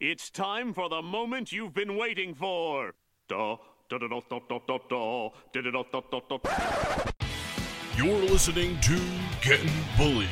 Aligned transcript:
It's 0.00 0.30
time 0.30 0.72
for 0.72 0.88
the 0.88 1.02
moment 1.02 1.52
you've 1.52 1.74
been 1.74 1.94
waiting 1.94 2.34
for. 2.34 2.94
You're 3.28 3.52
listening 8.22 8.80
to 8.80 9.00
Getting 9.42 9.70
Bullied, 9.98 10.28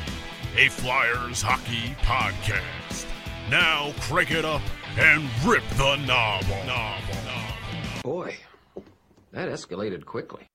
a 0.57 0.69
Flyers 0.69 1.43
hockey 1.43 1.95
podcast. 2.01 3.05
Now 3.51 3.93
crank 3.99 4.31
it 4.31 4.43
up 4.43 4.63
and 4.97 5.29
rip 5.45 5.63
the 5.77 5.97
knob 5.97 6.45
off. 6.67 8.01
Boy, 8.01 8.37
that 9.33 9.49
escalated 9.49 10.03
quickly. 10.03 10.47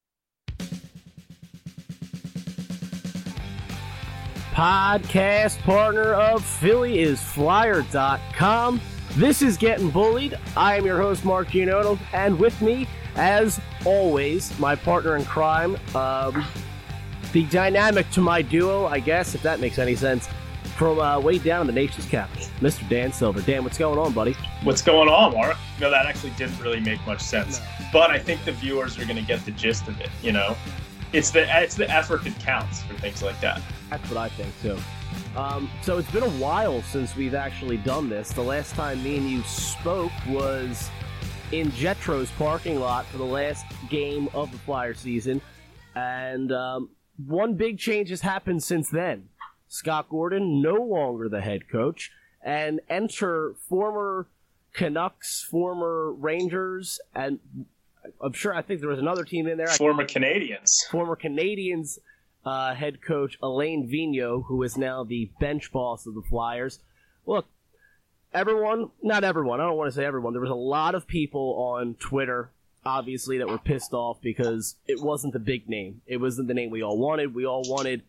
Podcast 4.55 5.61
partner 5.61 6.15
of 6.15 6.45
Philly 6.45 6.99
is 6.99 7.23
Flyer.com. 7.23 8.81
This 9.17 9.43
is 9.43 9.57
Getting 9.57 9.91
Bullied. 9.91 10.37
I 10.57 10.77
am 10.77 10.85
your 10.85 11.01
host, 11.01 11.25
Mark 11.25 11.51
Gianotto, 11.51 11.97
and 12.13 12.37
with 12.37 12.61
me, 12.61 12.89
as 13.15 13.61
always, 13.85 14.59
my 14.59 14.75
partner 14.75 15.17
in 15.17 15.25
crime, 15.25 15.77
um, 15.95 16.45
the 17.33 17.45
dynamic 17.45 18.11
to 18.11 18.21
my 18.21 18.43
duo, 18.43 18.87
I 18.87 18.99
guess, 18.99 19.37
if 19.37 19.43
that 19.43 19.61
makes 19.61 19.79
any 19.79 19.95
sense, 19.95 20.29
from 20.77 20.99
uh, 20.99 21.21
way 21.21 21.39
down 21.39 21.61
in 21.61 21.69
the 21.69 21.73
nation's 21.73 22.07
capital, 22.07 22.45
Mr. 22.61 22.89
Dan 22.89 23.13
Silver. 23.13 23.41
Dan, 23.43 23.63
what's 23.63 23.79
going 23.79 24.01
on, 24.01 24.13
buddy? 24.13 24.33
What's 24.65 24.83
going 24.83 25.09
on, 25.09 25.33
Mark? 25.33 25.57
No, 25.81 25.91
that 25.91 26.07
actually 26.07 26.31
didn't 26.31 26.59
really 26.59 26.81
make 26.81 26.99
much 27.07 27.21
sense. 27.21 27.61
But 27.93 28.11
I 28.11 28.19
think 28.19 28.45
the 28.45 28.51
viewers 28.51 28.99
are 28.99 29.05
going 29.05 29.15
to 29.15 29.23
get 29.23 29.45
the 29.45 29.53
gist 29.53 29.87
of 29.87 30.01
it. 30.01 30.11
You 30.25 30.33
know, 30.33 30.57
it's 31.13 31.31
the 31.31 31.47
it's 31.63 31.77
the 31.77 31.89
effort 31.89 32.25
that 32.25 32.37
counts 32.41 32.83
for 32.83 32.95
things 32.95 33.23
like 33.23 33.41
that. 33.43 33.63
That's 33.91 34.09
what 34.11 34.19
I 34.19 34.29
think 34.31 34.53
too. 34.61 34.77
Um, 35.37 35.71
so 35.83 35.99
it's 35.99 36.11
been 36.11 36.23
a 36.23 36.31
while 36.31 36.83
since 36.83 37.17
we've 37.17 37.35
actually 37.35 37.77
done 37.79 38.09
this. 38.09 38.33
The 38.33 38.43
last 38.43 38.75
time 38.75 39.03
me 39.03 39.17
and 39.17 39.29
you 39.29 39.43
spoke 39.43 40.13
was 40.29 40.91
in 41.53 41.71
Jetro's 41.73 42.31
parking 42.33 42.81
lot 42.81 43.07
for 43.07 43.19
the 43.19 43.25
last 43.25 43.65
game 43.89 44.29
of 44.35 44.51
the 44.53 44.59
Flyer 44.59 44.95
season, 44.95 45.41
and 45.95 46.53
um, 46.53 46.91
one 47.27 47.55
big 47.55 47.79
change 47.79 48.11
has 48.11 48.21
happened 48.21 48.63
since 48.63 48.89
then. 48.91 49.29
Scott 49.69 50.09
Gordon 50.09 50.63
no 50.63 50.75
longer 50.75 51.29
the 51.29 51.41
head 51.41 51.69
coach, 51.69 52.13
and 52.43 52.81
enter 52.89 53.55
former 53.69 54.29
Canucks, 54.73 55.43
former 55.43 56.13
Rangers, 56.13 57.01
and 57.15 57.39
I'm 58.23 58.33
sure 58.33 58.55
I 58.55 58.63
think 58.63 58.81
there 58.81 58.89
was 58.89 58.99
another 58.99 59.25
team 59.25 59.47
in 59.47 59.57
there. 59.57 59.67
Former 59.69 60.05
Canadians. 60.05 60.85
Former 60.91 61.17
Canadians 61.17 61.99
uh, 62.45 62.75
head 62.75 63.03
coach 63.03 63.39
Alain 63.43 63.89
Vigneault, 63.89 64.47
who 64.47 64.63
is 64.63 64.77
now 64.77 65.05
the 65.05 65.31
bench 65.41 65.73
boss 65.73 66.07
of 66.07 66.15
the 66.15 66.23
Flyers. 66.23 66.79
Look, 67.27 67.47
everyone, 68.33 68.91
not 69.03 69.25
everyone, 69.25 69.61
I 69.61 69.67
don't 69.67 69.77
want 69.77 69.91
to 69.91 69.97
say 69.97 70.05
everyone, 70.05 70.33
there 70.33 70.43
was 70.43 70.51
a 70.51 70.55
lot 70.55 70.95
of 70.95 71.07
people 71.07 71.75
on 71.77 71.95
Twitter, 71.95 72.51
obviously, 72.85 73.39
that 73.39 73.49
were 73.49 73.59
pissed 73.59 73.93
off 73.93 74.21
because 74.21 74.77
it 74.87 75.01
wasn't 75.01 75.33
the 75.33 75.39
big 75.39 75.69
name. 75.69 76.03
It 76.07 76.19
wasn't 76.19 76.49
the 76.49 76.55
name 76.55 76.71
we 76.71 76.83
all 76.83 76.99
wanted. 76.99 77.35
We 77.35 77.47
all 77.47 77.63
wanted 77.67 78.03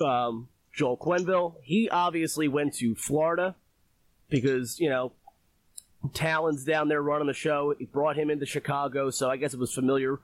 um, 0.00 0.48
Joel 0.72 0.96
Quenneville. 0.96 1.54
He 1.62 1.88
obviously 1.88 2.46
went 2.46 2.74
to 2.74 2.94
Florida 2.94 3.56
because, 4.28 4.78
you 4.78 4.88
know, 4.88 5.12
Tallon's 6.14 6.64
down 6.64 6.88
there 6.88 7.02
running 7.02 7.26
the 7.26 7.34
show. 7.34 7.74
He 7.78 7.84
brought 7.84 8.16
him 8.16 8.30
into 8.30 8.46
Chicago, 8.46 9.10
so 9.10 9.28
I 9.28 9.36
guess 9.36 9.52
it 9.54 9.60
was 9.60 9.74
familiar 9.74 10.18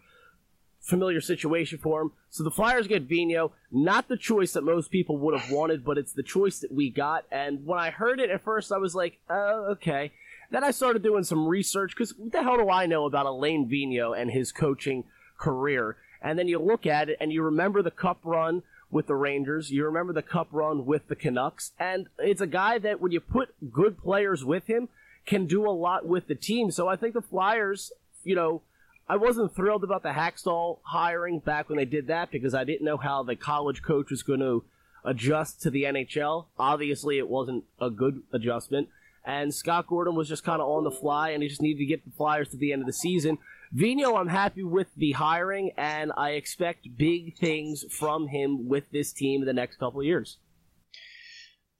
familiar 0.87 1.21
situation 1.21 1.79
for 1.79 2.01
him. 2.01 2.13
So 2.31 2.45
the 2.45 2.51
Flyers 2.51 2.87
get 2.87 3.03
Vino, 3.03 3.53
not 3.71 4.09
the 4.09 4.17
choice 4.17 4.53
that 4.53 4.63
most 4.63 4.91
people 4.91 5.19
would 5.19 5.39
have 5.39 5.51
wanted, 5.51 5.85
but 5.85 5.99
it's 5.99 6.13
the 6.13 6.23
choice 6.23 6.61
that 6.61 6.73
we 6.73 6.91
got. 6.91 7.25
And 7.31 7.67
when 7.67 7.79
I 7.79 7.91
heard 7.91 8.21
it 8.21 8.31
at 8.31 8.45
first, 8.45 8.73
I 8.73 8.79
was 8.79 8.95
like, 8.95 9.19
oh, 9.29 9.67
okay. 9.73 10.13
Then 10.51 10.63
I 10.63 10.71
started 10.71 11.03
doing 11.03 11.25
some 11.25 11.49
research 11.49 11.91
because 11.91 12.17
what 12.17 12.33
the 12.33 12.43
hell 12.43 12.57
do 12.57 12.71
I 12.71 12.87
know 12.87 13.05
about 13.05 13.27
Alain 13.27 13.69
Vino 13.69 14.13
and 14.13 14.31
his 14.31 14.53
coaching 14.53 15.05
career? 15.39 15.97
And 16.23 16.39
then 16.39 16.47
you 16.47 16.59
look 16.59 16.87
at 16.87 17.09
it 17.09 17.17
and 17.21 17.33
you 17.33 17.43
remember 17.43 17.83
the 17.83 17.91
cup 17.91 18.21
run 18.23 18.63
with 18.89 19.09
the 19.09 19.17
Rangers, 19.17 19.73
you 19.73 19.85
remember 19.85 20.13
the 20.13 20.23
cup 20.23 20.47
run 20.53 20.87
with 20.87 21.09
the 21.09 21.17
Canucks, 21.17 21.73
and 21.79 22.07
it's 22.19 22.41
a 22.41 22.47
guy 22.47 22.79
that 22.79 23.01
when 23.01 23.11
you 23.11 23.19
put 23.21 23.49
good 23.73 23.99
players 23.99 24.45
with 24.45 24.69
him, 24.69 24.89
can 25.27 25.47
do 25.47 25.69
a 25.69 25.73
lot 25.73 26.07
with 26.07 26.29
the 26.29 26.37
team. 26.37 26.71
So 26.71 26.87
I 26.87 26.95
think 26.95 27.13
the 27.13 27.21
Flyers, 27.21 27.91
you 28.23 28.37
know, 28.37 28.63
I 29.09 29.17
wasn't 29.17 29.55
thrilled 29.55 29.85
about 29.85 30.03
the 30.03 30.11
Hakstol 30.11 30.79
hiring 30.83 31.39
back 31.39 31.69
when 31.69 31.79
they 31.79 31.85
did 31.85 32.09
that 32.09 32.33
because 32.33 32.55
I 32.55 32.65
didn't 32.65 32.85
know 32.85 32.97
how 32.97 33.23
the 33.23 33.37
college 33.37 33.83
coach 33.83 34.11
was 34.11 34.25
going 34.25 34.41
to 34.41 34.65
adjust 35.05 35.63
to 35.63 35.71
the 35.71 35.85
NHL. 35.85 36.47
Obviously, 36.59 37.19
it 37.19 37.29
wasn't 37.29 37.65
a 37.81 37.89
good 37.89 38.23
adjustment. 38.33 38.89
And 39.25 39.55
Scott 39.55 39.87
Gordon 39.87 40.17
was 40.17 40.29
just 40.29 40.45
kind 40.45 40.61
of 40.61 40.69
on 40.69 40.83
the 40.83 40.91
fly, 40.91 41.31
and 41.31 41.43
he 41.43 41.49
just 41.49 41.63
needed 41.63 41.79
to 41.79 41.87
get 41.87 42.05
the 42.05 42.11
Flyers 42.17 42.49
to 42.51 42.57
the 42.57 42.73
end 42.73 42.83
of 42.83 42.87
the 42.87 42.93
season. 42.93 43.39
Vino, 43.73 44.17
I'm 44.17 44.29
happy 44.29 44.63
with 44.63 44.89
the 44.97 45.13
hiring, 45.13 45.73
and 45.77 46.13
I 46.17 46.31
expect 46.31 46.97
big 46.97 47.37
things 47.37 47.85
from 47.91 48.29
him 48.29 48.69
with 48.69 48.91
this 48.93 49.13
team 49.13 49.43
in 49.43 49.47
the 49.47 49.53
next 49.53 49.77
couple 49.77 50.01
of 50.01 50.07
years. 50.07 50.39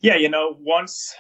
Yeah, 0.01 0.17
you 0.17 0.29
know, 0.29 0.57
once 0.61 1.15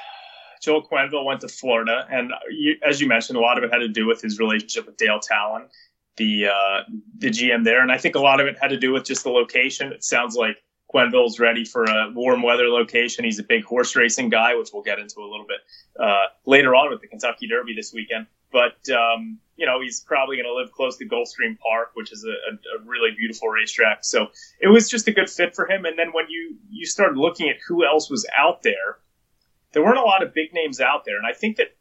Joel 0.62 0.86
Quenneville 0.86 1.24
went 1.24 1.40
to 1.42 1.48
Florida, 1.48 2.06
and 2.10 2.32
you, 2.50 2.76
as 2.84 3.00
you 3.00 3.06
mentioned, 3.06 3.38
a 3.38 3.40
lot 3.40 3.58
of 3.58 3.64
it 3.64 3.72
had 3.72 3.78
to 3.78 3.88
do 3.88 4.06
with 4.06 4.20
his 4.20 4.38
relationship 4.38 4.86
with 4.86 4.96
Dale 4.96 5.20
Tallon 5.20 5.68
the 6.16 6.46
uh, 6.46 6.82
the 7.18 7.28
GM 7.28 7.64
there, 7.64 7.82
and 7.82 7.92
I 7.92 7.98
think 7.98 8.14
a 8.14 8.20
lot 8.20 8.40
of 8.40 8.46
it 8.46 8.56
had 8.60 8.68
to 8.68 8.78
do 8.78 8.92
with 8.92 9.04
just 9.04 9.24
the 9.24 9.30
location. 9.30 9.92
It 9.92 10.04
sounds 10.04 10.34
like 10.34 10.56
Quenneville's 10.92 11.38
ready 11.38 11.64
for 11.64 11.84
a 11.84 12.10
warm 12.14 12.42
weather 12.42 12.68
location. 12.68 13.24
He's 13.24 13.38
a 13.38 13.44
big 13.44 13.64
horse 13.64 13.96
racing 13.96 14.28
guy, 14.28 14.54
which 14.54 14.70
we'll 14.72 14.82
get 14.82 14.98
into 14.98 15.20
a 15.20 15.28
little 15.28 15.46
bit 15.46 15.58
uh, 16.00 16.26
later 16.44 16.74
on 16.74 16.90
with 16.90 17.00
the 17.00 17.08
Kentucky 17.08 17.46
Derby 17.48 17.74
this 17.74 17.92
weekend. 17.92 18.26
But 18.52 18.76
um, 18.90 19.38
you 19.56 19.66
know, 19.66 19.80
he's 19.80 20.00
probably 20.00 20.36
going 20.36 20.46
to 20.46 20.54
live 20.54 20.72
close 20.72 20.96
to 20.98 21.06
Gulfstream 21.06 21.58
Park, 21.58 21.90
which 21.94 22.12
is 22.12 22.24
a, 22.24 22.28
a, 22.28 22.80
a, 22.80 22.84
really 22.84 23.10
beautiful 23.16 23.48
racetrack. 23.48 24.04
So 24.04 24.28
it 24.60 24.68
was 24.68 24.88
just 24.88 25.08
a 25.08 25.12
good 25.12 25.28
fit 25.28 25.54
for 25.54 25.68
him. 25.68 25.84
And 25.84 25.98
then 25.98 26.12
when 26.12 26.26
you 26.28 26.56
you 26.70 26.86
started 26.86 27.18
looking 27.18 27.48
at 27.48 27.56
who 27.66 27.84
else 27.84 28.08
was 28.08 28.26
out 28.36 28.62
there, 28.62 28.98
there 29.72 29.82
weren't 29.84 29.98
a 29.98 30.02
lot 30.02 30.22
of 30.22 30.32
big 30.32 30.54
names 30.54 30.80
out 30.80 31.04
there, 31.04 31.16
and 31.16 31.26
I 31.26 31.32
think 31.32 31.56
that 31.56 31.75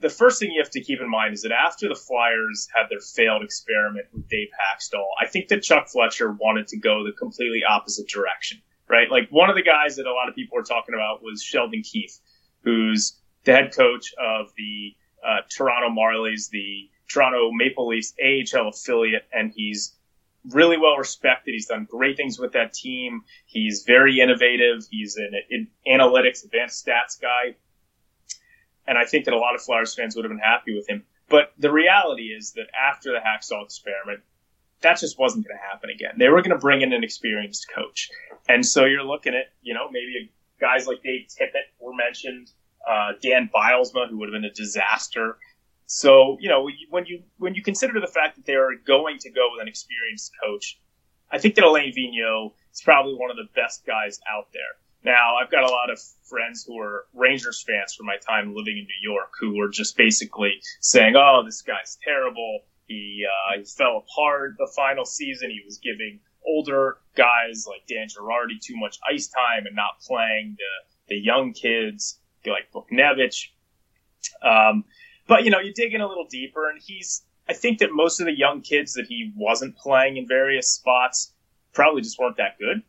the 0.00 0.08
first 0.08 0.40
thing 0.40 0.50
you 0.50 0.60
have 0.60 0.70
to 0.70 0.80
keep 0.80 1.00
in 1.00 1.10
mind 1.10 1.34
is 1.34 1.42
that 1.42 1.52
after 1.52 1.88
the 1.88 1.94
Flyers 1.94 2.68
had 2.74 2.86
their 2.88 3.00
failed 3.00 3.42
experiment 3.42 4.06
with 4.12 4.28
Dave 4.28 4.48
Hakstol, 4.48 5.04
I 5.20 5.26
think 5.26 5.48
that 5.48 5.62
Chuck 5.62 5.88
Fletcher 5.88 6.32
wanted 6.32 6.68
to 6.68 6.78
go 6.78 7.04
the 7.04 7.12
completely 7.12 7.62
opposite 7.68 8.08
direction, 8.08 8.60
right? 8.88 9.10
Like 9.10 9.28
one 9.30 9.50
of 9.50 9.56
the 9.56 9.62
guys 9.62 9.96
that 9.96 10.06
a 10.06 10.12
lot 10.12 10.28
of 10.28 10.34
people 10.34 10.56
were 10.56 10.64
talking 10.64 10.94
about 10.94 11.22
was 11.22 11.42
Sheldon 11.42 11.82
Keefe, 11.82 12.18
who's 12.64 13.18
the 13.44 13.52
head 13.52 13.74
coach 13.74 14.12
of 14.18 14.46
the 14.56 14.96
uh, 15.24 15.42
Toronto 15.50 15.88
Marlies, 15.94 16.48
the 16.50 16.88
Toronto 17.08 17.50
Maple 17.52 17.88
Leafs 17.88 18.14
AHL 18.22 18.68
affiliate, 18.68 19.26
and 19.32 19.52
he's 19.54 19.96
really 20.48 20.78
well 20.78 20.96
respected. 20.96 21.52
He's 21.52 21.66
done 21.66 21.86
great 21.90 22.16
things 22.16 22.38
with 22.38 22.52
that 22.52 22.72
team. 22.72 23.22
He's 23.44 23.84
very 23.86 24.20
innovative. 24.20 24.86
He's 24.90 25.16
an, 25.16 25.32
an 25.50 25.68
analytics, 25.86 26.44
advanced 26.44 26.86
stats 26.86 27.20
guy 27.20 27.56
and 28.90 28.98
I 28.98 29.04
think 29.04 29.24
that 29.26 29.34
a 29.34 29.38
lot 29.38 29.54
of 29.54 29.62
Flyers 29.62 29.94
fans 29.94 30.16
would 30.16 30.24
have 30.24 30.32
been 30.32 30.40
happy 30.40 30.74
with 30.74 30.90
him. 30.90 31.04
But 31.28 31.52
the 31.56 31.70
reality 31.70 32.34
is 32.36 32.54
that 32.54 32.66
after 32.74 33.12
the 33.12 33.20
Hakstol 33.20 33.64
experiment, 33.64 34.20
that 34.80 34.98
just 34.98 35.16
wasn't 35.16 35.46
going 35.46 35.56
to 35.56 35.62
happen 35.62 35.90
again. 35.90 36.14
They 36.18 36.28
were 36.28 36.42
going 36.42 36.50
to 36.50 36.58
bring 36.58 36.82
in 36.82 36.92
an 36.92 37.04
experienced 37.04 37.70
coach, 37.72 38.10
and 38.48 38.66
so 38.66 38.86
you're 38.86 39.04
looking 39.04 39.34
at 39.34 39.52
you 39.62 39.74
know 39.74 39.88
maybe 39.92 40.32
guys 40.60 40.88
like 40.88 41.04
Dave 41.04 41.28
Tippett 41.28 41.70
were 41.78 41.94
mentioned, 41.94 42.50
uh, 42.88 43.12
Dan 43.22 43.48
Bylsma, 43.54 44.10
who 44.10 44.18
would 44.18 44.28
have 44.28 44.42
been 44.42 44.50
a 44.50 44.52
disaster. 44.52 45.38
So 45.86 46.36
you 46.40 46.48
know 46.48 46.68
when 46.90 47.06
you 47.06 47.22
when 47.38 47.54
you 47.54 47.62
consider 47.62 48.00
the 48.00 48.08
fact 48.08 48.34
that 48.36 48.44
they 48.44 48.56
are 48.56 48.70
going 48.84 49.18
to 49.18 49.30
go 49.30 49.50
with 49.52 49.62
an 49.62 49.68
experienced 49.68 50.32
coach, 50.42 50.80
I 51.30 51.38
think 51.38 51.54
that 51.54 51.64
Alain 51.64 51.94
Vigneault 51.94 52.54
is 52.74 52.80
probably 52.80 53.14
one 53.14 53.30
of 53.30 53.36
the 53.36 53.48
best 53.54 53.86
guys 53.86 54.18
out 54.28 54.48
there. 54.52 54.74
Now, 55.04 55.36
I've 55.36 55.50
got 55.50 55.62
a 55.62 55.72
lot 55.72 55.90
of 55.90 55.98
friends 56.24 56.64
who 56.66 56.78
are 56.78 57.06
Rangers 57.14 57.64
fans 57.66 57.94
from 57.94 58.06
my 58.06 58.16
time 58.16 58.54
living 58.54 58.76
in 58.76 58.84
New 58.84 59.10
York 59.10 59.32
who 59.38 59.56
were 59.56 59.68
just 59.68 59.96
basically 59.96 60.60
saying, 60.80 61.14
"Oh, 61.16 61.42
this 61.44 61.62
guy's 61.62 61.96
terrible. 62.04 62.60
He 62.86 63.26
uh, 63.26 63.58
he 63.58 63.64
fell 63.64 64.04
apart 64.04 64.56
the 64.58 64.70
final 64.76 65.06
season. 65.06 65.50
He 65.50 65.62
was 65.64 65.78
giving 65.78 66.20
older 66.44 66.98
guys 67.16 67.66
like 67.66 67.86
Dan 67.86 68.08
Girardi 68.08 68.60
too 68.60 68.76
much 68.76 68.98
ice 69.10 69.28
time 69.28 69.66
and 69.66 69.74
not 69.74 70.00
playing 70.06 70.56
the 70.58 71.14
the 71.14 71.20
young 71.20 71.52
kids 71.54 72.18
like 72.46 72.70
Buchnevich." 72.72 73.46
Um, 74.42 74.84
but 75.26 75.44
you 75.44 75.50
know, 75.50 75.60
you 75.60 75.72
dig 75.72 75.94
in 75.94 76.02
a 76.02 76.08
little 76.08 76.26
deeper, 76.28 76.68
and 76.68 76.80
he's. 76.84 77.24
I 77.48 77.52
think 77.52 77.78
that 77.78 77.90
most 77.90 78.20
of 78.20 78.26
the 78.26 78.36
young 78.36 78.60
kids 78.60 78.92
that 78.92 79.06
he 79.06 79.32
wasn't 79.34 79.76
playing 79.76 80.18
in 80.18 80.28
various 80.28 80.70
spots 80.70 81.32
probably 81.72 82.02
just 82.02 82.16
weren't 82.16 82.36
that 82.36 82.58
good 82.60 82.82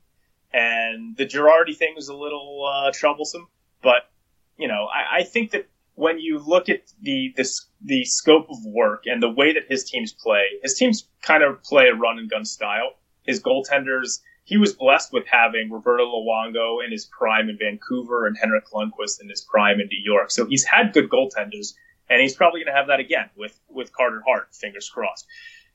and 0.54 1.16
the 1.18 1.26
Girardi 1.26 1.76
thing 1.76 1.94
was 1.96 2.10
a 2.10 2.16
little 2.16 2.66
uh, 2.66 2.92
troublesome. 2.94 3.48
But 3.82 4.10
you 4.58 4.68
know, 4.68 4.88
I, 4.94 5.20
I, 5.20 5.24
think 5.24 5.52
that 5.52 5.68
when 5.96 6.20
you 6.20 6.40
look 6.40 6.70
at 6.70 6.82
the 7.02 7.34
this 7.36 7.68
the 7.82 8.06
scope 8.06 8.50
of 8.50 8.58
work 8.66 9.04
and 9.06 9.22
the 9.22 9.30
way 9.30 9.54
that 9.54 9.64
his 9.68 9.84
teams 9.84 10.14
play, 10.14 10.44
his 10.62 10.76
teams 10.76 11.08
kind 11.22 11.44
of 11.44 11.64
play 11.64 11.88
a 11.88 11.96
run 11.96 12.20
and 12.20 12.30
gun 12.30 12.46
style. 12.46 12.94
His 13.24 13.42
goaltenders 13.42 14.20
he 14.44 14.58
was 14.58 14.74
blessed 14.74 15.14
with 15.14 15.26
having 15.28 15.72
Roberto 15.72 16.04
Luongo 16.06 16.84
in 16.84 16.92
his 16.92 17.06
prime 17.06 17.48
in 17.50 17.58
Vancouver 17.58 18.26
and 18.26 18.38
Henrik 18.38 18.66
Lundqvist 18.74 19.22
in 19.22 19.30
his 19.30 19.42
prime 19.42 19.80
in 19.80 19.88
New 19.88 20.02
York. 20.04 20.32
So 20.32 20.46
he's 20.46 20.66
had 20.66 20.94
good 20.94 21.10
goaltenders, 21.10 21.74
and 22.10 22.22
he's 22.22 22.36
probably 22.36 22.60
going 22.60 22.74
to 22.74 22.78
have 22.78 22.88
that 22.88 23.00
again 23.00 23.30
with 23.38 23.60
with 23.70 23.94
Carter 23.94 24.22
Hart. 24.26 24.54
Fingers 24.54 24.90
crossed. 24.90 25.28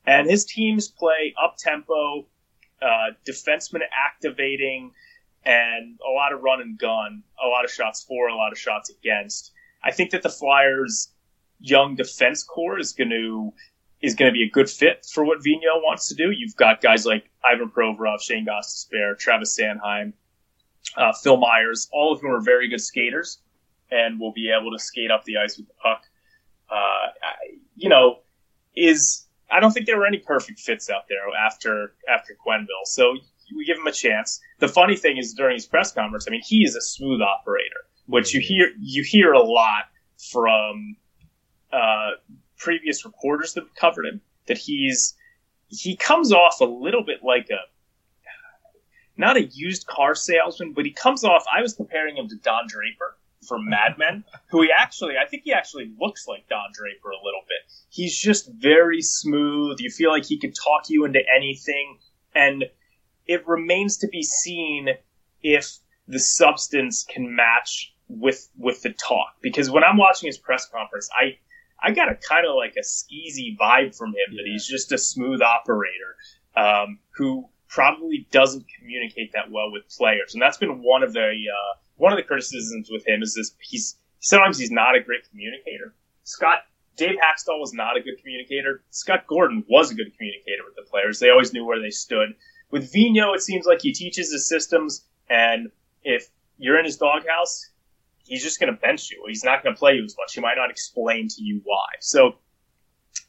And 0.04 0.28
his 0.28 0.44
teams 0.44 0.88
play 0.88 1.34
up 1.42 1.56
tempo, 1.56 2.26
uh, 2.82 3.12
defenseman 3.26 3.80
activating, 4.06 4.92
and 5.44 5.98
a 6.06 6.10
lot 6.10 6.32
of 6.32 6.42
run 6.42 6.60
and 6.60 6.78
gun, 6.78 7.22
a 7.42 7.46
lot 7.46 7.64
of 7.64 7.70
shots 7.70 8.04
for, 8.04 8.28
a 8.28 8.34
lot 8.34 8.52
of 8.52 8.58
shots 8.58 8.90
against. 8.90 9.52
I 9.82 9.92
think 9.92 10.10
that 10.10 10.22
the 10.22 10.28
Flyers' 10.28 11.08
young 11.60 11.96
defense 11.96 12.42
core 12.42 12.78
is 12.78 12.92
going 12.92 13.10
to 13.10 13.52
is 14.02 14.14
going 14.14 14.30
to 14.30 14.32
be 14.32 14.42
a 14.42 14.50
good 14.50 14.68
fit 14.68 15.06
for 15.10 15.24
what 15.24 15.38
Vigneault 15.38 15.82
wants 15.82 16.08
to 16.08 16.14
do. 16.14 16.30
You've 16.30 16.54
got 16.56 16.82
guys 16.82 17.06
like 17.06 17.30
Ivan 17.42 17.70
Provorov, 17.70 18.20
Shane 18.20 18.46
Gostisbehere, 18.46 19.18
Travis 19.18 19.58
Sanheim, 19.58 20.12
uh, 20.96 21.12
Phil 21.14 21.38
Myers, 21.38 21.88
all 21.92 22.12
of 22.12 22.20
whom 22.20 22.32
are 22.32 22.42
very 22.42 22.68
good 22.68 22.82
skaters 22.82 23.38
and 23.90 24.20
will 24.20 24.32
be 24.32 24.50
able 24.50 24.70
to 24.72 24.78
skate 24.78 25.10
up 25.10 25.24
the 25.24 25.38
ice 25.38 25.56
with 25.56 25.66
the 25.68 25.74
puck. 25.82 26.02
Uh, 26.70 27.08
you 27.76 27.88
know, 27.88 28.18
is 28.74 29.25
I 29.50 29.60
don't 29.60 29.72
think 29.72 29.86
there 29.86 29.98
were 29.98 30.06
any 30.06 30.18
perfect 30.18 30.60
fits 30.60 30.90
out 30.90 31.02
there 31.08 31.18
after 31.46 31.94
after 32.12 32.36
Quenneville, 32.46 32.86
so 32.86 33.16
we 33.54 33.64
give 33.64 33.78
him 33.78 33.86
a 33.86 33.92
chance. 33.92 34.40
The 34.58 34.68
funny 34.68 34.96
thing 34.96 35.18
is 35.18 35.34
during 35.34 35.54
his 35.54 35.66
press 35.66 35.92
conference, 35.92 36.26
I 36.26 36.30
mean, 36.30 36.42
he 36.44 36.64
is 36.64 36.74
a 36.74 36.80
smooth 36.80 37.20
operator, 37.20 37.86
which 38.06 38.34
you 38.34 38.40
hear 38.40 38.70
you 38.78 39.04
hear 39.04 39.32
a 39.32 39.42
lot 39.42 39.84
from 40.30 40.96
uh, 41.72 42.10
previous 42.58 43.04
reporters 43.04 43.54
that 43.54 43.64
have 43.64 43.74
covered 43.74 44.06
him 44.06 44.20
that 44.46 44.58
he's 44.58 45.14
he 45.68 45.96
comes 45.96 46.32
off 46.32 46.60
a 46.60 46.64
little 46.64 47.04
bit 47.04 47.22
like 47.22 47.48
a 47.50 47.58
not 49.18 49.36
a 49.36 49.44
used 49.44 49.86
car 49.86 50.14
salesman, 50.14 50.72
but 50.74 50.84
he 50.84 50.92
comes 50.92 51.24
off. 51.24 51.44
I 51.54 51.62
was 51.62 51.72
comparing 51.74 52.16
him 52.16 52.28
to 52.28 52.36
Don 52.36 52.64
Draper 52.68 53.16
from 53.46 53.68
Mad 53.68 53.96
Men, 53.98 54.24
who 54.50 54.62
he 54.62 54.70
actually, 54.76 55.14
I 55.16 55.26
think 55.26 55.44
he 55.44 55.52
actually 55.52 55.92
looks 55.98 56.26
like 56.26 56.48
Don 56.48 56.70
Draper 56.72 57.10
a 57.10 57.24
little 57.24 57.42
bit. 57.48 57.72
He's 57.88 58.16
just 58.16 58.50
very 58.52 59.02
smooth. 59.02 59.78
You 59.80 59.90
feel 59.90 60.10
like 60.10 60.26
he 60.26 60.38
could 60.38 60.54
talk 60.54 60.88
you 60.88 61.04
into 61.04 61.20
anything, 61.34 61.98
and 62.34 62.64
it 63.26 63.46
remains 63.46 63.98
to 63.98 64.08
be 64.08 64.22
seen 64.22 64.90
if 65.42 65.78
the 66.08 66.18
substance 66.18 67.04
can 67.04 67.34
match 67.34 67.94
with 68.08 68.48
with 68.56 68.82
the 68.82 68.90
talk. 68.90 69.36
Because 69.40 69.70
when 69.70 69.84
I'm 69.84 69.96
watching 69.96 70.26
his 70.26 70.38
press 70.38 70.68
conference, 70.68 71.08
I 71.12 71.38
I 71.82 71.92
got 71.92 72.10
a 72.10 72.14
kind 72.14 72.46
of 72.46 72.54
like 72.54 72.74
a 72.76 72.82
skeezy 72.82 73.56
vibe 73.56 73.96
from 73.96 74.10
him 74.10 74.32
yeah. 74.32 74.42
that 74.42 74.46
he's 74.46 74.66
just 74.66 74.92
a 74.92 74.98
smooth 74.98 75.40
operator 75.42 76.16
um, 76.56 76.98
who 77.10 77.48
probably 77.68 78.26
doesn't 78.30 78.64
communicate 78.78 79.32
that 79.32 79.50
well 79.50 79.70
with 79.70 79.82
players, 79.88 80.34
and 80.34 80.42
that's 80.42 80.56
been 80.56 80.82
one 80.82 81.02
of 81.02 81.12
the 81.12 81.20
uh, 81.30 81.78
one 81.96 82.12
of 82.12 82.16
the 82.16 82.22
criticisms 82.22 82.88
with 82.90 83.06
him 83.06 83.22
is 83.22 83.34
this 83.34 83.54
he's 83.60 83.96
sometimes 84.20 84.58
he's 84.58 84.70
not 84.70 84.94
a 84.94 85.00
great 85.00 85.28
communicator. 85.30 85.94
Scott 86.24 86.60
Dave 86.96 87.16
Hakstol 87.16 87.60
was 87.60 87.74
not 87.74 87.96
a 87.96 88.00
good 88.00 88.18
communicator. 88.18 88.82
Scott 88.90 89.26
Gordon 89.26 89.64
was 89.68 89.90
a 89.90 89.94
good 89.94 90.16
communicator 90.16 90.62
with 90.64 90.76
the 90.76 90.90
players. 90.90 91.18
They 91.18 91.30
always 91.30 91.52
knew 91.52 91.64
where 91.64 91.80
they 91.80 91.90
stood. 91.90 92.34
With 92.70 92.90
Vino, 92.92 93.32
it 93.34 93.42
seems 93.42 93.66
like 93.66 93.82
he 93.82 93.92
teaches 93.92 94.32
his 94.32 94.48
systems, 94.48 95.04
and 95.28 95.70
if 96.02 96.28
you're 96.58 96.78
in 96.78 96.84
his 96.84 96.96
doghouse, 96.96 97.70
he's 98.24 98.42
just 98.42 98.58
going 98.58 98.72
to 98.72 98.80
bench 98.80 99.10
you. 99.10 99.22
He's 99.28 99.44
not 99.44 99.62
going 99.62 99.74
to 99.74 99.78
play 99.78 99.94
you 99.94 100.04
as 100.04 100.16
much. 100.18 100.34
He 100.34 100.40
might 100.40 100.56
not 100.56 100.70
explain 100.70 101.28
to 101.28 101.42
you 101.42 101.60
why. 101.64 101.86
So, 102.00 102.36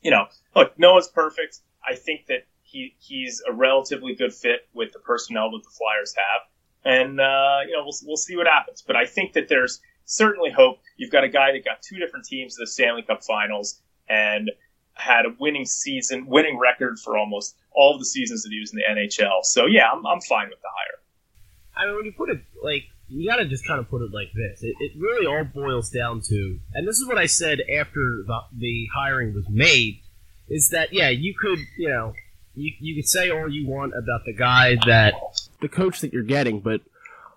you 0.02 0.12
know, 0.12 0.28
look, 0.56 0.78
no 0.80 0.94
one's 0.94 1.08
perfect. 1.08 1.60
I 1.88 1.96
think 1.96 2.26
that 2.28 2.48
he 2.64 2.96
he's 3.00 3.42
a 3.48 3.54
relatively 3.54 4.16
good 4.16 4.34
fit 4.34 4.68
with 4.74 4.92
the 4.92 5.00
personnel 5.00 5.52
that 5.52 5.64
the 5.64 5.70
Flyers 5.70 6.16
have, 6.16 6.42
and 6.86 7.20
uh, 7.20 7.60
you 7.68 7.74
know 7.74 7.84
we'll 7.84 7.98
we'll 8.06 8.18
see 8.18 8.36
what 8.36 8.48
happens. 8.48 8.84
But 8.86 8.96
I 8.96 9.06
think 9.06 9.34
that 9.34 9.48
there's 9.50 9.80
certainly 10.06 10.52
hope. 10.52 10.80
You've 10.98 11.12
got 11.12 11.24
a 11.24 11.30
guy 11.30 11.52
that 11.52 11.66
got 11.66 11.82
two 11.82 11.98
different 11.98 12.26
teams 12.26 12.56
to 12.56 12.62
the 12.62 12.68
Stanley 12.68 13.04
Cup 13.04 13.24
Finals 13.24 13.82
and 14.10 14.52
had 14.94 15.26
a 15.26 15.36
winning 15.40 15.66
season, 15.66 16.26
winning 16.28 16.58
record 16.58 17.00
for 17.00 17.18
almost 17.18 17.56
all 17.72 17.94
of 17.94 18.00
the 18.00 18.06
seasons 18.06 18.44
that 18.44 18.50
he 18.50 18.60
was 18.60 18.74
in 18.74 18.80
the 18.80 19.02
NHL. 19.02 19.44
So 19.44 19.66
yeah, 19.66 19.90
I'm 19.92 20.06
I'm 20.06 20.22
fine 20.22 20.50
with 20.50 20.62
the 20.62 20.70
hire. 20.74 21.84
I 21.84 21.88
mean, 21.88 21.96
when 21.96 22.06
you 22.06 22.14
put 22.14 22.30
it 22.30 22.42
like 22.64 22.84
you 23.10 23.30
got 23.30 23.38
to 23.38 23.46
just 23.46 23.66
kind 23.66 23.80
of 23.80 23.90
put 23.90 24.02
it 24.02 24.12
like 24.12 24.32
this. 24.34 24.62
It, 24.64 24.76
it, 24.80 24.92
really 24.98 25.26
all 25.26 25.44
boils 25.46 25.90
down 25.90 26.22
to, 26.22 26.60
and 26.74 26.88
this 26.88 27.00
is 27.00 27.08
what 27.08 27.18
I 27.18 27.26
said 27.26 27.60
after 27.80 28.24
the, 28.26 28.40
the 28.58 28.88
hiring 28.94 29.34
was 29.34 29.46
made, 29.50 30.02
is 30.50 30.70
that 30.70 30.92
yeah, 30.92 31.10
you 31.10 31.34
could 31.40 31.60
you 31.78 31.90
know 31.90 32.14
you 32.54 32.74
you 32.80 32.96
could 32.96 33.08
say 33.08 33.30
all 33.30 33.50
you 33.50 33.68
want 33.68 33.94
about 33.98 34.26
the 34.26 34.34
guy 34.34 34.76
that 34.88 35.14
the 35.62 35.70
coach 35.70 36.02
that 36.02 36.14
you're 36.14 36.24
getting, 36.24 36.60
but 36.60 36.82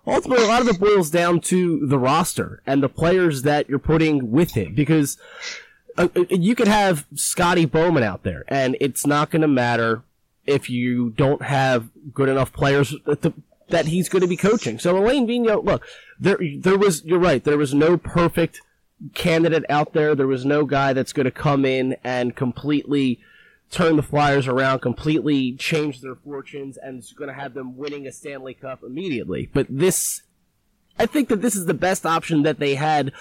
ultimately 0.05 0.45
a 0.45 0.47
lot 0.47 0.61
of 0.61 0.67
it 0.67 0.79
boils 0.79 1.09
down 1.09 1.39
to 1.41 1.85
the 1.85 1.99
roster 1.99 2.61
and 2.65 2.81
the 2.81 2.89
players 2.89 3.43
that 3.43 3.69
you're 3.69 3.79
putting 3.79 4.31
with 4.31 4.51
him 4.51 4.73
because. 4.73 5.17
Uh, 5.97 6.07
uh 6.15 6.23
you 6.29 6.55
could 6.55 6.69
have 6.69 7.05
Scotty 7.15 7.65
Bowman 7.65 8.01
out 8.01 8.23
there, 8.23 8.45
and 8.47 8.77
it's 8.79 9.05
not 9.05 9.29
going 9.29 9.41
to 9.41 9.47
matter 9.47 10.03
if 10.45 10.69
you 10.69 11.09
don't 11.09 11.41
have 11.41 11.89
good 12.13 12.29
enough 12.29 12.53
players 12.53 12.95
that 13.71 13.87
he's 13.87 14.09
going 14.09 14.21
to 14.21 14.27
be 14.27 14.37
coaching. 14.37 14.79
So 14.79 14.97
Alain 14.97 15.27
Vigneault, 15.27 15.65
look, 15.65 15.85
there, 16.19 16.39
there 16.57 16.77
was, 16.77 17.03
you're 17.03 17.19
right, 17.19 17.43
there 17.43 17.57
was 17.57 17.73
no 17.73 17.97
perfect 17.97 18.61
candidate 19.13 19.65
out 19.69 19.93
there. 19.93 20.13
There 20.15 20.27
was 20.27 20.45
no 20.45 20.65
guy 20.65 20.93
that's 20.93 21.13
going 21.13 21.25
to 21.25 21.31
come 21.31 21.65
in 21.65 21.95
and 22.03 22.35
completely 22.35 23.19
turn 23.71 23.95
the 23.95 24.03
Flyers 24.03 24.47
around, 24.47 24.79
completely 24.79 25.53
change 25.53 26.01
their 26.01 26.15
fortunes, 26.15 26.77
and 26.77 26.99
is 26.99 27.13
going 27.13 27.29
to 27.29 27.33
have 27.33 27.53
them 27.53 27.77
winning 27.77 28.05
a 28.05 28.11
Stanley 28.11 28.53
Cup 28.53 28.83
immediately. 28.83 29.49
But 29.51 29.67
this, 29.69 30.21
I 30.99 31.05
think 31.05 31.29
that 31.29 31.41
this 31.41 31.55
is 31.55 31.65
the 31.65 31.73
best 31.73 32.05
option 32.05 32.43
that 32.43 32.59
they 32.59 32.75
had 32.75 33.13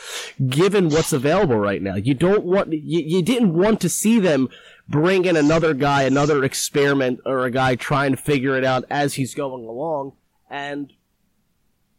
given 0.48 0.90
what's 0.90 1.12
available 1.12 1.58
right 1.58 1.80
now. 1.80 1.94
You 1.94 2.14
don't 2.14 2.44
want, 2.44 2.72
you, 2.72 3.00
you 3.00 3.22
didn't 3.22 3.54
want 3.54 3.80
to 3.80 3.88
see 3.88 4.18
them 4.18 4.48
bring 4.88 5.24
in 5.24 5.36
another 5.36 5.72
guy, 5.72 6.02
another 6.02 6.44
experiment, 6.44 7.20
or 7.24 7.44
a 7.44 7.50
guy 7.50 7.76
trying 7.76 8.10
to 8.10 8.16
figure 8.16 8.56
it 8.56 8.64
out 8.64 8.84
as 8.90 9.14
he's 9.14 9.34
going 9.34 9.64
along 9.64 10.12
and 10.50 10.92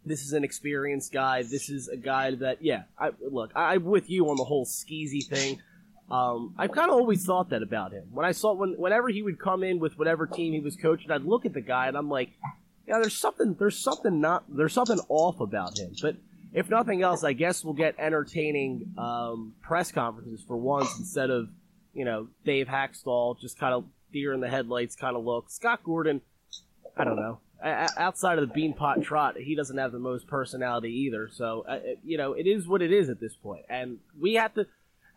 this 0.05 0.23
is 0.23 0.33
an 0.33 0.43
experienced 0.43 1.13
guy. 1.13 1.43
This 1.43 1.69
is 1.69 1.87
a 1.87 1.97
guy 1.97 2.35
that, 2.35 2.61
yeah, 2.61 2.83
I, 2.99 3.11
look, 3.21 3.51
I, 3.55 3.75
am 3.75 3.85
with 3.85 4.09
you 4.09 4.29
on 4.29 4.37
the 4.37 4.43
whole 4.43 4.65
skeezy 4.65 5.25
thing. 5.25 5.61
Um, 6.11 6.53
I've 6.57 6.71
kind 6.71 6.89
of 6.89 6.95
always 6.95 7.25
thought 7.25 7.49
that 7.49 7.63
about 7.63 7.93
him. 7.93 8.03
When 8.11 8.25
I 8.25 8.31
saw 8.31 8.53
when 8.53 8.73
whenever 8.73 9.09
he 9.09 9.21
would 9.21 9.39
come 9.39 9.63
in 9.63 9.79
with 9.79 9.97
whatever 9.97 10.27
team 10.27 10.53
he 10.53 10.59
was 10.59 10.75
coaching, 10.75 11.11
I'd 11.11 11.23
look 11.23 11.45
at 11.45 11.53
the 11.53 11.61
guy 11.61 11.87
and 11.87 11.97
I'm 11.97 12.09
like, 12.09 12.31
yeah, 12.87 12.99
there's 12.99 13.15
something, 13.15 13.55
there's 13.57 13.77
something 13.77 14.19
not, 14.19 14.43
there's 14.49 14.73
something 14.73 14.99
off 15.07 15.39
about 15.39 15.77
him. 15.77 15.93
But 16.01 16.17
if 16.53 16.69
nothing 16.69 17.01
else, 17.01 17.23
I 17.23 17.33
guess 17.33 17.63
we'll 17.63 17.73
get 17.73 17.95
entertaining 17.97 18.93
um, 18.97 19.53
press 19.61 19.91
conferences 19.91 20.43
for 20.45 20.57
once 20.57 20.99
instead 20.99 21.29
of, 21.29 21.49
you 21.93 22.03
know, 22.03 22.27
Dave 22.43 22.67
Hakstol 22.67 23.39
just 23.39 23.57
kind 23.57 23.73
of 23.73 23.85
deer 24.11 24.33
in 24.33 24.41
the 24.41 24.49
headlights 24.49 24.95
kind 24.95 25.15
of 25.15 25.23
look. 25.23 25.49
Scott 25.49 25.81
Gordon, 25.83 26.21
I 26.97 27.05
don't 27.05 27.15
know 27.15 27.39
outside 27.63 28.39
of 28.39 28.47
the 28.47 28.53
Beanpot 28.53 29.03
Trot, 29.03 29.37
he 29.37 29.55
doesn't 29.55 29.77
have 29.77 29.91
the 29.91 29.99
most 29.99 30.27
personality 30.27 30.89
either. 31.05 31.29
So, 31.31 31.65
uh, 31.67 31.79
you 32.03 32.17
know, 32.17 32.33
it 32.33 32.47
is 32.47 32.67
what 32.67 32.81
it 32.81 32.91
is 32.91 33.09
at 33.09 33.19
this 33.19 33.35
point. 33.35 33.65
And 33.69 33.99
we 34.19 34.35
have 34.35 34.53
to, 34.55 34.65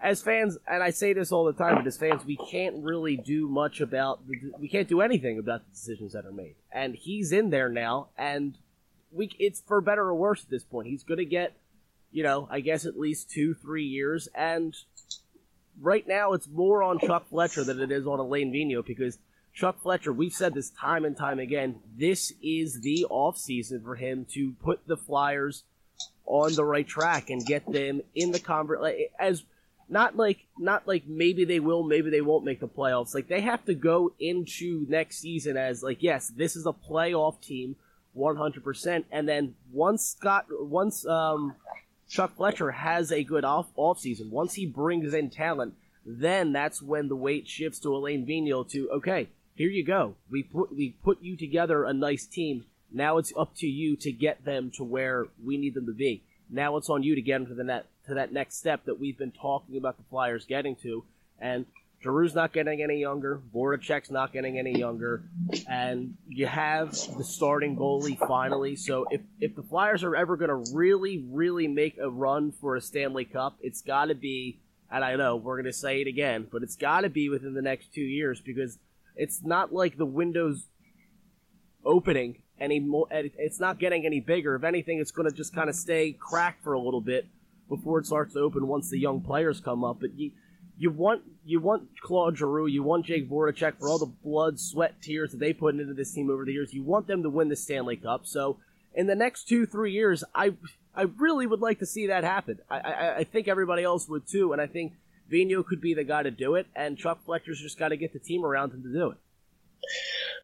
as 0.04 0.20
fans, 0.20 0.58
and 0.68 0.82
I 0.82 0.90
say 0.90 1.14
this 1.14 1.32
all 1.32 1.46
the 1.46 1.54
time, 1.54 1.76
but 1.76 1.86
as 1.86 1.96
fans, 1.96 2.26
we 2.26 2.36
can't 2.36 2.84
really 2.84 3.16
do 3.16 3.48
much 3.48 3.80
about, 3.80 4.28
the, 4.28 4.38
we 4.60 4.68
can't 4.68 4.86
do 4.86 5.00
anything 5.00 5.38
about 5.38 5.64
the 5.64 5.70
decisions 5.72 6.12
that 6.12 6.26
are 6.26 6.32
made. 6.32 6.56
And 6.70 6.94
he's 6.94 7.32
in 7.32 7.48
there 7.48 7.70
now, 7.70 8.08
and 8.18 8.58
we, 9.10 9.30
it's 9.38 9.62
for 9.62 9.80
better 9.80 10.02
or 10.02 10.14
worse 10.14 10.44
at 10.44 10.50
this 10.50 10.62
point. 10.62 10.88
He's 10.88 11.04
going 11.04 11.18
to 11.18 11.24
get, 11.24 11.56
you 12.12 12.22
know, 12.22 12.46
I 12.50 12.60
guess 12.60 12.84
at 12.84 13.00
least 13.00 13.30
two, 13.30 13.54
three 13.54 13.86
years. 13.86 14.28
And 14.34 14.76
right 15.80 16.06
now, 16.06 16.34
it's 16.34 16.48
more 16.48 16.82
on 16.82 16.98
Chuck 16.98 17.30
Fletcher 17.30 17.64
than 17.64 17.80
it 17.80 17.90
is 17.90 18.06
on 18.06 18.18
Alain 18.18 18.52
Vino 18.52 18.82
because 18.82 19.18
Chuck 19.54 19.80
Fletcher, 19.80 20.12
we've 20.12 20.34
said 20.34 20.52
this 20.52 20.68
time 20.68 21.06
and 21.06 21.16
time 21.16 21.38
again. 21.38 21.76
This 21.96 22.30
is 22.42 22.82
the 22.82 23.06
off 23.08 23.38
season 23.38 23.80
for 23.82 23.94
him 23.94 24.26
to 24.32 24.52
put 24.62 24.86
the 24.86 24.98
Flyers 24.98 25.64
on 26.26 26.52
the 26.54 26.64
right 26.64 26.86
track 26.86 27.30
and 27.30 27.44
get 27.46 27.70
them 27.72 28.02
in 28.14 28.32
the 28.32 28.40
convert 28.40 28.80
as 29.18 29.44
not 29.88 30.16
like 30.16 30.46
not 30.58 30.86
like 30.86 31.06
maybe 31.06 31.44
they 31.44 31.60
will, 31.60 31.82
maybe 31.82 32.10
they 32.10 32.20
won't 32.20 32.44
make 32.44 32.60
the 32.60 32.68
playoffs. 32.68 33.14
Like 33.14 33.28
they 33.28 33.40
have 33.40 33.64
to 33.66 33.74
go 33.74 34.12
into 34.18 34.86
next 34.88 35.18
season 35.18 35.56
as 35.56 35.82
like 35.82 36.02
yes, 36.02 36.28
this 36.28 36.56
is 36.56 36.66
a 36.66 36.72
playoff 36.72 37.40
team, 37.40 37.76
one 38.12 38.36
hundred 38.36 38.64
percent. 38.64 39.06
And 39.10 39.28
then 39.28 39.54
once 39.72 40.06
Scott, 40.06 40.46
once 40.50 41.06
um, 41.06 41.54
Chuck 42.08 42.36
Fletcher 42.36 42.70
has 42.70 43.12
a 43.12 43.24
good 43.24 43.44
off 43.44 43.70
off 43.76 43.98
season, 43.98 44.30
once 44.30 44.54
he 44.54 44.66
brings 44.66 45.14
in 45.14 45.30
talent, 45.30 45.74
then 46.04 46.52
that's 46.52 46.82
when 46.82 47.08
the 47.08 47.16
weight 47.16 47.48
shifts 47.48 47.78
to 47.80 47.94
Alain 47.94 48.26
Vigneault 48.26 48.70
to 48.70 48.88
okay 48.90 49.28
here 49.54 49.70
you 49.70 49.84
go. 49.84 50.16
We 50.30 50.42
put 50.42 50.74
we 50.74 50.90
put 51.02 51.22
you 51.22 51.36
together 51.36 51.84
a 51.84 51.92
nice 51.92 52.26
team. 52.26 52.64
Now 52.92 53.18
it's 53.18 53.32
up 53.36 53.54
to 53.56 53.66
you 53.66 53.96
to 53.96 54.12
get 54.12 54.44
them 54.44 54.70
to 54.76 54.84
where 54.84 55.26
we 55.44 55.56
need 55.56 55.74
them 55.74 55.86
to 55.86 55.92
be. 55.92 56.22
Now 56.50 56.76
it's 56.76 56.90
on 56.90 57.02
you 57.02 57.14
to 57.14 57.22
get 57.22 57.38
them 57.38 57.46
to 57.48 57.54
the 57.54 57.64
net 57.64 57.86
to 58.06 58.14
that 58.14 58.32
next 58.32 58.56
step 58.56 58.84
that 58.84 58.98
we've 58.98 59.18
been 59.18 59.32
talking 59.32 59.76
about 59.76 59.96
the 59.96 60.04
Flyers 60.10 60.44
getting 60.44 60.76
to. 60.76 61.04
And 61.38 61.66
Giroux's 62.04 62.34
not 62.34 62.52
getting 62.52 62.82
any 62.82 63.00
younger. 63.00 63.40
Voracek's 63.54 64.10
not 64.10 64.32
getting 64.32 64.58
any 64.58 64.78
younger, 64.78 65.22
and 65.68 66.16
you 66.28 66.46
have 66.46 66.90
the 67.16 67.24
starting 67.24 67.76
goalie 67.76 68.18
finally. 68.18 68.76
So 68.76 69.06
if 69.10 69.22
if 69.40 69.56
the 69.56 69.62
Flyers 69.62 70.04
are 70.04 70.14
ever 70.14 70.36
going 70.36 70.50
to 70.50 70.74
really, 70.74 71.24
really 71.30 71.66
make 71.66 71.96
a 71.98 72.10
run 72.10 72.52
for 72.52 72.76
a 72.76 72.80
Stanley 72.80 73.24
Cup, 73.24 73.56
it's 73.62 73.80
got 73.80 74.06
to 74.06 74.14
be. 74.14 74.60
And 74.90 75.02
I 75.02 75.16
know 75.16 75.36
we're 75.36 75.56
going 75.56 75.64
to 75.64 75.72
say 75.72 76.02
it 76.02 76.06
again, 76.06 76.46
but 76.52 76.62
it's 76.62 76.76
got 76.76 77.00
to 77.00 77.08
be 77.08 77.28
within 77.30 77.54
the 77.54 77.62
next 77.62 77.94
two 77.94 78.02
years 78.02 78.40
because 78.40 78.78
it's 79.16 79.42
not 79.42 79.72
like 79.72 79.96
the 79.96 80.06
window's 80.06 80.66
opening 81.84 82.42
anymore. 82.60 83.08
It's 83.10 83.58
not 83.58 83.78
getting 83.78 84.04
any 84.04 84.20
bigger. 84.20 84.54
If 84.54 84.62
anything, 84.62 84.98
it's 84.98 85.10
going 85.10 85.28
to 85.28 85.34
just 85.34 85.54
kind 85.54 85.68
of 85.70 85.74
stay 85.74 86.12
cracked 86.12 86.62
for 86.62 86.74
a 86.74 86.78
little 86.78 87.00
bit 87.00 87.26
before 87.68 87.98
it 87.98 88.06
starts 88.06 88.34
to 88.34 88.40
open 88.40 88.66
once 88.66 88.90
the 88.90 88.98
young 88.98 89.20
players 89.20 89.60
come 89.60 89.84
up. 89.84 89.98
But 90.00 90.18
you 90.18 90.32
you 90.76 90.90
want 90.90 91.22
you 91.44 91.60
want 91.60 91.88
Claude 92.02 92.36
Giroux, 92.36 92.66
you 92.66 92.82
want 92.82 93.06
Jake 93.06 93.28
Voracek 93.28 93.78
for 93.78 93.88
all 93.88 93.98
the 93.98 94.12
blood, 94.24 94.58
sweat, 94.58 95.00
tears 95.00 95.32
that 95.32 95.38
they 95.38 95.52
put 95.52 95.74
into 95.74 95.94
this 95.94 96.12
team 96.12 96.30
over 96.30 96.44
the 96.44 96.52
years. 96.52 96.74
You 96.74 96.82
want 96.82 97.06
them 97.06 97.22
to 97.22 97.30
win 97.30 97.48
the 97.48 97.56
Stanley 97.56 97.96
Cup. 97.96 98.26
So 98.26 98.58
in 98.94 99.06
the 99.06 99.14
next 99.14 99.48
two 99.48 99.66
three 99.66 99.92
years, 99.92 100.24
I 100.34 100.54
I 100.94 101.02
really 101.02 101.46
would 101.46 101.60
like 101.60 101.78
to 101.80 101.86
see 101.86 102.08
that 102.08 102.24
happen. 102.24 102.58
I 102.70 102.78
I, 102.78 103.16
I 103.18 103.24
think 103.24 103.48
everybody 103.48 103.82
else 103.82 104.08
would 104.08 104.26
too, 104.26 104.52
and 104.52 104.60
I 104.60 104.66
think 104.66 104.92
Vigneault 105.30 105.66
could 105.66 105.80
be 105.80 105.94
the 105.94 106.04
guy 106.04 106.22
to 106.22 106.30
do 106.30 106.54
it, 106.54 106.66
and 106.74 106.98
Chuck 106.98 107.24
Fletcher's 107.24 107.60
just 107.60 107.78
got 107.78 107.88
to 107.88 107.96
get 107.96 108.12
the 108.12 108.18
team 108.18 108.44
around 108.44 108.72
him 108.72 108.82
to 108.82 108.92
do 108.92 109.10
it. 109.10 109.18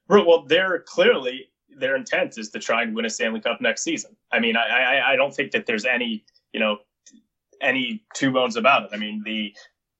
Well, 0.08 0.44
they're 0.46 0.80
clearly 0.80 1.48
their 1.76 1.96
intent 1.96 2.36
is 2.38 2.50
to 2.50 2.58
try 2.58 2.82
and 2.82 2.94
win 2.94 3.04
a 3.04 3.10
Stanley 3.10 3.40
Cup 3.40 3.60
next 3.60 3.82
season. 3.82 4.16
I 4.32 4.40
mean, 4.40 4.56
I, 4.56 4.98
I, 4.98 5.12
I 5.12 5.16
don't 5.16 5.34
think 5.34 5.52
that 5.52 5.66
there's 5.66 5.84
any, 5.84 6.24
you 6.52 6.60
know, 6.60 6.78
any 7.60 8.04
two 8.14 8.32
bones 8.32 8.56
about 8.56 8.84
it. 8.84 8.90
I 8.92 8.96
mean, 8.96 9.22
the 9.24 9.54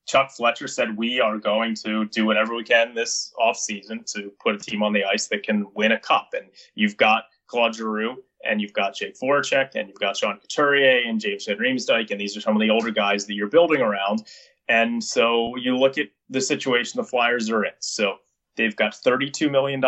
Chuck 0.06 0.32
Fletcher 0.32 0.66
said 0.66 0.96
we 0.96 1.20
are 1.20 1.38
going 1.38 1.74
to 1.76 2.04
do 2.06 2.26
whatever 2.26 2.54
we 2.54 2.64
can 2.64 2.94
this 2.94 3.32
offseason 3.38 4.10
to 4.12 4.32
put 4.42 4.56
a 4.56 4.58
team 4.58 4.82
on 4.82 4.92
the 4.92 5.04
ice 5.04 5.28
that 5.28 5.44
can 5.44 5.66
win 5.74 5.92
a 5.92 6.00
cup. 6.00 6.30
And 6.32 6.46
you've 6.74 6.96
got 6.96 7.24
Claude 7.46 7.76
Giroux 7.76 8.16
and 8.44 8.60
you've 8.60 8.72
got 8.72 8.94
Jake 8.94 9.18
Voracek 9.20 9.76
and 9.76 9.88
you've 9.88 10.00
got 10.00 10.16
Sean 10.16 10.38
Couturier 10.38 11.02
and 11.06 11.20
James 11.20 11.44
Van 11.46 11.58
Riemsdyk, 11.58 12.10
and 12.10 12.20
these 12.20 12.36
are 12.36 12.40
some 12.40 12.56
of 12.56 12.60
the 12.60 12.70
older 12.70 12.90
guys 12.90 13.26
that 13.26 13.34
you're 13.34 13.48
building 13.48 13.80
around. 13.80 14.24
And 14.68 15.02
so 15.02 15.54
you 15.56 15.76
look 15.76 15.98
at 15.98 16.08
the 16.28 16.40
situation 16.40 17.00
the 17.00 17.04
Flyers 17.04 17.50
are 17.50 17.64
in. 17.64 17.72
So 17.80 18.16
they've 18.56 18.74
got 18.74 18.92
$32 18.92 19.50
million 19.50 19.82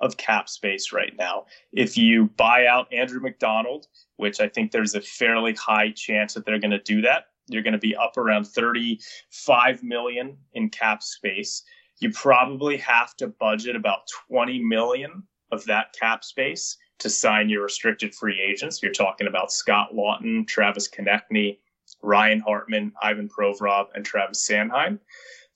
of 0.00 0.16
cap 0.16 0.48
space 0.48 0.92
right 0.92 1.12
now. 1.16 1.46
If 1.72 1.96
you 1.96 2.26
buy 2.36 2.66
out 2.66 2.92
Andrew 2.92 3.20
MacDonald, 3.20 3.86
which 4.18 4.40
I 4.40 4.48
think 4.48 4.70
there's 4.70 4.94
a 4.94 5.00
fairly 5.00 5.54
high 5.54 5.90
chance 5.90 6.34
that 6.34 6.44
they're 6.44 6.58
going 6.58 6.70
to 6.70 6.82
do 6.82 7.00
that, 7.02 7.24
you're 7.48 7.62
going 7.62 7.72
to 7.72 7.78
be 7.78 7.96
up 7.96 8.16
around 8.16 8.46
35 8.46 9.82
million 9.82 10.36
in 10.52 10.68
cap 10.68 11.02
space. 11.02 11.62
You 12.00 12.10
probably 12.12 12.76
have 12.78 13.16
to 13.16 13.28
budget 13.28 13.74
about 13.74 14.02
20 14.28 14.62
million 14.62 15.22
of 15.50 15.64
that 15.64 15.94
cap 15.98 16.24
space 16.24 16.76
to 16.98 17.08
sign 17.08 17.48
your 17.48 17.62
restricted 17.62 18.14
free 18.14 18.40
agents. 18.40 18.82
You're 18.82 18.92
talking 18.92 19.26
about 19.26 19.52
Scott 19.52 19.90
Laughton, 19.94 20.46
Travis 20.46 20.88
Konecny, 20.88 21.58
Ryan 22.02 22.40
Hartman, 22.40 22.92
Ivan 23.02 23.28
Provorov, 23.28 23.86
and 23.94 24.04
Travis 24.04 24.46
Sanheim. 24.46 24.98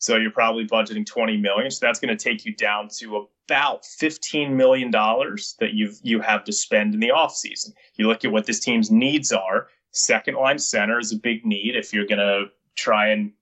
So 0.02 0.16
you're 0.16 0.32
probably 0.32 0.66
budgeting 0.66 1.06
20 1.06 1.36
million. 1.36 1.70
So 1.70 1.86
that's 1.86 2.00
going 2.00 2.14
to 2.16 2.22
take 2.22 2.44
you 2.44 2.52
down 2.56 2.88
to 2.98 3.28
about 3.46 3.86
15 3.86 4.56
million 4.56 4.90
dollars 4.90 5.54
that 5.60 5.74
you've 5.74 6.00
you 6.02 6.20
have 6.20 6.42
to 6.44 6.52
spend 6.52 6.92
in 6.92 6.98
the 6.98 7.10
offseason. 7.10 7.70
You 7.94 8.08
look 8.08 8.24
at 8.24 8.32
what 8.32 8.46
this 8.46 8.58
team's 8.58 8.90
needs 8.90 9.30
are. 9.30 9.68
Second 9.92 10.34
line 10.34 10.58
center 10.58 10.98
is 10.98 11.12
a 11.12 11.16
big 11.16 11.46
need 11.46 11.76
if 11.76 11.92
you're 11.92 12.06
going 12.06 12.18
to 12.18 12.46
try 12.74 13.10
and 13.10 13.32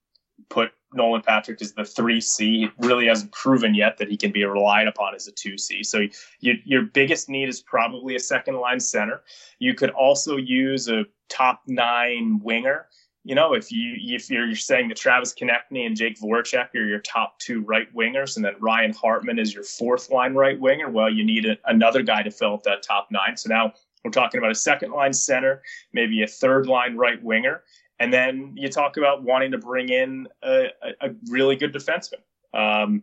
put 0.51 0.73
Nolan 0.93 1.23
Patrick 1.23 1.63
as 1.63 1.73
the 1.73 1.83
3C. 1.83 2.39
He 2.41 2.69
really 2.79 3.07
hasn't 3.07 3.33
proven 3.33 3.75
yet 3.75 3.97
that 3.97 4.11
he 4.11 4.19
can 4.19 4.31
be 4.31 4.45
relied 4.45 4.87
upon 4.87 5.15
as 5.15 5.27
a 5.29 5.33
2C. 5.33 5.87
So 5.87 6.01
you, 6.41 6.55
your 6.67 6.83
biggest 6.83 7.31
need 7.31 7.49
is 7.49 7.63
probably 7.63 8.17
a 8.17 8.21
second 8.21 8.57
line 8.57 8.81
center. 8.81 9.23
You 9.61 9.73
could 9.73 9.91
also 9.91 10.37
use 10.37 10.91
a 10.91 11.05
top 11.31 11.63
nine 11.67 12.41
winger 12.43 12.87
you 13.25 13.35
know, 13.35 13.53
if 13.53 13.71
you 13.71 13.97
if 13.99 14.31
you're 14.31 14.55
saying 14.55 14.89
that 14.89 14.97
Travis 14.97 15.35
Konecny 15.35 15.87
and 15.87 15.97
Jake 15.97 16.19
Voracek 16.19 16.75
are 16.75 16.87
your 16.87 17.01
top 17.01 17.39
two 17.39 17.61
right 17.63 17.93
wingers, 17.95 18.37
and 18.37 18.45
that 18.45 18.61
Ryan 18.61 18.93
Hartman 18.93 19.39
is 19.39 19.53
your 19.53 19.65
fourth 19.65 20.11
line 20.11 20.35
right 20.35 20.59
winger, 20.59 20.89
well, 20.89 21.13
you 21.13 21.25
need 21.25 21.45
a, 21.45 21.59
another 21.67 22.03
guy 22.03 22.23
to 22.23 22.31
fill 22.31 22.55
up 22.55 22.63
that 22.63 22.83
top 22.83 23.09
nine. 23.11 23.37
So 23.37 23.51
now 23.51 23.75
we're 24.05 24.11
talking 24.11 24.39
about 24.39 24.51
a 24.51 24.55
second 24.55 24.93
line 24.93 25.13
center, 25.13 25.63
maybe 25.93 26.23
a 26.23 26.27
third 26.27 26.67
line 26.67 26.97
right 26.97 27.23
winger, 27.23 27.63
and 27.99 28.13
then 28.13 28.55
you 28.57 28.71
talk 28.71 28.97
about 28.97 29.23
wanting 29.23 29.51
to 29.51 29.59
bring 29.59 29.91
in 29.91 30.27
a, 30.43 30.69
a, 30.83 31.09
a 31.09 31.11
really 31.29 31.57
good 31.57 31.75
defenseman. 31.75 32.23
Um, 32.55 33.03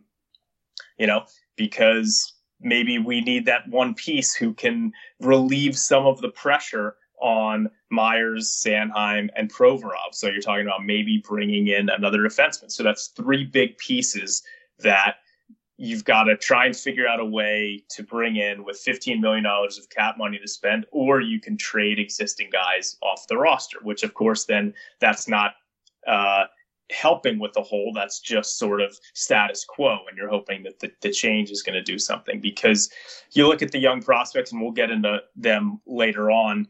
you 0.98 1.06
know, 1.06 1.24
because 1.56 2.34
maybe 2.60 2.98
we 2.98 3.20
need 3.20 3.46
that 3.46 3.68
one 3.68 3.94
piece 3.94 4.34
who 4.34 4.52
can 4.52 4.92
relieve 5.20 5.78
some 5.78 6.06
of 6.06 6.20
the 6.20 6.28
pressure 6.28 6.96
on 7.20 7.70
Myers, 7.90 8.50
Sanheim, 8.50 9.28
and 9.36 9.52
Provorov. 9.52 10.12
So 10.12 10.28
you're 10.28 10.40
talking 10.40 10.66
about 10.66 10.84
maybe 10.84 11.22
bringing 11.26 11.68
in 11.68 11.88
another 11.88 12.18
defenseman. 12.18 12.70
So 12.70 12.82
that's 12.82 13.08
three 13.08 13.44
big 13.44 13.78
pieces 13.78 14.42
that 14.80 15.16
you've 15.78 16.04
got 16.04 16.24
to 16.24 16.36
try 16.36 16.66
and 16.66 16.76
figure 16.76 17.06
out 17.06 17.20
a 17.20 17.24
way 17.24 17.84
to 17.90 18.02
bring 18.02 18.36
in 18.36 18.64
with 18.64 18.82
$15 18.84 19.20
million 19.20 19.46
of 19.46 19.90
cap 19.90 20.16
money 20.18 20.38
to 20.38 20.48
spend, 20.48 20.86
or 20.90 21.20
you 21.20 21.40
can 21.40 21.56
trade 21.56 22.00
existing 22.00 22.50
guys 22.52 22.96
off 23.00 23.26
the 23.28 23.36
roster, 23.36 23.78
which 23.82 24.02
of 24.02 24.12
course 24.14 24.44
then 24.44 24.74
that's 25.00 25.28
not 25.28 25.52
uh, 26.06 26.44
helping 26.90 27.38
with 27.38 27.52
the 27.52 27.62
whole. 27.62 27.92
That's 27.94 28.20
just 28.20 28.58
sort 28.58 28.80
of 28.80 28.98
status 29.14 29.64
quo. 29.64 29.98
And 30.08 30.16
you're 30.16 30.28
hoping 30.28 30.64
that 30.64 30.80
the, 30.80 30.90
the 31.00 31.10
change 31.10 31.50
is 31.50 31.62
going 31.62 31.74
to 31.74 31.82
do 31.82 31.98
something 31.98 32.40
because 32.40 32.90
you 33.32 33.46
look 33.46 33.62
at 33.62 33.70
the 33.70 33.78
young 33.78 34.02
prospects, 34.02 34.50
and 34.50 34.60
we'll 34.60 34.72
get 34.72 34.90
into 34.90 35.20
them 35.36 35.80
later 35.86 36.30
on 36.30 36.66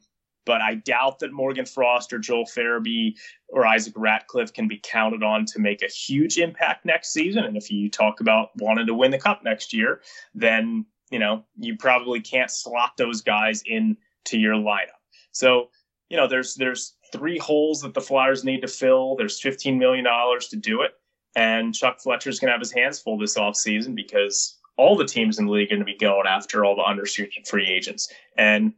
but 0.49 0.62
I 0.62 0.76
doubt 0.76 1.19
that 1.19 1.31
Morgan 1.31 1.67
Frost 1.67 2.11
or 2.11 2.19
Joel 2.19 2.47
Farabee 2.47 3.14
or 3.50 3.67
Isaac 3.67 3.93
Ratcliffe 3.95 4.55
can 4.55 4.67
be 4.67 4.81
counted 4.83 5.23
on 5.23 5.45
to 5.45 5.59
make 5.59 5.83
a 5.83 5.93
huge 5.93 6.38
impact 6.38 6.87
next 6.87 7.12
season. 7.12 7.45
And 7.45 7.55
if 7.55 7.71
you 7.71 7.90
talk 7.90 8.21
about 8.21 8.49
wanting 8.57 8.87
to 8.87 8.95
win 8.95 9.11
the 9.11 9.19
cup 9.19 9.45
next 9.45 9.75
year, 9.75 10.00
then 10.35 10.87
you 11.11 11.19
know 11.19 11.45
you 11.59 11.76
probably 11.76 12.21
can't 12.21 12.50
slot 12.50 12.93
those 12.97 13.21
guys 13.21 13.62
into 13.67 14.38
your 14.38 14.55
lineup. 14.55 15.02
So 15.33 15.69
you 16.09 16.17
know 16.17 16.26
there's 16.26 16.55
there's 16.55 16.97
three 17.12 17.37
holes 17.37 17.83
that 17.83 17.93
the 17.93 18.00
Flyers 18.00 18.43
need 18.43 18.62
to 18.62 18.69
fill. 18.69 19.17
There's 19.17 19.38
15 19.38 19.78
million 19.78 20.07
dollars 20.07 20.49
to 20.49 20.57
do 20.57 20.81
it, 20.81 20.93
and 21.37 21.75
Chuck 21.75 22.00
Fletcher's 22.00 22.40
going 22.40 22.49
to 22.49 22.52
have 22.52 22.61
his 22.61 22.73
hands 22.73 22.99
full 22.99 23.19
this 23.19 23.37
offseason 23.37 23.95
because 23.95 24.59
all 24.78 24.97
the 24.97 25.05
teams 25.05 25.38
in 25.38 25.45
the 25.45 25.52
league 25.52 25.67
are 25.67 25.76
going 25.76 25.81
to 25.81 25.93
be 25.93 25.99
going 25.99 26.26
after 26.26 26.64
all 26.64 26.75
the 26.75 26.83
unrestricted 26.83 27.47
free 27.47 27.69
agents 27.69 28.11
and 28.38 28.73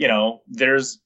you 0.00 0.08
know, 0.08 0.40
there's 0.48 0.98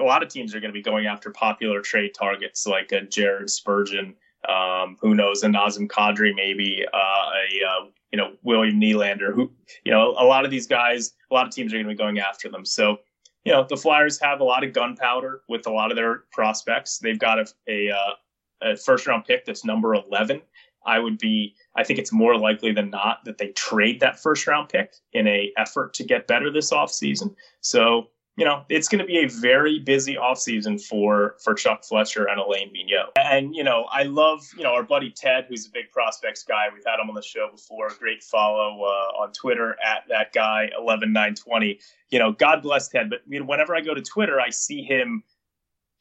a 0.00 0.02
lot 0.02 0.24
of 0.24 0.28
teams 0.28 0.52
are 0.52 0.58
going 0.58 0.72
to 0.72 0.76
be 0.76 0.82
going 0.82 1.06
after 1.06 1.30
popular 1.30 1.80
trade 1.80 2.10
targets 2.12 2.66
like 2.66 2.90
a 2.90 3.02
Jared 3.02 3.48
Spurgeon, 3.48 4.16
um, 4.48 4.96
who 5.00 5.14
knows, 5.14 5.44
a 5.44 5.46
Nazem 5.46 5.86
Kadri, 5.86 6.34
maybe 6.34 6.84
uh, 6.92 6.96
a 6.96 7.64
uh, 7.64 7.84
you 8.10 8.18
know 8.18 8.32
William 8.42 8.80
Nylander. 8.80 9.32
Who 9.32 9.48
you 9.84 9.92
know, 9.92 10.16
a 10.18 10.26
lot 10.26 10.44
of 10.44 10.50
these 10.50 10.66
guys, 10.66 11.12
a 11.30 11.34
lot 11.34 11.46
of 11.46 11.54
teams 11.54 11.72
are 11.72 11.76
going 11.76 11.86
to 11.86 11.92
be 11.92 11.96
going 11.96 12.18
after 12.18 12.48
them. 12.48 12.66
So 12.66 12.96
you 13.44 13.52
know, 13.52 13.64
the 13.68 13.76
Flyers 13.76 14.20
have 14.20 14.40
a 14.40 14.44
lot 14.44 14.64
of 14.64 14.72
gunpowder 14.72 15.42
with 15.48 15.68
a 15.68 15.70
lot 15.70 15.92
of 15.92 15.96
their 15.96 16.24
prospects. 16.32 16.98
They've 16.98 17.18
got 17.18 17.38
a, 17.38 17.46
a, 17.68 17.90
uh, 17.90 18.70
a 18.72 18.76
first 18.76 19.06
round 19.06 19.24
pick 19.24 19.44
that's 19.44 19.64
number 19.64 19.94
eleven. 19.94 20.42
I 20.84 20.98
would 20.98 21.18
be. 21.18 21.54
I 21.76 21.84
think 21.84 22.00
it's 22.00 22.12
more 22.12 22.36
likely 22.36 22.72
than 22.72 22.90
not 22.90 23.24
that 23.24 23.38
they 23.38 23.48
trade 23.50 24.00
that 24.00 24.20
first 24.20 24.48
round 24.48 24.68
pick 24.68 24.94
in 25.12 25.28
a 25.28 25.52
effort 25.56 25.94
to 25.94 26.02
get 26.02 26.26
better 26.26 26.50
this 26.50 26.72
offseason. 26.72 27.36
So 27.60 28.08
you 28.36 28.46
know, 28.46 28.64
it's 28.70 28.88
going 28.88 29.00
to 29.00 29.04
be 29.04 29.18
a 29.18 29.28
very 29.28 29.78
busy 29.78 30.16
offseason 30.16 30.80
for 30.82 31.36
for 31.44 31.52
Chuck 31.52 31.84
Fletcher 31.84 32.24
and 32.24 32.40
Alain 32.40 32.72
Vigneault. 32.72 33.10
And, 33.16 33.54
you 33.54 33.62
know, 33.62 33.86
I 33.92 34.04
love, 34.04 34.40
you 34.56 34.64
know, 34.64 34.72
our 34.72 34.82
buddy 34.82 35.10
Ted, 35.10 35.46
who's 35.48 35.66
a 35.66 35.70
big 35.70 35.90
prospects 35.90 36.42
guy. 36.42 36.66
We've 36.72 36.84
had 36.86 36.98
him 36.98 37.10
on 37.10 37.14
the 37.14 37.22
show 37.22 37.48
before. 37.50 37.90
Great 37.98 38.22
follow 38.22 38.82
uh, 38.84 39.22
on 39.22 39.32
Twitter 39.32 39.76
at 39.84 40.04
that 40.08 40.32
guy, 40.32 40.70
11920. 40.78 41.78
You 42.10 42.18
know, 42.18 42.32
God 42.32 42.62
bless 42.62 42.88
Ted. 42.88 43.10
But 43.10 43.20
you 43.26 43.40
know, 43.40 43.46
whenever 43.46 43.76
I 43.76 43.82
go 43.82 43.92
to 43.92 44.02
Twitter, 44.02 44.40
I 44.40 44.48
see 44.48 44.82
him 44.82 45.22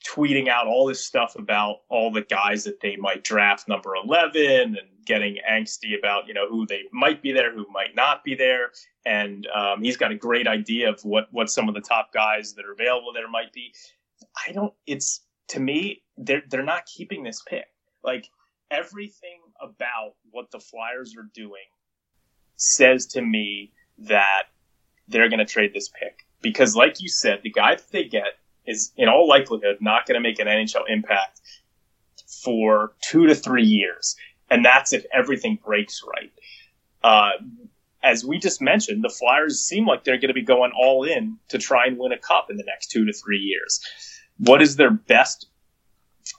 tweeting 0.07 0.47
out 0.47 0.67
all 0.67 0.87
this 0.87 1.05
stuff 1.05 1.35
about 1.37 1.77
all 1.89 2.11
the 2.11 2.21
guys 2.21 2.63
that 2.63 2.79
they 2.81 2.95
might 2.95 3.23
draft 3.23 3.67
number 3.67 3.95
11 3.95 4.41
and 4.41 4.77
getting 5.05 5.37
angsty 5.49 5.97
about 5.97 6.27
you 6.27 6.33
know 6.33 6.47
who 6.47 6.65
they 6.65 6.83
might 6.91 7.21
be 7.21 7.31
there 7.31 7.53
who 7.53 7.65
might 7.71 7.95
not 7.95 8.23
be 8.23 8.35
there. 8.35 8.71
And 9.05 9.47
um, 9.47 9.83
he's 9.83 9.97
got 9.97 10.11
a 10.11 10.15
great 10.15 10.47
idea 10.47 10.89
of 10.89 11.01
what 11.03 11.27
what 11.31 11.49
some 11.49 11.67
of 11.67 11.75
the 11.75 11.81
top 11.81 12.13
guys 12.13 12.53
that 12.53 12.65
are 12.65 12.73
available 12.73 13.13
there 13.13 13.29
might 13.29 13.53
be. 13.53 13.73
I 14.47 14.51
don't 14.51 14.73
it's 14.85 15.21
to 15.49 15.59
me 15.59 16.03
they're 16.17 16.43
they're 16.49 16.63
not 16.63 16.85
keeping 16.85 17.23
this 17.23 17.41
pick. 17.47 17.65
Like 18.03 18.27
everything 18.69 19.41
about 19.61 20.13
what 20.31 20.49
the 20.51 20.59
flyers 20.59 21.15
are 21.17 21.29
doing 21.33 21.67
says 22.55 23.05
to 23.07 23.21
me 23.21 23.73
that 23.97 24.43
they're 25.07 25.29
going 25.29 25.39
to 25.39 25.45
trade 25.45 25.73
this 25.73 25.89
pick. 25.89 26.25
Because 26.41 26.75
like 26.75 27.01
you 27.01 27.09
said 27.09 27.41
the 27.43 27.51
guy 27.51 27.75
that 27.75 27.91
they 27.91 28.05
get 28.05 28.37
is 28.65 28.91
in 28.95 29.09
all 29.09 29.27
likelihood 29.27 29.77
not 29.81 30.05
going 30.05 30.15
to 30.15 30.21
make 30.21 30.39
an 30.39 30.47
NHL 30.47 30.83
impact 30.87 31.41
for 32.43 32.93
two 33.01 33.27
to 33.27 33.35
three 33.35 33.65
years. 33.65 34.15
and 34.49 34.65
that's 34.65 34.91
if 34.91 35.05
everything 35.13 35.57
breaks 35.63 36.01
right. 36.05 36.31
Uh, 37.03 37.31
as 38.03 38.25
we 38.25 38.37
just 38.37 38.61
mentioned, 38.61 39.03
the 39.03 39.09
Flyers 39.09 39.61
seem 39.61 39.85
like 39.85 40.03
they're 40.03 40.17
going 40.17 40.27
to 40.27 40.33
be 40.33 40.41
going 40.41 40.71
all 40.75 41.03
in 41.03 41.37
to 41.49 41.57
try 41.57 41.85
and 41.85 41.97
win 41.97 42.11
a 42.11 42.17
cup 42.17 42.47
in 42.49 42.57
the 42.57 42.63
next 42.63 42.87
two 42.87 43.05
to 43.05 43.13
three 43.13 43.37
years. 43.37 43.79
What 44.37 44.61
is 44.61 44.75
their 44.75 44.91
best 44.91 45.47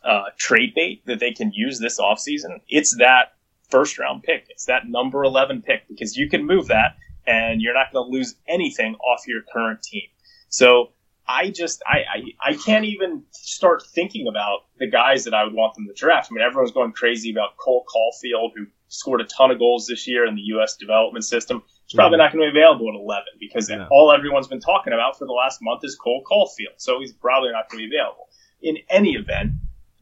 uh, 0.05 0.25
trade 0.37 0.75
bait 0.75 1.07
that 1.07 1.21
they 1.21 1.33
can 1.33 1.53
use 1.53 1.79
this 1.79 1.99
offseason? 1.99 2.61
It's 2.69 2.97
that 2.99 3.35
first 3.71 3.99
round 3.99 4.23
pick. 4.23 4.47
It's 4.51 4.67
that 4.67 4.89
number 4.89 5.25
11 5.25 5.63
pick 5.63 5.89
because 5.89 6.17
you 6.17 6.29
can 6.29 6.45
move 6.45 6.69
that 6.69 6.97
and 7.27 7.63
you're 7.63 7.75
not 7.75 7.93
going 7.93 8.05
to 8.05 8.13
lose 8.13 8.35
anything 8.49 8.97
off 8.97 9.27
your 9.27 9.43
current 9.53 9.83
team. 9.83 10.09
So 10.49 10.91
I 11.27 11.51
just 11.51 11.83
I, 11.87 11.99
I, 11.99 12.51
I 12.51 12.55
can't 12.55 12.85
even 12.85 13.23
start 13.31 13.85
thinking 13.95 14.27
about 14.27 14.61
the 14.79 14.89
guys 14.89 15.25
that 15.25 15.35
I 15.35 15.45
would 15.45 15.53
want 15.53 15.75
them 15.75 15.87
to 15.87 15.95
draft. 15.95 16.29
I 16.31 16.35
mean, 16.35 16.45
everyone's 16.45 16.73
going 16.73 16.93
crazy 16.93 17.31
about 17.31 17.57
Cole 17.57 17.85
Caufield, 17.89 18.51
who 18.57 18.67
scored 18.89 19.21
a 19.21 19.25
ton 19.25 19.51
of 19.51 19.59
goals 19.59 19.87
this 19.87 20.07
year 20.09 20.27
in 20.27 20.35
the 20.35 20.43
U.S. 20.43 20.77
development 20.77 21.25
system. 21.25 21.63
He's 21.87 21.95
probably 21.95 22.19
not 22.19 22.33
going 22.33 22.47
to 22.47 22.53
be 22.53 22.59
available 22.59 22.89
at 22.89 22.95
11 22.95 23.25
because 23.39 23.71
yeah. 23.71 23.87
all 23.91 24.13
everyone's 24.13 24.49
been 24.49 24.61
talking 24.61 24.93
about 24.93 25.19
for 25.19 25.27
the 25.27 25.33
last 25.33 25.61
month 25.63 25.83
is 25.85 25.97
Cole 25.97 26.23
Caufield, 26.31 26.75
So 26.79 27.01
he's 27.01 27.13
probably 27.13 27.51
not 27.53 27.71
going 27.71 27.85
to 27.85 27.89
be 27.89 27.97
available. 27.97 28.29
In 28.61 28.79
any 28.89 29.15
event, 29.15 29.53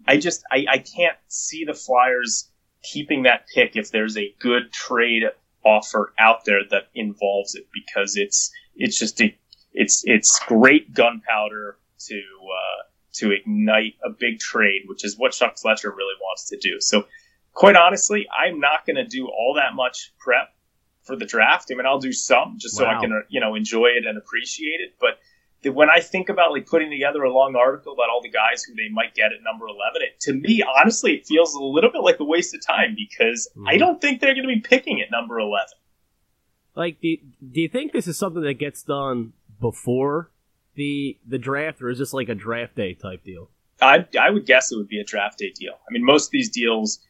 I 0.07 0.19
just 0.19 0.43
I, 0.51 0.65
I 0.69 0.79
can't 0.79 1.17
see 1.29 1.65
the 1.65 1.75
Flyers 1.75 2.51
keeping 2.83 3.25
that 3.25 3.47
pick 3.55 3.77
if 3.77 3.91
there's 3.91 4.17
a 4.17 4.35
good 4.41 4.73
trade 4.73 5.25
offer 5.65 6.13
out 6.19 6.45
there 6.45 6.61
that 6.71 6.85
involves 6.95 7.55
it 7.55 7.67
because 7.73 8.17
it's 8.17 8.51
it's 8.77 8.99
just 8.99 9.21
a 9.21 9.37
it's 9.73 10.03
it's 10.05 10.41
great 10.47 10.93
gunpowder 10.93 11.77
to 12.07 12.15
uh, 12.15 12.83
to 13.15 13.33
ignite 13.33 13.95
a 14.05 14.11
big 14.11 14.39
trade, 14.39 14.83
which 14.87 15.05
is 15.05 15.19
what 15.19 15.33
Chuck 15.33 15.59
Fletcher 15.59 15.91
really 15.91 16.15
wants 16.21 16.49
to 16.51 16.57
do. 16.57 16.81
So, 16.81 17.07
quite 17.53 17.77
honestly, 17.77 18.27
I'm 18.37 18.61
not 18.61 18.87
going 18.87 18.97
to 18.97 19.05
do 19.07 19.27
all 19.27 19.55
that 19.57 19.75
much 19.75 20.13
prep 20.19 20.55
for 21.03 21.17
the 21.17 21.27
draft. 21.27 21.71
I 21.71 21.75
mean, 21.75 21.87
I'll 21.87 21.99
do 21.99 22.13
some 22.13 22.57
just 22.59 22.81
wow. 22.81 22.93
so 22.93 22.97
I 22.97 23.01
can 23.01 23.25
you 23.29 23.41
know 23.41 23.55
enjoy 23.55 23.87
it 23.87 24.07
and 24.07 24.19
appreciate 24.19 24.81
it. 24.81 24.95
But 25.01 25.19
when 25.75 25.91
I 25.91 26.01
think 26.01 26.29
about 26.29 26.53
like 26.53 26.67
putting 26.67 26.91
together 26.91 27.23
a 27.23 27.33
long 27.33 27.55
article 27.55 27.93
about 27.93 28.09
all 28.09 28.23
the 28.23 28.31
guys 28.31 28.65
who 28.65 28.75
they 28.75 28.89
might 28.91 29.15
get 29.15 29.27
at 29.27 29.43
number 29.43 29.67
11, 29.67 30.03
it, 30.03 30.21
to 30.21 30.33
me, 30.33 30.63
honestly, 30.63 31.15
it 31.15 31.27
feels 31.27 31.55
a 31.55 31.63
little 31.63 31.91
bit 31.91 32.01
like 32.03 32.19
a 32.21 32.25
waste 32.25 32.55
of 32.55 32.65
time 32.67 32.97
because 32.97 33.49
mm. 33.57 33.65
I 33.69 33.77
don't 33.77 34.01
think 34.01 34.21
they're 34.21 34.35
going 34.35 34.49
to 34.49 34.55
be 34.55 34.61
picking 34.61 35.03
at 35.03 35.11
number 35.11 35.39
11. 35.39 35.67
Like, 36.75 37.01
do, 37.01 37.17
do 37.53 37.61
you 37.61 37.69
think 37.69 37.93
this 37.93 38.07
is 38.07 38.17
something 38.17 38.43
that 38.43 38.55
gets 38.55 38.83
done 38.83 39.35
before 39.61 40.31
the 40.75 41.19
the 41.27 41.39
draft, 41.39 41.83
or 41.83 41.91
is 41.91 41.99
this 41.99 42.13
like 42.13 42.29
a 42.29 42.35
draft 42.35 42.75
day 42.75 42.95
type 42.95 43.25
deal? 43.25 43.51
I 43.81 44.07
I 44.21 44.31
would 44.31 44.47
guess 44.47 44.73
it 44.73 44.77
would 44.77 44.89
be 44.89 45.01
a 45.01 45.05
draft 45.05 45.39
day 45.39 45.53
deal. 45.55 45.73
I 45.73 45.93
mean, 45.93 46.05
most 46.05 46.29
of 46.29 46.31
these 46.33 46.51
deals 46.51 47.01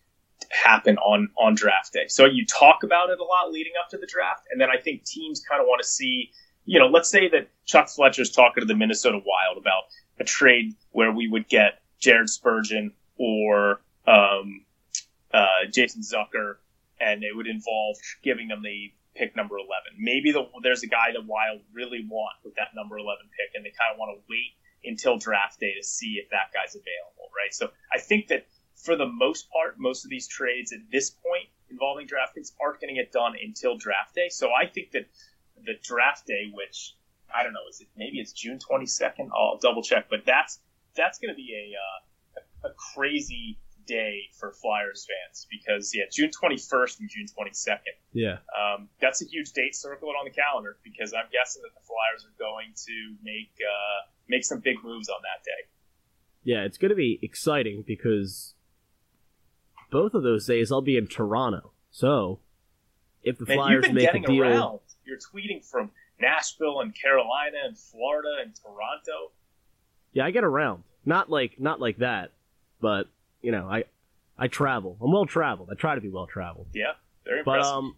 happen 0.50 0.96
on 0.98 1.30
on 1.38 1.54
draft 1.54 1.92
day, 1.92 2.06
so 2.08 2.24
you 2.26 2.44
talk 2.46 2.82
about 2.82 3.10
it 3.10 3.18
a 3.18 3.24
lot 3.24 3.52
leading 3.52 3.72
up 3.82 3.90
to 3.90 3.98
the 3.98 4.06
draft, 4.06 4.46
and 4.50 4.60
then 4.60 4.68
I 4.70 4.80
think 4.80 5.04
teams 5.04 5.40
kind 5.40 5.60
of 5.60 5.66
want 5.66 5.82
to 5.82 5.88
see. 5.88 6.30
You 6.66 6.78
know, 6.78 6.86
let's 6.86 7.08
say 7.08 7.28
that 7.28 7.48
Chuck 7.64 7.88
Fletcher's 7.88 8.30
talking 8.30 8.60
to 8.60 8.66
the 8.66 8.76
Minnesota 8.76 9.16
Wild 9.16 9.56
about 9.58 9.84
a 10.20 10.24
trade 10.24 10.74
where 10.90 11.10
we 11.10 11.26
would 11.26 11.48
get 11.48 11.80
Jared 11.98 12.28
Spurgeon 12.28 12.92
or 13.16 13.80
um, 14.06 14.64
uh, 15.32 15.46
Jason 15.72 16.02
Zucker, 16.02 16.56
and 17.00 17.24
it 17.24 17.34
would 17.34 17.46
involve 17.46 17.96
giving 18.22 18.48
them 18.48 18.62
the 18.62 18.92
pick 19.20 19.36
number 19.36 19.60
11. 19.60 20.00
Maybe 20.00 20.32
the, 20.32 20.48
there's 20.64 20.82
a 20.82 20.88
guy 20.88 21.12
that 21.12 21.28
Wild 21.28 21.60
really 21.76 22.00
want 22.08 22.40
with 22.42 22.56
that 22.56 22.72
number 22.74 22.96
11 22.96 23.28
pick, 23.36 23.52
and 23.54 23.60
they 23.60 23.76
kind 23.76 23.92
of 23.92 24.00
want 24.00 24.16
to 24.16 24.24
wait 24.24 24.56
until 24.82 25.20
draft 25.20 25.60
day 25.60 25.76
to 25.76 25.84
see 25.84 26.16
if 26.16 26.30
that 26.32 26.48
guy's 26.56 26.72
available, 26.72 27.28
right? 27.36 27.52
So 27.52 27.68
I 27.92 28.00
think 28.00 28.28
that 28.28 28.48
for 28.80 28.96
the 28.96 29.06
most 29.06 29.52
part, 29.52 29.76
most 29.78 30.04
of 30.04 30.10
these 30.10 30.26
trades 30.26 30.72
at 30.72 30.80
this 30.90 31.10
point 31.10 31.52
involving 31.68 32.06
draft 32.06 32.34
picks 32.34 32.52
aren't 32.60 32.80
going 32.80 32.94
to 32.94 32.98
get 32.98 33.12
done 33.12 33.34
until 33.36 33.76
draft 33.76 34.14
day. 34.14 34.28
So 34.30 34.48
I 34.50 34.66
think 34.66 34.92
that 34.92 35.04
the 35.64 35.74
draft 35.84 36.26
day, 36.26 36.50
which 36.52 36.96
I 37.32 37.42
don't 37.42 37.52
know, 37.52 37.68
is 37.68 37.80
it 37.80 37.88
maybe 37.96 38.18
it's 38.18 38.32
June 38.32 38.58
22nd? 38.58 39.28
I'll 39.36 39.58
double 39.60 39.82
check, 39.82 40.06
but 40.08 40.24
that's 40.24 40.58
that's 40.96 41.18
going 41.18 41.30
to 41.30 41.36
be 41.36 41.54
a, 41.54 41.76
uh, 41.76 42.70
a 42.70 42.74
crazy 42.94 43.58
day 43.90 44.30
for 44.38 44.52
Flyers 44.52 45.06
fans 45.10 45.48
because 45.50 45.92
yeah, 45.94 46.04
June 46.10 46.30
21st 46.30 47.00
and 47.00 47.10
June 47.10 47.26
22nd. 47.26 47.78
Yeah, 48.12 48.38
um, 48.54 48.88
that's 49.00 49.20
a 49.20 49.26
huge 49.26 49.52
date. 49.52 49.74
Circle 49.74 50.08
it 50.10 50.12
on 50.12 50.24
the 50.24 50.30
calendar 50.30 50.76
because 50.84 51.12
I'm 51.12 51.28
guessing 51.32 51.62
that 51.62 51.74
the 51.74 51.84
Flyers 51.84 52.24
are 52.24 52.36
going 52.38 52.72
to 52.86 53.16
make 53.22 53.50
uh, 53.60 54.08
make 54.28 54.44
some 54.44 54.60
big 54.60 54.76
moves 54.84 55.08
on 55.08 55.20
that 55.22 55.44
day. 55.44 55.66
Yeah, 56.44 56.62
it's 56.62 56.78
going 56.78 56.90
to 56.90 56.96
be 56.96 57.18
exciting 57.20 57.84
because 57.86 58.54
both 59.90 60.14
of 60.14 60.22
those 60.22 60.46
days 60.46 60.70
I'll 60.70 60.80
be 60.80 60.96
in 60.96 61.08
Toronto. 61.08 61.72
So 61.90 62.38
if 63.22 63.38
the 63.38 63.46
Flyers 63.46 63.86
Man, 63.86 63.94
make 63.94 64.14
a 64.14 64.20
deal, 64.20 64.42
around. 64.44 64.80
you're 65.04 65.18
tweeting 65.18 65.64
from 65.68 65.90
Nashville 66.20 66.80
and 66.80 66.94
Carolina 66.94 67.58
and 67.64 67.76
Florida 67.76 68.36
and 68.42 68.54
Toronto. 68.54 69.32
Yeah, 70.12 70.24
I 70.24 70.30
get 70.30 70.44
around. 70.44 70.84
Not 71.04 71.30
like 71.30 71.58
not 71.58 71.80
like 71.80 71.98
that, 71.98 72.32
but 72.80 73.08
you 73.42 73.52
know, 73.52 73.66
I 73.68 73.84
I 74.38 74.48
travel. 74.48 74.96
I'm 75.00 75.12
well 75.12 75.26
traveled. 75.26 75.68
I 75.70 75.74
try 75.74 75.94
to 75.94 76.00
be 76.00 76.08
well 76.08 76.26
traveled. 76.26 76.66
Yeah, 76.72 76.92
very 77.24 77.40
impressive. 77.40 77.62
But 77.62 77.76
um, 77.76 77.96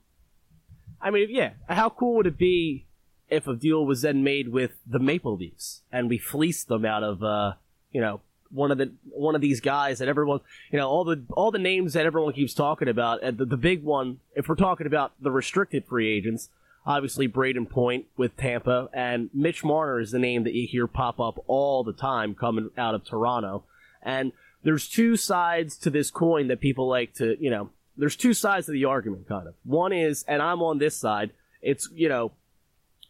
I 1.01 1.11
mean, 1.11 1.29
yeah, 1.31 1.53
how 1.69 1.91
cool 1.91 2.17
would 2.17 2.27
it 2.27 2.39
be 2.39 2.87
if 3.29 3.47
a 3.47 3.55
deal 3.55 3.85
was 3.87 4.03
then 4.03 4.23
made 4.23 4.49
with 4.49 4.73
the 4.87 4.99
Maple 4.99 5.37
Leafs 5.37 5.83
and 5.91 6.09
we 6.09 6.19
fleeced 6.19 6.69
them 6.69 6.85
out 6.85 7.03
of 7.03 7.23
uh, 7.23 7.55
you 7.93 8.01
know, 8.01 8.21
one 8.51 8.71
of 8.71 8.79
the 8.79 8.93
one 9.11 9.35
of 9.35 9.41
these 9.41 9.61
guys 9.61 9.99
that 9.99 10.09
everyone, 10.09 10.41
you 10.71 10.79
know, 10.79 10.89
all 10.89 11.05
the 11.05 11.23
all 11.33 11.51
the 11.51 11.59
names 11.59 11.95
that 11.95 12.05
everyone 12.07 12.33
keeps 12.33 12.55
talking 12.55 12.89
about. 12.89 13.23
And 13.23 13.39
the, 13.39 13.45
the 13.45 13.57
big 13.57 13.83
one, 13.83 14.21
if 14.35 14.49
we're 14.49 14.57
talking 14.57 14.87
about 14.87 15.13
the 15.21 15.31
restricted 15.31 15.87
free 15.87 16.15
agents, 16.15 16.51
obviously 16.85 17.29
Brayden 17.29 17.69
Point 17.69 18.07
with 18.17 18.37
Tampa, 18.37 18.89
and 18.93 19.31
Mitch 19.33 19.65
Marner 19.65 20.01
is 20.01 20.11
the 20.11 20.19
name 20.19 20.45
that 20.45 20.53
you 20.53 20.67
hear 20.67 20.87
pop 20.87 21.21
up 21.21 21.43
all 21.47 21.85
the 21.85 21.93
time 21.93 22.35
coming 22.35 22.71
out 22.77 22.95
of 22.95 23.05
Toronto. 23.05 23.65
And 24.03 24.33
there's 24.63 24.89
two 24.89 25.17
sides 25.17 25.77
to 25.79 25.91
this 25.91 26.11
coin 26.11 26.49
that 26.49 26.61
people 26.61 26.89
like 26.89 27.15
to, 27.15 27.37
you 27.41 27.51
know, 27.51 27.71
there's 27.97 28.17
two 28.17 28.33
sides 28.35 28.69
of 28.69 28.73
the 28.73 28.85
argument, 28.85 29.29
kind 29.29 29.47
of. 29.47 29.55
One 29.65 29.93
is, 29.93 30.25
and 30.27 30.41
I'm 30.41 30.63
on 30.63 30.79
this 30.79 30.97
side, 30.97 31.31
it's, 31.61 31.89
you 31.93 32.09
know, 32.09 32.33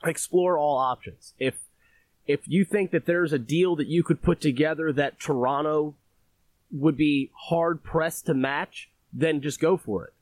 explore 0.04 0.58
all 0.58 0.78
options. 0.78 1.34
If, 1.38 1.54
if 2.26 2.40
you 2.46 2.64
think 2.64 2.90
that 2.90 3.06
there's 3.06 3.32
a 3.32 3.38
deal 3.38 3.76
that 3.76 3.86
you 3.86 4.02
could 4.02 4.22
put 4.22 4.40
together 4.40 4.92
that 4.92 5.20
Toronto 5.20 5.94
would 6.72 6.96
be 6.96 7.30
hard 7.34 7.84
pressed 7.84 8.26
to 8.26 8.34
match, 8.34 8.90
then 9.12 9.40
just 9.40 9.60
go 9.60 9.76
for 9.76 10.06
it. 10.06 10.12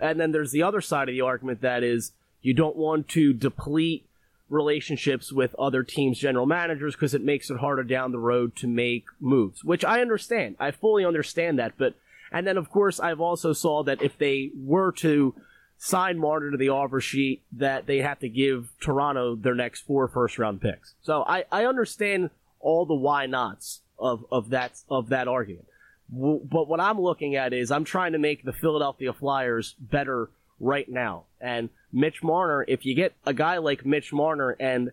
And 0.00 0.18
then 0.18 0.32
there's 0.32 0.52
the 0.52 0.62
other 0.62 0.80
side 0.80 1.08
of 1.08 1.12
the 1.12 1.20
argument 1.20 1.60
that 1.60 1.82
is, 1.82 2.12
you 2.40 2.54
don't 2.54 2.76
want 2.76 3.08
to 3.08 3.32
deplete 3.32 4.06
relationships 4.48 5.32
with 5.32 5.54
other 5.58 5.82
teams' 5.82 6.18
general 6.18 6.46
managers 6.46 6.94
because 6.94 7.14
it 7.14 7.22
makes 7.22 7.50
it 7.50 7.58
harder 7.58 7.82
down 7.82 8.12
the 8.12 8.18
road 8.18 8.56
to 8.56 8.66
make 8.66 9.04
moves, 9.20 9.62
which 9.64 9.84
I 9.84 10.00
understand. 10.00 10.56
I 10.58 10.70
fully 10.70 11.04
understand 11.04 11.58
that. 11.58 11.74
But, 11.76 11.94
and 12.32 12.46
then 12.46 12.56
of 12.56 12.70
course, 12.70 13.00
I've 13.00 13.20
also 13.20 13.52
saw 13.52 13.82
that 13.84 14.02
if 14.02 14.16
they 14.18 14.50
were 14.56 14.92
to 14.92 15.34
sign 15.76 16.18
Marner 16.18 16.50
to 16.50 16.56
the 16.56 16.70
offer 16.70 17.00
sheet, 17.00 17.42
that 17.52 17.86
they 17.86 17.98
have 17.98 18.18
to 18.20 18.28
give 18.28 18.70
Toronto 18.80 19.36
their 19.36 19.54
next 19.54 19.82
four 19.82 20.08
first 20.08 20.38
round 20.38 20.60
picks. 20.60 20.94
So 21.02 21.24
I, 21.26 21.44
I 21.52 21.64
understand 21.66 22.30
all 22.60 22.86
the 22.86 22.94
why 22.94 23.26
nots 23.26 23.80
of, 23.98 24.24
of 24.30 24.50
that, 24.50 24.72
of 24.90 25.10
that 25.10 25.28
argument. 25.28 25.66
But 26.10 26.68
what 26.68 26.80
I'm 26.80 27.00
looking 27.00 27.36
at 27.36 27.52
is 27.52 27.70
I'm 27.70 27.84
trying 27.84 28.12
to 28.12 28.18
make 28.18 28.42
the 28.42 28.52
Philadelphia 28.52 29.12
Flyers 29.12 29.74
better 29.78 30.30
right 30.60 30.88
now. 30.88 31.24
And 31.40 31.70
Mitch 31.92 32.22
Marner, 32.22 32.64
if 32.66 32.84
you 32.84 32.94
get 32.94 33.14
a 33.24 33.32
guy 33.32 33.58
like 33.58 33.86
Mitch 33.86 34.12
Marner 34.12 34.56
and 34.58 34.90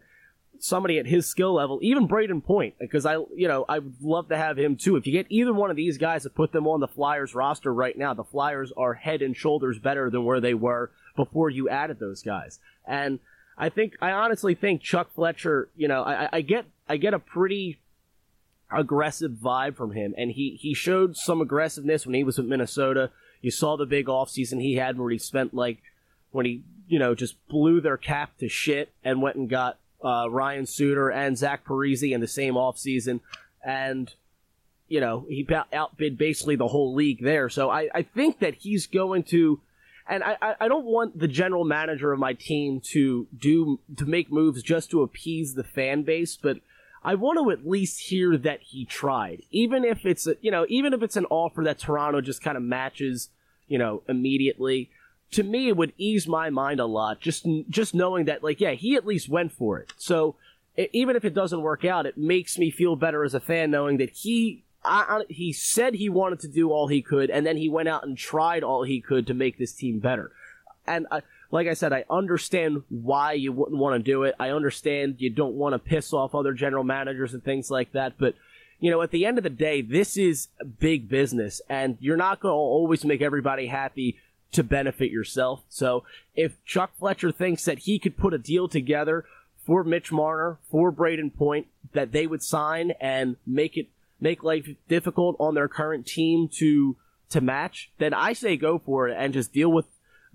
somebody 0.60 1.00
at 1.00 1.06
his 1.06 1.26
skill 1.28 1.54
level, 1.54 1.80
even 1.82 2.08
Brayden 2.08 2.44
Point, 2.44 2.76
because 2.80 3.06
I, 3.06 3.16
you 3.36 3.48
know, 3.48 3.66
I 3.68 3.80
would 3.80 4.02
love 4.02 4.30
to 4.30 4.38
have 4.38 4.58
him 4.58 4.76
too. 4.76 4.96
If 4.96 5.06
you 5.06 5.12
get 5.12 5.28
either 5.30 5.54
one 5.54 5.70
of 5.70 5.76
these 5.76 5.98
guys 5.98 6.24
to 6.24 6.30
put 6.30 6.52
them 6.52 6.68
on 6.68 6.80
the 6.80 6.88
Flyers 6.88 7.36
roster 7.36 7.74
right 7.74 7.98
now, 7.98 8.14
the 8.14 8.24
Flyers 8.24 8.72
are 8.78 8.94
head 8.94 9.22
and 9.22 9.36
shoulders 9.36 9.80
better 9.80 10.10
than 10.10 10.24
where 10.24 10.40
they 10.40 10.54
were 10.54 10.92
before 11.16 11.50
you 11.50 11.68
added 11.70 12.00
those 12.00 12.22
guys. 12.22 12.60
And 12.86 13.20
I 13.58 13.70
think, 13.70 13.94
I 14.02 14.12
honestly 14.12 14.56
think 14.56 14.82
Chuck 14.82 15.14
Fletcher, 15.14 15.70
you 15.76 15.88
know, 15.88 16.04
I, 16.04 16.30
I 16.32 16.42
get, 16.42 16.66
I 16.88 16.98
get 16.98 17.14
a 17.14 17.20
pretty 17.20 17.80
aggressive 18.72 19.32
vibe 19.32 19.76
from 19.76 19.92
him, 19.92 20.14
and 20.18 20.32
he 20.32 20.58
he 20.60 20.74
showed 20.74 21.16
some 21.16 21.42
aggressiveness 21.42 22.06
when 22.06 22.16
he 22.16 22.24
was 22.24 22.38
with 22.38 22.48
Minnesota. 22.48 23.12
You 23.46 23.52
saw 23.52 23.78
the 23.78 23.86
big 23.86 24.08
offseason 24.08 24.62
he 24.62 24.76
had 24.76 24.98
where 24.98 25.12
he 25.12 25.18
spent 25.18 25.54
like 25.54 25.82
when 26.32 26.46
he 26.46 26.64
you 26.88 27.00
know, 27.00 27.16
just 27.16 27.36
blew 27.48 27.82
their 27.82 27.98
cap 27.98 28.38
to 28.40 28.50
shit 28.50 28.94
and 29.04 29.22
went 29.22 29.36
and 29.36 29.50
got 29.50 29.80
uh, 30.04 30.28
Ryan 30.30 30.66
Suter 30.66 31.10
and 31.10 31.38
Zach 31.38 31.66
Parise 31.66 32.12
in 32.12 32.22
the 32.22 32.28
same 32.28 32.54
offseason. 32.54 33.22
And, 33.64 34.14
you 34.88 35.00
know, 35.00 35.26
he 35.28 35.48
outbid 35.74 36.18
basically 36.18 36.56
the 36.56 36.68
whole 36.68 36.94
league 36.94 37.24
there. 37.24 37.50
So 37.50 37.70
I, 37.70 37.90
I 37.94 38.04
think 38.04 38.40
that 38.40 38.56
he's 38.56 38.88
going 38.88 39.24
to. 39.24 39.62
And 40.08 40.24
I, 40.24 40.56
I 40.60 40.68
don't 40.68 40.86
want 40.86 41.18
the 41.18 41.28
general 41.28 41.66
manager 41.66 42.14
of 42.14 42.20
my 42.20 42.34
team 42.34 42.80
to 42.92 43.28
do 43.36 43.80
to 43.98 44.06
make 44.06 44.32
moves 44.32 44.62
just 44.62 44.92
to 44.92 45.02
appease 45.02 45.56
the 45.56 45.64
fan 45.64 46.04
base, 46.04 46.38
but 46.38 46.58
I 47.02 47.16
want 47.16 47.40
to 47.40 47.50
at 47.50 47.68
least 47.68 48.02
hear 48.02 48.38
that 48.38 48.62
he 48.62 48.86
tried, 48.86 49.42
even 49.50 49.84
if 49.84 50.06
it's 50.06 50.28
a, 50.28 50.36
you 50.42 50.52
know 50.52 50.68
even 50.70 50.94
if 50.94 51.02
it's 51.02 51.16
an 51.16 51.26
offer 51.32 51.64
that 51.64 51.80
Toronto 51.80 52.22
just 52.22 52.44
kind 52.44 52.56
of 52.56 52.62
matches 52.62 53.30
you 53.68 53.78
know, 53.78 54.04
immediately. 54.08 54.90
To 55.32 55.44
me, 55.44 55.68
it 55.68 55.78
would 55.78 55.94
ease 55.98 56.28
my 56.28 56.50
mind 56.50 56.80
a 56.80 56.86
lot 56.86 57.20
just 57.20 57.48
just 57.70 57.94
knowing 57.94 58.26
that, 58.26 58.44
like, 58.44 58.62
yeah, 58.62 58.72
he 58.72 58.96
at 58.96 59.06
least 59.06 59.28
went 59.30 59.52
for 59.52 59.80
it. 59.80 59.92
So 59.98 60.36
it, 60.76 60.90
even 60.94 61.16
if 61.16 61.26
it 61.26 61.34
doesn't 61.34 61.62
work 61.62 61.84
out, 61.84 62.06
it 62.06 62.18
makes 62.18 62.58
me 62.58 62.72
feel 62.72 62.96
better 62.96 63.24
as 63.24 63.34
a 63.34 63.40
fan 63.40 63.72
knowing 63.72 63.98
that 63.98 64.12
he 64.12 64.64
I, 64.86 65.06
I, 65.10 65.24
he 65.30 65.52
said 65.52 65.96
he 65.96 66.10
wanted 66.10 66.42
to 66.42 66.48
do 66.48 66.72
all 66.72 66.88
he 66.88 67.02
could, 67.02 67.30
and 67.30 67.46
then 67.46 67.58
he 67.58 67.70
went 67.70 67.90
out 67.90 68.06
and 68.06 68.18
tried 68.18 68.64
all 68.64 68.84
he 68.84 69.02
could 69.02 69.28
to 69.28 69.34
make 69.34 69.58
this 69.58 69.74
team 69.74 70.00
better. 70.00 70.32
And 70.88 71.08
I, 71.12 71.22
like 71.52 71.68
I 71.68 71.74
said, 71.74 71.94
I 71.94 72.06
understand 72.10 72.84
why 72.90 73.34
you 73.34 73.52
wouldn't 73.52 73.80
want 73.80 73.98
to 73.98 74.12
do 74.12 74.24
it. 74.24 74.36
I 74.40 74.50
understand 74.50 75.16
you 75.20 75.30
don't 75.30 75.56
want 75.56 75.74
to 75.74 75.80
piss 75.80 76.14
off 76.14 76.36
other 76.36 76.54
general 76.54 76.84
managers 76.84 77.34
and 77.34 77.44
things 77.44 77.72
like 77.72 77.92
that, 77.94 78.14
but 78.18 78.36
you 78.80 78.92
know, 78.92 79.02
at 79.02 79.12
the 79.12 79.26
end 79.26 79.38
of 79.38 79.44
the 79.44 79.50
day, 79.50 79.82
this 79.82 80.18
is 80.18 80.48
big 80.80 81.08
business, 81.08 81.62
and 81.70 81.98
you're 82.00 82.18
not 82.18 82.40
going 82.40 82.52
to 82.52 82.58
always 82.58 83.06
make 83.06 83.22
everybody 83.22 83.68
happy 83.68 84.18
to 84.52 84.64
benefit 84.64 85.12
yourself. 85.12 85.64
So 85.70 86.04
if 86.36 86.64
Chuck 86.66 86.92
Fletcher 86.98 87.32
thinks 87.32 87.66
that 87.66 87.80
he 87.80 88.00
could 88.00 88.18
put 88.18 88.34
a 88.34 88.38
deal 88.38 88.68
together 88.68 89.26
for 89.66 89.84
Mitch 89.84 90.12
Marner, 90.12 90.60
for 90.70 90.92
Brayden 90.92 91.36
Point, 91.36 91.68
that 91.94 92.12
they 92.12 92.28
would 92.28 92.44
sign 92.44 92.92
and 93.02 93.38
make 93.46 93.78
it 93.78 93.88
make 94.20 94.44
life 94.44 94.68
difficult 94.88 95.36
on 95.40 95.56
their 95.56 95.68
current 95.68 96.06
team 96.06 96.48
to 96.48 96.96
to 97.30 97.42
match, 97.42 97.92
then 97.98 98.14
I 98.14 98.34
say 98.34 98.56
go 98.56 98.80
for 98.80 99.08
it 99.10 99.16
and 99.18 99.34
just 99.34 99.52
deal 99.52 99.72
with 99.72 99.86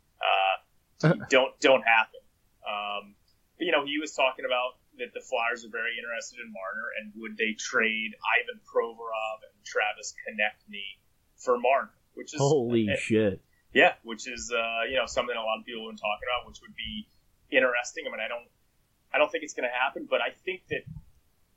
uh, 1.02 1.14
don't 1.30 1.58
don't 1.58 1.82
happen. 1.82 2.20
Um, 2.62 3.16
but, 3.58 3.66
you 3.66 3.72
know, 3.72 3.84
he 3.84 3.98
was 3.98 4.14
talking 4.14 4.44
about 4.44 4.76
that 4.98 5.14
the 5.14 5.20
Flyers 5.20 5.64
are 5.64 5.72
very 5.72 5.96
interested 5.96 6.40
in 6.40 6.52
Marner, 6.52 6.88
and 7.00 7.12
would 7.16 7.36
they 7.36 7.56
trade 7.56 8.12
Ivan 8.20 8.60
Provorov 8.68 9.44
and 9.46 9.56
Travis 9.64 10.14
Konecny 10.20 11.00
for 11.36 11.58
Marner? 11.58 11.94
Which 12.14 12.34
is 12.34 12.40
holy 12.40 12.88
uh, 12.92 12.96
shit. 12.96 13.40
Yeah, 13.72 13.96
which 14.04 14.28
is 14.28 14.52
uh, 14.52 14.84
you 14.88 14.96
know 14.96 15.06
something 15.06 15.34
a 15.34 15.40
lot 15.40 15.60
of 15.60 15.64
people 15.64 15.88
have 15.88 15.96
been 15.96 16.02
talking 16.02 16.28
about, 16.28 16.48
which 16.48 16.60
would 16.60 16.76
be 16.76 17.08
interesting. 17.48 18.04
I 18.04 18.10
mean, 18.12 18.20
I 18.20 18.28
don't, 18.28 18.48
I 19.12 19.18
don't 19.18 19.32
think 19.32 19.44
it's 19.44 19.54
going 19.54 19.68
to 19.68 19.72
happen, 19.72 20.08
but 20.08 20.20
I 20.20 20.36
think 20.44 20.68
that 20.68 20.84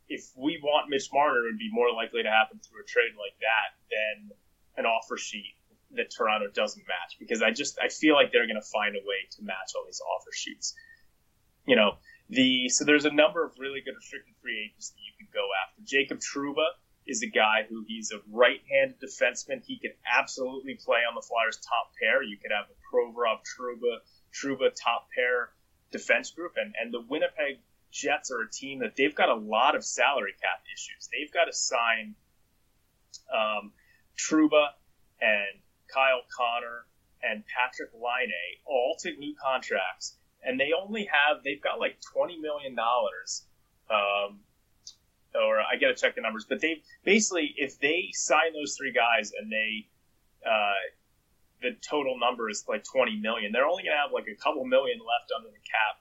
if 0.07 0.31
we 0.37 0.59
want 0.61 0.89
Mitch 0.89 1.09
Marner, 1.11 1.43
it 1.43 1.51
would 1.51 1.59
be 1.59 1.71
more 1.71 1.91
likely 1.91 2.23
to 2.23 2.29
happen 2.29 2.59
through 2.59 2.83
a 2.83 2.87
trade 2.87 3.15
like 3.19 3.35
that 3.43 3.75
than 3.91 4.31
an 4.77 4.85
offer 4.85 5.17
sheet 5.17 5.55
that 5.95 6.11
Toronto 6.11 6.47
doesn't 6.51 6.83
match 6.87 7.15
because 7.19 7.41
I 7.41 7.51
just 7.51 7.79
I 7.79 7.89
feel 7.89 8.15
like 8.15 8.31
they're 8.31 8.47
going 8.47 8.59
to 8.59 8.69
find 8.69 8.95
a 8.95 9.03
way 9.03 9.27
to 9.37 9.43
match 9.43 9.75
all 9.75 9.83
these 9.85 10.01
offer 10.01 10.31
sheets. 10.33 10.75
You 11.65 11.75
know, 11.75 11.97
the 12.29 12.69
so 12.69 12.85
there's 12.85 13.05
a 13.05 13.11
number 13.11 13.43
of 13.43 13.53
really 13.59 13.81
good 13.81 13.95
restricted 13.95 14.33
free 14.41 14.65
agents 14.65 14.89
that 14.89 14.99
you 14.99 15.13
could 15.17 15.33
go 15.33 15.45
after. 15.63 15.81
Jacob 15.83 16.19
Trouba 16.19 16.65
is 17.05 17.21
a 17.21 17.27
guy 17.27 17.65
who 17.69 17.83
he's 17.87 18.11
a 18.11 18.19
right-handed 18.31 18.99
defenseman. 18.99 19.63
He 19.63 19.77
can 19.77 19.91
absolutely 20.11 20.75
play 20.83 20.99
on 21.07 21.13
the 21.13 21.21
Flyers' 21.21 21.57
top 21.57 21.93
pair. 22.01 22.23
You 22.23 22.37
could 22.37 22.51
have 22.51 22.65
a 22.65 22.77
Provorov, 22.89 23.41
Trouba, 23.45 23.99
Trouba 24.33 24.71
top 24.73 25.07
pair 25.13 25.49
defense 25.91 26.31
group, 26.31 26.53
and 26.57 26.73
and 26.81 26.93
the 26.93 27.01
Winnipeg 27.01 27.59
Jets 27.91 28.31
are 28.31 28.41
a 28.41 28.49
team 28.49 28.79
that 28.79 28.95
they've 28.97 29.15
got 29.15 29.29
a 29.29 29.35
lot 29.35 29.75
of 29.75 29.85
salary 29.85 30.33
cap 30.41 30.63
issues. 30.73 31.07
They've 31.13 31.31
got 31.31 31.45
to 31.45 31.53
sign 31.53 32.15
um, 33.31 33.71
Trouba 34.17 34.67
and 35.21 35.61
Kyle 35.93 36.21
Connor 36.35 36.85
and 37.21 37.43
Patrik 37.45 37.93
Laine 37.93 38.59
all 38.65 38.97
to 38.99 39.15
new 39.15 39.35
contracts 39.41 40.17
and 40.45 40.59
they 40.59 40.71
only 40.79 41.05
have 41.11 41.43
they've 41.43 41.61
got 41.61 41.79
like 41.79 41.97
twenty 42.01 42.37
million 42.37 42.75
dollars. 42.75 43.43
Um, 43.89 44.39
or 45.35 45.59
I 45.59 45.75
got 45.75 45.87
to 45.87 45.95
check 45.95 46.15
the 46.15 46.21
numbers, 46.21 46.45
but 46.47 46.61
they 46.61 46.81
basically 47.03 47.53
if 47.57 47.77
they 47.79 48.09
sign 48.13 48.53
those 48.53 48.77
three 48.77 48.93
guys 48.93 49.33
and 49.37 49.51
they 49.51 49.85
uh, 50.47 50.79
the 51.61 51.75
total 51.81 52.19
number 52.19 52.49
is 52.49 52.65
like 52.67 52.83
20 52.83 53.17
million. 53.17 53.51
They're 53.51 53.65
only 53.65 53.83
to 53.83 53.89
have 53.89 54.13
like 54.13 54.27
a 54.27 54.35
couple 54.35 54.63
million 54.65 54.99
left 54.99 55.31
under 55.35 55.49
the 55.49 55.63
cap 55.65 55.97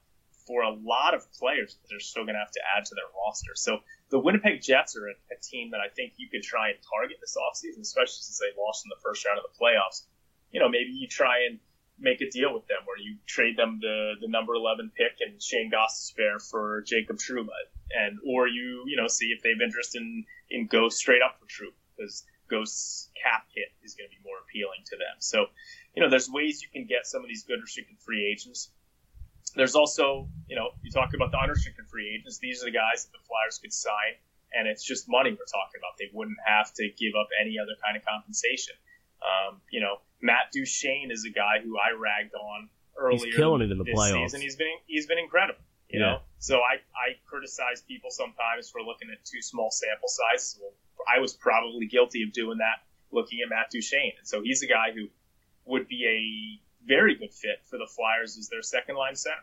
for 0.46 0.62
a 0.62 0.70
lot 0.70 1.14
of 1.14 1.24
players 1.32 1.74
that 1.74 1.88
they're 1.88 2.00
still 2.00 2.26
to 2.26 2.32
have 2.32 2.52
to 2.52 2.60
add 2.76 2.84
to 2.84 2.94
their 2.94 3.08
roster. 3.16 3.52
So 3.54 3.80
the 4.10 4.18
Winnipeg 4.18 4.60
Jets 4.60 4.96
are 4.96 5.08
a, 5.08 5.16
a, 5.32 5.40
team 5.40 5.70
that 5.70 5.80
I 5.80 5.88
think 5.88 6.12
you 6.16 6.28
could 6.28 6.42
try 6.42 6.68
and 6.68 6.78
target 6.84 7.16
this 7.20 7.36
offseason, 7.40 7.80
especially 7.80 8.20
since 8.20 8.38
they 8.38 8.52
lost 8.60 8.84
in 8.84 8.90
the 8.90 9.00
first 9.00 9.24
round 9.24 9.38
of 9.38 9.44
the 9.48 9.56
playoffs. 9.56 10.04
You 10.52 10.60
know, 10.60 10.68
maybe 10.68 10.90
you 10.92 11.08
try 11.08 11.48
and 11.48 11.58
make 11.98 12.20
a 12.20 12.30
deal 12.30 12.52
with 12.52 12.66
them 12.66 12.78
where 12.84 12.98
you 12.98 13.16
trade 13.26 13.56
them 13.56 13.78
the, 13.80 14.14
the 14.20 14.28
number 14.28 14.54
11 14.54 14.90
pick 14.96 15.18
and 15.20 15.40
Shane 15.40 15.70
Gostisbehere 15.70 16.42
for 16.42 16.82
Jacob 16.82 17.16
Trouba. 17.16 17.54
And, 17.90 18.18
or 18.26 18.48
you, 18.48 18.84
you 18.86 18.96
know, 18.96 19.06
see 19.06 19.26
if 19.26 19.42
they 19.42 19.50
have 19.50 19.60
interest 19.62 19.96
in, 19.96 20.24
in 20.50 20.66
go 20.66 20.88
straight 20.88 21.22
up 21.22 21.38
for 21.38 21.46
Trouba 21.46 21.74
because 21.96 22.24
Ghost's 22.50 23.10
cap 23.20 23.46
hit 23.54 23.72
is 23.82 23.94
going 23.94 24.08
to 24.08 24.14
be 24.14 24.20
more 24.24 24.36
appealing 24.42 24.82
to 24.86 24.96
them. 24.96 25.16
So, 25.18 25.46
you 25.94 26.02
know, 26.02 26.10
there's 26.10 26.28
ways 26.28 26.62
you 26.62 26.68
can 26.72 26.86
get 26.86 27.06
some 27.06 27.22
of 27.22 27.28
these 27.28 27.44
good 27.44 27.60
restricted 27.60 27.98
free 28.00 28.26
agents. 28.26 28.70
There's 29.54 29.74
also, 29.74 30.28
you 30.48 30.56
know, 30.56 30.70
you 30.82 30.90
talk 30.90 31.14
about 31.14 31.30
the 31.30 31.38
unrestricted 31.38 31.86
free 31.88 32.14
agents. 32.14 32.38
These 32.38 32.62
are 32.62 32.66
the 32.66 32.74
guys 32.74 33.06
that 33.06 33.12
the 33.12 33.22
Flyers 33.24 33.58
could 33.58 33.72
sign, 33.72 34.18
and 34.52 34.66
it's 34.66 34.82
just 34.82 35.08
money 35.08 35.30
we're 35.30 35.46
talking 35.46 35.78
about. 35.78 35.96
They 35.98 36.10
wouldn't 36.12 36.38
have 36.44 36.72
to 36.74 36.90
give 36.98 37.14
up 37.14 37.28
any 37.40 37.58
other 37.58 37.76
kind 37.84 37.96
of 37.96 38.04
compensation. 38.04 38.74
Um, 39.22 39.60
you 39.70 39.80
know, 39.80 40.02
Matt 40.24 40.50
Duchene 40.52 41.10
is 41.10 41.26
a 41.28 41.30
guy 41.30 41.60
who 41.62 41.76
I 41.76 41.92
ragged 41.92 42.34
on 42.34 42.68
earlier. 42.96 43.26
He's 43.26 43.36
killing 43.36 43.60
it 43.60 43.70
in 43.70 43.76
the 43.76 43.84
this 43.84 43.94
playoffs. 43.94 44.30
Season. 44.30 44.40
He's 44.40 44.56
been 44.56 44.76
he's 44.86 45.06
been 45.06 45.18
incredible. 45.18 45.60
You 45.90 46.00
yeah. 46.00 46.06
know, 46.06 46.18
so 46.38 46.56
I 46.56 46.80
I 46.96 47.20
criticize 47.26 47.82
people 47.82 48.10
sometimes 48.10 48.70
for 48.70 48.80
looking 48.80 49.10
at 49.12 49.22
too 49.24 49.42
small 49.42 49.70
sample 49.70 50.08
sizes. 50.08 50.58
Well, 50.60 50.72
I 51.06 51.20
was 51.20 51.34
probably 51.34 51.86
guilty 51.86 52.22
of 52.22 52.32
doing 52.32 52.58
that, 52.58 52.82
looking 53.12 53.40
at 53.44 53.50
Matt 53.50 53.70
Duchene. 53.70 54.14
And 54.18 54.26
so 54.26 54.40
he's 54.42 54.62
a 54.62 54.66
guy 54.66 54.92
who 54.94 55.08
would 55.66 55.88
be 55.88 56.06
a 56.08 56.88
very 56.88 57.14
good 57.14 57.32
fit 57.32 57.60
for 57.68 57.78
the 57.78 57.86
Flyers 57.86 58.38
as 58.38 58.48
their 58.48 58.62
second 58.62 58.96
line 58.96 59.16
center. 59.16 59.36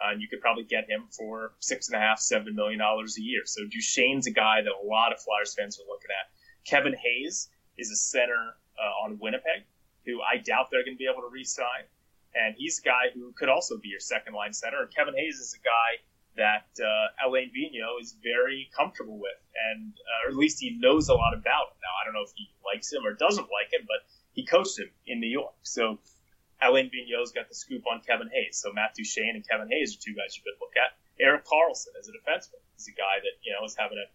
Uh, 0.00 0.12
and 0.12 0.22
you 0.22 0.28
could 0.28 0.40
probably 0.40 0.64
get 0.64 0.88
him 0.88 1.04
for 1.10 1.52
six 1.60 1.88
and 1.88 1.96
a 1.96 2.00
half, 2.00 2.18
seven 2.18 2.54
million 2.54 2.78
dollars 2.78 3.18
a 3.18 3.22
year. 3.22 3.42
So 3.44 3.60
Duchene's 3.66 4.26
a 4.26 4.30
guy 4.30 4.62
that 4.62 4.72
a 4.72 4.86
lot 4.86 5.12
of 5.12 5.20
Flyers 5.20 5.54
fans 5.54 5.78
are 5.78 5.86
looking 5.86 6.08
at. 6.08 6.32
Kevin 6.64 6.94
Hayes 6.94 7.50
is 7.76 7.90
a 7.90 7.96
center 7.96 8.54
uh, 8.78 9.04
on 9.04 9.18
Winnipeg, 9.20 9.64
who 10.06 10.20
I 10.22 10.38
doubt 10.38 10.68
they're 10.70 10.84
going 10.84 10.96
to 10.96 10.98
be 10.98 11.10
able 11.10 11.22
to 11.22 11.32
re-sign. 11.32 11.84
And 12.34 12.54
he's 12.56 12.78
a 12.78 12.82
guy 12.82 13.12
who 13.14 13.32
could 13.32 13.48
also 13.48 13.76
be 13.78 13.88
your 13.88 14.00
second 14.00 14.34
line 14.34 14.52
center. 14.52 14.82
And 14.82 14.94
Kevin 14.94 15.14
Hayes 15.14 15.36
is 15.36 15.54
a 15.54 15.62
guy 15.62 16.00
that 16.36 16.64
uh, 16.80 17.28
Alain 17.28 17.50
Vigneault 17.52 18.00
is 18.00 18.16
very 18.22 18.70
comfortable 18.74 19.18
with, 19.18 19.36
and 19.52 19.92
uh, 19.92 20.28
or 20.28 20.30
at 20.30 20.36
least 20.36 20.60
he 20.60 20.78
knows 20.80 21.08
a 21.08 21.14
lot 21.14 21.34
about. 21.34 21.76
Now 21.84 21.92
I 22.00 22.04
don't 22.04 22.14
know 22.14 22.24
if 22.24 22.32
he 22.34 22.48
likes 22.64 22.92
him 22.92 23.04
or 23.04 23.12
doesn't 23.12 23.48
like 23.52 23.72
him, 23.72 23.84
but 23.86 24.00
he 24.32 24.46
coached 24.46 24.78
him 24.78 24.90
in 25.06 25.20
New 25.20 25.28
York. 25.28 25.54
So 25.62 25.98
Alain 26.62 26.90
Vigneault's 26.90 27.32
got 27.32 27.48
the 27.48 27.54
scoop 27.54 27.84
on 27.86 28.00
Kevin 28.00 28.30
Hayes. 28.32 28.56
So 28.56 28.72
Matt 28.72 28.94
Duchene 28.94 29.36
and 29.36 29.46
Kevin 29.46 29.68
Hayes 29.68 29.96
are 29.96 30.00
two 30.00 30.14
guys 30.14 30.36
you 30.36 30.42
could 30.42 30.56
look 30.60 30.72
at. 30.76 30.96
Erik 31.20 31.44
Karlsson 31.44 31.92
as 32.00 32.08
a 32.08 32.12
defenseman 32.12 32.64
is 32.78 32.88
a 32.88 32.96
guy 32.96 33.20
that 33.20 33.36
you 33.42 33.52
know 33.52 33.64
is 33.66 33.76
having 33.76 33.98
a 33.98 34.08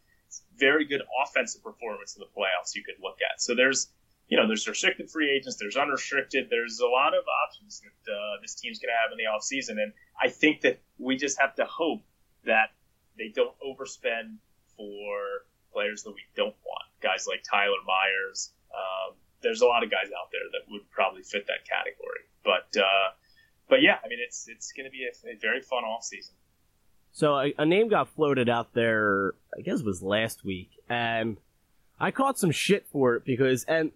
very 0.58 0.86
good 0.86 1.02
offensive 1.23 1.63
performance 1.63 2.15
in 2.15 2.21
the 2.21 2.32
playoffs. 2.34 2.73
You 2.73 2.84
could 2.84 2.97
look 3.02 3.19
at. 3.21 3.41
So 3.41 3.54
there's 3.54 3.89
you 4.28 4.36
know, 4.36 4.48
there's 4.48 4.68
restricted 4.68 5.10
free 5.10 5.32
agents, 5.32 5.58
there's 5.58 5.78
unrestricted, 5.78 6.48
there's 6.50 6.80
a 6.80 6.88
lot 6.88 7.13
of 7.13 7.24
options 7.48 7.82
that 7.82 8.12
uh, 8.12 8.42
this 8.42 8.56
team's 8.56 8.80
going 8.80 8.90
to 8.90 8.98
have 9.00 9.12
in 9.12 9.18
the 9.18 9.24
offseason. 9.24 9.82
And 9.82 9.94
I 10.22 10.30
think 10.30 10.62
that 10.62 10.82
we 10.98 11.16
just 11.16 11.40
have 11.40 11.56
to 11.56 11.66
hope 11.66 12.02
that 12.46 12.72
they 13.18 13.30
don't 13.34 13.56
overspend 13.66 14.38
for 14.76 15.46
players 15.72 16.04
that 16.04 16.12
we 16.12 16.22
don't 16.36 16.56
want. 16.66 16.84
Guys 17.02 17.26
like 17.28 17.44
Tyler 17.50 17.80
Myers. 17.86 18.52
Um, 18.74 19.16
there's 19.42 19.62
a 19.62 19.66
lot 19.66 19.84
of 19.84 19.92
guys 19.92 20.08
out 20.08 20.30
there 20.32 20.42
that 20.52 20.72
would 20.72 20.90
probably 20.92 21.24
fit 21.24 21.48
that 21.48 21.66
category. 21.68 22.28
But, 22.44 22.80
uh, 22.80 23.16
but 23.70 23.82
yeah, 23.82 23.98
I 24.04 24.08
mean, 24.10 24.20
it's, 24.22 24.48
it's 24.48 24.74
going 24.74 24.86
to 24.86 24.92
be 24.92 25.06
a, 25.06 25.30
a, 25.30 25.38
very 25.38 25.62
fun 25.62 25.84
offseason. 25.84 26.32
So 27.13 27.36
a, 27.38 27.54
a 27.58 27.66
name 27.66 27.88
got 27.88 28.10
floated 28.10 28.50
out 28.50 28.74
there, 28.74 29.36
I 29.58 29.62
guess 29.62 29.80
it 29.80 29.86
was 29.86 30.02
last 30.02 30.44
week, 30.44 30.72
and 30.90 31.38
I 32.00 32.12
caught 32.12 32.38
some 32.38 32.52
shit 32.52 32.86
for 32.92 33.16
it 33.16 33.26
because, 33.26 33.63
and 33.63 33.92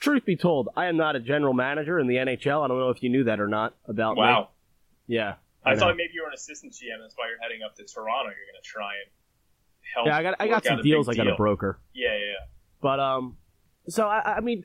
truth 0.00 0.24
be 0.24 0.36
told, 0.36 0.68
I 0.76 0.86
am 0.86 0.96
not 0.96 1.14
a 1.14 1.20
general 1.20 1.54
manager 1.54 1.98
in 1.98 2.06
the 2.06 2.16
NHL. 2.16 2.64
I 2.64 2.68
don't 2.68 2.78
know 2.78 2.90
if 2.90 3.02
you 3.02 3.10
knew 3.10 3.24
that 3.24 3.38
or 3.38 3.46
not 3.46 3.74
about 3.86 4.16
wow. 4.16 4.40
me. 4.40 4.46
Yeah. 5.16 5.34
I, 5.64 5.72
I 5.72 5.76
thought 5.76 5.96
maybe 5.96 6.12
you 6.14 6.22
were 6.22 6.28
an 6.28 6.34
assistant 6.34 6.72
GM. 6.72 7.00
That's 7.02 7.14
why 7.16 7.28
you're 7.28 7.40
heading 7.40 7.62
up 7.62 7.76
to 7.76 7.84
Toronto. 7.84 8.30
You're 8.30 8.50
going 8.50 8.62
to 8.62 8.66
try 8.66 8.94
and 8.94 9.10
help. 9.94 10.06
Yeah, 10.06 10.16
I 10.16 10.22
got 10.22 10.34
I 10.40 10.48
got 10.48 10.64
some 10.64 10.82
deals. 10.82 11.08
I 11.08 11.14
got 11.14 11.24
deal. 11.24 11.34
a 11.34 11.36
broker. 11.36 11.78
Yeah, 11.92 12.08
yeah. 12.12 12.18
yeah. 12.18 12.46
But 12.80 12.98
um, 12.98 13.36
so 13.88 14.06
I, 14.06 14.36
I 14.36 14.40
mean, 14.40 14.64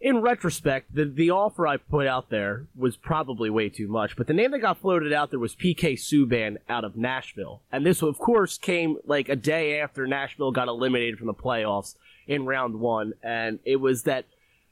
in 0.00 0.20
retrospect, 0.20 0.94
the 0.94 1.04
the 1.04 1.30
offer 1.30 1.66
I 1.66 1.78
put 1.78 2.06
out 2.06 2.30
there 2.30 2.66
was 2.76 2.96
probably 2.96 3.50
way 3.50 3.68
too 3.68 3.88
much. 3.88 4.16
But 4.16 4.28
the 4.28 4.34
name 4.34 4.52
that 4.52 4.60
got 4.60 4.80
floated 4.80 5.12
out 5.12 5.30
there 5.30 5.40
was 5.40 5.56
PK 5.56 5.94
Subban 5.94 6.58
out 6.68 6.84
of 6.84 6.96
Nashville, 6.96 7.62
and 7.72 7.84
this 7.84 8.02
of 8.02 8.18
course 8.18 8.58
came 8.58 8.98
like 9.04 9.28
a 9.28 9.36
day 9.36 9.80
after 9.80 10.06
Nashville 10.06 10.52
got 10.52 10.68
eliminated 10.68 11.18
from 11.18 11.26
the 11.26 11.34
playoffs 11.34 11.96
in 12.28 12.46
round 12.46 12.78
one, 12.78 13.14
and 13.22 13.58
it 13.64 13.76
was 13.76 14.02
that 14.04 14.26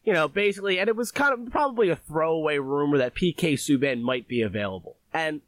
you 0.05 0.13
know, 0.13 0.29
basically, 0.29 0.79
and 0.79 0.89
it 0.89 0.97
was 0.97 1.11
kind 1.11 1.33
of 1.33 1.51
probably 1.51 1.89
a 1.89 1.97
throwaway 1.97 2.59
rumor 2.59 2.99
that 2.99 3.15
PK 3.15 3.55
Subban 3.55 4.03
might 4.03 4.29
be 4.29 4.43
available. 4.43 4.97
And 5.13 5.41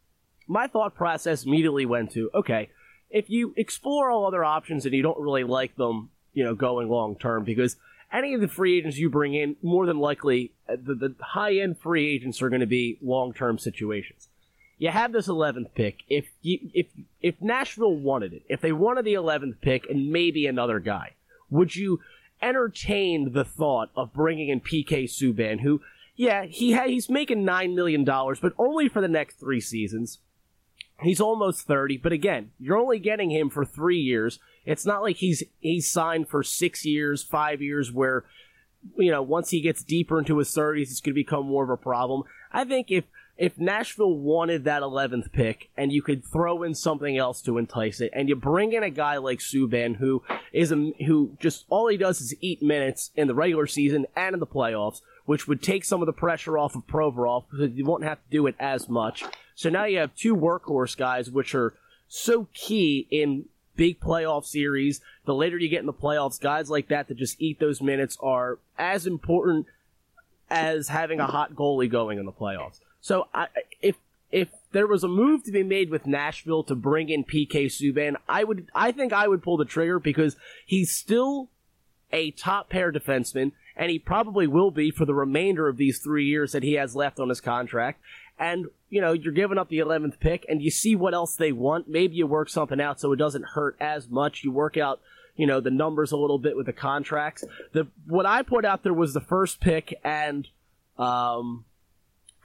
my 0.46 0.66
thought 0.66 0.94
process 0.94 1.44
immediately 1.44 1.84
went 1.84 2.12
to, 2.12 2.30
okay, 2.34 2.70
if 3.10 3.28
you 3.28 3.54
explore 3.56 4.10
all 4.10 4.26
other 4.26 4.44
options 4.44 4.84
and 4.84 4.94
you 4.94 5.02
don't 5.02 5.20
really 5.20 5.44
like 5.44 5.76
them, 5.76 6.10
you 6.32 6.44
know, 6.44 6.54
going 6.54 6.88
long 6.88 7.16
term, 7.16 7.44
because 7.44 7.76
any 8.12 8.34
of 8.34 8.40
the 8.40 8.48
free 8.48 8.78
agents 8.78 8.96
you 8.96 9.10
bring 9.10 9.34
in, 9.34 9.56
more 9.62 9.86
than 9.86 9.98
likely, 9.98 10.52
uh, 10.68 10.76
the, 10.82 10.94
the 10.94 11.14
high 11.20 11.56
end 11.56 11.78
free 11.78 12.08
agents 12.14 12.40
are 12.40 12.48
going 12.48 12.60
to 12.60 12.66
be 12.66 12.98
long 13.02 13.32
term 13.34 13.58
situations. 13.58 14.28
You 14.78 14.90
have 14.90 15.12
this 15.12 15.26
11th 15.26 15.74
pick. 15.74 16.00
If 16.08 16.26
you, 16.42 16.70
if 16.74 16.86
if 17.22 17.40
Nashville 17.40 17.96
wanted 17.96 18.34
it, 18.34 18.42
if 18.48 18.60
they 18.60 18.72
wanted 18.72 19.06
the 19.06 19.14
11th 19.14 19.60
pick 19.62 19.88
and 19.88 20.10
maybe 20.10 20.46
another 20.46 20.80
guy, 20.80 21.14
would 21.50 21.74
you 21.74 22.00
entertained 22.42 23.32
the 23.32 23.44
thought 23.44 23.90
of 23.96 24.12
bringing 24.12 24.48
in 24.48 24.60
PK 24.60 25.04
Subban, 25.04 25.60
who, 25.60 25.80
yeah, 26.14 26.44
he 26.44 26.72
ha- 26.72 26.86
he's 26.86 27.08
making 27.08 27.44
nine 27.44 27.74
million 27.74 28.04
dollars, 28.04 28.38
but 28.40 28.52
only 28.58 28.88
for 28.88 29.00
the 29.00 29.08
next 29.08 29.38
three 29.38 29.60
seasons. 29.60 30.18
He's 31.02 31.20
almost 31.20 31.66
thirty, 31.66 31.98
but 31.98 32.12
again, 32.12 32.52
you're 32.58 32.78
only 32.78 32.98
getting 32.98 33.30
him 33.30 33.50
for 33.50 33.64
three 33.66 33.98
years. 33.98 34.38
It's 34.64 34.86
not 34.86 35.02
like 35.02 35.16
he's 35.16 35.42
he's 35.60 35.90
signed 35.90 36.28
for 36.28 36.42
six 36.42 36.86
years, 36.86 37.22
five 37.22 37.60
years, 37.60 37.92
where 37.92 38.24
you 38.96 39.10
know 39.10 39.20
once 39.20 39.50
he 39.50 39.60
gets 39.60 39.84
deeper 39.84 40.18
into 40.18 40.38
his 40.38 40.52
thirties, 40.52 40.90
it's 40.90 41.00
going 41.00 41.12
to 41.12 41.20
become 41.20 41.46
more 41.46 41.64
of 41.64 41.70
a 41.70 41.76
problem. 41.76 42.22
I 42.50 42.64
think 42.64 42.90
if 42.90 43.04
if 43.38 43.58
Nashville 43.58 44.16
wanted 44.16 44.64
that 44.64 44.82
11th 44.82 45.30
pick 45.32 45.68
and 45.76 45.92
you 45.92 46.00
could 46.00 46.24
throw 46.24 46.62
in 46.62 46.74
something 46.74 47.18
else 47.18 47.42
to 47.42 47.58
entice 47.58 48.00
it 48.00 48.10
and 48.14 48.28
you 48.28 48.36
bring 48.36 48.72
in 48.72 48.82
a 48.82 48.90
guy 48.90 49.18
like 49.18 49.40
Subban 49.40 49.96
who 49.96 50.22
is 50.52 50.72
a, 50.72 50.92
who 51.06 51.36
just 51.38 51.66
all 51.68 51.88
he 51.88 51.98
does 51.98 52.20
is 52.20 52.34
eat 52.40 52.62
minutes 52.62 53.10
in 53.14 53.28
the 53.28 53.34
regular 53.34 53.66
season 53.66 54.06
and 54.16 54.34
in 54.34 54.40
the 54.40 54.46
playoffs, 54.46 55.02
which 55.26 55.46
would 55.46 55.62
take 55.62 55.84
some 55.84 56.00
of 56.00 56.06
the 56.06 56.12
pressure 56.12 56.56
off 56.56 56.74
of 56.74 56.86
Provorov 56.86 57.44
because 57.50 57.76
you 57.76 57.84
won't 57.84 58.04
have 58.04 58.18
to 58.18 58.30
do 58.30 58.46
it 58.46 58.54
as 58.58 58.88
much. 58.88 59.24
So 59.54 59.68
now 59.68 59.84
you 59.84 59.98
have 59.98 60.14
two 60.14 60.34
workhorse 60.34 60.96
guys 60.96 61.30
which 61.30 61.54
are 61.54 61.74
so 62.08 62.48
key 62.54 63.06
in 63.10 63.46
big 63.74 64.00
playoff 64.00 64.46
series. 64.46 65.02
The 65.26 65.34
later 65.34 65.58
you 65.58 65.68
get 65.68 65.80
in 65.80 65.86
the 65.86 65.92
playoffs, 65.92 66.40
guys 66.40 66.70
like 66.70 66.88
that 66.88 67.08
that 67.08 67.18
just 67.18 67.40
eat 67.40 67.60
those 67.60 67.82
minutes 67.82 68.16
are 68.22 68.58
as 68.78 69.06
important 69.06 69.66
as 70.48 70.88
having 70.88 71.20
a 71.20 71.26
hot 71.26 71.54
goalie 71.54 71.90
going 71.90 72.18
in 72.18 72.24
the 72.24 72.32
playoffs. 72.32 72.80
So 73.06 73.28
I, 73.32 73.46
if 73.80 73.94
if 74.32 74.48
there 74.72 74.88
was 74.88 75.04
a 75.04 75.08
move 75.08 75.44
to 75.44 75.52
be 75.52 75.62
made 75.62 75.90
with 75.90 76.08
Nashville 76.08 76.64
to 76.64 76.74
bring 76.74 77.08
in 77.08 77.22
PK 77.22 77.66
Subban, 77.66 78.16
I 78.28 78.42
would 78.42 78.68
I 78.74 78.90
think 78.90 79.12
I 79.12 79.28
would 79.28 79.44
pull 79.44 79.56
the 79.56 79.64
trigger 79.64 80.00
because 80.00 80.34
he's 80.66 80.90
still 80.90 81.48
a 82.12 82.32
top 82.32 82.68
pair 82.68 82.90
defenseman, 82.90 83.52
and 83.76 83.92
he 83.92 84.00
probably 84.00 84.48
will 84.48 84.72
be 84.72 84.90
for 84.90 85.04
the 85.04 85.14
remainder 85.14 85.68
of 85.68 85.76
these 85.76 86.00
three 86.00 86.24
years 86.24 86.50
that 86.50 86.64
he 86.64 86.72
has 86.72 86.96
left 86.96 87.20
on 87.20 87.28
his 87.28 87.40
contract. 87.40 88.00
And 88.40 88.66
you 88.90 89.00
know, 89.00 89.12
you're 89.12 89.32
giving 89.32 89.56
up 89.56 89.68
the 89.68 89.78
11th 89.78 90.18
pick, 90.18 90.44
and 90.48 90.60
you 90.60 90.72
see 90.72 90.96
what 90.96 91.14
else 91.14 91.36
they 91.36 91.52
want. 91.52 91.88
Maybe 91.88 92.16
you 92.16 92.26
work 92.26 92.48
something 92.48 92.80
out 92.80 92.98
so 92.98 93.12
it 93.12 93.20
doesn't 93.20 93.50
hurt 93.54 93.76
as 93.78 94.08
much. 94.08 94.42
You 94.42 94.50
work 94.50 94.76
out 94.76 95.00
you 95.36 95.46
know 95.46 95.60
the 95.60 95.70
numbers 95.70 96.10
a 96.10 96.16
little 96.16 96.38
bit 96.38 96.56
with 96.56 96.66
the 96.66 96.72
contracts. 96.72 97.44
The 97.70 97.86
what 98.08 98.26
I 98.26 98.42
put 98.42 98.64
out 98.64 98.82
there 98.82 98.92
was 98.92 99.14
the 99.14 99.20
first 99.20 99.60
pick 99.60 99.94
and 100.02 100.48
um 100.98 101.66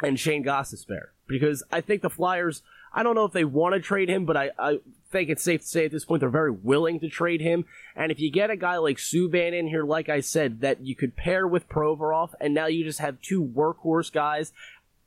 and 0.03 0.19
Shane 0.19 0.43
Gostisbehere 0.43 1.07
because 1.27 1.63
I 1.71 1.81
think 1.81 2.01
the 2.01 2.09
Flyers. 2.09 2.61
I 2.93 3.03
don't 3.03 3.15
know 3.15 3.23
if 3.23 3.31
they 3.31 3.45
want 3.45 3.73
to 3.73 3.79
trade 3.79 4.09
him, 4.09 4.25
but 4.25 4.35
I, 4.35 4.49
I 4.59 4.79
think 5.11 5.29
it's 5.29 5.43
safe 5.43 5.61
to 5.61 5.67
say 5.67 5.85
at 5.85 5.91
this 5.91 6.03
point 6.03 6.19
they're 6.19 6.29
very 6.29 6.51
willing 6.51 6.99
to 6.99 7.07
trade 7.07 7.39
him. 7.39 7.63
And 7.95 8.11
if 8.11 8.19
you 8.19 8.29
get 8.29 8.49
a 8.49 8.57
guy 8.57 8.77
like 8.77 8.97
Subban 8.97 9.57
in 9.57 9.67
here, 9.67 9.85
like 9.85 10.09
I 10.09 10.19
said, 10.19 10.59
that 10.59 10.81
you 10.81 10.93
could 10.93 11.15
pair 11.15 11.47
with 11.47 11.69
Provorov, 11.69 12.33
and 12.41 12.53
now 12.53 12.65
you 12.65 12.83
just 12.83 12.99
have 12.99 13.21
two 13.21 13.41
workhorse 13.41 14.11
guys 14.11 14.51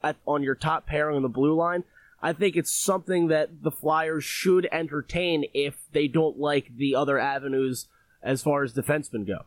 at, 0.03 0.17
on 0.27 0.43
your 0.43 0.55
top 0.55 0.87
pairing 0.87 1.17
on 1.17 1.23
the 1.23 1.29
blue 1.29 1.55
line, 1.55 1.85
I 2.23 2.33
think 2.33 2.57
it's 2.57 2.73
something 2.73 3.29
that 3.29 3.63
the 3.63 3.71
Flyers 3.71 4.25
should 4.25 4.67
entertain 4.73 5.45
if 5.53 5.75
they 5.93 6.09
don't 6.09 6.39
like 6.39 6.75
the 6.75 6.95
other 6.95 7.19
avenues 7.19 7.89
as 8.23 8.43
far 8.43 8.63
as 8.63 8.73
defensemen 8.73 9.27
go. 9.27 9.41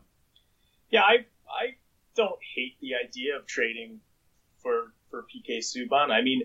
Yeah, 0.90 1.02
I 1.02 1.26
I 1.48 1.74
don't 2.14 2.38
hate 2.54 2.76
the 2.80 2.90
idea 2.94 3.36
of 3.36 3.46
trading 3.46 4.00
for 4.62 4.92
for 5.10 5.24
PK 5.24 5.58
Subban. 5.58 6.10
I 6.10 6.22
mean, 6.22 6.42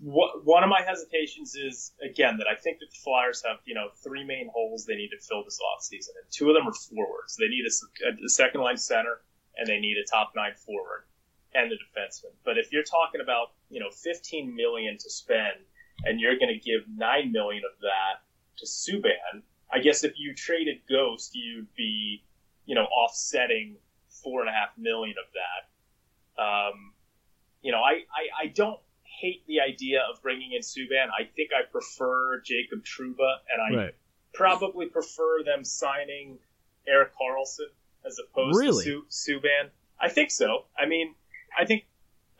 wh- 0.00 0.44
one 0.44 0.62
of 0.62 0.68
my 0.68 0.82
hesitations 0.82 1.54
is 1.54 1.92
again 2.02 2.36
that 2.38 2.46
I 2.46 2.54
think 2.54 2.78
that 2.80 2.90
the 2.90 2.98
Flyers 3.02 3.42
have 3.46 3.58
you 3.64 3.74
know 3.74 3.88
three 4.02 4.24
main 4.24 4.48
holes 4.52 4.84
they 4.84 4.96
need 4.96 5.10
to 5.10 5.18
fill 5.18 5.44
this 5.44 5.58
offseason, 5.60 6.10
and 6.20 6.30
two 6.30 6.48
of 6.48 6.54
them 6.54 6.68
are 6.68 6.74
forwards. 6.74 7.36
They 7.36 7.48
need 7.48 7.64
a, 7.64 8.24
a, 8.24 8.28
second 8.28 8.60
line 8.60 8.76
center, 8.76 9.22
and 9.56 9.66
they 9.66 9.78
need 9.78 9.96
a 9.96 10.06
top 10.10 10.32
nine 10.36 10.54
forward 10.54 11.04
and 11.54 11.72
a 11.72 11.76
defenseman. 11.76 12.34
But 12.44 12.58
if 12.58 12.72
you're 12.72 12.84
talking 12.84 13.20
about 13.20 13.52
you 13.70 13.80
know 13.80 13.90
15 13.90 14.54
million 14.54 14.98
to 14.98 15.10
spend, 15.10 15.58
and 16.04 16.20
you're 16.20 16.38
going 16.38 16.52
to 16.52 16.60
give 16.60 16.82
nine 16.88 17.32
million 17.32 17.62
of 17.64 17.80
that 17.80 18.22
to 18.58 18.66
Subban, 18.66 19.42
I 19.72 19.80
guess 19.80 20.04
if 20.04 20.14
you 20.16 20.34
traded 20.34 20.80
Ghost, 20.88 21.34
you'd 21.34 21.72
be 21.74 22.22
you 22.66 22.74
know 22.74 22.84
offsetting 22.84 23.76
four 24.22 24.40
and 24.40 24.48
a 24.48 24.52
half 24.52 24.70
million 24.76 25.16
of 25.18 25.28
that. 25.32 26.42
Um, 26.42 26.92
you 27.66 27.72
know, 27.72 27.80
I, 27.80 28.06
I, 28.14 28.44
I 28.44 28.46
don't 28.46 28.78
hate 29.02 29.44
the 29.48 29.58
idea 29.60 30.02
of 30.08 30.22
bringing 30.22 30.52
in 30.52 30.60
Subban. 30.60 31.08
I 31.10 31.24
think 31.34 31.50
I 31.50 31.68
prefer 31.68 32.40
Jacob 32.42 32.84
Trouba, 32.84 33.38
and 33.50 33.60
I 33.60 33.82
right. 33.82 33.94
probably 34.32 34.86
prefer 34.86 35.42
them 35.44 35.64
signing 35.64 36.38
Erik 36.86 37.10
Karlsson 37.20 37.74
as 38.06 38.20
opposed 38.20 38.56
really? 38.56 38.84
to 38.84 39.04
Su- 39.08 39.40
Subban. 39.40 39.70
I 39.98 40.10
think 40.10 40.30
so. 40.30 40.66
I 40.78 40.86
mean, 40.86 41.16
I 41.58 41.64
think 41.64 41.86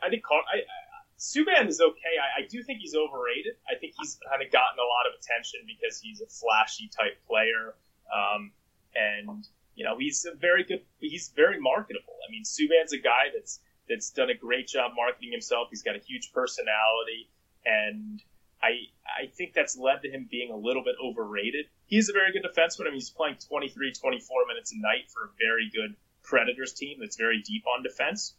I 0.01 0.07
think 0.07 0.23
Car- 0.23 0.47
I, 0.47 0.59
I, 0.59 0.79
Subban 1.19 1.67
is 1.67 1.81
okay. 1.81 2.15
I, 2.23 2.43
I 2.43 2.47
do 2.47 2.63
think 2.63 2.79
he's 2.79 2.95
overrated. 2.95 3.55
I 3.69 3.77
think 3.77 3.95
he's 3.99 4.17
kind 4.31 4.41
of 4.41 4.49
gotten 4.49 4.79
a 4.79 4.87
lot 4.87 5.11
of 5.11 5.19
attention 5.19 5.67
because 5.67 5.99
he's 5.99 6.21
a 6.21 6.27
flashy 6.27 6.87
type 6.87 7.19
player, 7.27 7.75
um, 8.15 8.53
and 8.95 9.45
you 9.75 9.83
know 9.83 9.97
he's 9.99 10.23
a 10.23 10.37
very 10.37 10.63
good. 10.63 10.83
He's 11.01 11.33
very 11.35 11.59
marketable. 11.59 12.15
I 12.25 12.31
mean, 12.31 12.43
Subban's 12.45 12.93
a 12.93 12.99
guy 12.99 13.27
that's 13.35 13.59
that's 13.89 14.09
done 14.11 14.29
a 14.29 14.35
great 14.35 14.67
job 14.67 14.91
marketing 14.95 15.31
himself. 15.31 15.67
He's 15.69 15.83
got 15.83 15.95
a 15.95 15.99
huge 15.99 16.31
personality, 16.33 17.29
and 17.65 18.21
I 18.61 18.91
I 19.05 19.27
think 19.27 19.53
that's 19.53 19.77
led 19.77 20.01
to 20.03 20.09
him 20.09 20.27
being 20.29 20.51
a 20.51 20.57
little 20.57 20.83
bit 20.83 20.95
overrated. 21.03 21.65
He's 21.85 22.09
a 22.09 22.13
very 22.13 22.31
good 22.31 22.43
defenseman. 22.43 22.87
I 22.87 22.91
mean, 22.91 22.95
he's 22.95 23.09
playing 23.09 23.37
23, 23.47 23.93
24 23.93 24.45
minutes 24.47 24.73
a 24.73 24.79
night 24.79 25.09
for 25.13 25.25
a 25.25 25.29
very 25.39 25.69
good 25.73 25.95
Predators 26.23 26.73
team 26.73 26.97
that's 26.99 27.15
very 27.15 27.41
deep 27.41 27.63
on 27.67 27.83
defense. 27.83 28.35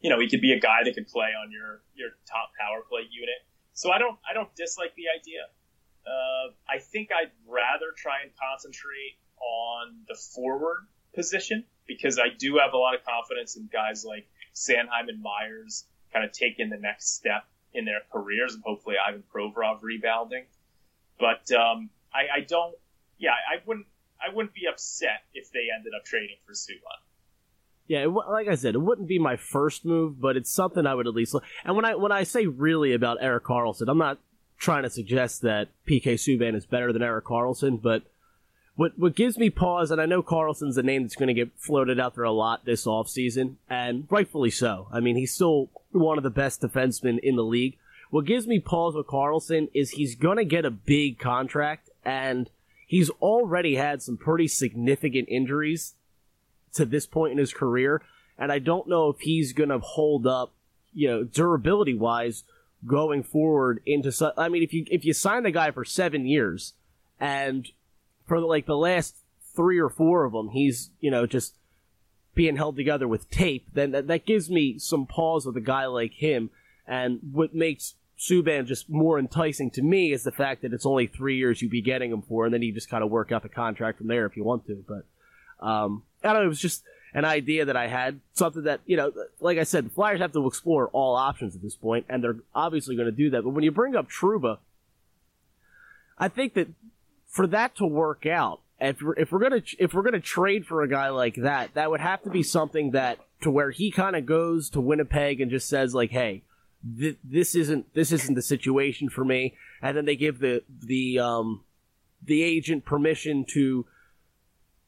You 0.00 0.10
know, 0.10 0.20
he 0.20 0.28
could 0.28 0.42
be 0.42 0.52
a 0.52 0.60
guy 0.60 0.84
that 0.84 0.94
could 0.94 1.08
play 1.08 1.32
on 1.32 1.50
your 1.50 1.82
your 1.94 2.10
top 2.28 2.50
power 2.60 2.82
play 2.88 3.08
unit. 3.10 3.40
So 3.72 3.90
I 3.90 3.98
don't 3.98 4.18
I 4.28 4.34
don't 4.34 4.54
dislike 4.54 4.94
the 4.94 5.08
idea. 5.08 5.48
Uh, 6.06 6.52
I 6.68 6.78
think 6.78 7.10
I'd 7.10 7.32
rather 7.48 7.90
try 7.96 8.22
and 8.22 8.30
concentrate 8.36 9.18
on 9.40 10.04
the 10.06 10.14
forward 10.14 10.86
position 11.16 11.64
because 11.88 12.18
I 12.18 12.28
do 12.36 12.58
have 12.62 12.72
a 12.74 12.76
lot 12.76 12.94
of 12.94 13.04
confidence 13.04 13.56
in 13.56 13.68
guys 13.72 14.04
like 14.04 14.28
Sanheim 14.54 15.08
and 15.08 15.20
Myers 15.20 15.84
kind 16.12 16.24
of 16.24 16.32
taking 16.32 16.70
the 16.70 16.78
next 16.78 17.14
step 17.14 17.44
in 17.74 17.84
their 17.84 18.00
careers, 18.12 18.54
and 18.54 18.62
hopefully 18.64 18.96
Ivan 19.04 19.22
Provorov 19.32 19.82
rebounding. 19.82 20.44
But 21.18 21.50
um, 21.52 21.90
I, 22.14 22.38
I 22.38 22.40
don't. 22.40 22.74
Yeah, 23.18 23.30
I 23.30 23.60
wouldn't. 23.66 23.86
I 24.20 24.34
wouldn't 24.34 24.54
be 24.54 24.62
upset 24.70 25.24
if 25.34 25.50
they 25.50 25.66
ended 25.76 25.92
up 25.98 26.04
trading 26.04 26.36
for 26.46 26.52
Subban. 26.52 27.00
Yeah, 27.86 28.04
it, 28.04 28.08
like 28.08 28.48
I 28.48 28.54
said, 28.54 28.74
it 28.74 28.80
wouldn't 28.80 29.08
be 29.08 29.18
my 29.18 29.36
first 29.36 29.84
move, 29.84 30.20
but 30.20 30.36
it's 30.36 30.50
something 30.50 30.86
I 30.86 30.94
would 30.94 31.06
at 31.06 31.14
least. 31.14 31.34
Look. 31.34 31.44
And 31.64 31.76
when 31.76 31.84
I 31.84 31.94
when 31.94 32.12
I 32.12 32.22
say 32.22 32.46
really 32.46 32.94
about 32.94 33.18
Erik 33.20 33.44
Karlsson, 33.44 33.88
I'm 33.88 33.98
not 33.98 34.18
trying 34.58 34.84
to 34.84 34.90
suggest 34.90 35.42
that 35.42 35.68
PK 35.86 36.14
Subban 36.14 36.56
is 36.56 36.66
better 36.66 36.92
than 36.92 37.02
Erik 37.02 37.26
Karlsson, 37.26 37.80
but 37.80 38.02
what 38.76 38.98
what 38.98 39.16
gives 39.16 39.38
me 39.38 39.50
pause, 39.50 39.90
and 39.90 40.00
I 40.00 40.06
know 40.06 40.22
Karlsson's 40.22 40.76
a 40.76 40.82
name 40.82 41.02
that's 41.02 41.16
going 41.16 41.28
to 41.28 41.34
get 41.34 41.50
floated 41.56 41.98
out 41.98 42.14
there 42.14 42.24
a 42.24 42.30
lot 42.30 42.64
this 42.64 42.84
offseason, 42.84 43.56
and 43.68 44.06
rightfully 44.10 44.50
so. 44.50 44.86
I 44.92 45.00
mean, 45.00 45.16
he's 45.16 45.32
still 45.32 45.70
one 45.90 46.18
of 46.18 46.24
the 46.24 46.30
best 46.30 46.60
defensemen 46.60 47.18
in 47.20 47.36
the 47.36 47.44
league. 47.44 47.78
What 48.10 48.26
gives 48.26 48.46
me 48.46 48.60
pause 48.60 48.94
with 48.94 49.06
Karlsson 49.06 49.68
is 49.74 49.90
he's 49.90 50.14
going 50.14 50.36
to 50.36 50.44
get 50.44 50.64
a 50.64 50.70
big 50.70 51.18
contract, 51.18 51.90
and 52.04 52.50
he's 52.86 53.10
already 53.10 53.76
had 53.76 54.02
some 54.02 54.16
pretty 54.16 54.46
significant 54.46 55.28
injuries 55.28 55.94
to 56.74 56.84
this 56.84 57.06
point 57.06 57.32
in 57.32 57.38
his 57.38 57.54
career, 57.54 58.02
and 58.38 58.52
I 58.52 58.58
don't 58.58 58.88
know 58.88 59.08
if 59.08 59.20
he's 59.20 59.54
going 59.54 59.70
to 59.70 59.78
hold 59.78 60.26
up, 60.26 60.52
you 60.92 61.08
know, 61.08 61.24
durability 61.24 61.94
wise 61.94 62.44
going 62.86 63.22
forward 63.22 63.80
into. 63.86 64.12
I 64.36 64.50
mean, 64.50 64.62
if 64.62 64.74
you 64.74 64.84
if 64.90 65.06
you 65.06 65.14
sign 65.14 65.44
the 65.44 65.50
guy 65.50 65.70
for 65.70 65.84
seven 65.84 66.26
years, 66.26 66.74
and 67.18 67.66
for 68.26 68.40
like 68.40 68.66
the 68.66 68.76
last 68.76 69.16
three 69.54 69.78
or 69.78 69.88
four 69.88 70.24
of 70.24 70.32
them, 70.32 70.50
he's 70.50 70.90
you 71.00 71.10
know 71.10 71.26
just 71.26 71.56
being 72.36 72.56
held 72.56 72.76
together 72.76 73.08
with 73.08 73.30
tape, 73.30 73.66
then 73.72 73.90
that, 73.92 74.06
that 74.06 74.26
gives 74.26 74.48
me 74.50 74.78
some 74.78 75.06
pause 75.06 75.46
with 75.46 75.56
a 75.56 75.60
guy 75.60 75.86
like 75.86 76.12
him. 76.12 76.50
And 76.86 77.18
what 77.32 77.54
makes 77.54 77.94
Subban 78.18 78.66
just 78.66 78.88
more 78.88 79.18
enticing 79.18 79.70
to 79.72 79.82
me 79.82 80.12
is 80.12 80.22
the 80.22 80.30
fact 80.30 80.62
that 80.62 80.72
it's 80.72 80.86
only 80.86 81.06
three 81.06 81.38
years 81.38 81.60
you'd 81.60 81.70
be 81.70 81.82
getting 81.82 82.12
him 82.12 82.22
for, 82.22 82.44
and 82.44 82.54
then 82.54 82.62
you 82.62 82.72
just 82.72 82.90
kind 82.90 83.02
of 83.02 83.10
work 83.10 83.32
out 83.32 83.42
the 83.42 83.48
contract 83.48 83.98
from 83.98 84.06
there 84.06 84.26
if 84.26 84.36
you 84.36 84.44
want 84.44 84.66
to. 84.66 84.84
But 84.86 85.66
um, 85.66 86.02
I 86.22 86.28
don't 86.28 86.36
know, 86.36 86.44
it 86.44 86.48
was 86.48 86.60
just 86.60 86.84
an 87.14 87.24
idea 87.24 87.64
that 87.64 87.76
I 87.76 87.86
had, 87.86 88.20
something 88.34 88.64
that, 88.64 88.80
you 88.84 88.98
know, 88.98 89.10
like 89.40 89.56
I 89.56 89.62
said, 89.62 89.86
the 89.86 89.90
Flyers 89.90 90.20
have 90.20 90.32
to 90.32 90.46
explore 90.46 90.88
all 90.88 91.16
options 91.16 91.56
at 91.56 91.62
this 91.62 91.74
point, 91.74 92.04
and 92.10 92.22
they're 92.22 92.36
obviously 92.54 92.94
going 92.96 93.06
to 93.06 93.12
do 93.12 93.30
that. 93.30 93.42
But 93.42 93.50
when 93.50 93.64
you 93.64 93.70
bring 93.70 93.96
up 93.96 94.10
Trouba, 94.10 94.58
I 96.18 96.28
think 96.28 96.52
that 96.54 96.68
for 97.36 97.46
that 97.48 97.76
to 97.76 97.86
work 97.86 98.24
out, 98.24 98.60
if 98.80 99.02
we're, 99.02 99.14
if 99.14 99.30
we're 99.30 99.40
gonna 99.40 99.62
if 99.78 99.92
we're 99.92 100.02
gonna 100.02 100.20
trade 100.20 100.66
for 100.66 100.82
a 100.82 100.88
guy 100.88 101.10
like 101.10 101.34
that, 101.36 101.74
that 101.74 101.90
would 101.90 102.00
have 102.00 102.22
to 102.22 102.30
be 102.30 102.42
something 102.42 102.92
that 102.92 103.18
to 103.42 103.50
where 103.50 103.70
he 103.70 103.90
kind 103.90 104.16
of 104.16 104.24
goes 104.24 104.70
to 104.70 104.80
Winnipeg 104.80 105.40
and 105.42 105.50
just 105.50 105.68
says 105.68 105.94
like, 105.94 106.10
"Hey, 106.10 106.44
th- 106.98 107.18
this 107.22 107.54
isn't 107.54 107.92
this 107.92 108.10
isn't 108.10 108.34
the 108.34 108.42
situation 108.42 109.10
for 109.10 109.22
me," 109.22 109.54
and 109.82 109.94
then 109.94 110.06
they 110.06 110.16
give 110.16 110.38
the 110.38 110.62
the 110.68 111.18
um 111.18 111.62
the 112.24 112.42
agent 112.42 112.86
permission 112.86 113.44
to 113.50 113.84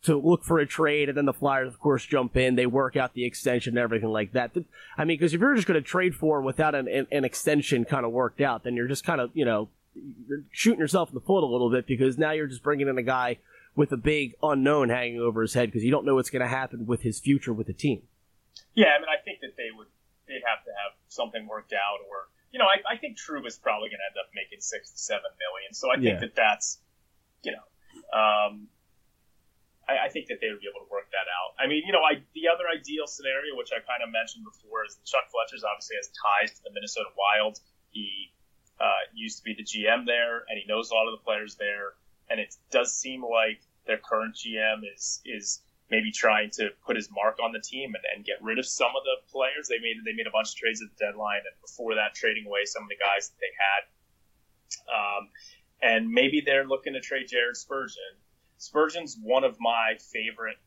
to 0.04 0.16
look 0.16 0.42
for 0.42 0.58
a 0.58 0.66
trade, 0.66 1.10
and 1.10 1.18
then 1.18 1.26
the 1.26 1.34
Flyers, 1.34 1.68
of 1.68 1.78
course, 1.80 2.06
jump 2.06 2.34
in. 2.34 2.54
They 2.54 2.66
work 2.66 2.96
out 2.96 3.12
the 3.12 3.26
extension 3.26 3.72
and 3.72 3.82
everything 3.82 4.08
like 4.08 4.32
that. 4.32 4.52
I 4.96 5.04
mean, 5.04 5.18
because 5.18 5.34
if 5.34 5.40
you're 5.40 5.54
just 5.54 5.66
going 5.66 5.80
to 5.80 5.86
trade 5.86 6.14
for 6.14 6.38
him 6.38 6.46
without 6.46 6.74
an, 6.74 6.88
an, 6.88 7.08
an 7.12 7.24
extension 7.24 7.84
kind 7.84 8.06
of 8.06 8.12
worked 8.12 8.40
out, 8.40 8.64
then 8.64 8.74
you're 8.74 8.88
just 8.88 9.04
kind 9.04 9.20
of, 9.20 9.30
you 9.34 9.44
know, 9.44 9.68
you're 10.28 10.42
shooting 10.50 10.80
yourself 10.80 11.08
in 11.10 11.14
the 11.14 11.20
foot 11.20 11.42
a 11.42 11.46
little 11.46 11.70
bit 11.70 11.86
because 11.86 12.18
now 12.18 12.32
you're 12.32 12.46
just 12.46 12.62
bringing 12.62 12.88
in 12.88 12.98
a 12.98 13.02
guy 13.02 13.38
with 13.76 13.92
a 13.92 13.96
big 13.96 14.34
unknown 14.42 14.88
hanging 14.88 15.20
over 15.20 15.42
his 15.42 15.54
head 15.54 15.68
because 15.70 15.84
you 15.84 15.90
don't 15.90 16.04
know 16.04 16.14
what's 16.16 16.30
going 16.30 16.42
to 16.42 16.48
happen 16.48 16.86
with 16.86 17.02
his 17.02 17.20
future 17.20 17.52
with 17.52 17.66
the 17.66 17.72
team. 17.72 18.02
Yeah, 18.74 18.88
I 18.96 18.98
mean, 18.98 19.08
I 19.08 19.22
think 19.22 19.40
that 19.40 19.56
they 19.56 19.68
would 19.76 19.86
they'd 20.26 20.42
have 20.44 20.64
to 20.64 20.72
have 20.84 20.92
something 21.08 21.46
worked 21.46 21.72
out, 21.72 22.00
or 22.10 22.28
you 22.52 22.58
know, 22.58 22.66
I, 22.66 22.94
I 22.94 22.96
think 22.96 23.16
Trouba's 23.16 23.56
probably 23.56 23.88
going 23.88 24.00
to 24.00 24.08
end 24.12 24.18
up 24.20 24.30
making 24.34 24.60
six 24.60 24.90
to 24.90 24.98
seven 24.98 25.30
million. 25.38 25.72
So 25.74 25.90
I 25.90 25.96
think 26.00 26.20
Yeah. 26.20 26.20
that 26.26 26.34
that's, 26.34 26.80
you 27.44 27.52
know, 27.52 27.64
um, 28.12 28.68
I, 29.88 30.06
I 30.06 30.08
think 30.08 30.28
that 30.28 30.40
they 30.40 30.48
would 30.52 30.60
be 30.60 30.68
able 30.68 30.84
to 30.84 30.90
work 30.92 31.08
that 31.12 31.28
out. 31.28 31.56
I 31.60 31.68
mean, 31.68 31.84
you 31.86 31.92
know, 31.92 32.00
I 32.04 32.20
the 32.36 32.48
other 32.52 32.64
ideal 32.68 33.06
scenario, 33.06 33.56
which 33.56 33.70
I 33.72 33.80
kind 33.84 34.02
of 34.04 34.10
mentioned 34.12 34.44
before, 34.44 34.84
is 34.84 34.96
that 34.96 35.04
Chuck 35.08 35.28
Fletcher's 35.32 35.64
obviously 35.64 35.96
has 36.00 36.08
ties 36.12 36.56
to 36.58 36.60
the 36.68 36.72
Minnesota 36.72 37.08
Wild. 37.16 37.60
He 37.92 38.32
uh, 38.80 39.02
used 39.14 39.38
to 39.38 39.44
be 39.44 39.54
the 39.54 39.64
GM 39.64 40.06
there, 40.06 40.44
and 40.48 40.58
he 40.58 40.64
knows 40.66 40.90
a 40.90 40.94
lot 40.94 41.06
of 41.06 41.18
the 41.18 41.24
players 41.24 41.56
there. 41.56 41.94
And 42.30 42.38
it 42.38 42.54
does 42.70 42.94
seem 42.94 43.22
like 43.22 43.60
their 43.86 43.98
current 43.98 44.36
GM 44.36 44.82
is 44.94 45.20
is 45.24 45.60
maybe 45.90 46.12
trying 46.12 46.50
to 46.50 46.68
put 46.84 46.96
his 46.96 47.08
mark 47.10 47.38
on 47.42 47.52
the 47.52 47.60
team 47.60 47.94
and, 47.94 48.04
and 48.14 48.24
get 48.24 48.36
rid 48.42 48.58
of 48.58 48.66
some 48.66 48.92
of 48.96 49.02
the 49.04 49.16
players. 49.32 49.68
They 49.68 49.78
made 49.78 49.96
they 50.04 50.12
made 50.12 50.26
a 50.26 50.30
bunch 50.30 50.50
of 50.50 50.56
trades 50.56 50.82
at 50.82 50.88
the 50.96 51.04
deadline, 51.04 51.38
and 51.38 51.56
before 51.60 51.94
that, 51.94 52.14
trading 52.14 52.46
away 52.46 52.64
some 52.64 52.82
of 52.82 52.88
the 52.88 52.96
guys 52.96 53.30
that 53.30 53.38
they 53.40 53.54
had. 53.56 53.82
Um, 54.92 55.28
and 55.80 56.10
maybe 56.10 56.42
they're 56.44 56.66
looking 56.66 56.92
to 56.92 57.00
trade 57.00 57.28
Jared 57.28 57.56
Spurgeon. 57.56 58.18
Spurgeon's 58.58 59.16
one 59.22 59.44
of 59.44 59.56
my 59.60 59.96
favorite 60.12 60.58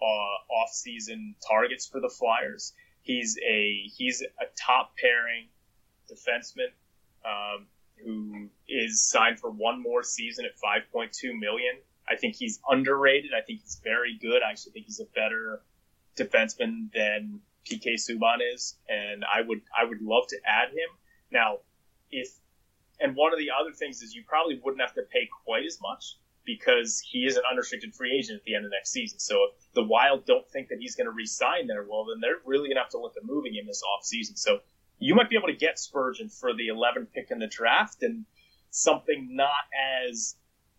uh, 0.00 0.54
off-season 0.62 1.34
targets 1.46 1.86
for 1.86 2.00
the 2.00 2.08
Flyers. 2.08 2.74
He's 3.02 3.38
a 3.46 3.82
he's 3.96 4.22
a 4.22 4.44
top 4.56 4.96
pairing 4.96 5.48
defenseman 6.10 6.70
um, 7.24 7.66
who 8.04 8.48
is 8.68 9.02
signed 9.02 9.38
for 9.38 9.50
one 9.50 9.82
more 9.82 10.02
season 10.02 10.44
at 10.44 10.52
5.2 10.58 11.38
million. 11.38 11.74
I 12.08 12.16
think 12.16 12.36
he's 12.36 12.60
underrated. 12.68 13.32
I 13.36 13.42
think 13.42 13.60
he's 13.60 13.80
very 13.84 14.18
good. 14.20 14.42
I 14.42 14.50
actually 14.50 14.72
think 14.72 14.86
he's 14.86 15.00
a 15.00 15.06
better 15.14 15.62
defenseman 16.16 16.92
than 16.92 17.40
PK 17.70 17.94
Subban 17.94 18.38
is, 18.54 18.76
and 18.88 19.24
I 19.24 19.42
would 19.42 19.60
I 19.78 19.84
would 19.84 20.02
love 20.02 20.26
to 20.28 20.36
add 20.44 20.70
him. 20.70 20.88
Now, 21.30 21.58
if 22.10 22.28
and 23.00 23.16
one 23.16 23.32
of 23.32 23.38
the 23.38 23.50
other 23.50 23.72
things 23.72 24.02
is 24.02 24.14
you 24.14 24.24
probably 24.26 24.60
wouldn't 24.62 24.80
have 24.80 24.94
to 24.94 25.02
pay 25.02 25.28
quite 25.44 25.64
as 25.64 25.78
much 25.80 26.16
because 26.44 27.00
he 27.00 27.20
is 27.20 27.36
an 27.36 27.42
unrestricted 27.50 27.94
free 27.94 28.16
agent 28.16 28.38
at 28.38 28.44
the 28.44 28.54
end 28.54 28.64
of 28.64 28.70
next 28.70 28.90
season. 28.90 29.18
So 29.18 29.36
if 29.48 29.72
the 29.74 29.84
Wild 29.84 30.26
don't 30.26 30.48
think 30.48 30.68
that 30.68 30.78
he's 30.80 30.96
going 30.96 31.04
to 31.04 31.12
re-sign 31.12 31.66
there, 31.66 31.84
well, 31.88 32.06
then 32.06 32.20
they're 32.20 32.40
really 32.44 32.68
going 32.68 32.76
to 32.76 32.82
have 32.82 32.90
to 32.90 32.98
look 32.98 33.16
at 33.16 33.24
moving 33.24 33.54
him 33.54 33.66
this 33.66 33.82
offseason. 33.82 34.36
So 34.38 34.60
you 35.00 35.14
might 35.14 35.30
be 35.30 35.36
able 35.36 35.48
to 35.48 35.56
get 35.56 35.78
Spurgeon 35.78 36.28
for 36.28 36.52
the 36.54 36.68
11th 36.68 37.12
pick 37.12 37.30
in 37.30 37.38
the 37.38 37.46
draft 37.46 38.02
and 38.02 38.26
something 38.70 39.34
not 39.34 39.64
as 40.06 40.36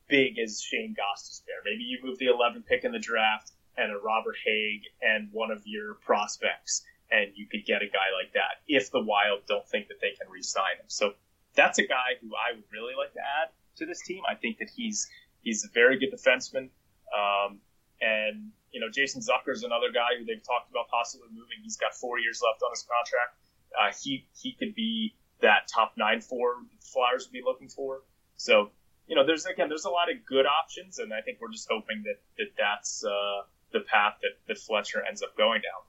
big 0.08 0.38
as 0.40 0.62
Shane 0.62 0.94
Goss 0.96 1.42
there. 1.48 1.58
Maybe 1.66 1.84
you 1.84 2.00
move 2.04 2.20
the 2.20 2.28
11th 2.28 2.66
pick 2.66 2.84
in 2.84 2.92
the 2.92 3.00
draft 3.00 3.52
and 3.78 3.92
a 3.92 3.98
Robert 3.98 4.36
Hägg 4.48 4.82
and 5.02 5.30
one 5.32 5.52
of 5.52 5.62
your 5.66 5.96
prospects, 5.96 6.84
and 7.10 7.32
you 7.36 7.48
could 7.48 7.66
get 7.66 7.82
a 7.82 7.88
guy 7.88 8.14
like 8.16 8.34
that 8.34 8.62
if 8.68 8.92
the 8.92 9.02
Wild 9.02 9.42
don't 9.48 9.68
think 9.68 9.88
that 9.88 10.00
they 10.02 10.12
can 10.12 10.30
re-sign 10.32 10.78
him. 10.80 10.86
So 10.88 11.14
that's 11.56 11.80
a 11.80 11.88
guy 11.88 12.20
who 12.22 12.30
I 12.36 12.56
would 12.56 12.66
really 12.72 12.94
like 12.96 13.14
to 13.14 13.20
add 13.20 13.50
to 13.78 13.86
this 13.86 14.02
team. 14.02 14.22
I 14.30 14.36
think 14.36 14.60
that 14.60 14.70
he's 14.70 15.10
he's 15.42 15.66
a 15.66 15.70
very 15.74 15.98
good 15.98 16.14
defenseman, 16.14 16.70
um, 17.16 17.60
and 18.02 18.52
you 18.72 18.80
know 18.80 18.90
Jason 18.90 19.22
Zucker 19.22 19.52
is 19.52 19.64
another 19.64 19.92
guy 19.92 20.20
who 20.20 20.26
they've 20.26 20.44
talked 20.44 20.70
about 20.70 20.90
possibly 20.90 21.28
moving. 21.32 21.64
He's 21.64 21.78
got 21.78 21.94
four 21.96 22.20
years 22.20 22.42
left 22.44 22.62
on 22.62 22.72
his 22.72 22.84
contract. 22.84 23.36
Uh, 23.80 23.92
he 24.02 24.28
he 24.36 24.54
could 24.54 24.76
be 24.76 25.16
that 25.42 25.68
top 25.74 25.94
nine 25.98 26.22
four 26.22 26.56
Flyers 26.80 27.28
would 27.28 27.34
be 27.34 27.42
looking 27.44 27.70
for. 27.70 28.02
So 28.38 28.72
you 29.08 29.16
know, 29.16 29.26
there's 29.26 29.46
again, 29.46 29.70
there's 29.70 29.86
a 29.86 29.90
lot 29.90 30.10
of 30.10 30.26
good 30.26 30.46
options, 30.46 31.00
and 31.00 31.14
I 31.14 31.22
think 31.22 31.40
we're 31.42 31.52
just 31.52 31.68
hoping 31.70 32.04
that, 32.04 32.20
that 32.38 32.52
that's 32.58 33.04
uh, 33.04 33.44
the 33.74 33.82
path 33.82 34.14
that, 34.22 34.38
that 34.48 34.58
Fletcher 34.58 35.04
ends 35.08 35.22
up 35.22 35.36
going 35.38 35.62
down. 35.62 35.82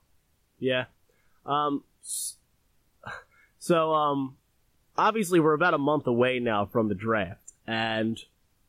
Yeah. 0.59 0.85
Um. 1.45 1.83
So 3.59 3.93
um, 3.93 4.35
obviously 4.97 5.39
we're 5.39 5.53
about 5.53 5.73
a 5.73 5.77
month 5.77 6.05
away 6.05 6.39
now 6.39 6.65
from 6.65 6.89
the 6.89 6.95
draft, 6.95 7.53
and 7.65 8.19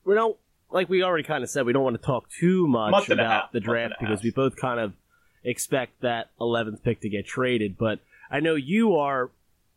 we 0.04 0.14
don't 0.14 0.36
like 0.70 0.88
we 0.88 1.02
already 1.02 1.24
kind 1.24 1.42
of 1.42 1.50
said 1.50 1.66
we 1.66 1.72
don't 1.72 1.82
want 1.82 2.00
to 2.00 2.06
talk 2.06 2.30
too 2.30 2.68
much 2.68 3.08
about 3.08 3.42
half, 3.42 3.52
the 3.52 3.58
draft 3.58 3.94
because 3.98 4.22
we 4.22 4.30
both 4.30 4.54
kind 4.54 4.78
of 4.78 4.92
expect 5.42 6.00
that 6.02 6.30
11th 6.40 6.82
pick 6.84 7.00
to 7.00 7.08
get 7.08 7.26
traded. 7.26 7.76
But 7.76 7.98
I 8.30 8.40
know 8.40 8.54
you 8.54 8.96
are 8.96 9.30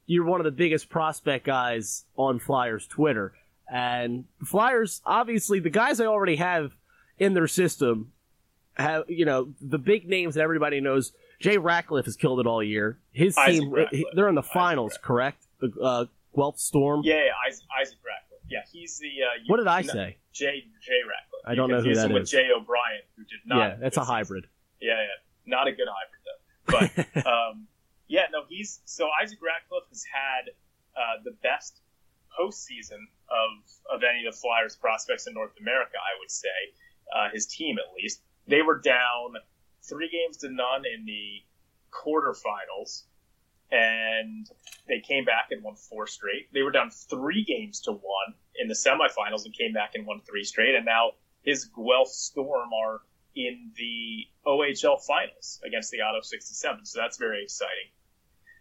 you're 0.05 0.25
one 0.25 0.39
of 0.39 0.45
the 0.45 0.51
biggest 0.51 0.89
prospect 0.89 1.45
guys 1.45 2.05
on 2.15 2.39
Flyers 2.39 2.87
Twitter, 2.87 3.33
and 3.71 4.25
the 4.39 4.45
Flyers 4.45 5.01
obviously 5.05 5.59
the 5.59 5.69
guys 5.69 5.97
they 5.97 6.05
already 6.05 6.37
have 6.37 6.71
in 7.19 7.33
their 7.33 7.47
system 7.47 8.11
have 8.75 9.03
you 9.07 9.25
know 9.25 9.53
the 9.61 9.77
big 9.79 10.07
names 10.07 10.35
that 10.35 10.41
everybody 10.41 10.79
knows. 10.81 11.13
Jay 11.39 11.57
Ratcliffe 11.57 12.05
has 12.05 12.15
killed 12.15 12.39
it 12.39 12.47
all 12.47 12.63
year. 12.63 12.97
His 13.11 13.37
Isaac 13.37 13.61
team, 13.61 13.71
Ratcliffe. 13.71 14.03
they're 14.15 14.27
in 14.29 14.35
the 14.35 14.41
finals, 14.43 14.97
correct? 15.01 15.45
The 15.59 15.71
uh, 15.81 16.05
Guelph 16.35 16.57
Storm. 16.59 17.01
Yeah, 17.03 17.15
yeah 17.15 17.31
Isaac, 17.47 17.65
Isaac 17.79 17.97
Ratcliffe. 18.03 18.41
Yeah, 18.49 18.59
he's 18.71 18.97
the. 18.97 19.07
Uh, 19.07 19.43
What 19.47 19.57
did 19.57 19.67
I 19.67 19.81
no, 19.81 19.93
say? 19.93 20.17
Jay 20.33 20.63
Jay 20.81 21.01
Ratcliffe. 21.07 21.41
I 21.45 21.53
don't 21.55 21.69
You 21.69 21.75
know 21.75 21.81
who 21.83 21.93
that 21.95 22.11
with. 22.11 22.27
Jay 22.29 22.47
O'Brien, 22.55 23.01
who 23.15 23.23
did 23.23 23.39
not. 23.45 23.57
yeah, 23.57 23.75
that's 23.79 23.97
a 23.97 24.03
hybrid. 24.03 24.47
Yeah, 24.81 24.93
yeah, 24.93 25.07
not 25.45 25.67
a 25.67 25.71
good 25.73 25.87
hybrid 26.67 26.89
though. 26.95 27.15
But 27.15 27.25
um, 27.27 27.67
yeah, 28.07 28.25
no, 28.31 28.43
he's 28.47 28.81
so 28.85 29.07
Isaac 29.21 29.39
Ratcliffe 29.41 29.89
has 29.89 30.03
had 30.03 30.51
uh, 30.95 31.21
the 31.23 31.31
best 31.43 31.81
postseason 32.39 33.01
of 33.29 33.49
of 33.93 34.03
any 34.03 34.25
of 34.25 34.33
the 34.33 34.39
Flyers 34.39 34.75
prospects 34.75 35.27
in 35.27 35.33
North 35.33 35.53
America. 35.59 35.97
I 35.97 36.19
would 36.19 36.31
say 36.31 36.57
uh, 37.13 37.29
his 37.33 37.45
team 37.45 37.77
at 37.77 37.93
least. 37.95 38.21
They 38.47 38.61
were 38.61 38.79
down 38.79 39.35
three 39.83 40.09
games 40.09 40.37
to 40.37 40.49
none 40.49 40.83
in 40.85 41.05
the 41.05 41.43
quarterfinals, 41.91 43.03
and 43.71 44.49
they 44.87 44.99
came 44.99 45.25
back 45.25 45.47
and 45.51 45.63
won 45.63 45.75
four 45.75 46.07
straight. 46.07 46.51
They 46.53 46.61
were 46.61 46.71
down 46.71 46.91
three 46.91 47.43
games 47.43 47.81
to 47.81 47.91
one 47.91 48.33
in 48.55 48.67
the 48.67 48.73
semifinals 48.73 49.45
and 49.45 49.53
came 49.53 49.73
back 49.73 49.95
and 49.95 50.05
won 50.05 50.21
three 50.21 50.43
straight. 50.43 50.75
And 50.75 50.85
now 50.85 51.11
his 51.43 51.65
Guelph 51.65 52.09
Storm 52.09 52.69
are 52.73 53.01
in 53.35 53.71
the 53.75 54.27
OHL 54.45 54.99
finals 55.05 55.59
against 55.65 55.91
the 55.91 56.01
Ottawa 56.01 56.21
67. 56.21 56.85
So 56.85 56.99
that's 56.99 57.17
very 57.17 57.43
exciting. 57.43 57.91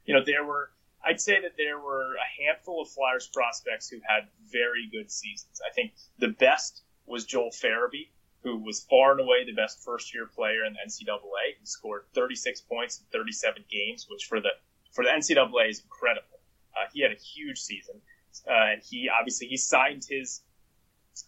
You 0.06 0.14
know, 0.14 0.24
there 0.24 0.44
were, 0.44 0.70
I'd 1.04 1.20
say 1.20 1.40
that 1.40 1.56
there 1.56 1.78
were 1.78 2.14
a 2.14 2.42
handful 2.42 2.80
of 2.80 2.88
Flyers 2.88 3.28
prospects 3.32 3.88
who 3.88 3.98
had 4.06 4.28
very 4.50 4.88
good 4.90 5.10
seasons. 5.10 5.60
I 5.68 5.72
think 5.72 5.92
the 6.18 6.28
best 6.28 6.82
was 7.06 7.24
Joel 7.24 7.50
Farabee, 7.50 8.08
who 8.42 8.58
was 8.58 8.84
far 8.88 9.12
and 9.12 9.20
away 9.20 9.44
the 9.44 9.52
best 9.52 9.82
first 9.84 10.14
year 10.14 10.26
player 10.26 10.64
in 10.64 10.74
the 10.74 10.78
NCAA. 10.86 11.58
He 11.58 11.66
scored 11.66 12.04
36 12.14 12.60
points 12.62 13.00
in 13.00 13.06
37 13.12 13.64
games, 13.68 14.06
which 14.08 14.26
for 14.26 14.40
the 14.40 14.50
for 14.92 15.04
the 15.04 15.10
NCAA 15.10 15.68
is 15.68 15.80
incredible. 15.80 16.38
Uh, 16.74 16.86
he 16.92 17.02
had 17.02 17.10
a 17.10 17.16
huge 17.16 17.58
season, 17.58 18.00
uh, 18.48 18.72
and 18.72 18.82
he 18.82 19.08
obviously 19.08 19.48
he 19.48 19.56
signed 19.56 20.06
his 20.08 20.42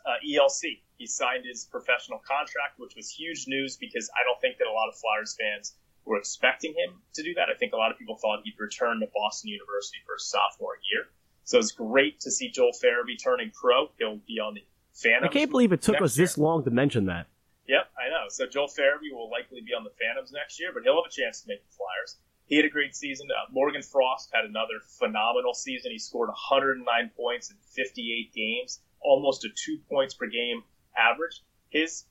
uh, 0.06 0.14
ELC. 0.26 0.80
He 0.96 1.06
signed 1.06 1.44
his 1.44 1.64
professional 1.64 2.18
contract, 2.18 2.78
which 2.78 2.94
was 2.96 3.10
huge 3.10 3.46
news 3.46 3.76
because 3.76 4.10
I 4.14 4.24
don't 4.24 4.40
think 4.40 4.58
that 4.58 4.66
a 4.66 4.72
lot 4.72 4.88
of 4.88 4.94
Flyers 4.96 5.36
fans 5.38 5.74
were 6.08 6.18
expecting 6.18 6.72
him 6.72 6.94
to 7.14 7.22
do 7.22 7.34
that. 7.34 7.48
I 7.54 7.56
think 7.56 7.72
a 7.72 7.76
lot 7.76 7.92
of 7.92 7.98
people 7.98 8.16
thought 8.16 8.40
he'd 8.44 8.58
return 8.58 9.00
to 9.00 9.06
Boston 9.14 9.50
University 9.50 9.98
for 10.06 10.14
his 10.14 10.24
sophomore 10.24 10.78
year. 10.90 11.06
So 11.44 11.58
it's 11.58 11.72
great 11.72 12.20
to 12.20 12.30
see 12.30 12.50
Joel 12.50 12.72
Farabee 12.72 13.22
turning 13.22 13.50
pro. 13.54 13.90
He'll 13.98 14.20
be 14.26 14.40
on 14.40 14.54
the 14.54 14.64
Phantoms. 14.92 15.30
I 15.30 15.32
can't 15.32 15.50
believe 15.50 15.72
it 15.72 15.80
took 15.80 16.00
us 16.02 16.16
year. 16.16 16.26
this 16.26 16.36
long 16.36 16.64
to 16.64 16.70
mention 16.70 17.06
that. 17.06 17.26
Yep, 17.68 17.90
I 17.96 18.08
know. 18.10 18.24
So 18.28 18.46
Joel 18.46 18.66
Farabee 18.66 19.12
will 19.12 19.30
likely 19.30 19.60
be 19.60 19.72
on 19.72 19.84
the 19.84 19.92
Phantoms 20.00 20.32
next 20.32 20.58
year, 20.58 20.70
but 20.74 20.82
he'll 20.82 20.96
have 20.96 21.06
a 21.06 21.14
chance 21.14 21.42
to 21.42 21.48
make 21.48 21.62
the 21.62 21.72
Flyers. 21.76 22.16
He 22.46 22.56
had 22.56 22.64
a 22.64 22.70
great 22.70 22.96
season. 22.96 23.28
Uh, 23.30 23.52
Morgan 23.52 23.82
Frost 23.82 24.30
had 24.32 24.46
another 24.46 24.80
phenomenal 24.98 25.52
season. 25.54 25.92
He 25.92 25.98
scored 25.98 26.28
109 26.28 27.10
points 27.16 27.50
in 27.50 27.56
58 27.76 28.32
games, 28.34 28.80
almost 29.00 29.44
a 29.44 29.48
two 29.54 29.78
points 29.88 30.14
per 30.14 30.26
game 30.26 30.62
average. 30.96 31.42
His 31.70 32.04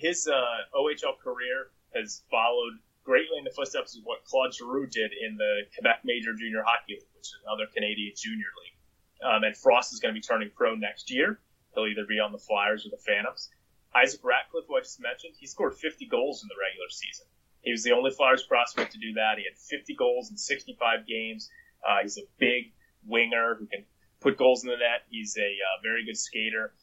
his 0.00 0.26
uh, 0.26 0.76
OHL 0.76 1.18
career 1.22 1.70
has 1.94 2.22
followed 2.30 2.78
greatly 3.08 3.38
in 3.38 3.44
the 3.44 3.56
footsteps 3.56 3.96
of 3.96 4.04
what 4.04 4.22
Claude 4.28 4.52
Giroux 4.52 4.86
did 4.86 5.12
in 5.16 5.40
the 5.40 5.64
Quebec 5.72 6.04
Major 6.04 6.36
Junior 6.36 6.60
Hockey 6.60 7.00
League, 7.00 7.08
which 7.16 7.32
is 7.32 7.36
another 7.42 7.64
Canadian 7.72 8.12
junior 8.14 8.52
league. 8.60 8.76
Um, 9.24 9.44
and 9.44 9.56
Frost 9.56 9.94
is 9.94 9.98
going 9.98 10.12
to 10.12 10.20
be 10.20 10.20
turning 10.20 10.50
pro 10.54 10.74
next 10.74 11.10
year. 11.10 11.40
He'll 11.72 11.86
either 11.86 12.04
be 12.04 12.20
on 12.20 12.32
the 12.32 12.38
Flyers 12.38 12.84
or 12.84 12.90
the 12.90 13.00
Phantoms. 13.00 13.48
Isaac 13.96 14.20
Ratcliffe, 14.22 14.68
who 14.68 14.76
I 14.76 14.80
just 14.80 15.00
mentioned, 15.00 15.34
he 15.40 15.46
scored 15.46 15.74
50 15.74 16.04
goals 16.06 16.42
in 16.42 16.48
the 16.52 16.60
regular 16.60 16.90
season. 16.90 17.24
He 17.62 17.72
was 17.72 17.82
the 17.82 17.92
only 17.92 18.10
Flyers 18.10 18.44
prospect 18.44 18.92
to 18.92 18.98
do 18.98 19.14
that. 19.14 19.38
He 19.38 19.44
had 19.48 19.56
50 19.56 19.94
goals 19.94 20.30
in 20.30 20.36
65 20.36 21.06
games. 21.06 21.50
Uh, 21.80 22.02
he's 22.02 22.18
a 22.18 22.28
big 22.36 22.72
winger 23.06 23.56
who 23.58 23.66
can 23.66 23.84
put 24.20 24.36
goals 24.36 24.64
in 24.64 24.68
the 24.68 24.76
net. 24.76 25.08
He's 25.08 25.34
a 25.38 25.48
uh, 25.48 25.80
very 25.82 26.04
good 26.04 26.18
skater. 26.18 26.74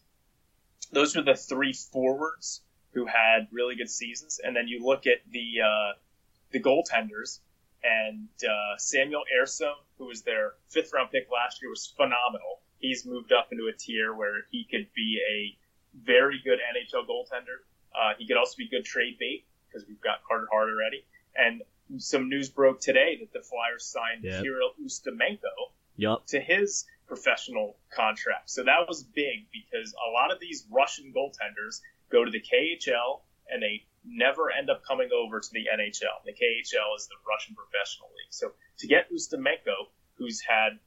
Those 0.91 1.15
are 1.15 1.23
the 1.23 1.36
three 1.36 1.73
forwards 1.73 2.61
who 2.93 3.05
had 3.05 3.47
really 3.51 3.76
good 3.76 3.89
seasons. 3.91 4.39
And 4.43 4.55
then 4.55 4.67
you 4.67 4.84
look 4.84 5.05
at 5.05 5.19
the 5.30 5.61
uh, 5.61 5.93
the 6.56 6.62
goaltenders, 6.62 7.39
and 7.84 8.30
uh, 8.43 8.78
Samuel 8.78 9.24
Ersson, 9.38 9.74
who 9.97 10.06
was 10.06 10.22
their 10.22 10.53
fifth 10.70 10.91
round 10.93 11.12
pick 11.12 11.28
last 11.32 11.62
year, 11.62 11.70
was 11.70 11.93
phenomenal. 11.97 12.62
He's 12.80 13.06
moved 13.06 13.34
up 13.34 13.49
into 13.51 13.68
a 13.68 13.74
tier 13.74 14.14
where 14.16 14.45
he 14.51 14.66
could 14.72 14.88
be 14.95 15.20
a 15.30 15.58
very 16.06 16.39
good 16.43 16.60
NHL 16.60 17.06
goaltender. 17.08 17.60
Uh, 17.93 18.14
he 18.18 18.26
could 18.26 18.38
also 18.38 18.56
be 18.58 18.68
good 18.70 18.86
trade 18.86 19.18
bait 19.20 19.45
because 19.68 19.88
we've 19.88 20.01
got 20.01 20.24
Carter 20.28 20.47
Hart 20.51 20.70
already. 20.70 21.06
And 21.36 21.62
some 22.01 22.30
news 22.30 22.49
broke 22.49 22.80
today 22.80 23.18
that 23.20 23.34
the 23.34 23.45
Flyers 23.45 23.86
signed 23.86 24.24
Yep. 24.24 24.43
Kirill 24.43 24.72
Ustimenko 24.84 25.72
Yup. 25.97 26.26
to 26.28 26.39
his 26.39 26.86
professional 27.08 27.76
contract. 27.93 28.49
So 28.49 28.64
that 28.64 28.88
was 28.88 29.03
big 29.03 29.45
because 29.51 29.93
a 30.08 30.12
lot 30.12 30.32
of 30.32 30.39
these 30.39 30.66
Russian 30.72 31.14
goaltenders 31.16 31.82
go 32.12 32.24
to 32.24 32.32
the 32.32 32.41
KHL 32.41 33.22
and 33.49 33.62
they 33.62 33.86
never 34.06 34.51
end 34.51 34.70
up 34.70 34.84
coming 34.84 35.10
over 35.16 35.39
to 35.39 35.49
the 35.51 35.66
NHL. 35.74 36.24
The 36.26 36.32
KHL 36.32 36.95
is 36.97 37.08
the 37.08 37.16
Russian 37.28 37.56
professional 37.56 38.10
league. 38.10 38.32
So 38.32 38.51
to 38.80 38.88
get 38.88 39.12
Ustimenko, 39.12 39.89
who's 40.18 40.41
had 40.41 40.80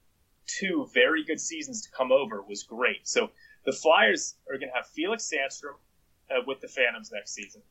two 0.47 0.89
very 0.95 1.25
good 1.25 1.41
seasons 1.41 1.83
to 1.83 1.91
come 1.91 2.13
over, 2.13 2.43
was 2.43 2.63
great. 2.63 3.07
So 3.07 3.31
the 3.65 3.73
Flyers 3.73 4.37
are 4.49 4.57
going 4.59 4.71
to 4.71 4.77
have 4.77 4.87
Felix 4.87 5.31
Sandstrom 5.31 5.77
uh, 6.31 6.43
with 6.47 6.61
the 6.61 6.69
Phantoms 6.69 7.11
next 7.13 7.35
season. 7.35 7.63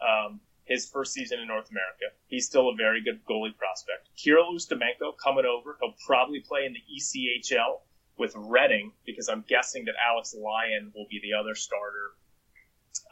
Um, 0.00 0.40
his 0.64 0.88
first 0.88 1.12
season 1.12 1.40
in 1.40 1.48
North 1.48 1.68
America. 1.70 2.14
He's 2.28 2.46
still 2.46 2.68
a 2.68 2.76
very 2.76 3.02
good 3.02 3.24
goalie 3.28 3.56
prospect. 3.56 4.08
Kirill 4.16 4.54
Ustimenko 4.54 5.18
coming 5.22 5.44
over. 5.44 5.76
He'll 5.80 5.96
probably 6.06 6.40
play 6.40 6.64
in 6.64 6.72
the 6.72 6.82
ECHL 6.86 7.80
with 8.16 8.34
Reading 8.36 8.92
because 9.04 9.28
I'm 9.28 9.44
guessing 9.48 9.86
that 9.86 9.94
Alex 9.98 10.32
Lyon 10.38 10.92
will 10.94 11.06
be 11.10 11.20
the 11.20 11.32
other 11.36 11.56
starter 11.56 12.12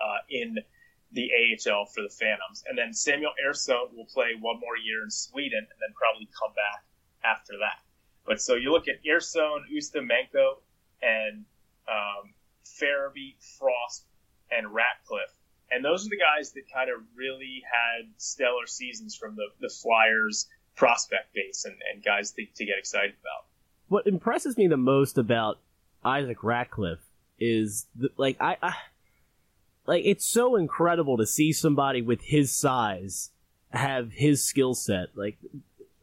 uh, 0.01 0.19
in 0.31 0.59
the 1.13 1.31
AHL 1.33 1.87
for 1.87 2.03
the 2.03 2.09
Phantoms. 2.11 2.65
And 2.69 2.77
then 2.77 2.93
Samuel 2.93 3.33
Ersson 3.47 3.95
will 3.97 4.07
play 4.07 4.33
one 4.39 4.61
more 4.61 4.77
year 4.77 5.03
in 5.03 5.11
Sweden 5.11 5.61
and 5.61 5.79
then 5.81 5.95
probably 5.95 6.29
come 6.39 6.53
back 6.55 6.85
after 7.25 7.55
that. 7.61 7.81
But 8.27 8.41
so 8.41 8.55
you 8.55 8.73
look 8.73 8.89
at 8.89 9.03
Ersson, 9.05 9.61
Ustimenko, 9.73 10.61
and 11.01 11.45
um, 11.89 12.35
Farabee, 12.65 13.37
Frost, 13.59 14.05
and 14.51 14.73
Ratcliffe. 14.73 15.35
And 15.71 15.85
those 15.85 16.07
are 16.07 16.11
the 16.11 16.19
guys 16.19 16.53
that 16.53 16.63
kind 16.73 16.91
of 16.91 17.03
really 17.15 17.63
had 17.65 18.09
stellar 18.17 18.67
seasons 18.67 19.17
from 19.17 19.37
the, 19.37 19.47
the 19.61 19.69
Flyers 19.69 20.47
prospect 20.77 21.35
base 21.35 21.65
and, 21.65 21.77
and 21.93 22.03
guys 22.03 22.33
to, 22.33 22.45
to 22.55 22.65
get 22.65 22.79
excited 22.79 23.15
about. 23.21 23.47
What 23.89 24.07
impresses 24.07 24.57
me 24.57 24.67
the 24.67 24.77
most 24.77 25.19
about 25.19 25.59
Isaac 26.05 26.43
Ratcliffe 26.43 27.05
is 27.39 27.87
the, 27.95 28.11
like 28.17 28.37
I, 28.41 28.57
I 28.63 28.75
like 29.89 30.03
it's 30.05 30.27
so 30.27 30.55
incredible 30.55 31.17
to 31.17 31.27
see 31.27 31.51
somebody 31.51 32.03
with 32.03 32.21
his 32.21 32.55
size 32.55 33.31
have 33.71 34.13
his 34.13 34.45
skill 34.45 34.75
set. 34.75 35.09
Like 35.17 35.39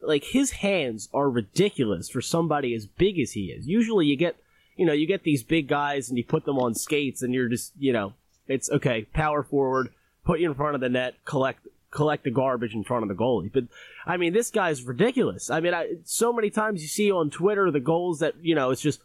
like 0.00 0.24
his 0.24 0.50
hands 0.50 1.08
are 1.14 1.30
ridiculous 1.30 2.08
for 2.08 2.20
somebody 2.20 2.74
as 2.74 2.86
big 2.86 3.18
as 3.20 3.32
he 3.32 3.46
is. 3.46 3.68
Usually 3.68 4.06
you 4.06 4.16
get 4.16 4.36
you 4.76 4.84
know 4.84 4.92
you 4.92 5.06
get 5.06 5.22
these 5.22 5.44
big 5.44 5.68
guys 5.68 6.08
and 6.08 6.18
you 6.18 6.24
put 6.24 6.44
them 6.44 6.58
on 6.58 6.74
skates 6.74 7.22
and 7.22 7.32
you're 7.32 7.48
just 7.48 7.72
you 7.78 7.92
know 7.92 8.12
it's 8.48 8.68
okay 8.70 9.06
power 9.14 9.44
forward 9.44 9.90
put 10.24 10.40
you 10.40 10.48
in 10.48 10.56
front 10.56 10.74
of 10.74 10.80
the 10.80 10.88
net 10.88 11.14
collect 11.24 11.68
collect 11.92 12.24
the 12.24 12.30
garbage 12.30 12.74
in 12.74 12.82
front 12.82 13.04
of 13.04 13.08
the 13.08 13.14
goalie. 13.14 13.52
But 13.52 13.64
i 14.04 14.16
mean 14.16 14.32
this 14.32 14.50
guy's 14.50 14.82
ridiculous. 14.82 15.48
I 15.48 15.60
mean 15.60 15.74
I, 15.74 15.94
so 16.02 16.32
many 16.32 16.50
times 16.50 16.82
you 16.82 16.88
see 16.88 17.12
on 17.12 17.30
twitter 17.30 17.70
the 17.70 17.78
goals 17.78 18.18
that 18.18 18.34
you 18.42 18.56
know 18.56 18.70
it's 18.70 18.82
just 18.82 19.00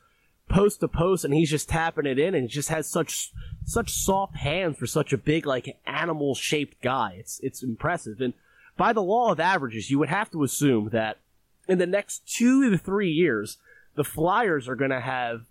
post 0.49 0.79
to 0.79 0.87
post 0.87 1.23
and 1.23 1.33
he's 1.35 1.51
just 1.51 1.69
tapping 1.69 2.07
it 2.07 2.17
in 2.17 2.33
and 2.33 2.43
he 2.43 2.47
just 2.47 2.69
has 2.69 2.89
such 2.89 3.31
such 3.65 3.91
soft 3.91 4.35
hands 4.35 4.77
for 4.77 4.87
such 4.87 5.13
a 5.13 5.17
big 5.17 5.45
like 5.45 5.77
animal 5.85 6.35
shaped 6.35 6.81
guy. 6.81 7.15
It's 7.17 7.39
it's 7.41 7.63
impressive. 7.63 8.21
And 8.21 8.33
by 8.77 8.93
the 8.93 9.03
law 9.03 9.31
of 9.31 9.39
averages 9.39 9.89
you 9.89 9.99
would 9.99 10.09
have 10.09 10.31
to 10.31 10.43
assume 10.43 10.89
that 10.89 11.17
in 11.67 11.77
the 11.77 11.85
next 11.85 12.27
two 12.27 12.69
to 12.69 12.77
three 12.77 13.11
years 13.11 13.57
the 13.95 14.03
flyers 14.03 14.67
are 14.67 14.75
going 14.75 14.91
to 14.91 15.01
have 15.01 15.45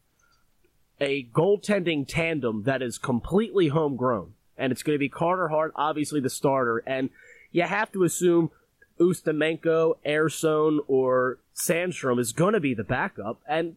a 1.00 1.24
goaltending 1.24 2.06
tandem 2.06 2.64
that 2.64 2.82
is 2.82 2.98
completely 2.98 3.68
homegrown. 3.68 4.34
And 4.58 4.72
it's 4.72 4.82
going 4.82 4.94
to 4.94 5.00
be 5.00 5.08
carter 5.08 5.48
hart 5.48 5.72
obviously 5.76 6.20
the 6.20 6.30
starter. 6.30 6.82
And 6.86 7.10
you 7.52 7.62
have 7.62 7.90
to 7.92 8.04
assume 8.04 8.50
Ustimenko, 8.98 9.96
Ersson, 10.06 10.78
or 10.86 11.38
Sandstrom 11.54 12.20
is 12.20 12.32
going 12.32 12.52
to 12.52 12.60
be 12.60 12.74
the 12.74 12.84
backup. 12.84 13.40
And 13.48 13.76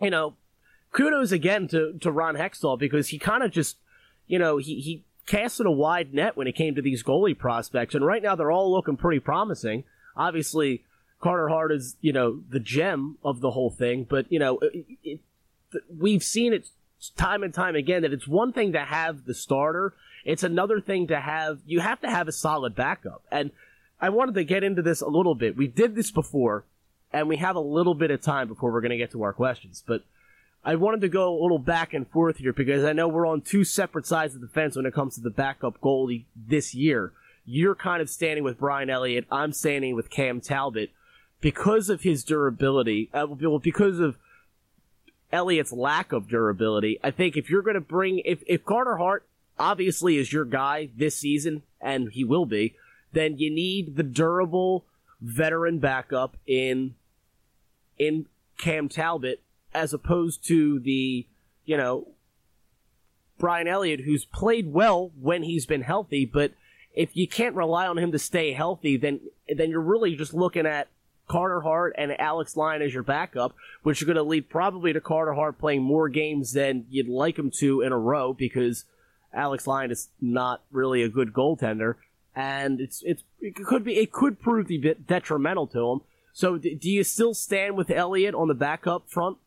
you 0.00 0.10
know, 0.10 0.34
kudos 0.92 1.32
again 1.32 1.68
to, 1.68 1.94
to 2.00 2.10
Ron 2.10 2.36
Hextall 2.36 2.78
because 2.78 3.08
he 3.08 3.18
kind 3.18 3.42
of 3.42 3.50
just, 3.50 3.76
you 4.26 4.38
know, 4.38 4.58
he, 4.58 4.80
he 4.80 5.04
casted 5.26 5.66
a 5.66 5.70
wide 5.70 6.14
net 6.14 6.36
when 6.36 6.46
it 6.46 6.54
came 6.54 6.74
to 6.74 6.82
these 6.82 7.02
goalie 7.02 7.36
prospects. 7.36 7.94
And 7.94 8.04
right 8.04 8.22
now 8.22 8.34
they're 8.34 8.50
all 8.50 8.72
looking 8.72 8.96
pretty 8.96 9.20
promising. 9.20 9.84
Obviously, 10.16 10.84
Carter 11.20 11.48
Hart 11.48 11.72
is, 11.72 11.96
you 12.00 12.12
know, 12.12 12.40
the 12.48 12.60
gem 12.60 13.18
of 13.24 13.40
the 13.40 13.50
whole 13.50 13.70
thing, 13.70 14.06
but, 14.08 14.30
you 14.30 14.38
know, 14.38 14.58
it, 14.58 14.86
it, 15.04 15.20
we've 15.96 16.22
seen 16.22 16.52
it 16.52 16.68
time 17.16 17.42
and 17.42 17.52
time 17.52 17.76
again 17.76 18.02
that 18.02 18.12
it's 18.12 18.26
one 18.26 18.52
thing 18.52 18.72
to 18.72 18.80
have 18.80 19.24
the 19.24 19.34
starter. 19.34 19.94
It's 20.24 20.42
another 20.42 20.80
thing 20.80 21.08
to 21.08 21.20
have, 21.20 21.60
you 21.66 21.80
have 21.80 22.00
to 22.00 22.10
have 22.10 22.28
a 22.28 22.32
solid 22.32 22.74
backup. 22.74 23.22
And 23.30 23.50
I 24.00 24.10
wanted 24.10 24.34
to 24.36 24.44
get 24.44 24.64
into 24.64 24.82
this 24.82 25.00
a 25.00 25.08
little 25.08 25.34
bit. 25.34 25.56
We 25.56 25.66
did 25.66 25.94
this 25.94 26.10
before 26.10 26.64
and 27.12 27.28
we 27.28 27.36
have 27.36 27.56
a 27.56 27.60
little 27.60 27.94
bit 27.94 28.10
of 28.10 28.20
time 28.20 28.48
before 28.48 28.72
we're 28.72 28.80
going 28.80 28.90
to 28.90 28.96
get 28.96 29.12
to 29.12 29.22
our 29.22 29.32
questions. 29.32 29.82
But 29.86 30.04
I 30.68 30.74
wanted 30.74 31.00
to 31.00 31.08
go 31.08 31.32
a 31.32 31.40
little 31.40 31.58
back 31.58 31.94
and 31.94 32.06
forth 32.06 32.36
here 32.36 32.52
because 32.52 32.84
I 32.84 32.92
know 32.92 33.08
we're 33.08 33.26
on 33.26 33.40
two 33.40 33.64
separate 33.64 34.04
sides 34.04 34.34
of 34.34 34.42
the 34.42 34.48
fence 34.48 34.76
when 34.76 34.84
it 34.84 34.92
comes 34.92 35.14
to 35.14 35.22
the 35.22 35.30
backup 35.30 35.80
goalie 35.80 36.26
this 36.36 36.74
year. 36.74 37.14
You're 37.46 37.74
kind 37.74 38.02
of 38.02 38.10
standing 38.10 38.44
with 38.44 38.58
Brian 38.58 38.90
Elliott. 38.90 39.24
I'm 39.32 39.54
standing 39.54 39.96
with 39.96 40.10
Cam 40.10 40.42
Talbot 40.42 40.90
because 41.40 41.88
of 41.88 42.02
his 42.02 42.22
durability. 42.22 43.08
Uh, 43.14 43.28
because 43.62 43.98
of 43.98 44.18
Elliott's 45.32 45.72
lack 45.72 46.12
of 46.12 46.28
durability. 46.28 47.00
I 47.02 47.12
think 47.12 47.38
if 47.38 47.48
you're 47.48 47.62
going 47.62 47.72
to 47.72 47.80
bring, 47.80 48.18
if, 48.26 48.42
if 48.46 48.66
Carter 48.66 48.98
Hart 48.98 49.26
obviously 49.58 50.18
is 50.18 50.34
your 50.34 50.44
guy 50.44 50.90
this 50.94 51.16
season, 51.16 51.62
and 51.80 52.12
he 52.12 52.24
will 52.24 52.44
be, 52.44 52.74
then 53.14 53.38
you 53.38 53.50
need 53.50 53.96
the 53.96 54.02
durable 54.02 54.84
veteran 55.22 55.78
backup 55.78 56.36
in 56.46 56.94
in 57.98 58.26
Cam 58.58 58.90
Talbot 58.90 59.40
as 59.74 59.92
opposed 59.92 60.46
to 60.48 60.78
the 60.80 61.26
you 61.64 61.76
know 61.76 62.08
Brian 63.38 63.68
Elliott 63.68 64.00
who's 64.00 64.24
played 64.24 64.72
well 64.72 65.12
when 65.20 65.42
he's 65.42 65.66
been 65.66 65.82
healthy, 65.82 66.24
but 66.24 66.52
if 66.94 67.16
you 67.16 67.28
can't 67.28 67.54
rely 67.54 67.86
on 67.86 67.98
him 67.98 68.12
to 68.12 68.18
stay 68.18 68.52
healthy, 68.52 68.96
then 68.96 69.20
then 69.48 69.70
you're 69.70 69.80
really 69.80 70.16
just 70.16 70.34
looking 70.34 70.66
at 70.66 70.88
Carter 71.28 71.60
Hart 71.60 71.94
and 71.96 72.18
Alex 72.18 72.56
Lyon 72.56 72.82
as 72.82 72.92
your 72.92 73.02
backup, 73.02 73.54
which 73.82 74.02
are 74.02 74.06
going 74.06 74.16
to 74.16 74.22
lead 74.22 74.48
probably 74.48 74.92
to 74.92 75.00
Carter 75.00 75.34
Hart 75.34 75.58
playing 75.58 75.82
more 75.82 76.08
games 76.08 76.52
than 76.52 76.86
you'd 76.90 77.08
like 77.08 77.38
him 77.38 77.50
to 77.58 77.82
in 77.82 77.92
a 77.92 77.98
row 77.98 78.32
because 78.32 78.84
Alex 79.32 79.66
Lyon 79.66 79.90
is 79.90 80.08
not 80.20 80.62
really 80.72 81.02
a 81.02 81.08
good 81.08 81.32
goaltender, 81.32 81.94
and 82.34 82.80
it's 82.80 83.02
it's 83.04 83.22
it 83.40 83.54
could 83.54 83.84
be 83.84 83.98
it 83.98 84.10
could 84.10 84.40
prove 84.40 84.68
to 84.68 84.78
be 84.78 84.94
detrimental 84.94 85.66
to 85.68 85.90
him. 85.90 86.00
So, 86.32 86.56
do 86.56 86.90
you 86.90 87.02
still 87.04 87.34
stand 87.34 87.76
with 87.76 87.90
Elliott 87.90 88.34
on 88.34 88.48
the 88.48 88.54
backup 88.54 89.10
front? 89.10 89.38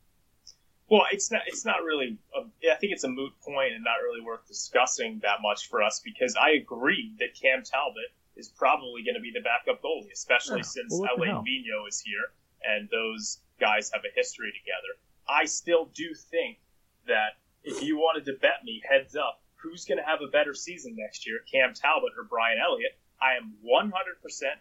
Well, 0.91 1.07
it's 1.11 1.31
not. 1.31 1.43
It's 1.47 1.65
not 1.65 1.83
really. 1.83 2.17
A, 2.35 2.41
I 2.69 2.75
think 2.75 2.91
it's 2.91 3.05
a 3.05 3.09
moot 3.09 3.31
point 3.41 3.73
and 3.73 3.83
not 3.83 4.03
really 4.03 4.19
worth 4.19 4.45
discussing 4.45 5.19
that 5.23 5.41
much 5.41 5.69
for 5.69 5.81
us 5.81 6.01
because 6.03 6.35
I 6.35 6.51
agree 6.51 7.15
that 7.19 7.33
Cam 7.33 7.63
Talbot 7.63 8.11
is 8.35 8.49
probably 8.49 9.01
going 9.03 9.15
to 9.15 9.21
be 9.21 9.31
the 9.31 9.39
backup 9.39 9.81
goalie, 9.81 10.11
especially 10.11 10.57
Yeah, 10.57 10.63
since 10.63 10.91
well, 10.91 11.15
Alain? 11.17 11.43
Vigneault 11.47 11.87
is 11.87 12.01
here 12.01 12.31
and 12.63 12.89
those 12.89 13.39
guys 13.59 13.91
have 13.93 14.03
a 14.05 14.13
history 14.15 14.51
together. 14.51 14.99
I 15.27 15.45
still 15.45 15.85
do 15.93 16.13
think 16.13 16.59
that 17.07 17.39
if 17.63 17.81
you 17.81 17.97
wanted 17.97 18.25
to 18.25 18.33
bet 18.33 18.63
me 18.63 18.81
heads 18.87 19.15
up, 19.15 19.41
who's 19.55 19.85
going 19.85 19.97
to 19.97 20.03
have 20.03 20.21
a 20.21 20.27
better 20.27 20.53
season 20.53 20.95
next 20.97 21.27
year, 21.27 21.39
Cam 21.51 21.73
Talbot 21.73 22.11
or 22.17 22.23
Brian 22.23 22.57
Elliott? 22.59 22.97
I 23.21 23.37
am 23.37 23.53
100% 23.63 23.91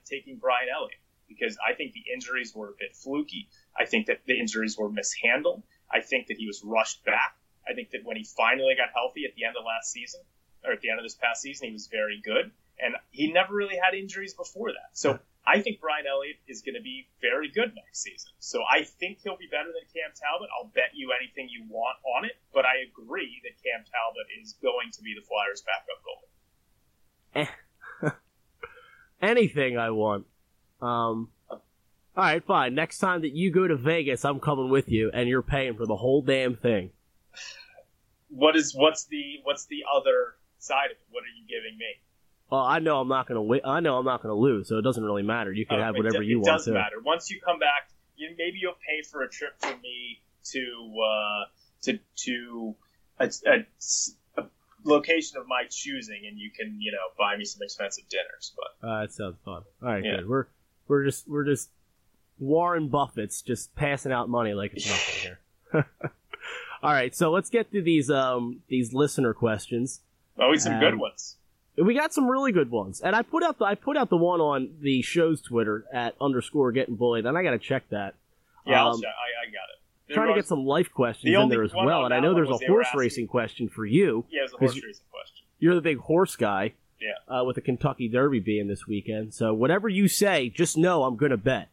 taking 0.05 0.37
Brian 0.37 0.69
Elliott 0.73 1.01
because 1.29 1.57
I 1.67 1.75
think 1.75 1.93
the 1.93 2.05
injuries 2.13 2.55
were 2.55 2.69
a 2.69 2.75
bit 2.79 2.95
fluky. 2.95 3.49
I 3.79 3.87
think 3.87 4.07
that 4.07 4.21
the 4.27 4.39
injuries 4.39 4.77
were 4.77 4.91
mishandled. 4.91 5.63
I 5.93 6.01
think 6.01 6.29
that 6.29 6.37
he 6.37 6.47
was 6.47 6.63
rushed 6.65 7.05
back. 7.05 7.37
I 7.69 7.75
think 7.75 7.91
that 7.91 8.05
when 8.05 8.17
he 8.17 8.25
finally 8.25 8.75
got 8.77 8.89
healthy 8.95 9.25
at 9.25 9.35
the 9.35 9.45
end 9.45 9.57
of 9.57 9.65
last 9.65 9.93
season, 9.93 10.21
or 10.65 10.73
at 10.73 10.81
the 10.81 10.91
end 10.91 10.99
of 10.99 11.05
this 11.05 11.15
past 11.15 11.43
season, 11.43 11.69
he 11.69 11.73
was 11.73 11.87
very 11.87 12.21
good. 12.23 12.51
And 12.83 12.97
he 13.11 13.31
never 13.33 13.55
really 13.55 13.77
had 13.77 13.95
injuries 13.95 14.35
before 14.35 14.73
that. 14.73 14.91
So 14.95 15.19
I 15.47 15.61
think 15.61 15.81
Brian 15.81 16.07
Elliott 16.07 16.37
is 16.49 16.63
going 16.63 16.77
to 16.77 16.81
be 16.81 17.09
very 17.21 17.51
good 17.51 17.75
next 17.75 18.01
season. 18.03 18.33
So 18.39 18.63
I 18.63 18.85
think 18.85 19.19
he'll 19.23 19.37
be 19.37 19.49
better 19.51 19.69
than 19.69 19.83
Cam 19.93 20.13
Talbot. 20.17 20.49
I'll 20.57 20.69
bet 20.69 20.95
you 20.95 21.13
anything 21.13 21.51
you 21.51 21.65
want 21.69 21.99
on 22.17 22.25
it. 22.25 22.39
But 22.53 22.65
I 22.65 22.79
agree 22.89 23.43
that 23.45 23.53
Cam 23.63 23.85
Talbot 23.85 24.27
is 24.41 24.55
going 24.63 24.91
to 24.93 25.03
be 25.03 25.15
the 25.15 25.21
Flyers' 25.27 25.63
backup 25.63 26.01
goalie. 26.05 26.31
Anything 29.23 29.77
I 29.77 29.91
want. 29.91 30.27
Um, 30.81 31.29
all 32.17 32.25
right, 32.25 32.45
fine. 32.45 32.75
Next 32.75 32.99
time 32.99 33.23
that 33.23 33.35
you 33.35 33.51
go 33.51 33.67
to 33.67 33.77
Vegas, 33.77 34.25
I'm 34.25 34.41
coming 34.41 34.69
with 34.71 34.89
you, 34.89 35.11
and 35.13 35.29
you're 35.29 35.43
paying 35.43 35.77
for 35.77 35.87
the 35.87 35.97
whole 35.97 36.23
damn 36.23 36.57
thing. 36.57 36.91
What 38.29 38.57
is 38.57 38.75
what's 38.75 39.05
the 39.07 39.41
what's 39.43 39.67
the 39.67 39.83
other 39.95 40.35
side 40.59 40.87
of 40.87 40.93
it? 40.93 41.07
What 41.11 41.23
are 41.25 41.35
you 41.37 41.47
giving 41.49 41.77
me? 41.79 41.87
Well, 42.51 42.61
I 42.61 42.79
know 42.81 43.01
I'm 43.01 43.09
not 43.09 43.27
gonna 43.27 43.43
win. 43.43 43.61
I 43.65 43.81
know 43.81 43.99
I'm 43.99 44.05
not 44.05 44.23
gonna 44.23 44.35
lose, 44.35 44.69
so 44.69 44.79
it 44.79 44.83
doesn't 44.83 45.03
really 45.03 45.23
matter. 45.23 45.53
You 45.53 45.67
can 45.67 45.81
Uh, 45.81 45.85
have 45.85 45.97
whatever 45.97 46.19
do- 46.19 46.25
you 46.25 46.37
it 46.37 46.41
want 46.41 46.49
It 46.49 46.53
doesn't 46.53 46.75
to. 46.75 46.79
matter. 46.79 46.97
Once 47.05 47.31
you 47.31 47.41
come 47.41 47.59
back, 47.59 47.91
you, 48.17 48.35
maybe 48.39 48.59
you'll 48.61 48.75
pay 48.87 49.03
for 49.03 49.23
a 49.23 49.29
trip 49.29 49.55
for 49.59 49.77
me 49.79 50.21
to 50.53 50.95
uh, 51.05 51.45
to 51.83 51.99
to 52.25 52.75
a, 53.19 53.31
a, 53.47 54.41
a 54.43 54.47
location 54.85 55.39
of 55.39 55.47
my 55.49 55.65
choosing, 55.69 56.27
and 56.29 56.39
you 56.39 56.51
can 56.51 56.81
you 56.81 56.93
know 56.93 56.99
buy 57.19 57.37
me 57.37 57.45
some 57.45 57.63
expensive 57.63 58.05
dinners. 58.09 58.53
But 58.57 58.87
Uh, 58.89 59.01
that 59.03 59.13
sounds 59.13 59.39
fun. 59.45 59.63
All 59.83 59.89
right, 59.89 60.05
Yeah. 60.05 60.17
good. 60.17 60.29
We're 60.29 60.47
we're 60.87 61.05
just 61.05 61.29
we're 61.29 61.45
just 61.45 61.71
Warren 62.41 62.89
Buffett's 62.89 63.43
just 63.43 63.75
passing 63.77 64.11
out 64.13 64.29
money 64.29 64.55
like 64.55 64.73
it's 64.75 64.89
nothing 64.89 65.15
here. 65.23 65.39
All 66.83 66.93
right, 66.93 67.15
so 67.15 67.31
let's 67.31 67.51
get 67.51 67.71
to 67.73 67.83
these 67.83 68.11
um 68.11 68.61
these 68.69 68.93
listener 68.95 69.35
questions. 69.35 70.01
always 70.39 70.63
some 70.65 70.75
Um, 70.75 70.81
good 70.81 70.95
ones. 70.99 71.37
We 71.77 71.95
got 71.95 72.13
some 72.13 72.27
really 72.29 72.53
good 72.53 72.71
ones, 72.71 73.01
and 73.01 73.15
I 73.15 73.23
put 73.23 73.43
out 73.43 73.59
the 73.59 73.65
I 73.67 73.75
put 73.75 73.97
out 73.97 74.11
the 74.11 74.17
one 74.17 74.41
on 74.41 74.71
the 74.81 75.03
show's 75.03 75.41
Twitter 75.41 75.85
at 75.93 76.15
underscore 76.21 76.73
getting 76.73 76.97
bullied, 76.97 77.27
and 77.27 77.37
I 77.39 77.43
got 77.43 77.53
to 77.53 77.59
check 77.59 77.89
that. 77.91 78.15
Yeah, 78.67 78.87
um, 78.87 79.01
check. 79.01 79.09
I, 79.11 79.47
I 79.49 79.51
got 79.51 79.69
it. 80.09 80.15
Trying 80.15 80.29
to 80.29 80.35
get 80.35 80.47
some 80.47 80.65
life 80.67 80.91
questions 80.93 81.33
The 81.33 81.41
in 81.41 81.49
there 81.49 81.63
as 81.63 81.73
well, 81.73 82.05
and 82.05 82.13
I 82.13 82.19
know 82.21 82.35
there's 82.35 82.51
a 82.51 82.67
horse 82.67 82.89
racing 82.95 83.29
question 83.29 83.69
for 83.69 83.87
you. 83.87 84.25
Yeah, 84.31 84.43
a 84.53 84.59
horse 84.59 84.75
racing 84.75 85.05
question. 85.11 85.45
You're 85.61 85.75
the 85.77 85.81
big 85.81 85.99
horse 85.99 86.35
guy. 86.37 86.73
Yeah. 87.01 87.13
Uh, 87.35 87.45
with 87.45 87.55
the 87.55 87.63
Kentucky 87.63 88.09
Derby 88.09 88.41
being 88.41 88.67
this 88.67 88.87
weekend, 88.87 89.33
so 89.33 89.55
whatever 89.55 89.89
you 89.89 90.09
say, 90.09 90.51
just 90.51 90.77
know 90.77 91.05
I'm 91.05 91.17
gonna 91.17 91.37
bet. 91.39 91.69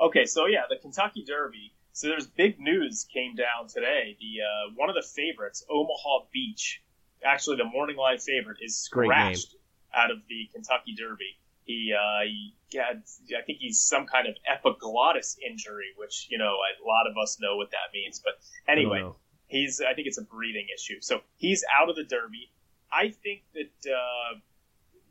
Okay, 0.00 0.26
so 0.26 0.46
yeah, 0.46 0.62
the 0.68 0.76
Kentucky 0.76 1.24
Derby. 1.24 1.72
So 1.92 2.08
there's 2.08 2.26
big 2.26 2.60
news 2.60 3.06
came 3.12 3.34
down 3.34 3.68
today. 3.68 4.16
The 4.20 4.42
uh, 4.42 4.72
one 4.74 4.90
of 4.90 4.94
the 4.94 5.02
favorites, 5.02 5.64
Omaha 5.70 6.26
Beach, 6.32 6.82
actually 7.24 7.56
the 7.56 7.64
morning 7.64 7.96
line 7.96 8.18
favorite, 8.18 8.58
is 8.60 8.76
scratched 8.76 9.54
out 9.94 10.10
of 10.10 10.18
the 10.28 10.48
Kentucky 10.52 10.94
Derby. 10.94 11.38
He, 11.64 11.92
uh, 11.92 12.24
he 12.24 12.54
had, 12.78 13.02
I 13.36 13.42
think 13.42 13.58
he's 13.58 13.80
some 13.80 14.06
kind 14.06 14.28
of 14.28 14.36
epiglottis 14.46 15.36
injury, 15.44 15.94
which 15.96 16.28
you 16.30 16.38
know 16.38 16.54
a 16.54 16.86
lot 16.86 17.10
of 17.10 17.16
us 17.20 17.38
know 17.40 17.56
what 17.56 17.70
that 17.70 17.92
means. 17.92 18.20
But 18.22 18.34
anyway, 18.70 19.00
know. 19.00 19.16
he's 19.48 19.80
I 19.80 19.94
think 19.94 20.06
it's 20.06 20.18
a 20.18 20.22
breathing 20.24 20.66
issue. 20.74 21.00
So 21.00 21.22
he's 21.38 21.64
out 21.74 21.88
of 21.88 21.96
the 21.96 22.04
Derby. 22.04 22.50
I 22.92 23.08
think 23.08 23.42
that 23.54 23.90
uh, 23.90 24.38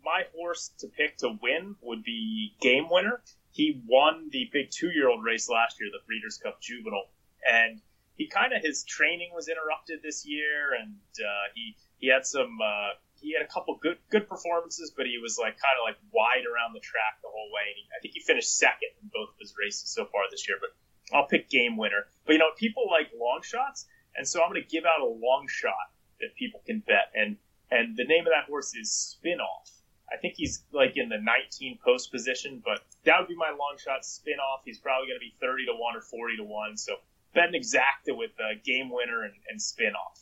my 0.04 0.24
horse 0.36 0.72
to 0.80 0.88
pick 0.88 1.18
to 1.18 1.38
win 1.42 1.76
would 1.82 2.04
be 2.04 2.56
Game 2.62 2.88
Winner. 2.90 3.22
He 3.56 3.82
won 3.88 4.28
the 4.32 4.50
big 4.52 4.70
two-year-old 4.70 5.24
race 5.24 5.48
last 5.48 5.80
year, 5.80 5.90
the 5.90 6.04
Breeders' 6.06 6.38
Cup 6.38 6.60
Juvenile, 6.60 7.08
and 7.48 7.80
he 8.18 8.28
kind 8.28 8.52
of 8.52 8.62
his 8.62 8.84
training 8.84 9.32
was 9.34 9.48
interrupted 9.48 10.04
this 10.04 10.26
year, 10.28 10.74
and 10.76 11.00
uh, 11.24 11.46
he 11.56 11.78
he 11.98 12.08
had 12.12 12.26
some 12.26 12.60
uh, 12.62 13.00
he 13.22 13.32
had 13.32 13.42
a 13.42 13.48
couple 13.48 13.80
good 13.82 13.98
good 14.12 14.28
performances, 14.28 14.92
but 14.92 15.06
he 15.06 15.20
was 15.24 15.40
like 15.40 15.56
kind 15.56 15.72
of 15.80 15.88
like 15.88 15.96
wide 16.12 16.44
around 16.44 16.74
the 16.74 16.82
track 16.82 17.24
the 17.24 17.32
whole 17.32 17.48
way. 17.56 17.72
And 17.72 17.78
he, 17.80 17.84
I 17.96 17.98
think 18.02 18.14
he 18.14 18.20
finished 18.20 18.58
second 18.58 18.92
in 19.02 19.08
both 19.08 19.30
of 19.30 19.40
his 19.40 19.56
races 19.58 19.88
so 19.90 20.04
far 20.04 20.24
this 20.30 20.46
year. 20.50 20.58
But 20.60 20.76
I'll 21.16 21.28
pick 21.28 21.50
Game 21.50 21.78
Winner. 21.78 22.12
But 22.26 22.34
you 22.34 22.40
know, 22.40 22.52
people 22.58 22.92
like 22.92 23.08
long 23.16 23.40
shots, 23.42 23.88
and 24.18 24.28
so 24.28 24.44
I'm 24.44 24.52
going 24.52 24.62
to 24.62 24.68
give 24.68 24.84
out 24.84 25.00
a 25.00 25.08
long 25.08 25.48
shot 25.48 25.96
that 26.20 26.36
people 26.36 26.60
can 26.68 26.84
bet. 26.84 27.16
And 27.16 27.38
and 27.72 27.96
the 27.96 28.04
name 28.04 28.28
of 28.28 28.34
that 28.36 28.52
horse 28.52 28.76
is 28.76 29.16
Spinoff. 29.16 29.75
I 30.12 30.18
think 30.18 30.36
he's 30.38 30.64
like 30.72 30.94
in 30.98 31.10
the 31.10 31.18
19 31.20 31.80
post 31.84 32.12
position, 32.12 32.62
but 32.64 32.82
that 33.06 33.16
would 33.20 33.28
be 33.28 33.36
my 33.36 33.50
long 33.50 33.76
shot 33.84 34.02
Spinoff. 34.04 34.62
He's 34.64 34.80
probably 34.80 35.08
going 35.08 35.18
to 35.20 35.26
be 35.26 35.34
30 35.42 35.66
to 35.66 35.72
one 35.78 35.96
or 35.96 36.02
40 36.02 36.38
to 36.38 36.44
one. 36.44 36.78
So 36.78 36.94
bet 37.34 37.50
an 37.50 37.54
exacta 37.60 38.16
with 38.16 38.32
uh, 38.40 38.60
Game 38.64 38.90
Winner 38.92 39.24
and, 39.24 39.34
and 39.50 39.60
Spinoff. 39.60 40.22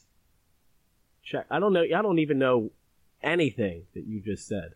Check. 1.24 1.46
I 1.50 1.60
don't 1.60 1.74
know. 1.74 1.84
I 1.84 2.02
don't 2.02 2.20
even 2.20 2.40
know 2.40 2.72
anything 3.22 3.84
that 3.94 4.06
you 4.06 4.20
just 4.22 4.48
said. 4.48 4.74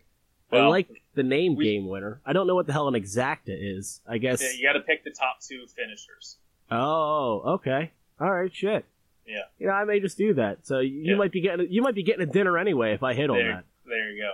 I 0.50 0.56
Well, 0.56 0.70
like 0.70 0.88
the 1.14 1.22
name 1.22 1.56
we- 1.56 1.64
game 1.64 1.86
winner. 1.88 2.20
I 2.24 2.32
don't 2.32 2.46
know 2.46 2.54
what 2.54 2.66
the 2.66 2.72
hell 2.72 2.88
an 2.88 2.94
exacta 2.94 3.40
is. 3.48 4.00
I 4.08 4.18
guess. 4.18 4.40
Yeah, 4.42 4.50
you 4.56 4.66
got 4.66 4.72
to 4.74 4.80
pick 4.80 5.04
the 5.04 5.10
top 5.10 5.40
two 5.40 5.66
finishers. 5.76 6.38
Oh, 6.70 7.42
okay. 7.54 7.92
All 8.20 8.30
right. 8.32 8.54
Shit. 8.54 8.84
Yeah. 9.26 9.42
You 9.58 9.66
know, 9.66 9.72
I 9.74 9.84
may 9.84 10.00
just 10.00 10.16
do 10.16 10.34
that. 10.34 10.66
So 10.66 10.78
you 10.80 11.12
Yeah. 11.12 11.16
might 11.16 11.32
be 11.32 11.40
getting 11.42 11.66
you 11.70 11.82
might 11.82 11.94
be 11.94 12.02
getting 12.02 12.26
a 12.26 12.30
dinner 12.32 12.56
anyway 12.56 12.92
if 12.94 13.02
I 13.02 13.12
hit 13.14 13.28
on 13.30 13.36
that. 13.38 13.64
there 13.86 14.10
you 14.10 14.22
go. 14.22 14.32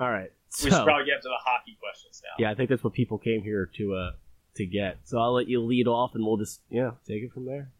All 0.00 0.10
right. 0.10 0.30
We 0.62 0.70
should 0.70 0.84
probably 0.84 1.06
get 1.06 1.22
to 1.22 1.28
the 1.28 1.40
hockey 1.42 1.76
questions 1.80 2.22
now. 2.22 2.34
yeah, 2.38 2.50
I 2.50 2.54
think 2.54 2.70
that's 2.70 2.84
what 2.84 2.92
people 2.92 3.18
came 3.18 3.42
here 3.42 3.66
to 3.76 3.94
uh 3.94 4.10
to 4.54 4.66
get. 4.66 4.98
So 5.04 5.18
I'll 5.18 5.34
let 5.34 5.48
you 5.48 5.60
lead 5.60 5.88
off, 5.88 6.14
and 6.14 6.24
we'll 6.24 6.36
just 6.36 6.60
yeah 6.70 6.92
take 7.06 7.22
it 7.22 7.32
from 7.32 7.44
there. 7.44 7.70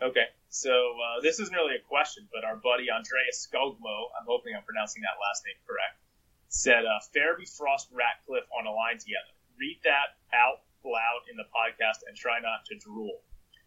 Okay, 0.00 0.26
so 0.48 0.70
uh, 0.70 1.20
this 1.22 1.38
isn't 1.38 1.54
really 1.54 1.76
a 1.76 1.84
question, 1.86 2.26
but 2.32 2.42
our 2.42 2.56
buddy 2.56 2.90
Andreas 2.90 3.46
Skogmo, 3.46 4.10
I'm 4.18 4.26
hoping 4.26 4.54
I'm 4.54 4.62
pronouncing 4.62 5.02
that 5.02 5.14
last 5.18 5.42
name 5.46 5.54
correct, 5.66 5.98
said 6.48 6.82
uh, 6.86 6.98
Farabee, 7.14 7.46
Frost, 7.46 7.88
Ratcliffe 7.94 8.50
on 8.50 8.66
a 8.66 8.74
line 8.74 8.98
together. 8.98 9.30
Read 9.58 9.78
that 9.84 10.18
out 10.34 10.66
loud 10.84 11.22
in 11.30 11.36
the 11.36 11.46
podcast 11.54 12.02
and 12.06 12.16
try 12.16 12.40
not 12.40 12.66
to 12.66 12.74
drool. 12.78 13.22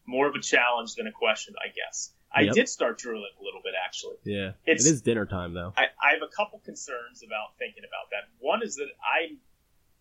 More 0.05 0.27
of 0.27 0.35
a 0.35 0.41
challenge 0.41 0.95
than 0.95 1.07
a 1.07 1.11
question, 1.11 1.55
I 1.63 1.71
guess. 1.71 2.11
I 2.37 2.41
Yep. 2.41 2.53
did 2.53 2.69
start 2.69 2.97
drooling 2.97 3.31
a 3.39 3.43
little 3.43 3.61
bit, 3.63 3.73
actually. 3.83 4.17
Yeah, 4.25 4.49
It's- 4.65 4.85
it 4.85 4.89
is 4.91 5.01
dinner 5.01 5.25
time 5.25 5.53
though. 5.53 5.73
I, 5.77 5.85
I 6.01 6.11
have 6.13 6.21
a 6.21 6.27
couple 6.27 6.59
concerns 6.59 7.23
about 7.23 7.57
thinking 7.57 7.83
about 7.87 8.09
that. 8.11 8.27
One 8.39 8.61
is 8.61 8.75
that 8.75 8.89
I, 9.01 9.37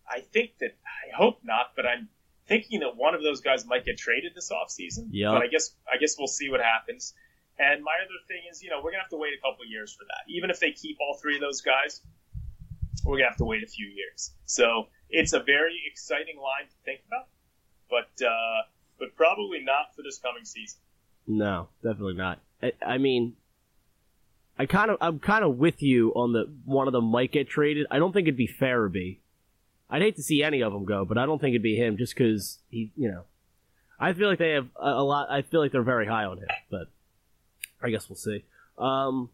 I 0.07 0.19
think 0.21 0.57
that 0.59 0.75
I 0.85 1.15
hope 1.15 1.39
not, 1.43 1.71
but 1.75 1.85
I'm 1.85 2.09
thinking 2.47 2.81
that 2.81 2.95
one 2.95 3.15
of 3.15 3.23
those 3.23 3.39
guys 3.41 3.65
might 3.65 3.85
get 3.85 3.97
traded 3.97 4.35
this 4.35 4.51
offseason. 4.51 5.07
Yeah. 5.11 5.31
But 5.31 5.43
I 5.43 5.47
guess 5.47 5.75
I 5.91 5.97
guess 5.97 6.17
we'll 6.17 6.27
see 6.27 6.49
what 6.49 6.59
happens. 6.61 7.13
And 7.57 7.81
my 7.83 7.95
other 8.03 8.19
thing 8.27 8.43
is, 8.51 8.61
you 8.61 8.69
know, 8.69 8.81
we're 8.83 8.91
gonna 8.91 9.01
have 9.03 9.09
to 9.11 9.17
wait 9.17 9.33
a 9.33 9.41
couple 9.41 9.65
years 9.65 9.93
for 9.95 10.03
that. 10.03 10.29
Even 10.29 10.49
if 10.49 10.59
they 10.59 10.71
keep 10.71 10.97
all 10.99 11.17
three 11.21 11.35
of 11.35 11.41
those 11.41 11.61
guys, 11.61 12.01
we're 13.05 13.17
gonna 13.17 13.29
have 13.29 13.37
to 13.37 13.45
wait 13.45 13.63
a 13.63 13.67
few 13.67 13.87
years. 13.87 14.35
So 14.45 14.89
it's 15.09 15.31
a 15.33 15.39
very 15.39 15.81
exciting 15.89 16.37
line 16.37 16.67
to 16.69 16.75
think 16.83 17.01
about, 17.07 17.27
but 17.89 18.11
uh, 18.25 18.63
but 18.99 19.15
probably 19.15 19.61
not 19.61 19.95
for 19.95 20.01
this 20.03 20.19
coming 20.19 20.43
season. 20.45 20.79
No, 21.27 21.69
definitely 21.83 22.15
not. 22.15 22.39
I, 22.61 22.73
I 22.85 22.97
mean, 22.97 23.35
I 24.57 24.65
kind 24.65 24.91
of, 24.91 24.97
I'm 25.01 25.19
kind 25.19 25.43
of 25.43 25.57
with 25.57 25.81
you 25.81 26.11
on 26.15 26.33
the 26.33 26.51
one 26.65 26.87
of 26.87 26.93
them 26.93 27.05
might 27.05 27.31
get 27.31 27.49
traded. 27.49 27.87
I 27.91 27.99
don't 27.99 28.13
think 28.13 28.27
it'd 28.27 28.37
be 28.37 28.47
Farabee. 28.47 29.17
I'd 29.89 30.01
hate 30.01 30.15
to 30.15 30.23
see 30.23 30.43
any 30.43 30.61
of 30.61 30.73
them 30.73 30.85
go, 30.85 31.05
but 31.05 31.17
I 31.17 31.25
don't 31.25 31.39
think 31.39 31.53
it'd 31.53 31.61
be 31.61 31.75
him 31.75 31.97
just 31.97 32.15
because 32.15 32.59
he, 32.69 32.91
you 32.95 33.11
know, 33.11 33.23
I 33.99 34.13
feel 34.13 34.29
like 34.29 34.39
they 34.39 34.51
have 34.51 34.67
a, 34.75 34.89
a, 34.89 35.03
lot. 35.03 35.29
I 35.29 35.41
feel 35.41 35.61
like 35.61 35.71
they're 35.71 35.83
very 35.83 36.07
high 36.07 36.25
on 36.25 36.37
him, 36.37 36.47
but 36.69 36.89
I 37.81 37.89
guess 37.89 38.09
we'll 38.09 38.15
see. 38.15 38.43
Um, 38.77 39.29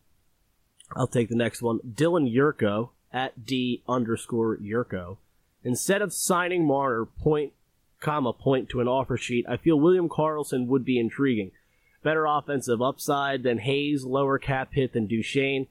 I'll 0.95 1.07
take 1.07 1.29
the 1.29 1.35
next 1.35 1.61
one. 1.61 1.79
Dylan 1.79 2.31
Yurko 2.33 2.89
at 3.13 3.45
D 3.45 3.81
underscore 3.87 4.57
Yurko. 4.57 5.17
Instead 5.63 6.01
of 6.01 6.13
signing 6.13 6.65
Marner 6.65 7.05
point, 7.05 7.53
comma, 7.99 8.33
point 8.33 8.69
to 8.69 8.81
an 8.81 8.87
offer 8.87 9.17
sheet, 9.17 9.45
I 9.47 9.57
feel 9.57 9.79
William 9.79 10.09
Karlsson 10.09 10.67
would 10.67 10.83
be 10.83 10.99
intriguing. 10.99 11.51
Better 12.03 12.25
offensive 12.25 12.81
upside 12.81 13.43
than 13.43 13.59
Hayes, 13.59 14.03
lower 14.03 14.39
cap 14.39 14.69
hit 14.73 14.93
than 14.93 15.07
Duchene. 15.07 15.67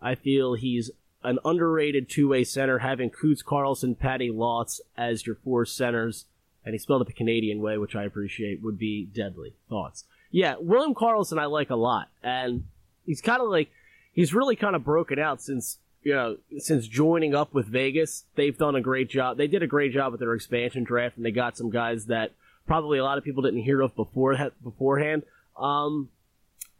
I 0.00 0.14
feel 0.14 0.54
he's 0.54 0.90
an 1.22 1.38
underrated 1.44 2.08
two-way 2.08 2.44
center, 2.44 2.78
having 2.78 3.10
Coots, 3.10 3.42
Karlsson, 3.42 3.98
Patty 3.98 4.30
Lotz 4.30 4.80
as 4.96 5.26
your 5.26 5.36
four 5.36 5.66
centers, 5.66 6.24
and 6.64 6.74
he 6.74 6.78
spelled 6.78 7.02
it 7.02 7.08
the 7.08 7.12
Canadian 7.12 7.60
way, 7.60 7.78
which 7.78 7.94
I 7.94 8.04
appreciate, 8.04 8.62
would 8.62 8.78
be 8.78 9.04
deadly. 9.04 9.54
Thoughts? 9.68 10.04
Yeah, 10.30 10.56
William 10.60 10.94
Karlsson 10.94 11.38
I 11.38 11.46
like 11.46 11.70
a 11.70 11.76
lot, 11.76 12.08
and 12.22 12.64
he's 13.04 13.20
kind 13.20 13.42
of 13.42 13.48
like 13.48 13.70
he's 14.12 14.32
really 14.32 14.56
kind 14.56 14.76
of 14.76 14.84
broken 14.84 15.18
out 15.18 15.42
since 15.42 15.78
you 16.02 16.14
know 16.14 16.36
since 16.58 16.86
joining 16.86 17.34
up 17.34 17.52
with 17.52 17.66
Vegas. 17.66 18.24
They've 18.36 18.56
done 18.56 18.76
a 18.76 18.80
great 18.80 19.10
job. 19.10 19.36
They 19.36 19.48
did 19.48 19.62
a 19.62 19.66
great 19.66 19.92
job 19.92 20.12
with 20.12 20.20
their 20.20 20.34
expansion 20.34 20.84
draft, 20.84 21.16
and 21.16 21.26
they 21.26 21.32
got 21.32 21.56
some 21.56 21.70
guys 21.70 22.06
that 22.06 22.32
probably 22.66 22.98
a 22.98 23.04
lot 23.04 23.18
of 23.18 23.24
people 23.24 23.42
didn't 23.42 23.62
hear 23.62 23.80
of 23.80 23.96
before 23.96 24.52
beforehand. 24.62 25.24
Um, 25.60 26.08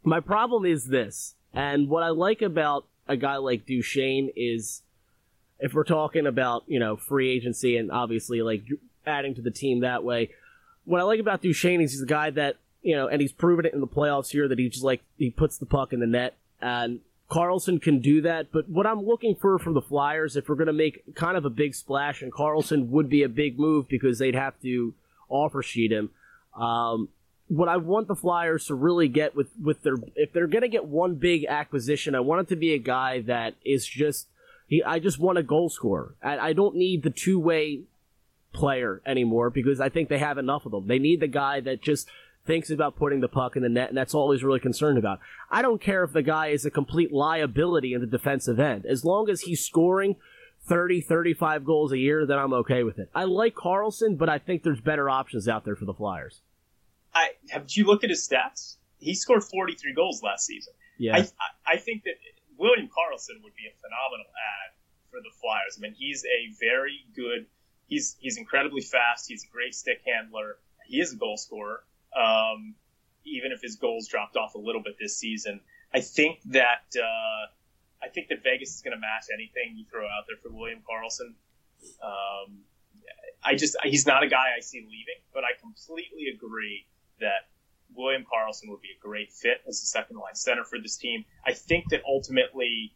my 0.03 0.21
problem 0.21 0.65
is 0.65 0.87
this, 0.87 1.35
and 1.53 1.89
what 1.89 2.03
I 2.03 2.09
like 2.09 2.43
about 2.43 2.87
a 3.07 3.17
guy 3.17 3.37
like 3.37 3.67
Duchene 3.67 4.33
is 4.37 4.83
if 5.59 5.75
we're 5.75 5.85
talking 5.85 6.27
about, 6.27 6.65
you 6.67 6.79
know, 6.79 6.97
free 6.97 7.31
agency 7.31 7.77
and 7.77 7.91
obviously 7.91 8.41
like 8.43 8.63
adding 9.07 9.35
to 9.35 9.43
the 9.43 9.51
team 9.51 9.81
that 9.81 10.03
way. 10.05 10.31
What 10.85 11.01
I 11.01 11.05
like 11.05 11.21
about 11.21 11.43
Duchene 11.43 11.81
is 11.81 11.93
he's 11.93 12.03
a 12.03 12.07
guy 12.07 12.31
that, 12.31 12.57
you 12.83 12.97
know, 12.97 13.09
and 13.09 13.21
he's 13.21 13.33
proven 13.33 13.67
it 13.67 13.75
in 13.75 13.81
the 13.81 13.87
playoffs 13.87 14.31
here 14.31 14.49
that 14.49 14.59
he 14.59 14.69
just 14.69 14.85
like, 14.85 15.03
he 15.19 15.31
puts 15.31 15.59
the 15.59 15.67
puck 15.67 15.93
in 15.93 16.01
the 16.01 16.07
net 16.07 16.35
and 16.61 17.01
Karlsson 17.31 17.81
can 17.81 18.01
do 18.01 18.23
that. 18.23 18.51
But 18.51 18.69
what 18.69 18.87
I'm 18.87 19.03
looking 19.05 19.35
for 19.35 19.59
from 19.59 19.75
the 19.75 19.83
Flyers, 19.83 20.37
if 20.37 20.49
we're 20.49 20.57
going 20.57 20.67
to 20.67 20.73
make 20.73 21.15
kind 21.15 21.37
of 21.37 21.45
a 21.45 21.51
big 21.51 21.75
splash 21.75 22.23
and 22.23 22.33
Karlsson 22.33 22.89
would 22.89 23.09
be 23.09 23.23
a 23.23 23.29
big 23.29 23.59
move 23.59 23.89
because 23.89 24.19
they'd 24.19 24.35
have 24.35 24.61
to 24.63 24.95
offer 25.29 25.63
sheet 25.63 25.93
him. 25.93 26.11
Um, 26.57 27.09
what 27.51 27.69
I 27.69 27.79
want 27.79 28.07
the 28.07 28.15
Flyers 28.15 28.67
to 28.67 28.77
really 28.77 29.09
get 29.09 29.35
with 29.35 29.49
with 29.61 29.83
their 29.83 29.97
if 30.15 30.33
they're 30.33 30.47
gonna 30.47 30.69
get 30.69 30.85
one 30.85 31.17
big 31.17 31.45
acquisition, 31.47 32.15
I 32.15 32.21
want 32.21 32.43
it 32.43 32.49
to 32.51 32.57
be 32.57 32.73
a 32.73 32.79
guy 32.79 33.21
that 33.23 33.55
is 33.65 33.85
just 33.85 34.29
he. 34.69 34.83
I 34.85 35.01
just 35.01 35.19
want 35.19 35.37
a 35.37 35.43
goal 35.43 35.69
scorer. 35.69 36.15
I, 36.23 36.39
I 36.39 36.53
don't 36.53 36.77
need 36.77 37.03
the 37.03 37.11
two 37.11 37.41
way 37.41 37.83
player 38.53 39.03
anymore 39.05 39.51
because 39.51 39.81
I 39.81 39.89
think 39.89 40.09
they 40.09 40.19
have 40.19 40.39
enough 40.39 40.65
of 40.65 40.71
them. 40.71 40.87
They 40.87 41.01
need 41.01 41.19
the 41.19 41.27
guy 41.27 41.61
that 41.61 41.83
just 41.83 42.09
thinks 42.47 42.71
about 42.71 42.97
putting 42.97 43.21
the 43.21 43.29
puck 43.29 43.57
in 43.57 43.63
the 43.63 43.69
net, 43.69 43.89
and 43.89 43.99
that's 43.99 44.15
all 44.15 44.31
he's 44.31 44.45
really 44.45 44.61
concerned 44.61 44.97
about. 44.97 45.19
I 45.51 45.61
don't 45.61 45.81
care 45.81 46.05
if 46.05 46.13
the 46.13 46.23
guy 46.23 46.49
is 46.49 46.65
a 46.65 46.71
complete 46.71 47.13
liability 47.13 47.95
in 47.95 48.01
the 48.01 48.07
defensive 48.07 48.61
end. 48.61 48.87
As 48.87 49.05
long 49.05 49.29
as 49.29 49.43
he's 49.43 49.65
scoring 49.65 50.17
30, 50.67 51.01
35 51.01 51.65
goals 51.65 51.91
a 51.91 51.99
year, 51.99 52.25
then 52.27 52.39
I'm 52.39 52.53
okay 52.53 52.85
with 52.85 52.99
it. 53.01 53.11
I 53.13 53.25
like 53.25 53.55
Karlsson, 53.57 54.17
but 54.17 54.29
I 54.29 54.39
think 54.39 54.63
there's 54.63 54.81
better 54.81 55.11
options 55.11 55.49
out 55.49 55.65
there 55.65 55.77
for 55.77 55.85
the 55.85 55.95
Flyers. 55.95 56.43
I 57.15 57.31
have 57.51 57.67
you 57.71 57.87
looked 57.87 58.05
at 58.05 58.11
his 58.11 58.27
stats? 58.27 58.77
He 58.99 59.15
scored 59.15 59.43
43 59.45 59.95
goals 59.95 60.23
last 60.23 60.47
season. 60.47 60.75
Yeah. 60.99 61.17
I, 61.17 61.75
I 61.75 61.77
think 61.79 62.05
that 62.05 62.15
William 62.59 62.87
Karlsson 62.87 63.43
would 63.43 63.55
be 63.57 63.65
a 63.67 63.75
phenomenal 63.81 64.27
add 64.29 64.77
for 65.11 65.19
the 65.21 65.31
Flyers. 65.41 65.77
I 65.79 65.81
mean, 65.81 65.95
he's 65.99 66.25
a 66.25 66.53
very 66.61 67.05
good. 67.17 67.47
He's 67.87 68.17
he's 68.21 68.37
incredibly 68.37 68.83
fast. 68.83 69.27
He's 69.29 69.45
a 69.45 69.53
great 69.53 69.75
stick 69.75 70.03
handler. 70.07 70.59
He 70.87 71.01
is 71.01 71.13
a 71.13 71.17
goal 71.17 71.37
scorer. 71.37 71.83
Um, 72.15 72.75
even 73.25 73.53
if 73.53 73.61
his 73.61 73.77
goals 73.77 74.09
dropped 74.09 74.37
off 74.37 74.55
a 74.55 74.59
little 74.59 74.83
bit 74.83 74.97
this 75.01 75.17
season, 75.17 75.61
I 75.93 76.01
think 76.01 76.41
that 76.47 76.85
uh, 76.97 77.51
I 78.03 78.09
think 78.09 78.29
that 78.29 78.43
Vegas 78.43 78.75
is 78.75 78.83
going 78.83 78.95
to 78.95 79.01
match 79.01 79.27
anything 79.33 79.77
you 79.77 79.85
throw 79.91 80.05
out 80.05 80.25
there 80.29 80.37
for 80.43 80.55
William 80.55 80.81
Karlsson. 80.81 81.35
Um, 82.03 82.61
I 83.43 83.55
just 83.55 83.77
he's 83.83 84.07
not 84.07 84.23
a 84.23 84.29
guy 84.29 84.55
I 84.57 84.61
see 84.61 84.81
leaving, 84.81 85.21
but 85.33 85.45
I 85.45 85.59
completely 85.61 86.29
agree 86.35 86.87
that 87.21 87.49
William 87.95 88.23
Karlsson 88.23 88.69
would 88.69 88.81
be 88.81 88.91
a 88.97 89.01
great 89.01 89.33
fit 89.33 89.63
as 89.69 89.83
a 89.83 89.87
second 89.87 90.17
line 90.17 90.35
center 90.35 90.65
for 90.65 90.79
this 90.79 90.97
team. 90.97 91.25
I 91.47 91.53
think 91.53 91.85
that 91.91 92.03
ultimately 92.07 92.95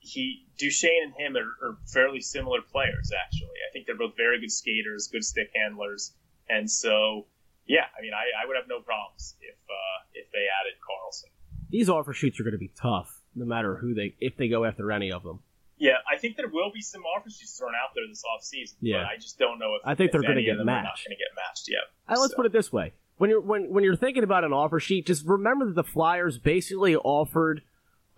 he 0.00 0.46
Duchene 0.58 1.04
and 1.04 1.14
him 1.14 1.36
are, 1.36 1.68
are, 1.68 1.78
fairly 1.86 2.20
similar 2.20 2.60
players. 2.62 3.10
Actually, 3.24 3.58
I 3.68 3.72
think 3.72 3.86
they're 3.86 3.96
both 3.96 4.16
very 4.16 4.40
good 4.40 4.52
skaters, 4.52 5.08
good 5.08 5.24
stick 5.24 5.50
handlers, 5.54 6.14
and 6.48 6.70
so 6.70 7.26
yeah, 7.66 7.84
I 7.96 8.00
mean, 8.02 8.12
I, 8.14 8.42
I 8.42 8.46
would 8.46 8.56
have 8.56 8.68
no 8.68 8.80
problems 8.80 9.36
if 9.40 9.56
uh, 9.68 9.98
if 10.14 10.30
they 10.32 10.46
added 10.60 10.78
Karlsson. 10.80 11.30
These 11.70 11.88
offer 11.88 12.12
sheets 12.12 12.40
are 12.40 12.44
going 12.44 12.52
to 12.52 12.58
be 12.58 12.72
tough, 12.80 13.22
no 13.34 13.44
matter 13.44 13.76
who 13.76 13.94
they 13.94 14.14
if 14.20 14.36
they 14.36 14.48
go 14.48 14.64
after 14.64 14.90
any 14.92 15.12
of 15.12 15.22
them. 15.22 15.40
Yeah, 15.76 15.98
I 16.10 16.16
think 16.16 16.36
there 16.36 16.48
will 16.48 16.72
be 16.72 16.80
some 16.80 17.02
offer 17.02 17.30
sheets 17.30 17.56
thrown 17.56 17.72
out 17.74 17.94
there 17.94 18.04
this 18.08 18.22
offseason. 18.24 18.74
Yeah, 18.80 19.04
I 19.04 19.16
just 19.16 19.38
don't 19.38 19.58
know 19.58 19.76
if 19.76 19.82
I 19.86 19.94
think 19.94 20.12
they're 20.12 20.22
going 20.22 20.36
to 20.36 20.42
get 20.42 20.56
matched. 20.56 20.66
Not 20.66 20.98
Going 21.06 21.16
to 21.16 21.22
get 21.22 21.34
matched, 21.36 21.68
yet. 21.68 21.82
Right, 22.08 22.18
let's 22.18 22.32
so. 22.32 22.36
put 22.36 22.46
it 22.46 22.52
this 22.52 22.72
way: 22.72 22.92
when 23.18 23.30
you're 23.30 23.40
when 23.40 23.70
when 23.70 23.84
you're 23.84 23.96
thinking 23.96 24.22
about 24.22 24.44
an 24.44 24.52
offer 24.52 24.80
sheet, 24.80 25.06
just 25.06 25.26
remember 25.26 25.66
that 25.66 25.74
the 25.74 25.84
Flyers 25.84 26.38
basically 26.38 26.96
offered, 26.96 27.62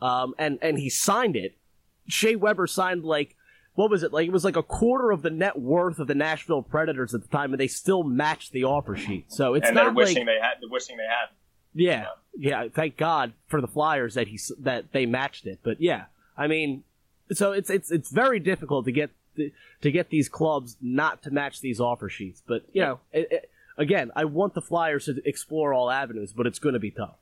um, 0.01 0.35
and 0.39 0.59
and 0.63 0.79
he 0.79 0.89
signed 0.89 1.37
it. 1.37 1.57
Shea 2.07 2.37
Weber 2.37 2.67
signed 2.67 3.05
like 3.05 3.37
what 3.75 3.91
was 3.91 4.03
it 4.03 4.13
like? 4.13 4.27
It 4.27 4.33
was 4.33 4.45
like 4.45 4.57
a 4.57 4.63
quarter 4.63 5.11
of 5.11 5.23
the 5.23 5.31
net 5.31 5.59
worth 5.59 5.99
of 5.99 6.07
the 6.07 6.15
Nashville 6.15 6.63
Predators 6.63 7.15
at 7.15 7.23
the 7.23 7.29
time, 7.29 7.53
and 7.53 7.61
they 7.61 7.69
still 7.69 8.03
matched 8.03 8.53
the 8.53 8.65
offer 8.65 8.97
sheet. 8.97 9.33
So 9.33 9.55
it's 9.55 9.67
and 9.67 9.75
not 9.75 9.95
wishing 9.95 10.19
like 10.19 10.27
they 10.27 10.41
had 10.41 10.55
wishing 10.71 10.97
they 10.97 11.05
had. 11.05 11.29
Yeah, 11.73 12.07
yeah. 12.37 12.69
Thank 12.73 12.97
God 12.97 13.33
for 13.47 13.61
the 13.61 13.69
Flyers 13.69 14.15
that 14.15 14.29
he 14.29 14.39
that 14.59 14.93
they 14.93 15.07
matched 15.07 15.47
it. 15.47 15.61
But 15.63 15.81
yeah, 15.81 16.05
I 16.37 16.47
mean, 16.47 16.83
so 17.33 17.53
it's 17.53 17.71
it's 17.71 17.91
it's 17.91 18.11
very 18.11 18.41
difficult 18.41 18.85
to 18.87 18.93
get 18.93 19.11
to 19.37 19.91
get 19.91 20.11
these 20.11 20.29
clubs 20.29 20.77
not 20.83 21.23
to 21.23 21.31
match 21.31 21.61
these 21.61 21.81
offer 21.81 22.09
sheets. 22.09 22.43
But 22.47 22.65
you 22.73 22.83
know, 22.83 23.01
it, 23.13 23.29
it, 23.31 23.51
again, 23.81 24.13
I 24.15 24.27
want 24.27 24.55
the 24.55 24.61
Flyers 24.61 25.07
to 25.07 25.21
explore 25.25 25.75
all 25.75 25.91
avenues, 25.91 26.33
but 26.33 26.47
it's 26.47 26.61
going 26.61 26.75
to 26.75 26.79
be 26.79 26.91
tough. 26.91 27.17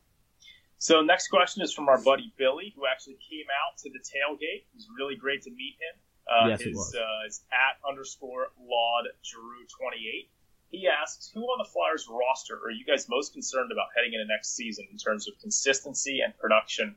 So 0.78 1.00
next 1.00 1.28
question 1.28 1.62
is 1.62 1.72
from 1.72 1.88
our 1.88 2.00
buddy 2.00 2.32
Billy, 2.36 2.72
who 2.76 2.82
actually 2.86 3.18
came 3.30 3.46
out 3.64 3.78
to 3.78 3.90
the 3.90 3.98
tailgate. 3.98 4.62
It 4.62 4.74
was 4.74 4.86
really 4.96 5.16
great 5.16 5.42
to 5.42 5.50
meet 5.50 5.76
him. 5.80 6.00
Uh, 6.28 6.48
yes, 6.48 6.61
his, 6.61 6.68
it 6.68 6.74
was. 6.74 6.94
Uh, 6.94 7.26
is 7.26 7.42
at 7.50 7.80
underscore 7.88 8.48
Laud 8.61 9.06
Drew 9.24 9.64
twenty 9.66 10.06
eight. 10.06 10.30
He 10.70 10.86
asks, 10.86 11.30
who 11.32 11.40
on 11.40 11.59
the 11.59 11.64
Flyers 11.64 12.06
roster 12.11 12.56
are 12.56 12.70
you 12.70 12.84
guys 12.84 13.09
most 13.09 13.32
concerned 13.32 13.72
about 13.72 13.86
heading 13.96 14.12
into 14.12 14.26
next 14.26 14.54
season 14.54 14.86
in 14.92 14.98
terms 14.98 15.26
of 15.26 15.32
consistency 15.40 16.20
and 16.20 16.36
production 16.36 16.94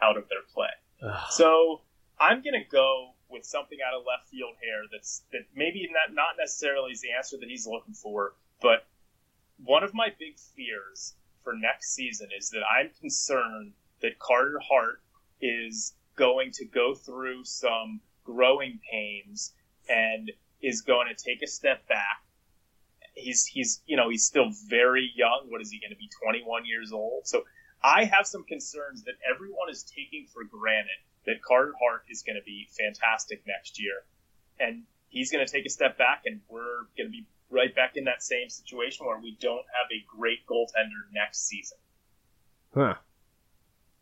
out 0.00 0.16
of 0.16 0.24
their 0.30 0.40
play? 0.54 0.72
so 1.30 1.82
I'm 2.18 2.42
gonna 2.42 2.64
go 2.70 3.12
with 3.28 3.44
something 3.44 3.78
out 3.86 3.94
of 3.94 4.06
left 4.06 4.28
field 4.30 4.54
here 4.60 4.82
that's 4.90 5.22
that 5.32 5.42
maybe 5.54 5.88
not 5.92 6.14
not 6.14 6.34
necessarily 6.38 6.92
is 6.92 7.00
the 7.00 7.12
answer 7.12 7.36
that 7.38 7.48
he's 7.48 7.66
looking 7.66 7.94
for, 7.94 8.34
but 8.60 8.86
one 9.64 9.82
of 9.82 9.94
my 9.94 10.08
big 10.18 10.38
fears 10.38 11.14
for 11.42 11.52
next 11.54 11.94
season 11.94 12.28
is 12.36 12.50
that 12.50 12.62
I'm 12.62 12.90
concerned 13.00 13.72
that 14.00 14.18
Carter 14.18 14.60
Hart 14.68 15.02
is 15.40 15.94
going 16.16 16.50
to 16.52 16.64
go 16.64 16.94
through 16.94 17.44
some 17.44 18.00
growing 18.24 18.80
pains 18.90 19.52
and 19.88 20.30
is 20.62 20.82
going 20.82 21.08
to 21.08 21.14
take 21.14 21.42
a 21.42 21.46
step 21.46 21.86
back. 21.88 22.22
He's 23.14 23.44
he's 23.44 23.82
you 23.86 23.96
know 23.96 24.08
he's 24.08 24.24
still 24.24 24.50
very 24.68 25.10
young. 25.14 25.46
What 25.48 25.60
is 25.60 25.70
he 25.70 25.80
going 25.80 25.90
to 25.90 25.96
be? 25.96 26.08
21 26.22 26.64
years 26.64 26.92
old. 26.92 27.26
So 27.26 27.44
I 27.82 28.04
have 28.04 28.26
some 28.26 28.44
concerns 28.44 29.02
that 29.04 29.14
everyone 29.28 29.68
is 29.70 29.82
taking 29.82 30.26
for 30.32 30.44
granted 30.44 31.00
that 31.26 31.42
Carter 31.42 31.74
Hart 31.82 32.04
is 32.08 32.22
going 32.22 32.36
to 32.36 32.44
be 32.44 32.68
fantastic 32.70 33.42
next 33.46 33.80
year, 33.80 34.04
and 34.58 34.84
he's 35.08 35.30
going 35.32 35.44
to 35.44 35.50
take 35.50 35.66
a 35.66 35.70
step 35.70 35.98
back, 35.98 36.22
and 36.24 36.40
we're 36.48 36.84
going 36.96 37.08
to 37.08 37.10
be 37.10 37.26
right 37.50 37.74
back 37.74 37.96
in 37.96 38.04
that 38.04 38.22
same 38.22 38.48
situation 38.48 39.06
where 39.06 39.18
we 39.18 39.36
don't 39.40 39.56
have 39.56 39.90
a 39.92 40.04
great 40.06 40.46
goaltender 40.46 41.12
next 41.12 41.46
season. 41.46 41.78
Huh. 42.74 42.94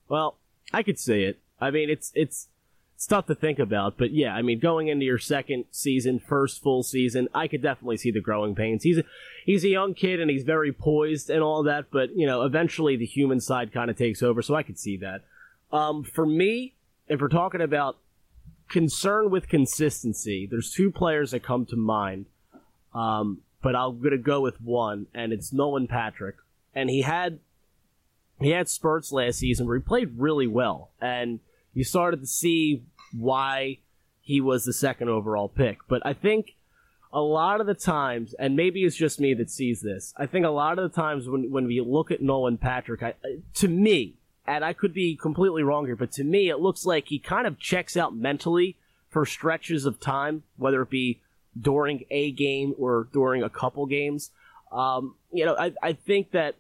Well, 0.09 0.37
I 0.73 0.83
could 0.83 0.99
see 0.99 1.23
it. 1.23 1.39
I 1.61 1.71
mean, 1.71 1.91
it's 1.91 2.13
it's 2.15 2.49
it's 2.95 3.07
tough 3.07 3.27
to 3.27 3.35
think 3.35 3.61
about, 3.61 3.97
but 3.97 4.13
yeah, 4.13 4.35
I 4.35 4.43
mean, 4.43 4.59
going 4.59 4.89
into 4.89 5.05
your 5.05 5.19
second 5.19 5.67
season, 5.71 6.19
first 6.19 6.61
full 6.61 6.83
season, 6.83 7.29
I 7.33 7.47
could 7.47 7.63
definitely 7.63 7.97
see 7.97 8.11
the 8.11 8.21
growing 8.21 8.57
pains. 8.57 8.83
He's 8.83 8.99
a, 8.99 9.05
he's 9.45 9.63
a 9.63 9.69
young 9.69 9.95
kid 9.95 10.19
and 10.19 10.29
he's 10.29 10.43
very 10.43 10.73
poised 10.73 11.31
and 11.31 11.41
all 11.41 11.63
that, 11.63 11.93
but 11.93 12.17
you 12.17 12.27
know, 12.27 12.43
eventually 12.43 12.97
the 12.97 13.07
human 13.07 13.41
side 13.41 13.73
kind 13.73 13.89
of 13.89 13.97
takes 13.97 14.21
over, 14.21 14.43
so 14.43 14.57
I 14.57 14.65
could 14.65 14.81
see 14.81 14.97
that. 14.97 15.23
Um, 15.71 16.03
for 16.03 16.27
me, 16.27 16.75
if 17.07 17.21
we're 17.21 17.29
talking 17.29 17.61
about 17.61 17.99
concern 18.69 19.31
with 19.31 19.49
consistency, 19.49 20.49
there's 20.51 20.73
two 20.73 20.91
players 20.91 21.31
that 21.31 21.45
come 21.45 21.67
to 21.67 21.77
mind. 21.77 22.27
Um, 22.95 23.43
but 23.63 23.75
I'm 23.75 24.01
gonna 24.01 24.19
go 24.19 24.41
with 24.41 24.61
one, 24.61 25.07
and 25.15 25.33
it's 25.33 25.53
Nolan 25.53 25.89
Patrick. 25.89 26.37
And 26.75 26.91
he 26.91 27.03
had 27.03 27.41
he 28.41 28.51
had 28.51 28.69
spurts 28.69 29.11
last 29.11 29.39
season 29.39 29.67
where 29.67 29.77
he 29.77 29.83
played 29.83 30.19
really 30.19 30.47
well, 30.47 30.91
and 31.01 31.41
you 31.75 31.85
started 31.85 32.21
to 32.21 32.27
see 32.27 32.83
why 33.13 33.79
he 34.21 34.41
was 34.41 34.65
the 34.65 34.73
second 34.73 35.09
overall 35.09 35.49
pick. 35.49 35.79
But 35.89 36.05
I 36.07 36.13
think 36.13 36.55
a 37.13 37.21
lot 37.21 37.61
of 37.61 37.67
the 37.67 37.75
times, 37.75 38.35
and 38.35 38.55
maybe 38.55 38.85
it's 38.85 38.97
just 38.97 39.21
me 39.21 39.35
that 39.35 39.51
sees 39.51 39.81
this. 39.81 40.13
I 40.17 40.27
think 40.27 40.45
a 40.45 40.51
lot 40.51 40.79
of 40.79 40.91
the 40.91 40.95
times 40.95 41.29
when 41.29 41.51
when 41.51 41.67
we 41.67 41.81
look 41.81 42.11
at 42.11 42.23
Nolan 42.23 42.59
Patrick, 42.59 43.03
I, 43.03 43.15
to 43.55 43.69
me, 43.69 44.15
and 44.47 44.65
I 44.65 44.73
could 44.73 44.95
be 44.95 45.17
completely 45.17 45.63
wrong 45.63 45.87
here, 45.87 45.97
but 45.97 46.13
to 46.13 46.25
me, 46.25 46.49
it 46.49 46.61
looks 46.61 46.87
like 46.87 47.09
he 47.09 47.19
kind 47.19 47.47
of 47.47 47.59
checks 47.59 47.97
out 47.97 48.15
mentally 48.15 48.77
for 49.09 49.25
stretches 49.25 49.87
of 49.87 49.99
time, 49.99 50.43
whether 50.57 50.83
it 50.83 50.91
be 50.91 51.21
during 51.61 52.05
a 52.11 52.31
game 52.33 52.75
or 52.79 53.09
during 53.13 53.43
a 53.43 53.51
couple 53.51 53.87
games. 53.87 54.31
Um, 54.71 55.15
you 55.33 55.45
know, 55.45 55.57
I, 55.57 55.73
I 55.83 55.93
think 55.93 56.33
that 56.33 56.57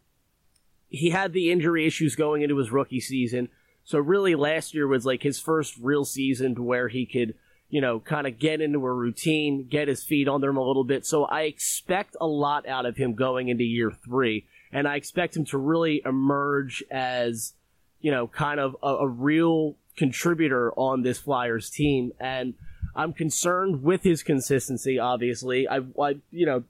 he 0.88 1.10
had 1.10 1.32
the 1.32 1.50
injury 1.50 1.86
issues 1.86 2.16
going 2.16 2.42
into 2.42 2.56
his 2.56 2.70
rookie 2.70 3.00
season. 3.00 3.48
So 3.84 3.98
really 3.98 4.34
last 4.34 4.74
year 4.74 4.86
was 4.86 5.06
like 5.06 5.22
his 5.22 5.38
first 5.38 5.76
real 5.80 6.04
season 6.04 6.54
to 6.54 6.62
where 6.62 6.88
he 6.88 7.06
could, 7.06 7.34
you 7.68 7.80
know, 7.80 8.00
kind 8.00 8.26
of 8.26 8.38
get 8.38 8.60
into 8.60 8.84
a 8.84 8.92
routine, 8.92 9.66
get 9.68 9.88
his 9.88 10.02
feet 10.04 10.28
under 10.28 10.50
him 10.50 10.56
a 10.56 10.66
little 10.66 10.84
bit. 10.84 11.06
So 11.06 11.24
I 11.24 11.42
expect 11.42 12.16
a 12.20 12.26
lot 12.26 12.66
out 12.68 12.86
of 12.86 12.96
him 12.96 13.14
going 13.14 13.48
into 13.48 13.64
year 13.64 13.92
three. 14.04 14.46
And 14.72 14.86
I 14.86 14.96
expect 14.96 15.36
him 15.36 15.44
to 15.46 15.58
really 15.58 16.02
emerge 16.04 16.84
as, 16.90 17.54
you 18.00 18.10
know, 18.10 18.26
kind 18.26 18.60
of 18.60 18.76
a, 18.82 18.88
a 18.88 19.08
real 19.08 19.76
contributor 19.96 20.72
on 20.72 21.02
this 21.02 21.18
Flyers 21.18 21.70
team. 21.70 22.12
And 22.20 22.54
I'm 22.98 23.12
concerned 23.12 23.84
with 23.84 24.02
his 24.02 24.24
consistency, 24.24 24.98
obviously. 24.98 25.68
I, 25.68 25.82
I 26.02 26.16
you 26.32 26.46
know, 26.46 26.64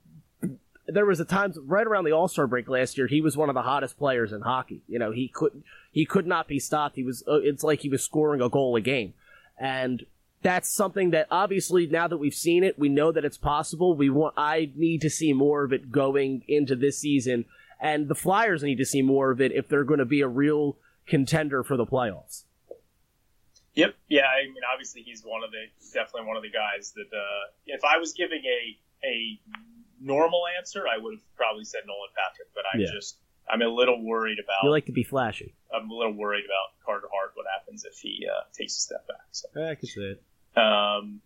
there 0.87 1.07
was 1.07 1.19
a 1.19 1.25
time 1.25 1.53
right 1.65 1.85
around 1.85 2.05
the 2.05 2.11
All 2.11 2.27
Star 2.27 2.45
break 2.45 2.69
last 2.69 2.99
year. 2.99 3.07
He 3.07 3.19
was 3.19 3.35
one 3.35 3.49
of 3.49 3.55
the 3.55 3.63
hottest 3.63 3.97
players 3.97 4.31
in 4.31 4.41
hockey. 4.41 4.81
You 4.87 4.99
know, 4.99 5.11
he 5.11 5.27
could 5.27 5.63
he 5.91 6.05
could 6.05 6.27
not 6.27 6.47
be 6.47 6.59
stopped. 6.59 6.95
He 6.95 7.03
was 7.03 7.23
uh, 7.27 7.39
it's 7.41 7.63
like 7.63 7.79
he 7.79 7.89
was 7.89 8.03
scoring 8.03 8.41
a 8.41 8.49
goal 8.49 8.75
a 8.75 8.81
game, 8.81 9.15
and 9.57 10.05
that's 10.43 10.69
something 10.69 11.09
that 11.09 11.25
obviously 11.31 11.87
now 11.87 12.07
that 12.07 12.17
we've 12.17 12.35
seen 12.35 12.63
it, 12.63 12.77
we 12.77 12.89
know 12.89 13.11
that 13.11 13.25
it's 13.25 13.37
possible. 13.37 13.95
We 13.95 14.11
want 14.11 14.35
I 14.37 14.71
need 14.75 15.01
to 15.01 15.09
see 15.09 15.33
more 15.33 15.63
of 15.63 15.73
it 15.73 15.91
going 15.91 16.43
into 16.47 16.75
this 16.75 16.99
season, 16.99 17.45
and 17.81 18.07
the 18.07 18.13
Flyers 18.13 18.61
need 18.61 18.77
to 18.77 18.85
see 18.85 19.01
more 19.01 19.31
of 19.31 19.41
it 19.41 19.51
if 19.51 19.67
they're 19.67 19.83
going 19.83 19.97
to 19.97 20.05
be 20.05 20.21
a 20.21 20.27
real 20.27 20.77
contender 21.07 21.63
for 21.63 21.75
the 21.75 21.87
playoffs. 21.87 22.43
Yep. 23.75 23.95
Yeah. 24.09 24.25
I 24.25 24.45
mean, 24.45 24.63
obviously, 24.71 25.01
he's 25.03 25.23
one 25.23 25.43
of 25.43 25.51
the 25.51 25.65
definitely 25.93 26.27
one 26.27 26.37
of 26.37 26.43
the 26.43 26.51
guys 26.51 26.93
that 26.95 27.09
uh, 27.15 27.43
if 27.65 27.83
I 27.83 27.97
was 27.97 28.13
giving 28.13 28.41
a 28.43 29.05
a 29.05 29.39
normal 30.01 30.43
answer, 30.57 30.85
I 30.87 30.97
would 30.97 31.13
have 31.13 31.35
probably 31.35 31.65
said 31.65 31.81
Nolan 31.85 32.09
Patrick, 32.15 32.49
but 32.53 32.63
I'm 32.73 32.81
yeah. 32.81 32.87
just 32.93 33.17
I'm 33.49 33.61
a 33.61 33.67
little 33.67 34.03
worried 34.03 34.37
about. 34.39 34.63
You 34.63 34.71
like 34.71 34.85
to 34.85 34.91
be 34.91 35.03
flashy. 35.03 35.55
I'm 35.73 35.89
a 35.89 35.93
little 35.93 36.13
worried 36.13 36.45
about 36.45 36.85
Carter 36.85 37.07
Hart. 37.11 37.31
What 37.35 37.45
happens 37.57 37.85
if 37.85 37.97
he 37.97 38.27
uh, 38.29 38.43
takes 38.53 38.77
a 38.77 38.81
step 38.81 39.07
back? 39.07 39.27
So. 39.31 39.47
I 39.55 39.75
can 39.75 39.87
see 39.87 40.01
it. 40.01 40.23
Um, 40.55 41.21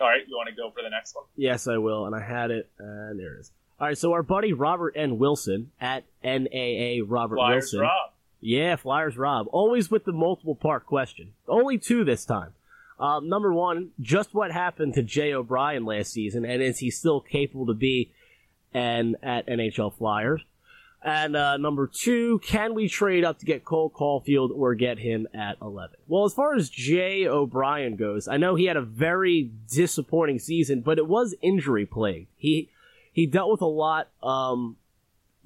all 0.00 0.08
right, 0.08 0.22
you 0.26 0.36
want 0.36 0.48
to 0.48 0.54
go 0.54 0.70
for 0.70 0.82
the 0.82 0.90
next 0.90 1.14
one? 1.14 1.24
Yes, 1.36 1.66
I 1.68 1.78
will, 1.78 2.06
and 2.06 2.14
I 2.14 2.20
had 2.20 2.50
it, 2.50 2.70
and 2.78 3.18
there 3.18 3.36
it 3.36 3.40
is. 3.40 3.52
All 3.80 3.86
right, 3.86 3.98
so 3.98 4.12
our 4.12 4.22
buddy 4.22 4.52
Robert 4.52 4.94
N. 4.96 5.18
Wilson 5.18 5.70
at 5.80 6.04
NAA 6.22 7.04
Robert 7.06 7.36
Flyers 7.36 7.64
Wilson. 7.64 7.80
Rob. 7.80 8.10
Yeah, 8.46 8.76
Flyers 8.76 9.16
Rob. 9.16 9.48
Always 9.50 9.90
with 9.90 10.04
the 10.04 10.12
multiple 10.12 10.54
part 10.54 10.86
question. 10.86 11.32
Only 11.48 11.78
two 11.78 12.04
this 12.04 12.24
time. 12.24 12.52
Um, 12.96 13.28
number 13.28 13.52
one, 13.52 13.90
just 14.00 14.34
what 14.34 14.52
happened 14.52 14.94
to 14.94 15.02
Jay 15.02 15.34
O'Brien 15.34 15.84
last 15.84 16.12
season, 16.12 16.44
and 16.44 16.62
is 16.62 16.78
he 16.78 16.92
still 16.92 17.20
capable 17.20 17.66
to 17.66 17.74
be 17.74 18.12
an 18.72 19.16
at 19.20 19.48
NHL 19.48 19.98
Flyers? 19.98 20.42
And 21.02 21.34
uh, 21.34 21.56
number 21.56 21.90
two, 21.92 22.38
can 22.38 22.74
we 22.74 22.88
trade 22.88 23.24
up 23.24 23.40
to 23.40 23.46
get 23.46 23.64
Cole 23.64 23.90
Caufield 23.90 24.50
or 24.56 24.76
get 24.76 25.00
him 25.00 25.26
at 25.34 25.56
11? 25.60 25.96
Well, 26.06 26.24
as 26.24 26.32
far 26.32 26.54
as 26.54 26.70
Jay 26.70 27.26
O'Brien 27.26 27.96
goes, 27.96 28.28
I 28.28 28.36
know 28.36 28.54
he 28.54 28.66
had 28.66 28.76
a 28.76 28.82
very 28.82 29.50
disappointing 29.68 30.38
season, 30.38 30.82
but 30.82 30.98
it 30.98 31.08
was 31.08 31.34
injury 31.42 31.84
plagued. 31.84 32.28
He 32.36 32.70
he 33.12 33.26
dealt 33.26 33.50
with 33.50 33.60
a 33.62 33.66
lot 33.66 34.06
um, 34.22 34.76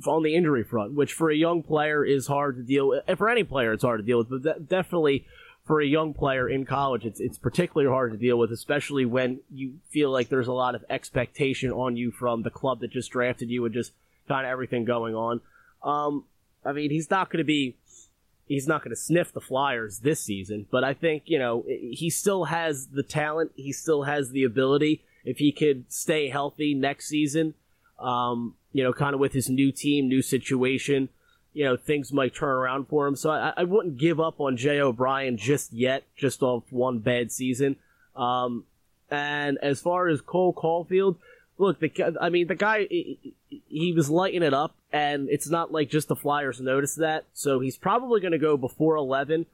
on 0.07 0.23
the 0.23 0.35
injury 0.35 0.65
front, 0.65 0.95
which 0.95 1.13
for 1.13 1.31
a 1.31 1.37
young 1.37 1.63
player 1.63 2.05
is 2.05 2.27
hard 2.27 2.57
to 2.57 2.63
deal 2.63 2.89
with. 2.89 3.05
For 3.19 3.29
any 3.29 3.45
player, 3.45 3.73
it's 3.73 3.85
hard 3.85 4.01
to 4.01 4.07
deal 4.07 4.19
with, 4.19 4.43
but 4.43 4.69
definitely 4.69 5.27
for 5.71 5.81
a 5.81 5.87
young 5.87 6.15
player 6.15 6.49
in 6.49 6.65
college, 6.65 7.05
it's 7.05 7.21
it's 7.21 7.39
particularly 7.39 7.89
hard 7.89 8.13
to 8.13 8.19
deal 8.19 8.37
with, 8.37 8.51
especially 8.51 9.05
when 9.05 9.41
you 9.53 9.75
feel 9.89 10.11
like 10.11 10.29
there's 10.29 10.49
a 10.49 10.53
lot 10.53 10.75
of 10.75 10.85
expectation 10.91 11.71
on 11.71 11.97
you 11.97 12.11
from 12.11 12.43
the 12.43 12.51
club 12.51 12.81
that 12.81 12.91
just 12.91 13.13
drafted 13.13 13.51
you 13.51 13.65
and 13.65 13.73
just 13.73 13.93
kind 14.27 14.47
of 14.47 14.51
everything 14.51 14.85
going 14.85 15.15
on. 15.15 15.41
Um, 15.83 16.25
I 16.65 16.73
mean, 16.73 16.91
he's 16.91 17.09
not 17.09 17.31
going 17.31 17.39
to 17.39 17.45
be, 17.45 17.77
he's 18.47 18.67
not 18.67 18.83
going 18.83 18.91
to 18.91 19.01
sniff 19.01 19.33
the 19.33 19.41
Flyers 19.41 20.01
this 20.01 20.21
season, 20.21 20.67
but 20.71 20.83
I 20.83 20.93
think 20.93 21.25
you 21.27 21.39
know 21.39 21.65
he 21.69 22.11
still 22.11 22.47
has 22.47 22.89
the 22.89 23.05
talent, 23.05 23.53
he 23.55 23.73
still 23.73 24.03
has 24.03 24.31
the 24.31 24.45
ability. 24.45 25.05
If 25.25 25.39
he 25.39 25.53
could 25.53 25.85
stay 25.93 26.31
healthy 26.31 26.75
next 26.75 27.07
season, 27.07 27.55
um, 28.01 28.55
you 28.73 28.83
know, 28.83 28.93
kind 28.93 29.15
of 29.15 29.21
with 29.21 29.33
his 29.33 29.49
new 29.49 29.73
team, 29.73 30.09
new 30.09 30.23
situation 30.23 31.09
you 31.53 31.65
know, 31.65 31.77
things 31.77 32.13
might 32.13 32.35
turn 32.35 32.51
around 32.51 32.89
for 32.89 33.07
him. 33.07 33.17
So 33.17 33.31
I, 33.31 33.53
I 33.57 33.65
wouldn't 33.65 33.97
give 33.97 34.21
up 34.21 34.41
on 34.41 34.57
Jay 34.57 34.81
O'Brien 34.81 35.37
just 35.37 35.73
yet, 35.73 36.05
just 36.17 36.43
off 36.43 36.65
one 36.71 37.01
bad 37.01 37.33
season. 37.33 37.77
Um, 38.15 38.65
and 39.11 39.59
as 39.61 39.81
far 39.81 40.09
as 40.09 40.21
Cole 40.21 40.55
Caufield, 40.55 41.17
look, 41.59 41.81
the, 41.81 42.17
I 42.21 42.29
mean, 42.29 42.47
the 42.47 42.55
guy, 42.55 42.87
he, 42.89 43.35
he 43.69 43.93
was 43.93 44.09
lighting 44.09 44.43
it 44.43 44.55
up, 44.55 44.77
and 44.93 45.29
it's 45.29 45.49
not 45.49 45.73
like 45.73 45.91
just 45.91 46.09
the 46.09 46.17
Flyers 46.17 46.61
noticed 46.61 46.99
that. 46.99 47.25
So 47.35 47.59
he's 47.59 47.77
probably 47.77 48.21
going 48.21 48.33
to 48.33 48.39
go 48.39 48.57
before 48.57 48.95
11. 48.97 49.47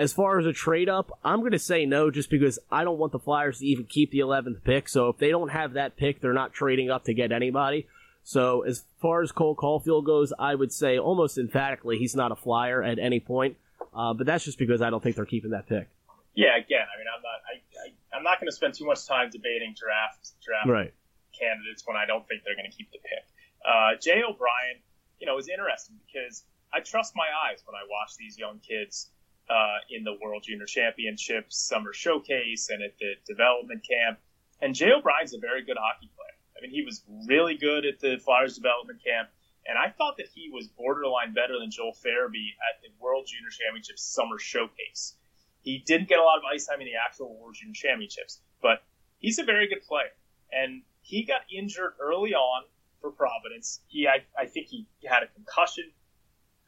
As 0.00 0.14
far 0.14 0.38
as 0.38 0.46
a 0.46 0.52
trade 0.54 0.88
up, 0.88 1.10
I'm 1.22 1.40
going 1.40 1.52
to 1.52 1.58
say 1.58 1.84
no 1.84 2.10
just 2.10 2.30
because 2.30 2.58
I 2.72 2.84
don't 2.84 2.96
want 2.96 3.12
the 3.12 3.18
Flyers 3.18 3.58
to 3.58 3.66
even 3.66 3.84
keep 3.84 4.10
the 4.10 4.20
11th 4.20 4.64
pick. 4.64 4.88
So 4.88 5.10
if 5.10 5.18
they 5.18 5.28
don't 5.28 5.50
have 5.50 5.74
that 5.74 5.98
pick, 5.98 6.22
they're 6.22 6.32
not 6.32 6.54
trading 6.54 6.90
up 6.90 7.04
to 7.04 7.12
get 7.12 7.32
anybody. 7.32 7.86
So 8.22 8.62
as 8.62 8.84
far 9.02 9.20
as 9.20 9.30
Cole 9.30 9.54
Caufield 9.54 10.06
goes, 10.06 10.32
I 10.38 10.54
would 10.54 10.72
say 10.72 10.98
almost 10.98 11.36
emphatically 11.36 11.98
he's 11.98 12.16
not 12.16 12.32
a 12.32 12.34
flyer 12.34 12.82
at 12.82 12.98
any 12.98 13.20
point. 13.20 13.58
Uh, 13.94 14.14
but 14.14 14.26
that's 14.26 14.42
just 14.42 14.56
because 14.56 14.80
I 14.80 14.88
don't 14.88 15.02
think 15.02 15.16
they're 15.16 15.26
keeping 15.26 15.50
that 15.50 15.68
pick. 15.68 15.90
Yeah, 16.34 16.56
again, 16.56 16.86
I 16.88 16.96
mean, 16.96 17.06
I'm 17.14 17.20
not, 17.20 17.38
I, 17.44 18.16
I, 18.16 18.16
am 18.16 18.24
not 18.24 18.40
going 18.40 18.48
to 18.48 18.56
spend 18.56 18.72
too 18.72 18.86
much 18.86 19.04
time 19.06 19.28
debating 19.28 19.74
draft 19.76 20.32
draft 20.40 20.66
right. 20.66 20.94
candidates 21.38 21.82
when 21.84 21.96
I 21.98 22.06
don't 22.06 22.26
think 22.26 22.40
they're 22.44 22.56
going 22.56 22.70
to 22.70 22.74
keep 22.74 22.90
the 22.90 23.04
pick. 23.04 23.28
Uh, 23.66 24.00
Jay 24.00 24.22
O'Brien, 24.22 24.80
you 25.18 25.26
know, 25.26 25.36
is 25.36 25.48
interesting 25.48 25.96
because 26.08 26.44
I 26.72 26.80
trust 26.80 27.12
my 27.14 27.28
eyes 27.44 27.60
when 27.66 27.74
I 27.74 27.84
watch 27.84 28.16
these 28.16 28.38
young 28.38 28.60
kids 28.60 29.10
uh, 29.50 29.78
in 29.90 30.04
the 30.04 30.14
World 30.22 30.44
Junior 30.46 30.66
Championships, 30.66 31.58
Summer 31.58 31.92
Showcase, 31.92 32.70
and 32.70 32.82
at 32.82 32.96
the 32.98 33.14
development 33.26 33.82
camp. 33.82 34.18
And 34.62 34.74
Jay 34.74 34.92
O'Brien's 34.92 35.34
a 35.34 35.38
very 35.38 35.64
good 35.64 35.76
hockey 35.76 36.08
player. 36.14 36.38
I 36.56 36.62
mean, 36.62 36.70
he 36.70 36.84
was 36.84 37.02
really 37.26 37.56
good 37.56 37.84
at 37.84 37.98
the 37.98 38.18
Flyers 38.24 38.54
development 38.54 39.02
camp, 39.02 39.28
and 39.66 39.76
I 39.76 39.90
thought 39.90 40.16
that 40.18 40.28
he 40.32 40.50
was 40.52 40.68
borderline 40.68 41.34
better 41.34 41.58
than 41.58 41.70
Joel 41.70 41.92
Farabee 41.92 42.54
at 42.62 42.80
the 42.82 42.88
World 43.00 43.26
Junior 43.26 43.50
Championships 43.50 44.02
Summer 44.02 44.38
Showcase. 44.38 45.16
He 45.62 45.82
didn't 45.84 46.08
get 46.08 46.18
a 46.18 46.22
lot 46.22 46.38
of 46.38 46.44
ice 46.44 46.66
time 46.66 46.80
in 46.80 46.86
the 46.86 46.96
actual 46.96 47.36
World 47.36 47.56
Junior 47.58 47.74
Championships, 47.74 48.40
but 48.62 48.84
he's 49.18 49.38
a 49.38 49.44
very 49.44 49.68
good 49.68 49.82
player. 49.82 50.12
And 50.52 50.82
he 51.02 51.24
got 51.24 51.42
injured 51.52 51.94
early 52.00 52.34
on 52.34 52.64
for 53.00 53.10
Providence. 53.10 53.80
He, 53.88 54.06
I, 54.06 54.24
I 54.38 54.46
think 54.46 54.68
he 54.68 54.86
had 55.04 55.22
a 55.22 55.28
concussion, 55.28 55.90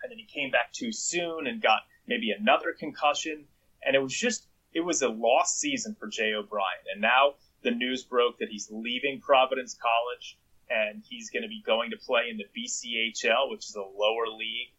and 0.02 0.10
then 0.10 0.18
he 0.18 0.24
came 0.24 0.50
back 0.50 0.72
too 0.72 0.92
soon 0.92 1.46
and 1.46 1.60
got 1.62 1.80
maybe 2.06 2.30
another 2.30 2.72
concussion. 2.72 3.44
And 3.84 3.96
it 3.96 4.02
was 4.02 4.14
just, 4.14 4.46
it 4.72 4.80
was 4.80 5.02
a 5.02 5.08
lost 5.08 5.58
season 5.58 5.96
for 5.98 6.08
Jay 6.08 6.34
O'Brien. 6.34 6.84
And 6.92 7.00
now 7.00 7.34
the 7.62 7.70
news 7.70 8.04
broke 8.04 8.38
that 8.38 8.48
he's 8.48 8.68
leaving 8.70 9.20
Providence 9.20 9.76
College 9.80 10.38
and 10.70 11.02
he's 11.08 11.30
going 11.30 11.42
to 11.42 11.48
be 11.48 11.62
going 11.64 11.90
to 11.90 11.96
play 11.96 12.30
in 12.30 12.38
the 12.38 12.46
BCHL, 12.56 13.50
which 13.50 13.66
is 13.68 13.76
a 13.76 13.80
lower 13.80 14.26
league 14.28 14.72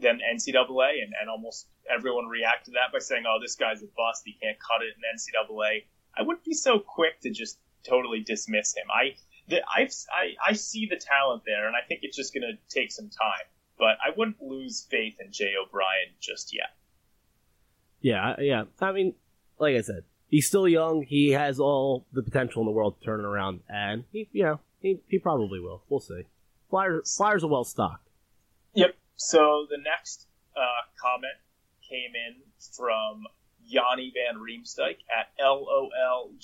than 0.00 0.20
NCAA. 0.20 1.02
And, 1.02 1.14
and 1.20 1.30
almost 1.30 1.66
everyone 1.88 2.26
reacted 2.26 2.74
to 2.74 2.78
that 2.78 2.92
by 2.92 2.98
saying, 2.98 3.24
oh, 3.26 3.38
this 3.40 3.54
guy's 3.54 3.82
a 3.82 3.86
bust. 3.96 4.22
He 4.24 4.36
can't 4.40 4.58
cut 4.58 4.82
it 4.82 4.94
in 4.96 5.02
NCAA. 5.16 5.84
I 6.16 6.22
wouldn't 6.22 6.44
be 6.44 6.54
so 6.54 6.78
quick 6.78 7.20
to 7.22 7.30
just 7.30 7.58
totally 7.84 8.20
dismiss 8.20 8.74
him. 8.76 8.84
I, 8.90 9.16
the, 9.48 9.62
i 9.66 9.88
I, 10.12 10.50
I 10.50 10.52
see 10.52 10.86
the 10.86 10.96
talent 10.96 11.42
there, 11.46 11.66
and 11.66 11.76
I 11.76 11.86
think 11.86 12.00
it's 12.02 12.16
just 12.16 12.34
going 12.34 12.42
to 12.42 12.58
take 12.68 12.92
some 12.92 13.08
time. 13.08 13.46
But 13.78 13.96
I 14.04 14.10
wouldn't 14.16 14.42
lose 14.42 14.86
faith 14.90 15.14
in 15.24 15.32
Jay 15.32 15.52
O'Brien 15.60 16.14
just 16.20 16.54
yet. 16.54 16.74
Yeah, 18.00 18.34
yeah. 18.40 18.64
I 18.80 18.92
mean, 18.92 19.14
like 19.58 19.76
I 19.76 19.80
said, 19.80 20.04
he's 20.28 20.46
still 20.46 20.68
young. 20.68 21.02
He 21.02 21.30
has 21.30 21.58
all 21.60 22.06
the 22.12 22.22
potential 22.22 22.62
in 22.62 22.66
the 22.66 22.72
world 22.72 22.98
to 22.98 23.04
turn 23.04 23.20
it 23.20 23.26
around, 23.26 23.60
and 23.68 24.04
he, 24.12 24.28
you 24.32 24.42
know, 24.44 24.60
he, 24.80 25.00
he 25.08 25.18
probably 25.18 25.60
will. 25.60 25.82
We'll 25.88 26.00
see. 26.00 26.22
Flyers, 26.70 27.14
Flyers 27.16 27.44
are 27.44 27.48
well 27.48 27.64
stocked. 27.64 28.08
Yep. 28.74 28.94
So 29.16 29.66
the 29.68 29.78
next 29.78 30.26
uh, 30.56 30.82
comment 31.00 31.34
came 31.88 32.12
in 32.14 32.36
from 32.76 33.24
Yanni 33.64 34.12
Van 34.14 34.40
Riemsdyk 34.40 34.98
at 35.14 35.30
LOLJTX 35.40 36.38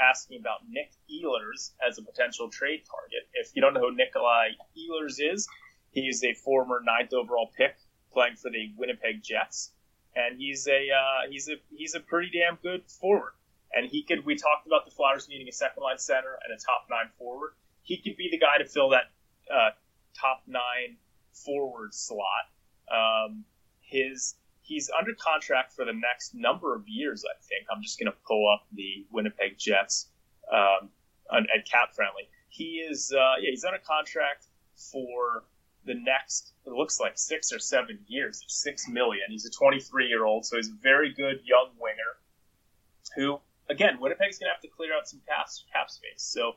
asking 0.00 0.40
about 0.40 0.60
Nick 0.68 0.92
Ehlers 1.10 1.72
as 1.86 1.98
a 1.98 2.02
potential 2.02 2.50
trade 2.50 2.84
target. 2.90 3.28
If 3.34 3.52
you 3.54 3.62
don't 3.62 3.74
know 3.74 3.80
who 3.80 3.94
Nikolai 3.94 4.50
Ehlers 4.76 5.20
is, 5.20 5.48
he 5.96 6.02
is 6.08 6.22
a 6.22 6.34
former 6.34 6.78
ninth 6.84 7.12
overall 7.14 7.50
pick 7.56 7.74
playing 8.12 8.36
for 8.36 8.50
the 8.50 8.64
Winnipeg 8.76 9.22
Jets 9.22 9.72
and 10.14 10.38
he's 10.38 10.66
a 10.66 10.88
uh, 10.90 11.30
he's 11.30 11.48
a 11.48 11.56
he's 11.76 11.94
a 11.94 12.00
pretty 12.00 12.30
damn 12.36 12.56
good 12.62 12.82
forward. 12.90 13.32
and 13.74 13.88
he 13.88 14.02
could. 14.02 14.24
We 14.24 14.34
talked 14.36 14.66
about 14.66 14.84
the 14.84 14.90
Flyers 14.90 15.28
needing 15.28 15.48
a 15.48 15.52
second 15.52 15.82
line 15.82 15.98
center 15.98 16.38
and 16.44 16.50
a 16.56 16.60
top 16.60 16.86
nine 16.90 17.10
forward. 17.18 17.52
He 17.82 17.98
could 17.98 18.16
be 18.16 18.28
the 18.30 18.38
guy 18.38 18.58
to 18.58 18.64
fill 18.64 18.90
that 18.90 19.10
uh, 19.52 19.70
top 20.18 20.42
nine 20.46 20.96
forward 21.32 21.94
slot. 21.94 22.48
Um, 22.90 23.44
his 23.80 24.36
he's 24.62 24.90
under 24.98 25.12
contract 25.14 25.72
for 25.72 25.84
the 25.84 25.92
next 25.92 26.34
number 26.34 26.74
of 26.74 26.88
years. 26.88 27.24
I 27.24 27.36
think 27.42 27.66
I'm 27.70 27.82
just 27.82 27.98
going 27.98 28.10
to 28.10 28.18
pull 28.26 28.44
up 28.52 28.66
the 28.72 29.06
Winnipeg 29.12 29.58
Jets 29.58 30.08
um, 30.52 30.90
at 31.32 31.68
Cap 31.70 31.94
Friendly. 31.94 32.28
He 32.48 32.84
is 32.88 33.12
uh, 33.14 33.34
yeah 33.40 33.50
he's 33.50 33.64
under 33.64 33.78
contract 33.78 34.46
for 34.92 35.44
the 35.86 35.94
next 35.94 36.52
it 36.66 36.72
looks 36.72 36.98
like 37.00 37.16
six 37.16 37.52
or 37.52 37.58
seven 37.58 38.00
years, 38.08 38.44
six 38.48 38.88
million. 38.88 39.24
He's 39.28 39.46
a 39.46 39.50
23 39.50 40.06
year 40.08 40.24
old, 40.24 40.44
so 40.44 40.56
he's 40.56 40.68
a 40.68 40.76
very 40.82 41.12
good 41.14 41.40
young 41.44 41.70
winger 41.80 42.12
who 43.14 43.40
again 43.70 43.98
Winnipeg's 44.00 44.38
going 44.38 44.48
to 44.48 44.54
have 44.54 44.62
to 44.62 44.68
clear 44.68 44.94
out 44.94 45.08
some 45.08 45.20
cap 45.26 45.46
cap 45.72 45.90
space. 45.90 46.22
So 46.22 46.52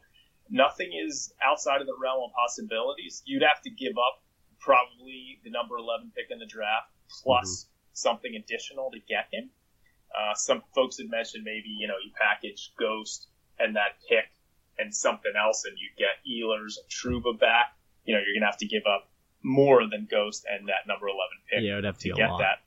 nothing 0.49 0.91
is 0.93 1.31
outside 1.41 1.81
of 1.81 1.87
the 1.87 1.95
realm 2.01 2.23
of 2.23 2.31
possibilities. 2.33 3.21
You'd 3.25 3.43
have 3.43 3.61
to 3.63 3.69
give 3.69 3.93
up 3.93 4.23
probably 4.59 5.39
the 5.43 5.51
number 5.51 5.77
11 5.77 6.11
pick 6.15 6.31
in 6.31 6.39
the 6.39 6.45
draft 6.45 6.91
plus 7.23 7.63
mm-hmm. 7.63 7.69
something 7.93 8.35
additional 8.35 8.91
to 8.91 8.99
get 9.07 9.27
him. 9.31 9.49
Uh, 10.09 10.33
some 10.33 10.63
folks 10.73 10.97
had 10.97 11.09
mentioned 11.09 11.43
maybe, 11.43 11.69
you 11.69 11.87
know, 11.87 11.97
you 12.03 12.11
package 12.19 12.73
Ghost 12.79 13.27
and 13.59 13.75
that 13.75 14.01
pick 14.07 14.25
and 14.79 14.93
something 14.93 15.31
else 15.37 15.65
and 15.65 15.77
you 15.77 15.89
get 15.97 16.17
Ehlers 16.25 16.77
and 16.79 16.89
Trouba 16.89 17.37
back. 17.39 17.75
You 18.05 18.15
know, 18.15 18.19
you're 18.19 18.33
going 18.33 18.41
to 18.41 18.47
have 18.47 18.57
to 18.57 18.67
give 18.67 18.83
up 18.89 19.08
more 19.43 19.87
than 19.89 20.07
Ghost 20.09 20.45
and 20.49 20.67
that 20.67 20.87
number 20.87 21.07
11 21.07 21.19
pick 21.49 21.63
yeah, 21.63 21.73
it 21.73 21.75
would 21.75 21.83
have 21.85 21.97
to, 21.99 22.09
to 22.09 22.15
get 22.15 22.29
that. 22.39 22.59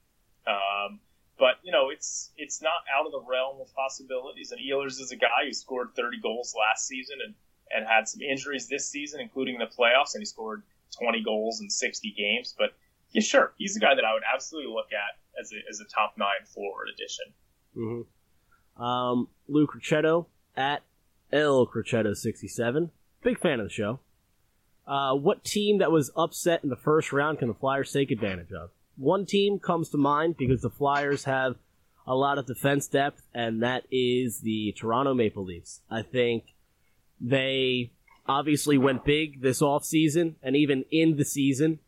Um, 0.51 1.01
but 1.39 1.57
you 1.63 1.73
know, 1.73 1.91
it's 1.91 2.31
it's 2.37 2.63
not 2.63 2.85
out 2.95 3.07
of 3.07 3.13
the 3.13 3.21
realm 3.21 3.61
of 3.61 3.73
possibilities. 3.75 4.53
And 4.53 4.61
Ehlers 4.61 5.01
is 5.01 5.11
a 5.13 5.17
guy 5.17 5.47
who 5.47 5.53
scored 5.53 5.91
30 5.97 6.21
goals 6.21 6.55
last 6.59 6.87
season 6.87 7.17
and 7.25 7.35
and 7.75 7.87
had 7.87 8.07
some 8.07 8.21
injuries 8.21 8.69
this 8.69 8.89
season, 8.89 9.21
including 9.21 9.59
the 9.59 9.67
playoffs, 9.67 10.15
and 10.15 10.21
he 10.21 10.27
scored 10.27 10.63
20 11.01 11.23
goals 11.23 11.61
in 11.61 11.71
60 11.71 12.15
games. 12.17 12.55
But 12.57 12.75
yeah, 13.13 13.23
sure, 13.23 13.55
he's 13.57 13.77
a 13.77 13.81
guy 13.81 13.95
that 13.95 14.05
I 14.05 14.13
would 14.13 14.23
absolutely 14.33 14.73
look 14.73 14.89
at 14.93 15.19
as 15.41 15.53
a, 15.53 15.57
as 15.69 15.81
a 15.81 15.85
top 15.85 16.15
nine 16.19 16.45
forward 16.45 16.89
addition. 16.93 17.25
Mm-hmm. 17.77 18.83
Um, 18.83 19.29
Lou 19.49 19.67
Crochetto 19.67 20.27
at 20.57 20.83
L 21.33 21.67
Crochetto 21.67 22.15
67. 22.15 22.91
Big 23.23 23.39
fan 23.41 23.61
of 23.61 23.67
the 23.67 23.73
show. 23.73 24.01
Uh, 24.87 25.15
what 25.15 25.45
team 25.45 25.79
that 25.79 25.93
was 25.93 26.11
upset 26.17 26.63
in 26.63 26.71
the 26.71 26.77
first 26.77 27.13
round 27.13 27.39
can 27.39 27.49
the 27.49 27.55
Flyers 27.55 27.93
take 27.93 28.11
advantage 28.11 28.53
of? 28.53 28.71
One 28.97 29.27
team 29.27 29.59
comes 29.59 29.89
to 29.91 29.99
mind 29.99 30.37
because 30.37 30.63
the 30.63 30.71
Flyers 30.71 31.25
have 31.25 31.57
a 32.07 32.15
lot 32.15 32.39
of 32.39 32.47
defense 32.47 32.89
depth, 32.89 33.23
and 33.33 33.63
that 33.63 33.85
is 33.91 34.41
the 34.41 34.73
Toronto 34.73 35.15
Maple 35.15 35.45
Leafs. 35.45 35.81
I 35.91 36.03
think 36.03 36.55
they 37.21 37.93
obviously 38.27 38.77
went 38.77 39.05
big 39.05 39.41
this 39.41 39.63
off 39.63 39.85
season, 39.85 40.37
and 40.43 40.57
even 40.57 40.85
in 40.91 41.17
the 41.17 41.25
season 41.25 41.79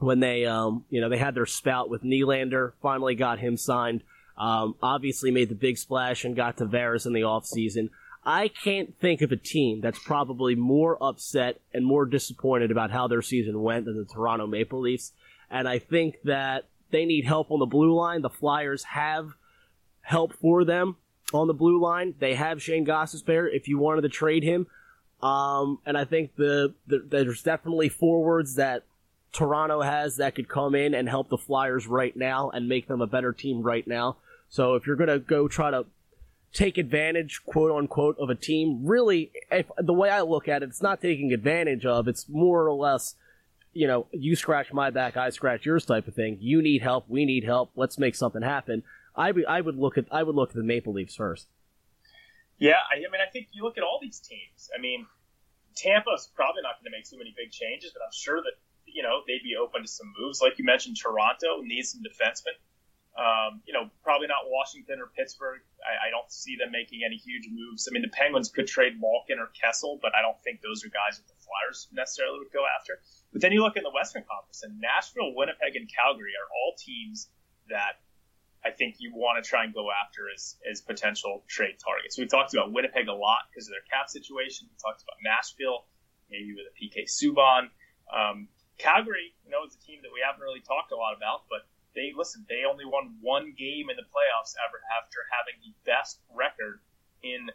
when 0.00 0.20
they, 0.20 0.46
um, 0.46 0.84
you 0.90 1.00
know, 1.00 1.08
they 1.08 1.18
had 1.18 1.34
their 1.34 1.46
spout 1.46 1.90
with 1.90 2.02
Nylander, 2.02 2.72
finally 2.82 3.14
got 3.14 3.38
him 3.38 3.56
signed. 3.56 4.02
Um, 4.36 4.74
obviously 4.82 5.30
made 5.30 5.50
the 5.50 5.54
big 5.54 5.76
splash 5.76 6.24
and 6.24 6.34
got 6.34 6.56
Tavares 6.56 7.04
in 7.04 7.12
the 7.12 7.24
off 7.24 7.44
season. 7.44 7.90
I 8.24 8.48
can't 8.48 8.98
think 9.00 9.22
of 9.22 9.32
a 9.32 9.36
team 9.36 9.80
that's 9.80 9.98
probably 9.98 10.54
more 10.54 11.02
upset 11.02 11.60
and 11.72 11.86
more 11.86 12.04
disappointed 12.04 12.70
about 12.70 12.90
how 12.90 13.08
their 13.08 13.22
season 13.22 13.62
went 13.62 13.86
than 13.86 13.96
the 13.96 14.04
Toronto 14.04 14.46
Maple 14.46 14.80
Leafs. 14.80 15.12
And 15.50 15.66
I 15.66 15.78
think 15.78 16.16
that 16.24 16.68
they 16.90 17.06
need 17.06 17.24
help 17.24 17.50
on 17.50 17.60
the 17.60 17.66
blue 17.66 17.94
line. 17.94 18.22
The 18.22 18.28
Flyers 18.28 18.84
have 18.84 19.30
help 20.02 20.34
for 20.34 20.64
them 20.64 20.96
on 21.32 21.46
the 21.46 21.54
blue 21.54 21.80
line. 21.80 22.14
They 22.18 22.34
have 22.34 22.62
Shane 22.62 22.84
Gostisbehere 22.84 23.48
if 23.52 23.68
you 23.68 23.78
wanted 23.78 24.02
to 24.02 24.08
trade 24.08 24.42
him. 24.42 24.66
Um, 25.22 25.78
and 25.86 25.96
I 25.96 26.04
think 26.04 26.36
the, 26.36 26.74
the, 26.86 27.04
there's 27.06 27.42
definitely 27.42 27.88
forwards 27.88 28.56
that 28.56 28.84
Toronto 29.32 29.80
has 29.80 30.16
that 30.16 30.34
could 30.34 30.48
come 30.48 30.74
in 30.74 30.94
and 30.94 31.08
help 31.08 31.28
the 31.28 31.38
Flyers 31.38 31.86
right 31.86 32.16
now 32.16 32.50
and 32.50 32.68
make 32.68 32.88
them 32.88 33.00
a 33.00 33.06
better 33.06 33.32
team 33.32 33.62
right 33.62 33.86
now. 33.86 34.16
So 34.48 34.74
if 34.74 34.86
you're 34.86 34.96
going 34.96 35.08
to 35.08 35.18
go 35.18 35.46
try 35.46 35.70
to 35.70 35.86
take 36.52 36.78
advantage, 36.78 37.42
quote 37.44 37.70
unquote, 37.70 38.16
of 38.18 38.30
a 38.30 38.34
team, 38.34 38.84
really, 38.84 39.30
if, 39.50 39.66
the 39.78 39.92
way 39.92 40.10
I 40.10 40.22
look 40.22 40.48
at 40.48 40.62
it, 40.62 40.68
it's 40.68 40.82
not 40.82 41.00
taking 41.00 41.32
advantage 41.32 41.86
of. 41.86 42.08
It's 42.08 42.28
more 42.28 42.66
or 42.66 42.74
less, 42.74 43.14
you 43.72 43.86
know, 43.86 44.06
you 44.12 44.34
scratch 44.34 44.72
my 44.72 44.90
back, 44.90 45.16
I 45.16 45.30
scratch 45.30 45.64
yours 45.64 45.84
type 45.84 46.08
of 46.08 46.14
thing. 46.14 46.38
You 46.40 46.60
need 46.62 46.82
help, 46.82 47.04
we 47.08 47.24
need 47.24 47.44
help. 47.44 47.70
Let's 47.76 47.98
make 47.98 48.14
something 48.14 48.42
happen. 48.42 48.82
I 49.14 49.32
would 49.32 49.44
I 49.46 49.60
would 49.60 49.76
look 49.76 49.98
at 49.98 50.06
I 50.10 50.22
would 50.22 50.34
look 50.34 50.50
at 50.50 50.56
the 50.56 50.62
Maple 50.62 50.92
Leafs 50.92 51.16
first. 51.16 51.46
Yeah, 52.58 52.78
I, 52.90 52.96
I 52.96 53.10
mean, 53.10 53.20
I 53.26 53.30
think 53.30 53.48
you 53.52 53.64
look 53.64 53.78
at 53.78 53.82
all 53.82 53.98
these 54.00 54.20
teams. 54.20 54.70
I 54.76 54.80
mean, 54.80 55.06
Tampa's 55.76 56.30
probably 56.34 56.62
not 56.62 56.76
going 56.78 56.92
to 56.92 56.96
make 56.96 57.08
too 57.08 57.18
many 57.18 57.34
big 57.36 57.50
changes, 57.50 57.90
but 57.92 58.02
I'm 58.04 58.12
sure 58.12 58.40
that 58.42 58.54
you 58.86 59.02
know 59.02 59.22
they'd 59.26 59.42
be 59.42 59.56
open 59.56 59.82
to 59.82 59.88
some 59.88 60.12
moves. 60.18 60.40
Like 60.40 60.58
you 60.58 60.64
mentioned, 60.64 60.96
Toronto 60.96 61.62
needs 61.62 61.92
some 61.92 62.02
defensemen. 62.02 62.58
Um, 63.20 63.60
you 63.68 63.76
know, 63.76 63.92
probably 64.00 64.32
not 64.32 64.48
Washington 64.48 64.96
or 64.96 65.12
Pittsburgh. 65.12 65.60
I, 65.84 66.08
I, 66.08 66.10
don't 66.10 66.32
see 66.32 66.56
them 66.56 66.72
making 66.72 67.04
any 67.04 67.20
huge 67.20 67.52
moves. 67.52 67.84
I 67.84 67.92
mean, 67.92 68.00
the 68.00 68.08
Penguins 68.08 68.48
could 68.48 68.64
trade 68.64 68.96
Malkin 68.96 69.36
or 69.36 69.52
Kessel, 69.52 70.00
but 70.00 70.16
I 70.16 70.24
don't 70.24 70.40
think 70.40 70.64
those 70.64 70.80
are 70.88 70.88
guys 70.88 71.20
that 71.20 71.28
the 71.28 71.36
Flyers 71.36 71.92
necessarily 71.92 72.40
would 72.40 72.48
go 72.48 72.64
after. 72.64 72.96
But 73.28 73.44
then 73.44 73.52
you 73.52 73.60
look 73.60 73.76
in 73.76 73.84
the 73.84 73.92
Western 73.92 74.24
Conference, 74.24 74.64
and 74.64 74.80
Nashville, 74.80 75.36
Winnipeg, 75.36 75.76
and 75.76 75.84
Calgary 75.84 76.32
are 76.32 76.48
all 76.48 76.72
teams 76.80 77.28
that 77.68 78.00
I 78.64 78.72
think 78.72 79.04
you 79.04 79.12
want 79.12 79.36
to 79.36 79.44
try 79.44 79.64
and 79.64 79.72
go 79.72 79.88
after 79.92 80.32
as, 80.32 80.56
as 80.64 80.80
potential 80.80 81.44
trade 81.44 81.76
targets. 81.76 82.16
We've 82.16 82.28
talked 82.28 82.52
about 82.56 82.72
Winnipeg 82.72 83.08
a 83.08 83.16
lot 83.16 83.48
because 83.52 83.68
of 83.68 83.76
their 83.76 83.84
cap 83.88 84.08
situation. 84.08 84.68
We 84.68 84.76
talked 84.80 85.04
about 85.04 85.20
Nashville, 85.20 85.84
maybe 86.32 86.56
with 86.56 86.68
a 86.68 86.74
PK 86.76 87.04
Subban. 87.04 87.68
Um, 88.08 88.48
Calgary, 88.76 89.32
you 89.44 89.52
know, 89.52 89.64
is 89.68 89.76
a 89.76 89.82
team 89.84 90.00
that 90.04 90.12
we 90.12 90.24
haven't 90.24 90.40
really 90.40 90.64
talked 90.64 90.92
a 90.92 90.96
lot 90.96 91.16
about, 91.16 91.44
but 91.48 91.68
they 91.94 92.12
listen. 92.16 92.46
They 92.48 92.62
only 92.68 92.84
won 92.84 93.16
one 93.20 93.54
game 93.58 93.90
in 93.90 93.96
the 93.96 94.06
playoffs 94.06 94.54
ever 94.66 94.80
after 94.98 95.18
having 95.30 95.60
the 95.62 95.72
best 95.84 96.20
record 96.34 96.80
in 97.22 97.50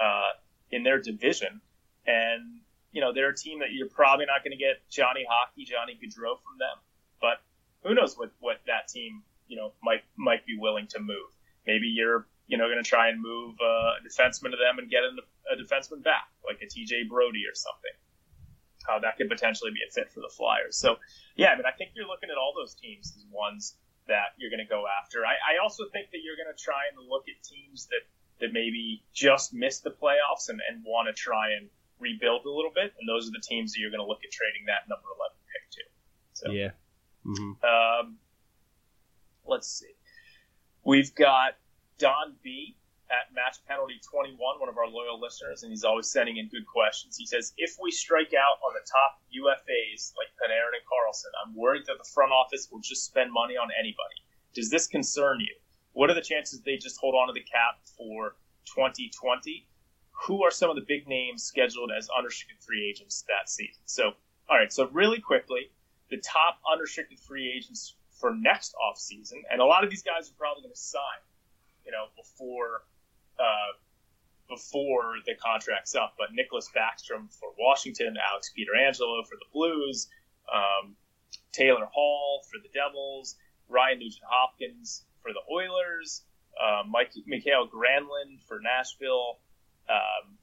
uh, 0.00 0.36
in 0.70 0.82
their 0.82 1.00
division, 1.00 1.60
and 2.06 2.60
you 2.92 3.00
know 3.00 3.12
they're 3.12 3.30
a 3.30 3.36
team 3.36 3.60
that 3.60 3.72
you're 3.72 3.88
probably 3.88 4.26
not 4.26 4.44
going 4.44 4.52
to 4.52 4.58
get 4.58 4.82
Johnny 4.90 5.24
Hockey, 5.28 5.64
Johnny 5.64 5.94
Gaudreau 5.94 6.36
from 6.42 6.58
them, 6.58 6.76
but 7.20 7.40
who 7.82 7.94
knows 7.94 8.16
what 8.16 8.30
what 8.40 8.60
that 8.66 8.88
team 8.88 9.22
you 9.48 9.56
know 9.56 9.72
might 9.82 10.04
might 10.16 10.44
be 10.46 10.56
willing 10.58 10.86
to 10.88 11.00
move. 11.00 11.32
Maybe 11.66 11.88
you're 11.88 12.26
you 12.46 12.58
know 12.58 12.68
going 12.68 12.82
to 12.82 12.88
try 12.88 13.08
and 13.08 13.20
move 13.20 13.56
uh, 13.60 13.98
a 13.98 14.00
defenseman 14.06 14.50
to 14.52 14.58
them 14.58 14.78
and 14.78 14.90
get 14.90 15.02
a, 15.02 15.12
a 15.52 15.56
defenseman 15.56 16.02
back, 16.02 16.28
like 16.44 16.60
a 16.62 16.66
TJ 16.66 17.08
Brodie 17.08 17.46
or 17.48 17.54
something. 17.54 17.96
Uh, 18.88 18.98
that 19.00 19.16
could 19.16 19.28
potentially 19.28 19.70
be 19.70 19.80
a 19.86 19.90
fit 19.92 20.10
for 20.10 20.20
the 20.20 20.32
Flyers. 20.32 20.76
So, 20.76 20.96
yeah, 21.36 21.52
I 21.52 21.56
mean, 21.56 21.66
I 21.68 21.76
think 21.76 21.92
you're 21.94 22.08
looking 22.08 22.30
at 22.30 22.38
all 22.38 22.54
those 22.56 22.74
teams 22.74 23.12
as 23.16 23.24
ones 23.30 23.76
that 24.08 24.32
you're 24.38 24.48
going 24.48 24.64
to 24.64 24.68
go 24.68 24.84
after. 24.88 25.26
I, 25.26 25.36
I 25.36 25.62
also 25.62 25.84
think 25.92 26.10
that 26.12 26.24
you're 26.24 26.40
going 26.40 26.48
to 26.48 26.56
try 26.56 26.88
and 26.88 26.96
look 27.06 27.28
at 27.28 27.36
teams 27.44 27.86
that, 27.92 28.08
that 28.40 28.52
maybe 28.56 29.04
just 29.12 29.52
missed 29.52 29.84
the 29.84 29.92
playoffs 29.92 30.48
and, 30.48 30.60
and 30.64 30.82
want 30.86 31.06
to 31.06 31.12
try 31.12 31.52
and 31.52 31.68
rebuild 32.00 32.46
a 32.46 32.50
little 32.50 32.72
bit. 32.74 32.96
And 32.96 33.04
those 33.04 33.28
are 33.28 33.32
the 33.36 33.44
teams 33.44 33.74
that 33.74 33.80
you're 33.80 33.92
going 33.92 34.00
to 34.00 34.08
look 34.08 34.24
at 34.24 34.32
trading 34.32 34.64
that 34.72 34.88
number 34.88 35.12
11 35.20 35.36
pick 35.52 35.64
to. 35.76 35.84
So, 36.32 36.46
yeah. 36.50 36.72
Mm-hmm. 37.28 37.60
Um, 37.60 38.16
Let's 39.48 39.66
see. 39.66 39.94
We've 40.84 41.14
got 41.14 41.56
Don 41.98 42.34
B 42.42 42.76
at 43.10 43.32
Match 43.34 43.64
Penalty 43.66 44.00
21, 44.04 44.36
one 44.36 44.68
of 44.68 44.76
our 44.76 44.86
loyal 44.86 45.20
listeners, 45.20 45.62
and 45.62 45.72
he's 45.72 45.84
always 45.84 46.08
sending 46.08 46.36
in 46.36 46.48
good 46.48 46.66
questions. 46.66 47.16
He 47.16 47.26
says, 47.26 47.52
If 47.56 47.76
we 47.80 47.90
strike 47.90 48.34
out 48.36 48.60
on 48.60 48.72
the 48.76 48.84
top 48.84 49.20
UFAs 49.32 50.12
like 50.16 50.28
Panarin 50.36 50.76
and 50.76 50.84
Karlsson, 50.84 51.32
I'm 51.40 51.54
worried 51.56 51.86
that 51.86 51.96
the 51.96 52.08
front 52.12 52.32
office 52.32 52.68
will 52.70 52.80
just 52.80 53.04
spend 53.04 53.32
money 53.32 53.56
on 53.56 53.68
anybody. 53.78 54.20
Does 54.54 54.70
this 54.70 54.86
concern 54.86 55.40
you? 55.40 55.54
What 55.92 56.10
are 56.10 56.14
the 56.14 56.22
chances 56.22 56.60
they 56.60 56.76
just 56.76 57.00
hold 57.00 57.14
on 57.14 57.28
to 57.28 57.32
the 57.32 57.40
cap 57.40 57.80
for 57.96 58.36
2020? 58.66 59.66
Who 60.26 60.44
are 60.44 60.50
some 60.50 60.68
of 60.68 60.76
the 60.76 60.84
big 60.86 61.08
names 61.08 61.44
scheduled 61.44 61.90
as 61.96 62.08
unrestricted 62.16 62.62
free 62.62 62.88
agents 62.88 63.24
that 63.28 63.48
season? 63.48 63.82
So, 63.86 64.12
all 64.50 64.58
right, 64.58 64.72
so 64.72 64.88
really 64.92 65.20
quickly, 65.20 65.70
the 66.10 66.18
top 66.18 66.60
unrestricted 66.70 67.18
free 67.20 67.52
agents 67.56 67.94
for 68.20 68.34
next 68.34 68.74
off 68.74 68.98
season, 68.98 69.42
and 69.50 69.60
a 69.60 69.64
lot 69.64 69.84
of 69.84 69.90
these 69.90 70.02
guys 70.02 70.28
are 70.28 70.34
probably 70.36 70.62
going 70.62 70.74
to 70.74 70.80
sign, 70.80 71.20
you 71.86 71.92
know, 71.92 72.06
before 72.16 72.82
uh, 73.38 73.72
before 74.48 75.14
the 75.26 75.34
contract's 75.34 75.94
up. 75.94 76.14
But 76.18 76.28
Nicklas 76.32 76.66
Backstrom 76.74 77.32
for 77.32 77.50
Washington, 77.58 78.16
Alex 78.30 78.52
Pietrangelo 78.56 79.26
for 79.26 79.36
the 79.36 79.46
Blues, 79.52 80.08
um, 80.52 80.96
Taylor 81.52 81.86
Hall 81.92 82.42
for 82.50 82.58
the 82.62 82.68
Devils, 82.72 83.36
Ryan 83.68 83.98
Nugent 83.98 84.24
Hopkins 84.26 85.04
for 85.22 85.32
the 85.32 85.42
Oilers, 85.52 86.22
uh, 86.60 86.82
Mike 86.88 87.12
Mikael 87.26 87.68
Granlund 87.68 88.40
for 88.46 88.60
Nashville, 88.60 89.38
um, 89.88 90.38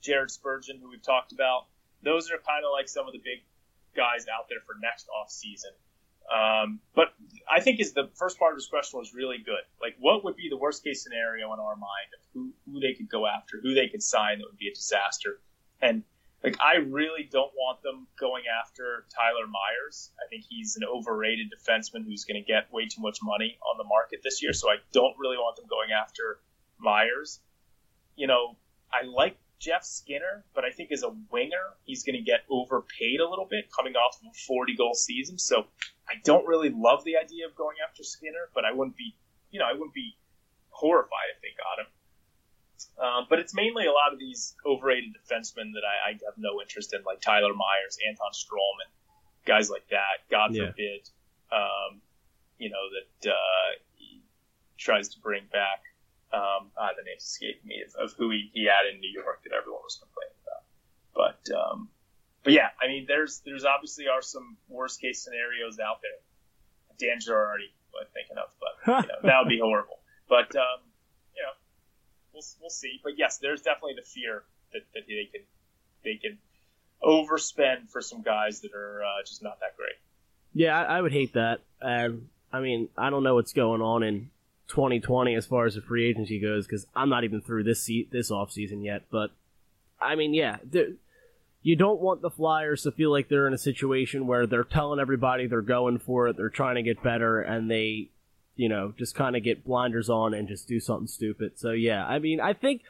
Jared 0.00 0.30
Spurgeon, 0.30 0.78
who 0.80 0.90
we've 0.90 1.02
talked 1.02 1.32
about. 1.32 1.66
Those 2.02 2.30
are 2.30 2.38
kind 2.38 2.64
of 2.64 2.70
like 2.72 2.88
some 2.88 3.06
of 3.06 3.12
the 3.12 3.18
big 3.18 3.42
guys 3.96 4.26
out 4.28 4.48
there 4.48 4.60
for 4.66 4.76
next 4.80 5.08
off 5.08 5.30
season. 5.30 5.72
Um, 6.28 6.80
but 6.94 7.14
I 7.50 7.60
think 7.60 7.80
is 7.80 7.92
the 7.92 8.10
first 8.14 8.38
part 8.38 8.52
of 8.52 8.56
his 8.56 8.66
question 8.66 8.98
was 8.98 9.14
really 9.14 9.38
good. 9.38 9.64
Like, 9.80 9.96
what 9.98 10.24
would 10.24 10.36
be 10.36 10.48
the 10.50 10.56
worst 10.56 10.84
case 10.84 11.02
scenario 11.02 11.52
in 11.54 11.60
our 11.60 11.76
mind 11.76 12.10
of 12.14 12.20
who, 12.34 12.52
who 12.66 12.80
they 12.80 12.92
could 12.92 13.08
go 13.08 13.26
after, 13.26 13.58
who 13.62 13.74
they 13.74 13.88
could 13.88 14.02
sign 14.02 14.38
that 14.38 14.44
would 14.46 14.58
be 14.58 14.68
a 14.68 14.74
disaster? 14.74 15.40
And 15.80 16.02
like, 16.44 16.56
I 16.60 16.76
really 16.76 17.28
don't 17.30 17.52
want 17.56 17.82
them 17.82 18.06
going 18.18 18.44
after 18.62 19.06
Tyler 19.14 19.46
Myers. 19.46 20.10
I 20.24 20.28
think 20.28 20.44
he's 20.48 20.76
an 20.76 20.84
overrated 20.84 21.50
defenseman 21.50 22.04
who's 22.04 22.24
going 22.24 22.40
to 22.42 22.46
get 22.46 22.72
way 22.72 22.86
too 22.86 23.00
much 23.00 23.18
money 23.22 23.58
on 23.68 23.78
the 23.78 23.84
market 23.84 24.20
this 24.22 24.42
year. 24.42 24.52
So 24.52 24.68
I 24.68 24.76
don't 24.92 25.14
really 25.18 25.36
want 25.36 25.56
them 25.56 25.66
going 25.68 25.90
after 25.90 26.40
Myers. 26.78 27.40
You 28.16 28.26
know, 28.26 28.56
I 28.92 29.06
like 29.06 29.36
Jeff 29.58 29.84
Skinner, 29.84 30.44
but 30.54 30.64
I 30.64 30.70
think 30.70 30.92
as 30.92 31.02
a 31.02 31.10
winger, 31.30 31.74
he's 31.84 32.04
going 32.04 32.16
to 32.16 32.22
get 32.22 32.40
overpaid 32.50 33.20
a 33.20 33.28
little 33.28 33.46
bit 33.48 33.70
coming 33.76 33.94
off 33.94 34.18
of 34.20 34.28
a 34.30 34.34
40 34.46 34.76
goal 34.76 34.94
season. 34.94 35.38
So 35.38 35.66
I 36.08 36.14
don't 36.24 36.46
really 36.46 36.70
love 36.70 37.04
the 37.04 37.16
idea 37.16 37.46
of 37.46 37.56
going 37.56 37.76
after 37.86 38.04
Skinner, 38.04 38.50
but 38.54 38.64
I 38.64 38.72
wouldn't 38.72 38.96
be, 38.96 39.16
you 39.50 39.58
know, 39.58 39.66
I 39.66 39.72
wouldn't 39.72 39.94
be 39.94 40.16
horrified 40.70 41.34
if 41.34 41.42
they 41.42 41.54
got 41.58 41.84
him. 41.84 41.90
Um, 43.02 43.26
but 43.28 43.40
it's 43.40 43.54
mainly 43.54 43.86
a 43.86 43.92
lot 43.92 44.12
of 44.12 44.20
these 44.20 44.54
overrated 44.64 45.10
defensemen 45.10 45.74
that 45.74 45.82
I, 45.82 46.10
I, 46.10 46.12
have 46.12 46.38
no 46.38 46.60
interest 46.62 46.94
in, 46.94 47.02
like 47.04 47.20
Tyler 47.20 47.52
Myers, 47.52 47.98
Anton 48.06 48.30
Stralman, 48.32 48.90
guys 49.44 49.68
like 49.68 49.88
that. 49.90 50.22
God 50.30 50.54
yeah. 50.54 50.66
forbid, 50.66 51.08
um, 51.50 52.00
you 52.58 52.70
know, 52.70 52.86
that 52.94 53.30
uh, 53.30 53.70
he 53.96 54.22
tries 54.76 55.08
to 55.10 55.20
bring 55.20 55.42
back 55.50 55.82
um, 56.32 56.70
uh, 56.76 56.88
the 56.96 57.04
names 57.04 57.22
escaped 57.22 57.64
me 57.64 57.82
of, 57.86 57.94
of, 57.94 58.12
who 58.16 58.30
he, 58.30 58.50
he 58.52 58.64
had 58.64 58.84
in 58.92 59.00
New 59.00 59.10
York 59.10 59.42
that 59.44 59.52
everyone 59.52 59.80
was 59.82 59.96
complaining 59.96 60.36
about. 60.44 60.64
But 61.14 61.40
um, 61.56 61.88
but 62.44 62.52
yeah, 62.52 62.68
I 62.80 62.86
mean, 62.86 63.06
there's 63.08 63.40
there's 63.44 63.64
obviously 63.64 64.08
are 64.08 64.22
some 64.22 64.56
worst 64.68 65.00
case 65.00 65.22
scenarios 65.22 65.78
out 65.78 66.00
there. 66.02 66.18
Dan 66.98 67.18
Girardi, 67.18 67.70
I'm 67.98 68.06
thinking 68.12 68.36
of, 68.36 68.50
but 68.60 69.04
you 69.04 69.08
know, 69.08 69.18
that 69.22 69.38
would 69.40 69.48
be 69.48 69.60
horrible. 69.60 69.98
But 70.28 70.54
um, 70.56 70.84
you 71.34 71.42
know, 71.42 71.54
we'll 72.32 72.44
we'll 72.60 72.70
see. 72.70 73.00
But 73.02 73.18
yes, 73.18 73.38
there's 73.38 73.62
definitely 73.62 73.94
the 73.96 74.06
fear 74.06 74.44
that, 74.72 74.82
that 74.94 75.02
they 75.06 75.28
can 75.32 75.42
they 76.04 76.16
can 76.16 76.38
overspend 77.02 77.90
for 77.90 78.00
some 78.00 78.22
guys 78.22 78.60
that 78.60 78.72
are 78.72 79.02
uh, 79.02 79.22
just 79.26 79.42
not 79.42 79.60
that 79.60 79.76
great. 79.76 79.96
Yeah, 80.54 80.78
I, 80.78 80.98
I 80.98 81.00
would 81.00 81.12
hate 81.12 81.34
that. 81.34 81.60
Um, 81.80 82.28
I 82.52 82.60
mean, 82.60 82.88
I 82.96 83.10
don't 83.10 83.22
know 83.22 83.34
what's 83.34 83.52
going 83.52 83.82
on 83.82 84.02
in 84.02 84.30
2020 84.68 85.34
as 85.34 85.46
far 85.46 85.66
as 85.66 85.74
the 85.74 85.80
free 85.80 86.08
agency 86.08 86.38
goes 86.38 86.66
because 86.66 86.86
I'm 86.94 87.08
not 87.08 87.24
even 87.24 87.40
through 87.40 87.64
this 87.64 87.82
se- 87.82 88.08
this 88.10 88.30
off 88.30 88.52
season 88.52 88.82
yet. 88.82 89.04
But 89.10 89.30
I 90.00 90.14
mean, 90.14 90.34
yeah, 90.34 90.58
you 91.62 91.76
don't 91.76 92.00
want 92.00 92.22
the 92.22 92.30
Flyers 92.30 92.82
to 92.82 92.92
feel 92.92 93.10
like 93.10 93.28
they're 93.28 93.46
in 93.46 93.54
a 93.54 93.58
situation 93.58 94.26
where 94.26 94.46
they're 94.46 94.64
telling 94.64 95.00
everybody 95.00 95.46
they're 95.46 95.62
going 95.62 95.98
for 95.98 96.28
it, 96.28 96.36
they're 96.36 96.50
trying 96.50 96.76
to 96.76 96.82
get 96.82 97.02
better, 97.02 97.40
and 97.40 97.70
they, 97.70 98.10
you 98.56 98.68
know, 98.68 98.94
just 98.96 99.14
kind 99.14 99.36
of 99.36 99.42
get 99.42 99.64
blinders 99.64 100.08
on 100.08 100.34
and 100.34 100.48
just 100.48 100.68
do 100.68 100.80
something 100.80 101.08
stupid. 101.08 101.58
So 101.58 101.72
yeah, 101.72 102.06
I 102.06 102.18
mean, 102.18 102.40
I 102.40 102.52
think, 102.52 102.82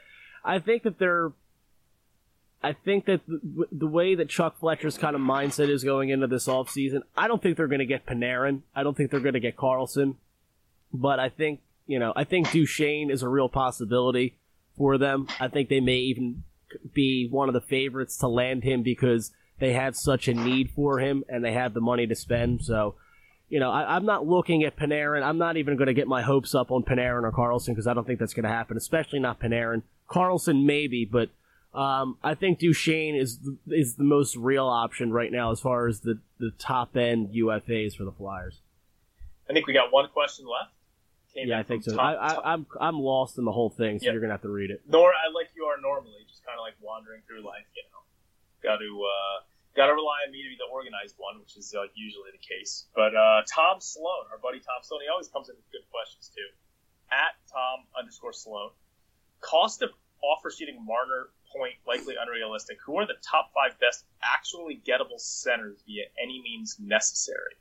I 0.44 0.58
think 0.58 0.82
that 0.82 0.98
they're. 0.98 1.32
I 2.60 2.72
think 2.72 3.04
that 3.04 3.20
the, 3.28 3.68
the 3.70 3.86
way 3.86 4.16
that 4.16 4.28
Chuck 4.28 4.58
Fletcher's 4.58 4.98
kind 4.98 5.14
of 5.14 5.22
mindset 5.22 5.68
is 5.68 5.84
going 5.84 6.08
into 6.08 6.26
this 6.26 6.48
offseason, 6.48 7.02
I 7.16 7.28
don't 7.28 7.40
think 7.40 7.56
they're 7.56 7.68
going 7.68 7.78
to 7.78 7.86
get 7.86 8.04
Panarin. 8.04 8.62
I 8.74 8.82
don't 8.82 8.96
think 8.96 9.12
they're 9.12 9.20
going 9.20 9.34
to 9.34 9.40
get 9.40 9.56
Karlsson. 9.56 10.16
But 10.92 11.20
I 11.20 11.28
think 11.28 11.60
you 11.88 11.98
know, 11.98 12.12
I 12.14 12.22
think 12.22 12.52
Duchene 12.52 13.10
is 13.10 13.22
a 13.22 13.28
real 13.28 13.48
possibility 13.48 14.36
for 14.76 14.98
them. 14.98 15.26
I 15.40 15.48
think 15.48 15.68
they 15.68 15.80
may 15.80 15.96
even 15.96 16.44
be 16.92 17.26
one 17.28 17.48
of 17.48 17.54
the 17.54 17.62
favorites 17.62 18.18
to 18.18 18.28
land 18.28 18.62
him 18.62 18.82
because 18.82 19.32
they 19.58 19.72
have 19.72 19.96
such 19.96 20.28
a 20.28 20.34
need 20.34 20.70
for 20.70 21.00
him 21.00 21.24
and 21.28 21.42
they 21.42 21.54
have 21.54 21.72
the 21.72 21.80
money 21.80 22.06
to 22.06 22.14
spend. 22.14 22.62
So, 22.62 22.94
you 23.48 23.58
know, 23.58 23.70
I, 23.70 23.96
am 23.96 24.04
not 24.04 24.26
looking 24.26 24.64
at 24.64 24.76
Panarin. 24.76 25.22
I'm 25.22 25.38
not 25.38 25.56
even 25.56 25.76
going 25.76 25.86
to 25.86 25.94
get 25.94 26.06
my 26.06 26.20
hopes 26.20 26.54
up 26.54 26.70
on 26.70 26.82
Panarin 26.82 27.24
or 27.24 27.32
Karlsson 27.32 27.68
because 27.68 27.86
I 27.86 27.94
don't 27.94 28.06
think 28.06 28.18
that's 28.18 28.34
going 28.34 28.44
to 28.44 28.50
happen, 28.50 28.76
especially 28.76 29.18
not 29.18 29.40
Panarin. 29.40 29.82
Karlsson 30.10 30.66
maybe, 30.66 31.06
but 31.06 31.30
um, 31.74 32.18
I 32.22 32.34
think 32.34 32.58
Duchene 32.58 33.14
is 33.14 33.38
is 33.66 33.96
the 33.96 34.04
most 34.04 34.36
real 34.36 34.66
option 34.66 35.10
right 35.10 35.32
now 35.32 35.52
as 35.52 35.60
far 35.60 35.86
as 35.86 36.00
the, 36.00 36.18
the 36.38 36.50
top 36.58 36.96
end 36.96 37.30
UFAs 37.34 37.96
for 37.96 38.04
the 38.04 38.12
Flyers. 38.12 38.60
I 39.48 39.54
think 39.54 39.66
we 39.66 39.72
got 39.72 39.90
one 39.90 40.08
question 40.10 40.46
left 40.46 40.72
came 41.38 41.48
yeah, 41.48 41.58
I 41.58 41.62
think 41.62 41.84
so. 41.84 41.94
Top, 41.94 42.02
I, 42.02 42.14
I, 42.14 42.32
am 42.32 42.40
I'm, 42.44 42.66
I'm 42.80 42.98
lost 43.00 43.38
in 43.38 43.44
the 43.44 43.52
whole 43.52 43.70
thing, 43.70 43.98
so 43.98 44.06
yep. 44.06 44.12
you're 44.12 44.20
gonna 44.20 44.34
have 44.34 44.42
to 44.42 44.50
read 44.50 44.70
it. 44.70 44.82
Nor 44.88 45.10
I 45.10 45.30
like 45.34 45.50
you 45.54 45.64
are 45.64 45.80
normally, 45.80 46.26
just 46.28 46.44
kind 46.44 46.58
of 46.58 46.62
like 46.62 46.74
wandering 46.80 47.22
through 47.26 47.46
life. 47.46 47.66
You 47.74 47.82
know, 47.90 48.02
got 48.62 48.78
to 48.82 48.90
uh, 48.90 49.36
got 49.76 49.86
to 49.86 49.94
rely 49.94 50.26
on 50.26 50.32
me 50.34 50.42
to 50.42 50.50
be 50.50 50.58
the 50.58 50.70
organized 50.72 51.14
one, 51.18 51.38
which 51.38 51.56
is 51.56 51.74
uh, 51.74 51.86
usually 51.94 52.34
the 52.34 52.42
case. 52.42 52.90
But 52.94 53.14
uh, 53.14 53.46
Tom 53.46 53.78
Sloan, 53.78 54.26
our 54.34 54.38
buddy 54.42 54.58
Tom 54.58 54.82
Sloan, 54.82 55.06
he 55.06 55.08
always 55.08 55.28
comes 55.28 55.48
in 55.48 55.54
with 55.54 55.68
good 55.70 55.86
questions 55.94 56.30
too. 56.34 56.50
At 57.14 57.38
Tom 57.46 57.86
underscore 57.94 58.34
Sloan, 58.34 58.74
cost 59.40 59.82
of 59.82 59.90
offer 60.22 60.50
sheeting 60.50 60.82
Marner 60.84 61.30
point 61.54 61.74
likely 61.86 62.14
unrealistic. 62.20 62.78
Who 62.84 62.98
are 62.98 63.06
the 63.06 63.16
top 63.22 63.50
five 63.54 63.78
best 63.80 64.04
actually 64.22 64.80
gettable 64.84 65.20
centers 65.20 65.80
via 65.86 66.04
any 66.20 66.42
means 66.42 66.76
necessary? 66.78 67.56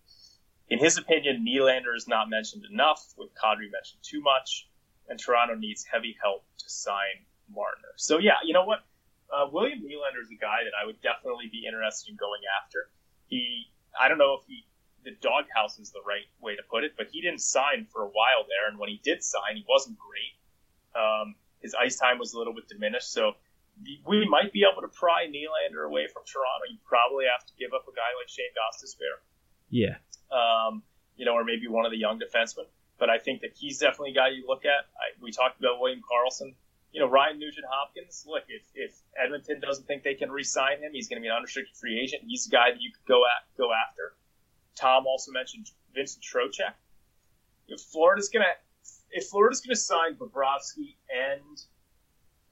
In 0.69 0.79
his 0.79 0.97
opinion, 0.97 1.45
Nylander 1.47 1.95
is 1.95 2.07
not 2.07 2.29
mentioned 2.29 2.65
enough, 2.69 3.13
with 3.17 3.29
Kadri 3.35 3.71
mentioned 3.71 4.03
too 4.03 4.21
much, 4.21 4.67
and 5.07 5.17
Toronto 5.17 5.55
needs 5.55 5.85
heavy 5.85 6.17
help 6.21 6.43
to 6.57 6.69
sign 6.69 7.23
Marner. 7.49 7.95
So 7.95 8.17
yeah, 8.17 8.43
you 8.43 8.53
know 8.53 8.65
what? 8.65 8.83
Uh, 9.31 9.47
William 9.51 9.79
Nylander 9.79 10.21
is 10.21 10.31
a 10.31 10.35
guy 10.35 10.63
that 10.63 10.75
I 10.75 10.85
would 10.85 11.01
definitely 11.01 11.47
be 11.51 11.65
interested 11.65 12.11
in 12.11 12.17
going 12.17 12.41
after. 12.61 12.89
He, 13.27 13.71
I 13.99 14.07
don't 14.07 14.17
know 14.17 14.35
if 14.39 14.47
he, 14.47 14.65
the 15.03 15.15
doghouse 15.21 15.79
is 15.79 15.91
the 15.91 16.03
right 16.05 16.27
way 16.41 16.55
to 16.55 16.63
put 16.69 16.83
it, 16.83 16.95
but 16.97 17.07
he 17.11 17.21
didn't 17.21 17.41
sign 17.41 17.87
for 17.87 18.03
a 18.03 18.11
while 18.11 18.43
there, 18.47 18.67
and 18.69 18.77
when 18.77 18.89
he 18.89 18.99
did 19.03 19.23
sign, 19.23 19.55
he 19.55 19.65
wasn't 19.67 19.97
great. 19.97 20.35
Um, 20.95 21.35
his 21.61 21.75
ice 21.75 21.95
time 21.95 22.19
was 22.19 22.33
a 22.33 22.37
little 22.37 22.53
bit 22.53 22.67
diminished, 22.67 23.11
so 23.11 23.39
we 24.05 24.27
might 24.27 24.51
be 24.51 24.67
able 24.67 24.81
to 24.81 24.91
pry 24.91 25.27
Nylander 25.27 25.87
away 25.87 26.07
from 26.11 26.23
Toronto. 26.27 26.67
You 26.67 26.79
probably 26.83 27.23
have 27.31 27.45
to 27.47 27.53
give 27.55 27.71
up 27.71 27.87
a 27.87 27.95
guy 27.95 28.11
like 28.19 28.27
Shane 28.27 28.51
Gostisbehere. 28.51 29.23
Yeah 29.69 29.95
um, 30.31 30.83
you 31.15 31.25
know, 31.25 31.33
or 31.33 31.43
maybe 31.43 31.67
one 31.67 31.85
of 31.85 31.91
the 31.91 31.97
young 31.97 32.19
defensemen. 32.19 32.65
But 32.99 33.09
I 33.09 33.19
think 33.19 33.41
that 33.41 33.51
he's 33.55 33.77
definitely 33.79 34.11
a 34.11 34.15
guy 34.15 34.29
you 34.29 34.45
look 34.47 34.65
at. 34.65 34.85
I, 34.97 35.13
we 35.21 35.31
talked 35.31 35.59
about 35.59 35.79
William 35.79 36.01
Karlsson. 36.01 36.53
You 36.91 37.01
know, 37.01 37.09
Ryan 37.09 37.37
Nugent 37.37 37.65
Hopkins. 37.69 38.25
Look, 38.27 38.43
if, 38.47 38.63
if 38.73 38.95
Edmonton 39.21 39.59
doesn't 39.59 39.85
think 39.85 40.03
they 40.03 40.15
can 40.15 40.31
re-sign 40.31 40.79
him, 40.79 40.93
he's 40.93 41.07
going 41.07 41.21
to 41.21 41.21
be 41.21 41.27
an 41.27 41.35
unrestricted 41.35 41.75
free 41.75 41.99
agent. 41.99 42.23
He's 42.25 42.47
a 42.47 42.49
guy 42.49 42.71
that 42.71 42.81
you 42.81 42.91
could 42.91 43.05
go 43.05 43.23
at 43.25 43.45
go 43.57 43.69
after. 43.71 44.13
Tom 44.75 45.05
also 45.05 45.31
mentioned 45.31 45.69
Vincent 45.93 46.23
Trocheck. 46.23 46.73
If 47.67 47.81
Florida's 47.81 48.29
going 48.29 48.45
to 48.45 48.53
if 49.11 49.27
Florida's 49.27 49.61
going 49.61 49.75
to 49.75 49.81
sign 49.81 50.15
Bobrovsky 50.15 50.95
and 51.09 51.61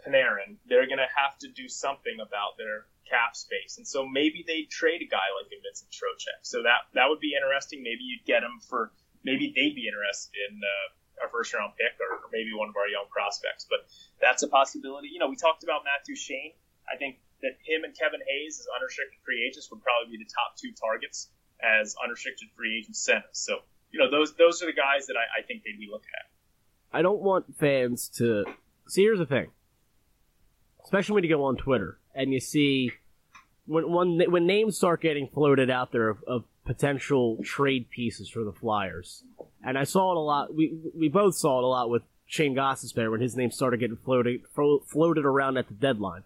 Panarin, 0.05 0.57
they're 0.67 0.87
going 0.87 0.99
to 0.99 1.07
have 1.15 1.37
to 1.39 1.47
do 1.47 1.67
something 1.67 2.17
about 2.19 2.57
their 2.57 2.85
cap 3.05 3.35
space. 3.35 3.77
And 3.77 3.87
so 3.87 4.05
maybe 4.05 4.43
they 4.45 4.67
trade 4.69 5.01
a 5.01 5.09
guy 5.09 5.29
like 5.37 5.49
Vincent 5.49 5.89
Trocheck. 5.89 6.41
So 6.43 6.61
that 6.63 6.89
that 6.93 7.09
would 7.09 7.21
be 7.21 7.33
interesting. 7.37 7.81
Maybe 7.81 8.03
you'd 8.03 8.25
get 8.25 8.43
him 8.43 8.59
for 8.69 8.91
maybe 9.23 9.53
they'd 9.55 9.73
be 9.73 9.87
interested 9.87 10.35
in 10.49 10.61
uh, 10.61 11.25
a 11.25 11.29
first 11.29 11.53
round 11.53 11.73
pick 11.77 11.97
or, 11.97 12.21
or, 12.21 12.29
maybe 12.31 12.51
one 12.53 12.69
of 12.69 12.75
our 12.75 12.87
young 12.87 13.07
prospects. 13.09 13.65
But 13.69 13.87
that's 14.21 14.43
a 14.43 14.49
possibility. 14.49 15.09
You 15.09 15.19
know, 15.19 15.29
we 15.29 15.35
talked 15.37 15.63
about 15.63 15.83
Matt 15.85 16.05
Duchene. 16.05 16.53
I 16.85 16.97
think 16.97 17.17
that 17.41 17.57
him 17.65 17.83
and 17.83 17.95
Kevin 17.97 18.21
Hayes 18.21 18.59
as 18.59 18.67
unrestricted 18.69 19.19
free 19.25 19.41
agents 19.45 19.71
would 19.71 19.81
probably 19.81 20.17
be 20.17 20.21
the 20.21 20.29
top 20.29 20.57
two 20.57 20.73
targets 20.75 21.29
as 21.63 21.95
unrestricted 22.03 22.49
free 22.55 22.77
agent 22.77 22.95
centers. 22.95 23.37
So 23.39 23.63
you 23.91 23.99
know, 23.99 24.11
those 24.11 24.35
those 24.35 24.61
are 24.61 24.67
the 24.67 24.77
guys 24.77 25.07
that 25.07 25.15
I, 25.15 25.39
I 25.39 25.41
think 25.45 25.63
they'd 25.63 25.79
be 25.79 25.89
looking 25.89 26.11
at. 26.13 26.27
I 26.91 27.01
don't 27.01 27.21
want 27.21 27.57
fans 27.57 28.09
to 28.17 28.45
see. 28.87 29.03
Here's 29.03 29.19
the 29.19 29.25
thing, 29.25 29.51
especially 30.83 31.15
when 31.15 31.23
you 31.23 31.29
go 31.29 31.43
on 31.45 31.55
Twitter 31.55 31.99
and 32.15 32.33
you 32.33 32.39
see 32.39 32.91
when 33.67 33.91
when 33.91 34.31
when 34.31 34.47
names 34.47 34.77
start 34.77 35.01
getting 35.01 35.27
floated 35.27 35.69
out 35.69 35.91
there 35.91 36.09
of, 36.09 36.23
of 36.25 36.43
potential 36.65 37.37
trade 37.43 37.89
pieces 37.89 38.29
for 38.29 38.43
the 38.43 38.51
Flyers, 38.51 39.23
and 39.63 39.77
I 39.77 39.83
saw 39.83 40.11
it 40.11 40.17
a 40.17 40.21
lot. 40.21 40.55
We 40.55 40.77
we 40.97 41.09
both 41.09 41.35
saw 41.35 41.59
it 41.59 41.63
a 41.63 41.67
lot 41.67 41.89
with 41.89 42.03
Shane 42.25 42.55
Gostisbehere 42.55 43.11
when 43.11 43.21
his 43.21 43.35
name 43.35 43.51
started 43.51 43.79
getting 43.79 43.97
floated 43.97 44.41
floated 44.87 45.25
around 45.25 45.57
at 45.57 45.67
the 45.67 45.73
deadline. 45.73 46.23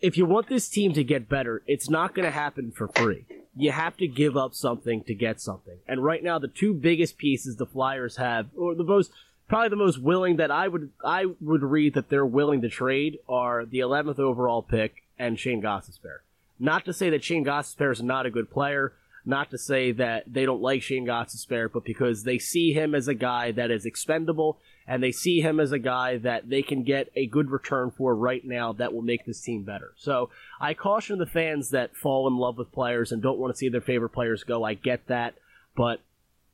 If 0.00 0.16
you 0.16 0.26
want 0.26 0.48
this 0.48 0.68
team 0.68 0.92
to 0.94 1.04
get 1.04 1.28
better, 1.28 1.62
it's 1.66 1.88
not 1.88 2.12
going 2.12 2.24
to 2.24 2.32
happen 2.32 2.72
for 2.72 2.88
free. 2.88 3.24
You 3.54 3.70
have 3.70 3.96
to 3.98 4.08
give 4.08 4.36
up 4.36 4.52
something 4.52 5.04
to 5.04 5.14
get 5.14 5.40
something. 5.40 5.78
And 5.86 6.02
right 6.02 6.24
now, 6.24 6.40
the 6.40 6.48
two 6.48 6.74
biggest 6.74 7.18
pieces 7.18 7.56
the 7.56 7.66
Flyers 7.66 8.16
have, 8.16 8.48
or 8.56 8.74
the 8.74 8.82
most 8.82 9.12
probably 9.48 9.68
the 9.68 9.76
most 9.76 10.00
willing 10.00 10.36
that 10.36 10.50
I 10.50 10.68
would 10.68 10.90
I 11.04 11.26
would 11.40 11.62
read 11.62 11.94
that 11.94 12.08
they're 12.08 12.26
willing 12.26 12.62
to 12.62 12.68
trade 12.68 13.18
are 13.28 13.64
the 13.64 13.80
11th 13.80 14.18
overall 14.18 14.62
pick 14.62 15.02
and 15.18 15.38
Shane 15.38 15.62
Gostisbehere. 15.62 16.20
Not 16.58 16.84
to 16.84 16.92
say 16.92 17.10
that 17.10 17.24
Shane 17.24 17.44
Gostisbehere 17.44 17.92
is 17.92 18.02
not 18.02 18.26
a 18.26 18.30
good 18.30 18.50
player, 18.50 18.92
not 19.24 19.50
to 19.50 19.58
say 19.58 19.92
that 19.92 20.24
they 20.32 20.44
don't 20.44 20.62
like 20.62 20.82
Shane 20.82 21.06
Gostisbehere, 21.06 21.70
but 21.72 21.84
because 21.84 22.24
they 22.24 22.38
see 22.38 22.72
him 22.72 22.94
as 22.94 23.08
a 23.08 23.14
guy 23.14 23.52
that 23.52 23.70
is 23.70 23.84
expendable 23.84 24.58
and 24.86 25.02
they 25.02 25.12
see 25.12 25.40
him 25.40 25.60
as 25.60 25.72
a 25.72 25.78
guy 25.78 26.18
that 26.18 26.48
they 26.48 26.62
can 26.62 26.82
get 26.82 27.10
a 27.14 27.26
good 27.26 27.50
return 27.50 27.90
for 27.90 28.14
right 28.14 28.44
now 28.44 28.72
that 28.72 28.92
will 28.92 29.02
make 29.02 29.24
this 29.24 29.40
team 29.40 29.62
better. 29.62 29.92
So 29.96 30.30
I 30.60 30.74
caution 30.74 31.18
the 31.18 31.26
fans 31.26 31.70
that 31.70 31.96
fall 31.96 32.26
in 32.26 32.36
love 32.36 32.58
with 32.58 32.72
players 32.72 33.12
and 33.12 33.22
don't 33.22 33.38
want 33.38 33.54
to 33.54 33.58
see 33.58 33.68
their 33.68 33.80
favorite 33.80 34.10
players 34.10 34.44
go. 34.44 34.64
I 34.64 34.74
get 34.74 35.06
that. 35.06 35.34
But 35.76 36.00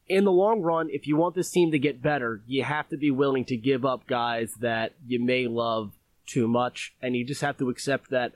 in 0.09 0.24
the 0.24 0.32
long 0.32 0.62
run, 0.62 0.88
if 0.90 1.06
you 1.06 1.16
want 1.16 1.34
this 1.34 1.50
team 1.50 1.70
to 1.72 1.78
get 1.78 2.02
better, 2.02 2.42
you 2.46 2.64
have 2.64 2.88
to 2.88 2.96
be 2.96 3.11
willing 3.11 3.44
to 3.46 3.56
give 3.56 3.84
up 3.84 4.06
guys 4.06 4.54
that 4.61 4.92
you 5.06 5.22
may 5.22 5.46
love 5.46 5.92
too 6.26 6.48
much, 6.48 6.94
and 7.00 7.16
you 7.16 7.24
just 7.24 7.40
have 7.40 7.59
to 7.59 7.70
accept 7.70 8.11
that 8.11 8.32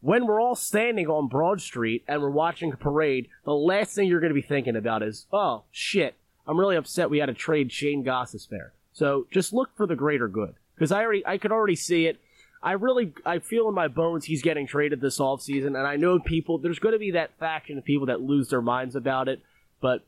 when 0.00 0.26
we're 0.26 0.40
all 0.40 0.54
standing 0.54 1.06
on 1.06 1.28
Broad 1.28 1.62
Street 1.62 2.04
and 2.06 2.20
we're 2.20 2.28
watching 2.28 2.72
a 2.72 2.76
parade, 2.76 3.28
the 3.44 3.54
last 3.54 3.94
thing 3.94 4.06
you're 4.06 4.20
going 4.20 4.34
to 4.34 4.34
be 4.34 4.42
thinking 4.42 4.76
about 4.76 5.02
is, 5.02 5.26
oh 5.32 5.62
shit, 5.70 6.14
I'm 6.46 6.60
really 6.60 6.76
upset 6.76 7.08
we 7.08 7.18
had 7.18 7.26
to 7.26 7.34
trade 7.34 7.72
Shane 7.72 8.04
Gostisbehere. 8.04 8.70
So 8.92 9.26
just 9.30 9.54
look 9.54 9.70
for 9.76 9.86
the 9.86 9.96
greater 9.96 10.28
good 10.28 10.54
because 10.74 10.92
I 10.92 11.02
already 11.02 11.26
I 11.26 11.38
could 11.38 11.52
already 11.52 11.74
see 11.74 12.06
it. 12.06 12.20
I 12.62 12.72
really 12.72 13.14
I 13.24 13.38
feel 13.38 13.68
in 13.68 13.74
my 13.74 13.88
bones 13.88 14.26
he's 14.26 14.42
getting 14.42 14.66
traded 14.66 15.00
this 15.00 15.18
offseason, 15.18 15.68
and 15.68 15.86
I 15.86 15.96
know 15.96 16.18
people 16.18 16.58
there's 16.58 16.78
going 16.78 16.92
to 16.92 16.98
be 16.98 17.12
that 17.12 17.38
faction 17.38 17.78
of 17.78 17.84
people 17.84 18.06
that 18.06 18.20
lose 18.20 18.48
their 18.50 18.62
minds 18.62 18.94
about 18.94 19.28
it, 19.28 19.40
but 19.80 20.04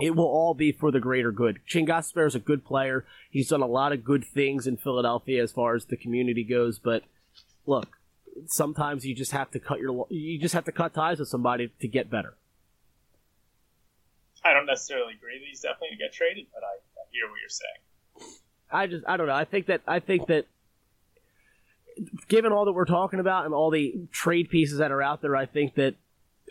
it 0.00 0.16
will 0.16 0.24
all 0.24 0.54
be 0.54 0.72
for 0.72 0.90
the 0.90 1.00
greater 1.00 1.32
good. 1.32 1.60
Shane 1.64 1.86
Gostisbehere 1.86 2.26
is 2.26 2.34
a 2.34 2.40
good 2.40 2.64
player. 2.64 3.04
He's 3.30 3.48
done 3.48 3.60
a 3.60 3.66
lot 3.66 3.92
of 3.92 4.04
good 4.04 4.24
things 4.24 4.66
in 4.66 4.76
Philadelphia 4.76 5.42
as 5.42 5.52
far 5.52 5.74
as 5.74 5.84
the 5.84 5.96
community 5.96 6.44
goes, 6.44 6.78
but 6.78 7.02
look, 7.66 7.98
sometimes 8.46 9.04
you 9.04 9.14
just 9.14 9.32
have 9.32 9.50
to 9.50 9.58
cut 9.58 9.80
your 9.80 10.06
you 10.08 10.38
just 10.38 10.54
have 10.54 10.64
to 10.64 10.72
cut 10.72 10.94
ties 10.94 11.18
with 11.18 11.28
somebody 11.28 11.70
to 11.80 11.88
get 11.88 12.10
better. 12.10 12.34
I 14.44 14.52
don't 14.52 14.66
necessarily 14.66 15.14
agree 15.14 15.38
that 15.38 15.46
he's 15.46 15.60
definitely 15.60 15.88
going 15.88 15.98
to 15.98 16.04
get 16.04 16.12
traded, 16.12 16.46
but 16.52 16.62
I, 16.64 16.72
I 17.00 17.04
hear 17.12 17.28
what 17.30 17.38
you're 17.40 17.48
saying. 17.48 18.38
I 18.72 18.86
just 18.86 19.04
I 19.06 19.16
don't 19.16 19.26
know. 19.26 19.34
I 19.34 19.44
think 19.44 19.66
that 19.66 19.82
I 19.86 20.00
think 20.00 20.26
that 20.28 20.46
given 22.28 22.52
all 22.52 22.64
that 22.64 22.72
we're 22.72 22.86
talking 22.86 23.20
about 23.20 23.44
and 23.44 23.54
all 23.54 23.70
the 23.70 23.94
trade 24.10 24.48
pieces 24.48 24.78
that 24.78 24.90
are 24.90 25.02
out 25.02 25.20
there, 25.20 25.36
I 25.36 25.46
think 25.46 25.74
that 25.74 25.94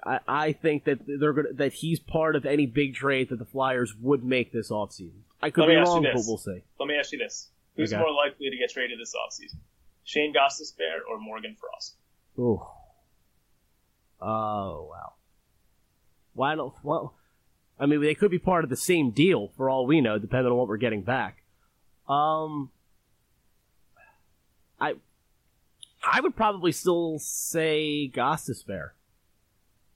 I, 0.03 0.19
I 0.27 0.51
think 0.53 0.85
that 0.85 0.99
they're 1.05 1.33
gonna 1.33 1.53
that 1.53 1.73
he's 1.73 1.99
part 1.99 2.35
of 2.35 2.45
any 2.45 2.65
big 2.65 2.95
trade 2.95 3.29
that 3.29 3.39
the 3.39 3.45
Flyers 3.45 3.93
would 3.99 4.23
make 4.23 4.51
this 4.51 4.71
offseason. 4.71 5.21
I 5.41 5.49
could 5.49 5.61
Let 5.61 5.67
be 5.69 5.75
wrong, 5.75 6.03
but 6.03 6.13
we'll 6.25 6.37
see. 6.37 6.61
Let 6.79 6.87
me 6.87 6.95
ask 6.97 7.11
you 7.11 7.19
this: 7.19 7.49
Who's 7.75 7.93
Okay. 7.93 8.01
more 8.01 8.11
likely 8.11 8.49
to 8.49 8.57
get 8.57 8.71
traded 8.71 8.99
this 8.99 9.13
offseason? 9.15 9.59
Shane 10.03 10.33
Gostisbehere 10.33 10.99
or 11.09 11.19
Morgan 11.19 11.55
Frost? 11.59 11.97
Ooh. 12.39 12.61
Oh 14.19 14.87
wow. 14.89 15.13
Why 16.33 16.55
don't 16.55 16.73
well? 16.83 17.15
I 17.79 17.87
mean, 17.87 18.01
they 18.01 18.13
could 18.13 18.29
be 18.31 18.39
part 18.39 18.63
of 18.63 18.69
the 18.69 18.77
same 18.77 19.09
deal 19.09 19.49
for 19.57 19.69
all 19.69 19.87
we 19.87 20.01
know, 20.01 20.19
depending 20.19 20.51
on 20.51 20.57
what 20.57 20.67
we're 20.67 20.77
getting 20.77 21.01
back. 21.01 21.43
Um, 22.07 22.69
I, 24.79 24.93
I 26.03 26.21
would 26.21 26.35
probably 26.35 26.71
still 26.73 27.17
say 27.19 28.07
Goss 28.07 28.47
Gostisbehere. 28.47 28.91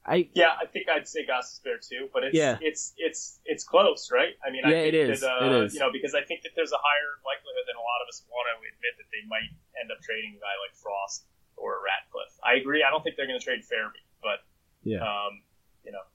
I 0.06 0.30
Yeah, 0.34 0.54
I 0.54 0.66
think 0.68 0.88
I'd 0.88 1.08
say 1.08 1.26
Gostisbehere 1.26 1.82
too, 1.82 2.10
but 2.14 2.24
it's 2.24 2.36
Yeah. 2.36 2.58
it's 2.62 2.94
it's 2.98 3.40
it's 3.46 3.64
close, 3.64 4.12
right? 4.12 4.38
I 4.46 4.52
mean, 4.52 4.64
I 4.64 4.70
Yeah, 4.70 4.82
think 4.86 4.94
it 4.94 5.10
is. 5.10 5.22
That, 5.22 5.42
uh, 5.42 5.46
It 5.46 5.66
is. 5.66 5.74
You 5.74 5.80
know, 5.80 5.92
because 5.92 6.14
I 6.14 6.22
think 6.22 6.44
that 6.44 6.52
there's 6.56 6.72
a 6.72 6.78
higher 6.78 7.12
likelihood 7.26 7.66
than 7.66 7.76
a 7.76 7.82
lot 7.82 8.00
of 8.06 8.08
us 8.10 8.22
want 8.30 8.46
to 8.54 8.56
admit 8.62 8.94
that 9.02 9.10
they 9.12 9.26
might 9.28 9.50
end 9.82 9.92
up 9.92 10.00
trading 10.02 10.38
a 10.38 10.40
guy 10.40 10.56
like 10.62 10.76
Frost 10.78 11.26
or 11.58 11.82
Ratcliffe. 11.84 12.38
I 12.44 12.56
agree. 12.62 12.84
I 12.86 12.92
don't 12.92 13.02
think 13.02 13.16
they're 13.18 13.28
going 13.28 13.40
to 13.40 13.44
trade 13.44 13.62
Farabee, 13.66 14.06
but 14.22 14.46
yeah. 14.84 15.02
um, 15.02 15.42
you 15.84 15.92
know, 15.92 16.06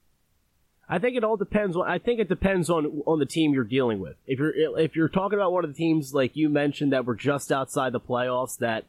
I 0.87 0.99
think 0.99 1.17
it 1.17 1.23
all 1.23 1.37
depends 1.37 1.75
on. 1.75 1.87
I 1.87 1.97
think 1.99 2.19
it 2.19 2.29
depends 2.29 2.69
on 2.69 3.03
on 3.05 3.19
the 3.19 3.25
team 3.25 3.53
you're 3.53 3.63
dealing 3.63 3.99
with. 3.99 4.15
If 4.25 4.39
you're 4.39 4.55
if 4.79 4.95
you're 4.95 5.09
talking 5.09 5.37
about 5.37 5.51
one 5.51 5.63
of 5.65 5.69
the 5.69 5.77
teams 5.77 6.13
like 6.13 6.35
you 6.35 6.47
mentioned 6.49 6.93
that 6.93 7.05
were 7.05 7.15
just 7.15 7.51
outside 7.51 7.91
the 7.91 7.99
playoffs 7.99 8.57
that 8.59 8.85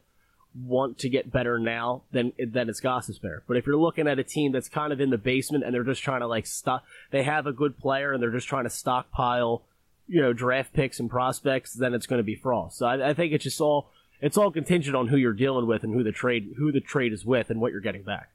want 0.55 0.99
to 0.99 1.09
get 1.09 1.31
better 1.31 1.57
now, 1.57 2.03
then 2.11 2.33
then 2.37 2.69
it's 2.69 2.81
Gostisbehere. 2.81 3.41
But 3.47 3.57
if 3.57 3.65
you're 3.65 3.77
looking 3.77 4.07
at 4.07 4.19
a 4.19 4.23
team 4.23 4.51
that's 4.51 4.69
kind 4.69 4.93
of 4.93 5.01
in 5.01 5.09
the 5.09 5.17
basement 5.17 5.63
and 5.63 5.73
they're 5.73 5.83
just 5.83 6.03
trying 6.03 6.21
to 6.21 6.27
like 6.27 6.45
stock, 6.45 6.83
they 7.11 7.23
have 7.23 7.47
a 7.47 7.53
good 7.53 7.77
player 7.77 8.13
and 8.13 8.21
they're 8.21 8.31
just 8.31 8.47
trying 8.47 8.65
to 8.65 8.69
stockpile, 8.69 9.63
you 10.07 10.21
know, 10.21 10.33
draft 10.33 10.73
picks 10.73 10.99
and 10.99 11.09
prospects, 11.09 11.73
then 11.73 11.93
it's 11.93 12.05
going 12.05 12.19
to 12.19 12.23
be 12.23 12.35
Frost. 12.35 12.77
So 12.77 12.85
I, 12.85 13.09
I 13.09 13.13
think 13.13 13.33
it's 13.33 13.43
just 13.43 13.61
all 13.61 13.89
it's 14.21 14.37
all 14.37 14.51
contingent 14.51 14.95
on 14.95 15.07
who 15.07 15.17
you're 15.17 15.33
dealing 15.33 15.67
with 15.67 15.83
and 15.83 15.93
who 15.93 16.03
the 16.03 16.11
trade 16.11 16.53
who 16.57 16.71
the 16.71 16.81
trade 16.81 17.13
is 17.13 17.25
with 17.25 17.49
and 17.49 17.59
what 17.59 17.71
you're 17.71 17.81
getting 17.81 18.03
back. 18.03 18.29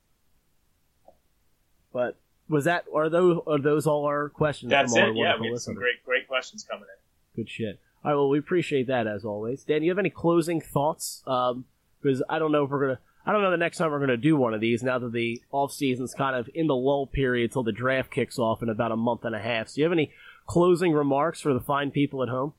But 1.92 2.16
was 2.48 2.64
that 2.64 2.84
are 2.94 3.08
those 3.08 3.40
are 3.46 3.60
those 3.60 3.86
all 3.86 4.04
our 4.06 4.28
questions? 4.28 4.70
that's 4.70 4.92
from 4.92 5.02
our 5.02 5.10
it. 5.10 5.16
Yeah, 5.16 5.40
we 5.40 5.48
had 5.48 5.60
some 5.60 5.74
great 5.74 6.04
great 6.04 6.26
questions 6.26 6.64
coming 6.68 6.84
in. 6.84 7.42
Good 7.42 7.50
shit. 7.50 7.80
All 8.04 8.10
right, 8.10 8.16
well, 8.16 8.28
we 8.28 8.38
appreciate 8.38 8.86
that 8.86 9.06
as 9.06 9.24
always. 9.24 9.64
Dan, 9.64 9.82
you 9.82 9.90
have 9.90 9.98
any 9.98 10.10
closing 10.10 10.60
thoughts? 10.60 11.22
Um, 11.26 11.64
because 12.02 12.22
I 12.28 12.38
don't 12.38 12.52
know 12.52 12.64
if 12.64 12.70
we're 12.70 12.80
gonna, 12.80 12.98
I 13.26 13.32
don't 13.32 13.42
know 13.42 13.50
the 13.50 13.56
next 13.56 13.78
time 13.78 13.90
we're 13.90 14.00
gonna 14.00 14.16
do 14.16 14.36
one 14.36 14.54
of 14.54 14.60
these. 14.60 14.82
Now 14.82 14.98
that 14.98 15.12
the 15.12 15.42
off 15.50 15.72
season's 15.72 16.14
kind 16.14 16.36
of 16.36 16.48
in 16.54 16.66
the 16.66 16.76
lull 16.76 17.06
period 17.06 17.52
till 17.52 17.62
the 17.62 17.72
draft 17.72 18.10
kicks 18.10 18.38
off 18.38 18.62
in 18.62 18.68
about 18.68 18.92
a 18.92 18.96
month 18.96 19.24
and 19.24 19.34
a 19.34 19.38
half. 19.40 19.68
So, 19.68 19.78
you 19.78 19.84
have 19.84 19.92
any 19.92 20.12
closing 20.46 20.92
remarks 20.92 21.40
for 21.40 21.52
the 21.54 21.60
fine 21.60 21.90
people 21.90 22.22
at 22.22 22.28
home? 22.28 22.54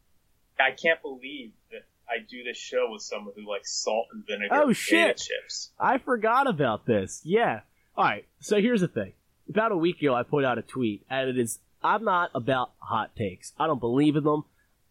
I 0.60 0.72
can't 0.72 1.02
believe 1.02 1.52
that 1.72 1.84
I 2.10 2.18
do 2.30 2.44
this 2.44 2.58
show 2.58 2.90
with 2.92 3.02
someone 3.02 3.34
who 3.36 3.50
likes 3.50 3.72
salt 3.72 4.08
and 4.12 4.26
vinegar 4.26 4.54
Oh, 4.54 4.74
shit. 4.74 5.18
chips. 5.18 5.72
I 5.80 5.98
forgot 6.00 6.48
about 6.48 6.86
this. 6.86 7.22
Yeah. 7.24 7.62
All 7.96 8.04
right. 8.04 8.26
So 8.42 8.60
here's 8.62 8.82
the 8.82 8.88
thing. 8.88 9.14
About 9.50 9.72
a 9.72 9.78
week 9.78 10.02
ago, 10.02 10.14
I 10.14 10.24
put 10.24 10.44
out 10.46 10.58
a 10.58 10.62
tweet, 10.62 11.06
and 11.10 11.30
it 11.30 11.38
is 11.40 11.60
I'm 11.82 12.04
not 12.04 12.30
about 12.36 12.72
hot 12.80 13.16
takes. 13.16 13.54
I 13.58 13.66
don't 13.68 13.80
believe 13.80 14.16
in 14.18 14.24
them. 14.26 14.44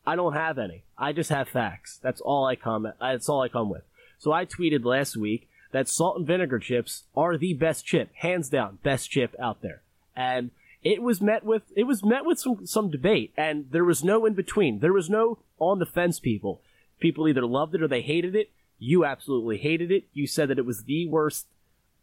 I 0.06 0.16
don't 0.16 0.32
have 0.32 0.58
any. 0.58 0.84
I 0.96 1.12
just 1.12 1.28
have 1.30 1.48
facts. 1.50 2.00
That's 2.02 2.20
all 2.22 2.46
I 2.46 2.56
come. 2.56 2.90
That's 2.98 3.28
all 3.28 3.42
I 3.42 3.48
come 3.48 3.68
with. 3.68 3.82
So 4.18 4.32
I 4.32 4.44
tweeted 4.44 4.84
last 4.84 5.16
week 5.16 5.48
that 5.72 5.88
salt 5.88 6.16
and 6.16 6.26
vinegar 6.26 6.58
chips 6.58 7.04
are 7.16 7.36
the 7.36 7.54
best 7.54 7.86
chip, 7.86 8.10
hands 8.14 8.48
down, 8.48 8.78
best 8.82 9.10
chip 9.10 9.34
out 9.38 9.62
there, 9.62 9.82
and 10.16 10.50
it 10.82 11.02
was 11.02 11.20
met 11.20 11.44
with 11.44 11.62
it 11.76 11.84
was 11.84 12.04
met 12.04 12.24
with 12.24 12.38
some 12.38 12.66
some 12.66 12.90
debate, 12.90 13.32
and 13.36 13.66
there 13.70 13.84
was 13.84 14.04
no 14.04 14.26
in 14.26 14.34
between. 14.34 14.80
There 14.80 14.92
was 14.92 15.10
no 15.10 15.38
on 15.58 15.78
the 15.78 15.86
fence 15.86 16.20
people. 16.20 16.62
People 17.00 17.28
either 17.28 17.44
loved 17.46 17.74
it 17.74 17.82
or 17.82 17.88
they 17.88 18.02
hated 18.02 18.34
it. 18.34 18.50
You 18.78 19.04
absolutely 19.04 19.58
hated 19.58 19.90
it. 19.90 20.04
You 20.12 20.26
said 20.26 20.48
that 20.48 20.58
it 20.58 20.66
was 20.66 20.84
the 20.84 21.06
worst 21.08 21.46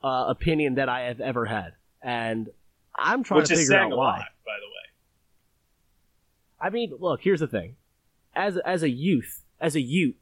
uh, 0.03 0.26
opinion 0.28 0.76
that 0.76 0.89
I 0.89 1.01
have 1.01 1.22
ever 1.22 1.45
had, 1.45 1.74
and 2.01 2.49
I'm 2.95 3.24
trying 3.24 3.41
Which 3.41 3.49
to 3.49 3.55
figure 3.55 3.78
out 3.78 3.89
why. 3.91 4.18
lot, 4.18 4.26
by 4.45 4.53
the 4.59 4.68
way. 4.68 4.86
I 6.59 6.70
mean, 6.70 6.93
look, 6.99 7.22
here's 7.22 7.39
the 7.39 7.47
thing. 7.47 7.76
As 8.36 8.57
as 8.57 8.84
a 8.84 8.89
youth, 8.89 9.41
as 9.59 9.76
a 9.76 9.82
youth, 9.82 10.16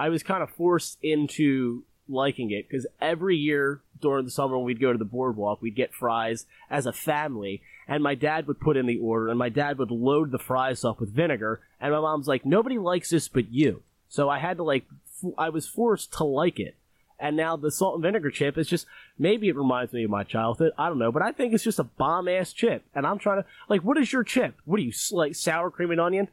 I 0.00 0.08
was 0.08 0.22
kind 0.22 0.42
of 0.42 0.48
forced 0.48 0.96
into 1.02 1.84
liking 2.08 2.50
it 2.50 2.66
because 2.66 2.86
every 3.02 3.36
year 3.36 3.82
during 4.00 4.24
the 4.24 4.30
summer 4.30 4.56
when 4.56 4.64
we'd 4.64 4.80
go 4.80 4.92
to 4.92 4.98
the 4.98 5.04
boardwalk, 5.04 5.60
we'd 5.60 5.76
get 5.76 5.92
fries 5.92 6.46
as 6.70 6.86
a 6.86 6.92
family, 6.92 7.60
and 7.86 8.02
my 8.02 8.14
dad 8.14 8.46
would 8.46 8.60
put 8.60 8.78
in 8.78 8.86
the 8.86 8.98
order, 8.98 9.28
and 9.28 9.38
my 9.38 9.50
dad 9.50 9.76
would 9.76 9.90
load 9.90 10.30
the 10.30 10.38
fries 10.38 10.86
up 10.86 11.00
with 11.00 11.14
vinegar, 11.14 11.60
and 11.78 11.92
my 11.92 12.00
mom's 12.00 12.26
like, 12.26 12.46
nobody 12.46 12.78
likes 12.78 13.10
this 13.10 13.28
but 13.28 13.52
you. 13.52 13.82
So 14.08 14.30
I 14.30 14.38
had 14.38 14.56
to 14.56 14.62
like, 14.62 14.86
f- 15.22 15.34
I 15.36 15.50
was 15.50 15.68
forced 15.68 16.14
to 16.14 16.24
like 16.24 16.58
it. 16.58 16.76
And 17.18 17.36
now 17.36 17.58
the 17.58 17.70
salt 17.70 17.96
and 17.96 18.02
vinegar 18.02 18.30
chip 18.30 18.56
is 18.56 18.68
just 18.68 18.86
maybe 19.18 19.50
it 19.50 19.56
reminds 19.56 19.92
me 19.92 20.04
of 20.04 20.10
my 20.10 20.24
childhood. 20.24 20.72
I 20.78 20.88
don't 20.88 20.98
know, 20.98 21.12
but 21.12 21.20
I 21.20 21.32
think 21.32 21.52
it's 21.52 21.62
just 21.62 21.78
a 21.78 21.84
bomb 21.84 22.26
ass 22.26 22.54
chip. 22.54 22.84
And 22.94 23.06
I'm 23.06 23.18
trying 23.18 23.42
to 23.42 23.48
like, 23.68 23.82
what 23.82 23.98
is 23.98 24.14
your 24.14 24.24
chip? 24.24 24.54
What 24.64 24.80
are 24.80 24.82
you 24.82 24.94
like 25.12 25.34
sour 25.34 25.70
cream 25.70 25.90
and 25.90 26.00
onion? 26.00 26.28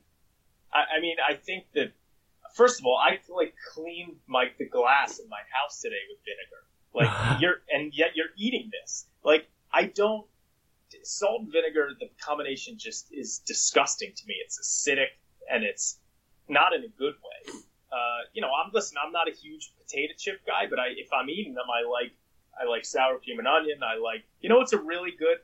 I, 0.73 0.95
I 0.97 1.01
mean, 1.01 1.17
I 1.29 1.33
think 1.33 1.65
that 1.73 1.91
first 2.57 2.79
of 2.79 2.85
all, 2.85 2.97
I 2.97 3.19
like 3.29 3.53
cleaned 3.73 4.17
my 4.25 4.45
the 4.57 4.65
glass 4.65 5.19
in 5.19 5.29
my 5.29 5.41
house 5.53 5.79
today 5.79 6.01
with 6.09 6.19
vinegar. 6.25 6.63
Like 6.93 7.39
you're, 7.41 7.61
and 7.71 7.93
yet 7.93 8.09
you're 8.15 8.33
eating 8.35 8.71
this. 8.71 9.05
Like 9.23 9.47
I 9.71 9.85
don't. 9.85 10.25
Salt 11.03 11.41
and 11.41 11.51
vinegar, 11.51 11.89
the 11.99 12.09
combination 12.19 12.77
just 12.77 13.07
is 13.11 13.39
disgusting 13.39 14.11
to 14.15 14.23
me. 14.25 14.35
It's 14.43 14.57
acidic 14.57 15.11
and 15.51 15.63
it's 15.63 15.99
not 16.47 16.73
in 16.73 16.83
a 16.83 16.87
good 16.87 17.13
way. 17.15 17.53
Uh, 17.91 18.21
you 18.33 18.41
know, 18.41 18.49
I'm 18.49 18.71
listen. 18.73 18.97
I'm 19.03 19.11
not 19.11 19.27
a 19.27 19.31
huge 19.31 19.73
potato 19.77 20.13
chip 20.17 20.45
guy, 20.45 20.65
but 20.69 20.79
I 20.79 20.87
if 20.97 21.09
I'm 21.13 21.29
eating 21.29 21.53
them, 21.53 21.65
I 21.69 21.87
like 21.87 22.11
I 22.59 22.69
like 22.69 22.85
sour 22.85 23.19
cream 23.19 23.39
and 23.39 23.47
onion. 23.47 23.79
I 23.83 23.99
like 23.99 24.23
you 24.41 24.49
know 24.49 24.61
it's 24.61 24.73
a 24.73 24.79
really 24.79 25.11
good 25.11 25.37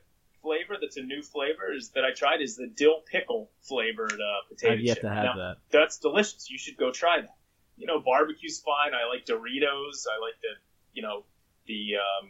flavor 0.44 0.76
that's 0.80 0.96
a 0.98 1.02
new 1.02 1.22
flavor 1.22 1.72
is 1.74 1.90
that 1.94 2.04
I 2.04 2.12
tried 2.12 2.40
is 2.42 2.56
the 2.56 2.66
dill 2.68 3.00
pickle 3.10 3.50
flavored 3.62 4.12
uh, 4.12 4.40
potato 4.48 4.74
I've 4.74 4.80
yet 4.80 4.94
chip. 4.96 5.02
to 5.02 5.08
have 5.08 5.24
Now, 5.24 5.36
that. 5.36 5.56
that's 5.70 5.98
delicious. 5.98 6.50
You 6.50 6.58
should 6.58 6.76
go 6.76 6.92
try 6.92 7.22
that. 7.22 7.34
You 7.76 7.86
know, 7.88 7.98
barbecue's 8.00 8.60
fine. 8.60 8.92
I 8.94 9.08
like 9.08 9.24
Doritos. 9.26 10.04
I 10.06 10.20
like 10.20 10.38
the, 10.42 10.52
you 10.92 11.02
know, 11.02 11.24
the. 11.66 11.96
Um, 11.96 12.28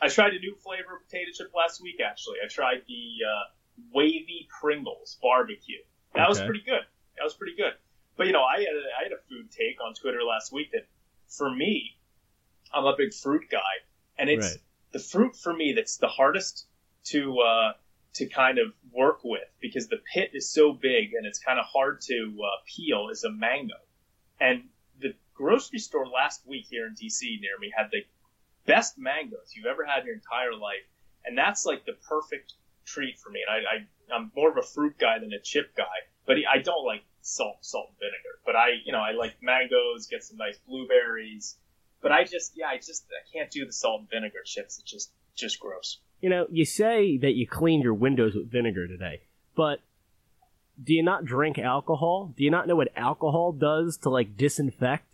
I 0.00 0.08
tried 0.08 0.34
a 0.34 0.38
new 0.38 0.54
flavor 0.62 0.96
of 0.96 1.02
potato 1.08 1.30
chip 1.36 1.52
last 1.56 1.80
week. 1.82 1.96
Actually, 2.04 2.36
I 2.44 2.48
tried 2.48 2.82
the 2.86 3.04
uh, 3.26 3.44
wavy 3.92 4.46
Pringles 4.60 5.18
barbecue. 5.22 5.82
That 6.14 6.28
was 6.28 6.40
pretty 6.40 6.62
good. 6.64 6.82
That 7.16 7.24
was 7.24 7.34
pretty 7.34 7.56
good. 7.56 7.72
But 8.16 8.26
you 8.28 8.32
know, 8.32 8.42
I 8.44 8.58
had 8.58 8.68
a, 8.68 8.86
I 9.00 9.02
had 9.04 9.12
a 9.12 9.22
food 9.28 9.50
take 9.50 9.78
on 9.84 9.94
Twitter 9.94 10.22
last 10.22 10.52
week 10.52 10.70
that, 10.72 10.86
for 11.28 11.50
me, 11.50 11.96
I'm 12.72 12.84
a 12.84 12.94
big 12.96 13.12
fruit 13.14 13.44
guy, 13.50 13.74
and 14.18 14.30
it's 14.30 14.46
Right. 14.46 14.58
the 14.92 14.98
fruit 15.00 15.34
for 15.36 15.52
me 15.52 15.72
that's 15.74 15.96
the 15.96 16.06
hardest 16.06 16.66
to 17.04 17.38
uh, 17.40 17.72
to 18.14 18.26
kind 18.26 18.58
of 18.58 18.72
work 18.92 19.20
with 19.24 19.48
because 19.60 19.88
the 19.88 20.00
pit 20.12 20.30
is 20.34 20.48
so 20.48 20.72
big 20.72 21.14
and 21.14 21.26
it's 21.26 21.38
kind 21.38 21.58
of 21.58 21.64
hard 21.66 22.00
to 22.00 22.36
uh, 22.44 22.62
peel 22.66 23.08
is 23.10 23.24
a 23.24 23.30
mango. 23.30 23.74
And 24.40 24.64
the 25.00 25.14
grocery 25.34 25.80
store 25.80 26.06
last 26.06 26.46
week 26.46 26.66
here 26.68 26.86
in 26.86 26.94
DC 26.94 27.40
near 27.40 27.58
me 27.58 27.72
had 27.76 27.88
the 27.90 28.04
best 28.66 28.98
mangoes 28.98 29.52
you've 29.54 29.66
ever 29.66 29.84
had 29.84 30.00
in 30.00 30.06
your 30.06 30.14
entire 30.14 30.54
life, 30.54 30.86
and 31.24 31.36
that's 31.36 31.66
like 31.66 31.84
the 31.84 31.94
perfect 32.08 32.54
treat 32.84 33.18
for 33.18 33.30
me. 33.30 33.40
And 33.46 33.66
I, 33.66 33.70
I 33.70 34.16
I'm 34.16 34.30
more 34.36 34.50
of 34.50 34.56
a 34.56 34.62
fruit 34.62 34.98
guy 34.98 35.18
than 35.18 35.32
a 35.32 35.40
chip 35.40 35.74
guy, 35.76 36.06
but 36.26 36.36
I 36.36 36.58
don't 36.58 36.84
like 36.84 37.02
salt, 37.20 37.64
salt 37.64 37.88
and 37.88 37.98
vinegar. 37.98 38.38
But 38.44 38.56
I, 38.56 38.80
you 38.84 38.92
know, 38.92 39.00
I 39.00 39.12
like 39.12 39.36
mangoes, 39.42 40.06
get 40.06 40.22
some 40.22 40.36
nice 40.36 40.58
blueberries. 40.58 41.56
But 42.00 42.12
I 42.12 42.24
just, 42.24 42.52
yeah, 42.54 42.68
I 42.68 42.76
just 42.76 43.06
I 43.10 43.24
can't 43.32 43.50
do 43.50 43.64
the 43.64 43.72
salt 43.72 44.00
and 44.00 44.10
vinegar 44.10 44.42
chips. 44.44 44.78
It's 44.78 44.90
just 44.90 45.12
just 45.34 45.58
gross. 45.58 46.00
You 46.24 46.30
know, 46.30 46.46
you 46.50 46.64
say 46.64 47.18
that 47.18 47.34
you 47.34 47.46
cleaned 47.46 47.82
your 47.84 47.92
windows 47.92 48.34
with 48.34 48.50
vinegar 48.50 48.88
today, 48.88 49.20
but 49.54 49.80
do 50.82 50.94
you 50.94 51.02
not 51.02 51.26
drink 51.26 51.58
alcohol? 51.58 52.32
Do 52.34 52.44
you 52.44 52.50
not 52.50 52.66
know 52.66 52.76
what 52.76 52.88
alcohol 52.96 53.52
does 53.52 53.98
to 53.98 54.08
like 54.08 54.34
disinfect? 54.34 55.04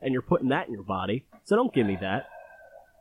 And 0.00 0.12
you're 0.12 0.22
putting 0.22 0.50
that 0.50 0.68
in 0.68 0.72
your 0.72 0.84
body. 0.84 1.24
So 1.42 1.56
don't 1.56 1.74
give 1.74 1.88
me 1.88 1.98
that. 2.00 2.28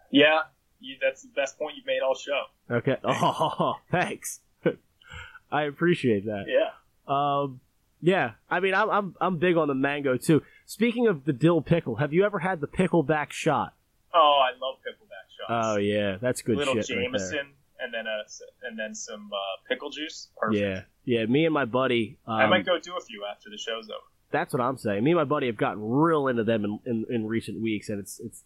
Yeah, 0.10 0.40
you, 0.80 0.96
that's 1.00 1.22
the 1.22 1.30
best 1.36 1.60
point 1.60 1.76
you've 1.78 1.86
made 1.86 2.00
all 2.04 2.16
show. 2.16 2.46
Okay. 2.72 2.98
Oh, 3.06 3.76
thanks. 3.92 4.40
I 5.52 5.66
appreciate 5.66 6.26
that. 6.26 6.46
Yeah. 6.48 6.72
Um, 7.08 7.60
yeah. 8.02 8.32
I 8.50 8.62
mean, 8.62 8.74
I'm 8.74 8.90
I'm 8.90 9.16
I'm 9.22 9.38
big 9.38 9.58
on 9.58 9.68
the 9.68 9.76
mango 9.76 10.18
too. 10.18 10.42
Speaking 10.66 11.06
of 11.06 11.26
the 11.26 11.34
dill 11.34 11.62
pickle, 11.62 11.98
have 11.98 12.14
you 12.14 12.26
ever 12.26 12.40
had 12.40 12.62
the 12.62 12.68
pickleback 12.68 13.30
shot? 13.30 13.76
Oh, 14.12 14.42
I 14.44 14.58
love 14.60 14.78
pickleback 14.80 15.30
shots. 15.38 15.50
Oh 15.50 15.78
yeah, 15.78 16.18
that's 16.20 16.42
good 16.42 16.58
Little 16.58 16.74
shit. 16.74 16.90
right 16.98 17.04
Jameson 17.04 17.36
there. 17.36 17.46
And 17.80 17.94
then 17.94 18.06
a 18.08 18.68
and 18.68 18.78
then 18.78 18.94
some 18.94 19.30
uh, 19.34 19.38
pickle 19.68 19.90
juice. 19.90 20.30
Perfect. 20.38 20.62
Yeah, 20.62 20.82
yeah. 21.06 21.26
Me 21.26 21.46
and 21.46 21.54
my 21.54 21.66
buddy. 21.66 22.18
Um, 22.28 22.36
I 22.36 22.48
might 22.48 22.66
go 22.66 22.80
do 22.80 22.96
a 22.98 23.02
few 23.02 23.26
after 23.30 23.50
the 23.50 23.58
show's 23.58 23.90
over. 23.90 24.00
That's 24.32 24.54
what 24.54 24.62
I'm 24.62 24.78
saying. 24.78 25.04
Me 25.04 25.12
and 25.12 25.18
my 25.18 25.24
buddy 25.24 25.48
have 25.48 25.58
gotten 25.58 25.82
real 25.82 26.28
into 26.28 26.44
them 26.44 26.64
in, 26.64 26.80
in, 26.86 27.06
in 27.10 27.26
recent 27.28 27.62
weeks, 27.62 27.90
and 27.90 28.00
it's 28.00 28.20
it's 28.20 28.44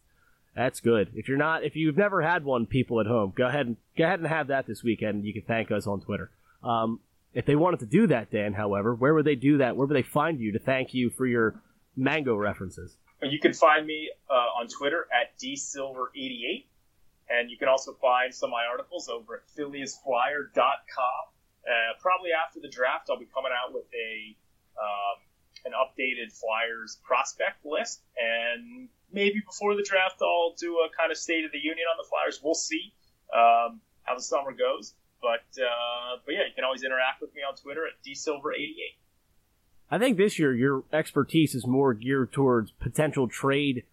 that's 0.56 0.80
good. 0.80 1.12
If 1.16 1.28
you're 1.28 1.38
not, 1.38 1.64
if 1.64 1.76
you've 1.76 1.98
never 1.98 2.22
had 2.22 2.46
one, 2.46 2.66
people 2.66 3.00
at 3.00 3.08
home, 3.08 3.34
go 3.36 3.48
ahead 3.48 3.66
and 3.68 3.78
go 3.98 4.06
ahead 4.06 4.20
and 4.20 4.28
have 4.28 4.48
that 4.48 4.68
this 4.68 4.84
weekend. 4.84 5.26
You 5.26 5.34
can 5.34 5.44
thank 5.44 5.72
us 5.72 5.88
on 5.88 6.02
Twitter. 6.02 6.32
Um, 6.64 7.00
if 7.34 7.46
they 7.46 7.56
wanted 7.56 7.80
to 7.80 7.86
do 7.88 8.08
that, 8.08 8.32
Dan, 8.32 8.54
however, 8.54 8.94
where 8.94 9.14
would 9.14 9.26
they 9.26 9.36
do 9.36 9.58
that? 9.58 9.76
Where 9.76 9.88
would 9.88 9.96
they 9.96 10.04
find 10.04 10.40
you 10.40 10.52
to 10.54 10.60
thank 10.60 10.94
you 10.94 11.10
for 11.10 11.26
your 11.26 11.56
mango 11.96 12.36
references? 12.36 12.96
You 13.24 13.40
can 13.40 13.54
find 13.54 13.86
me 13.88 14.10
uh, 14.30 14.34
on 14.34 14.68
Twitter 14.68 15.08
at 15.12 15.38
dsilver88, 15.40 16.66
and 17.34 17.50
you 17.50 17.58
can 17.58 17.68
also 17.68 17.94
find 17.94 18.34
some 18.34 18.50
of 18.50 18.52
my 18.52 18.66
articles 18.70 19.10
over 19.10 19.42
at 19.42 19.44
philliesflyer.com. 19.58 21.24
Uh, 21.64 21.94
probably 22.00 22.30
after 22.32 22.60
the 22.60 22.70
draft, 22.70 23.10
I'll 23.10 23.20
be 23.20 23.30
coming 23.34 23.52
out 23.52 23.74
with 23.74 23.86
a 23.96 24.38
um, 24.78 25.18
an 25.66 25.72
updated 25.72 26.34
Flyers 26.34 27.00
prospect 27.04 27.66
list, 27.66 28.02
and 28.18 28.90
maybe 29.12 29.42
before 29.46 29.76
the 29.76 29.84
draft, 29.84 30.22
I'll 30.22 30.56
do 30.60 30.76
a 30.84 30.90
kind 30.98 31.12
of 31.12 31.18
state 31.18 31.46
of 31.46 31.52
the 31.52 31.60
union 31.60 31.86
on 31.90 31.98
the 31.98 32.08
Flyers. 32.10 32.42
We'll 32.44 32.54
see 32.54 32.94
um, 33.34 33.80
how 34.04 34.16
the 34.16 34.22
summer 34.22 34.52
goes, 34.52 34.94
but 35.22 35.48
uh, 35.58 36.20
but 36.26 36.34
yeah, 36.34 36.46
you 36.50 36.54
can 36.56 36.66
always 36.66 36.84
interact 36.84 37.22
with 37.22 37.34
me 37.34 37.42
on 37.48 37.56
Twitter 37.56 37.88
at 37.88 37.94
dsilver88. 38.06 39.00
I 39.90 40.00
think 40.00 40.18
this 40.18 40.40
year 40.40 40.54
your 40.54 40.84
expertise 40.92 41.56
is 41.56 41.66
more 41.66 41.94
geared 41.94 42.34
towards 42.34 42.72
potential 42.72 43.28
trade 43.28 43.84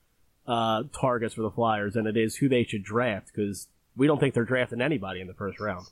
uh, 0.51 0.83
targets 0.93 1.35
for 1.35 1.43
the 1.43 1.51
Flyers 1.51 1.95
than 1.95 2.09
it 2.09 2.17
is 2.17 2.35
who 2.35 2.49
they 2.49 2.65
should 2.65 2.83
draft 2.83 3.29
because 3.33 3.69
we 3.97 4.09
don't 4.09 4.19
think 4.19 4.35
they're 4.35 4.45
drafting 4.45 4.81
anybody 4.81 5.21
in 5.21 5.29
the 5.29 5.35
first 5.35 5.61
round. 5.61 5.87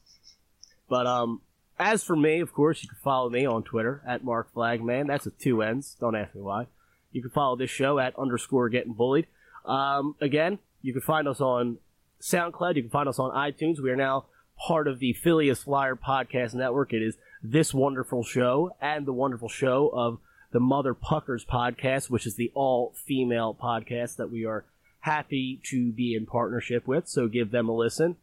But 0.89 1.07
um, 1.07 1.43
as 1.79 2.03
for 2.03 2.17
me, 2.17 2.41
of 2.41 2.53
course, 2.53 2.83
you 2.83 2.89
can 2.89 2.99
follow 2.99 3.31
me 3.31 3.47
on 3.47 3.63
Twitter 3.63 4.03
at 4.05 4.25
Mark 4.25 4.53
Flagman. 4.53 5.07
That's 5.07 5.27
with 5.27 5.39
two 5.39 5.63
N's. 5.63 5.97
Don't 6.01 6.17
ask 6.17 6.35
me 6.35 6.41
why. 6.41 6.67
You 7.13 7.23
can 7.23 7.31
follow 7.31 7.55
this 7.55 7.71
show 7.71 8.01
at 8.01 8.19
underscore 8.19 8.69
getting 8.69 8.95
bullied. 8.95 9.29
Um, 9.65 10.17
again, 10.21 10.59
you 10.83 10.93
can 10.93 11.03
find 11.03 11.29
us 11.29 11.41
on 11.41 11.79
SoundCloud. 12.21 12.75
You 12.75 12.83
can 12.83 12.91
find 12.91 13.09
us 13.09 13.21
on 13.21 13.31
iTunes. 13.31 13.79
We 13.81 13.91
are 13.91 13.97
now 13.97 14.25
part 14.67 14.89
of 14.89 14.99
the 14.99 15.13
Phileas 15.13 15.63
Flyer 15.63 15.95
Podcast 15.95 16.55
Network. 16.55 16.93
It 16.93 17.03
is 17.03 17.17
this 17.45 17.73
wonderful 17.73 18.25
show 18.25 18.75
and 18.81 19.07
the 19.07 19.13
wonderful 19.13 19.49
show 19.49 19.89
of 19.95 20.19
the 20.51 20.61
Mother 20.61 20.95
Puckers 20.95 21.45
podcast, 21.45 22.11
which 22.11 22.27
is 22.27 22.37
the 22.37 22.51
all 22.55 22.95
female 22.95 23.57
podcast 23.61 24.17
that 24.17 24.31
we 24.31 24.45
are 24.45 24.65
happy 25.01 25.61
to 25.65 25.93
be 25.93 26.15
in 26.15 26.27
partnership 26.27 26.87
with. 26.87 27.09
So 27.09 27.29
give 27.29 27.51
them 27.51 27.69
a 27.69 27.73
listen 27.73 28.17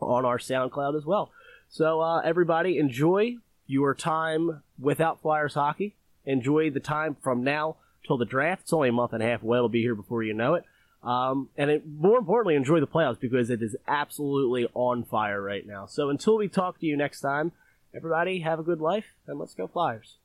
on 0.00 0.24
our 0.24 0.38
SoundCloud 0.38 0.96
as 0.96 1.04
well. 1.04 1.30
So 1.68 2.00
uh, 2.00 2.20
everybody 2.20 2.78
enjoy 2.78 3.36
your 3.66 3.94
time 3.94 4.62
without 4.78 5.20
Flyers 5.22 5.54
hockey. 5.54 5.94
Enjoy 6.24 6.70
the 6.70 6.80
time 6.80 7.16
from 7.22 7.44
now 7.44 7.76
till 8.06 8.18
the 8.18 8.24
draft. 8.24 8.62
It's 8.62 8.72
only 8.72 8.88
a 8.88 8.92
month 8.92 9.12
and 9.12 9.22
a 9.22 9.26
half 9.26 9.42
away. 9.42 9.58
It'll 9.58 9.68
be 9.68 9.82
here 9.82 9.94
before 9.94 10.22
you 10.22 10.34
know 10.34 10.54
it. 10.54 10.64
Um, 11.02 11.50
and 11.56 11.70
it, 11.70 11.86
more 11.86 12.18
importantly, 12.18 12.56
enjoy 12.56 12.80
the 12.80 12.86
playoffs 12.86 13.20
because 13.20 13.48
it 13.48 13.62
is 13.62 13.76
absolutely 13.86 14.66
on 14.74 15.04
fire 15.04 15.40
right 15.40 15.66
now. 15.66 15.86
So 15.86 16.10
until 16.10 16.36
we 16.36 16.48
talk 16.48 16.80
to 16.80 16.86
you 16.86 16.96
next 16.96 17.20
time, 17.20 17.52
everybody 17.94 18.40
have 18.40 18.58
a 18.58 18.64
good 18.64 18.80
life 18.80 19.06
and 19.26 19.38
let's 19.38 19.54
go 19.54 19.68
Flyers. 19.68 20.16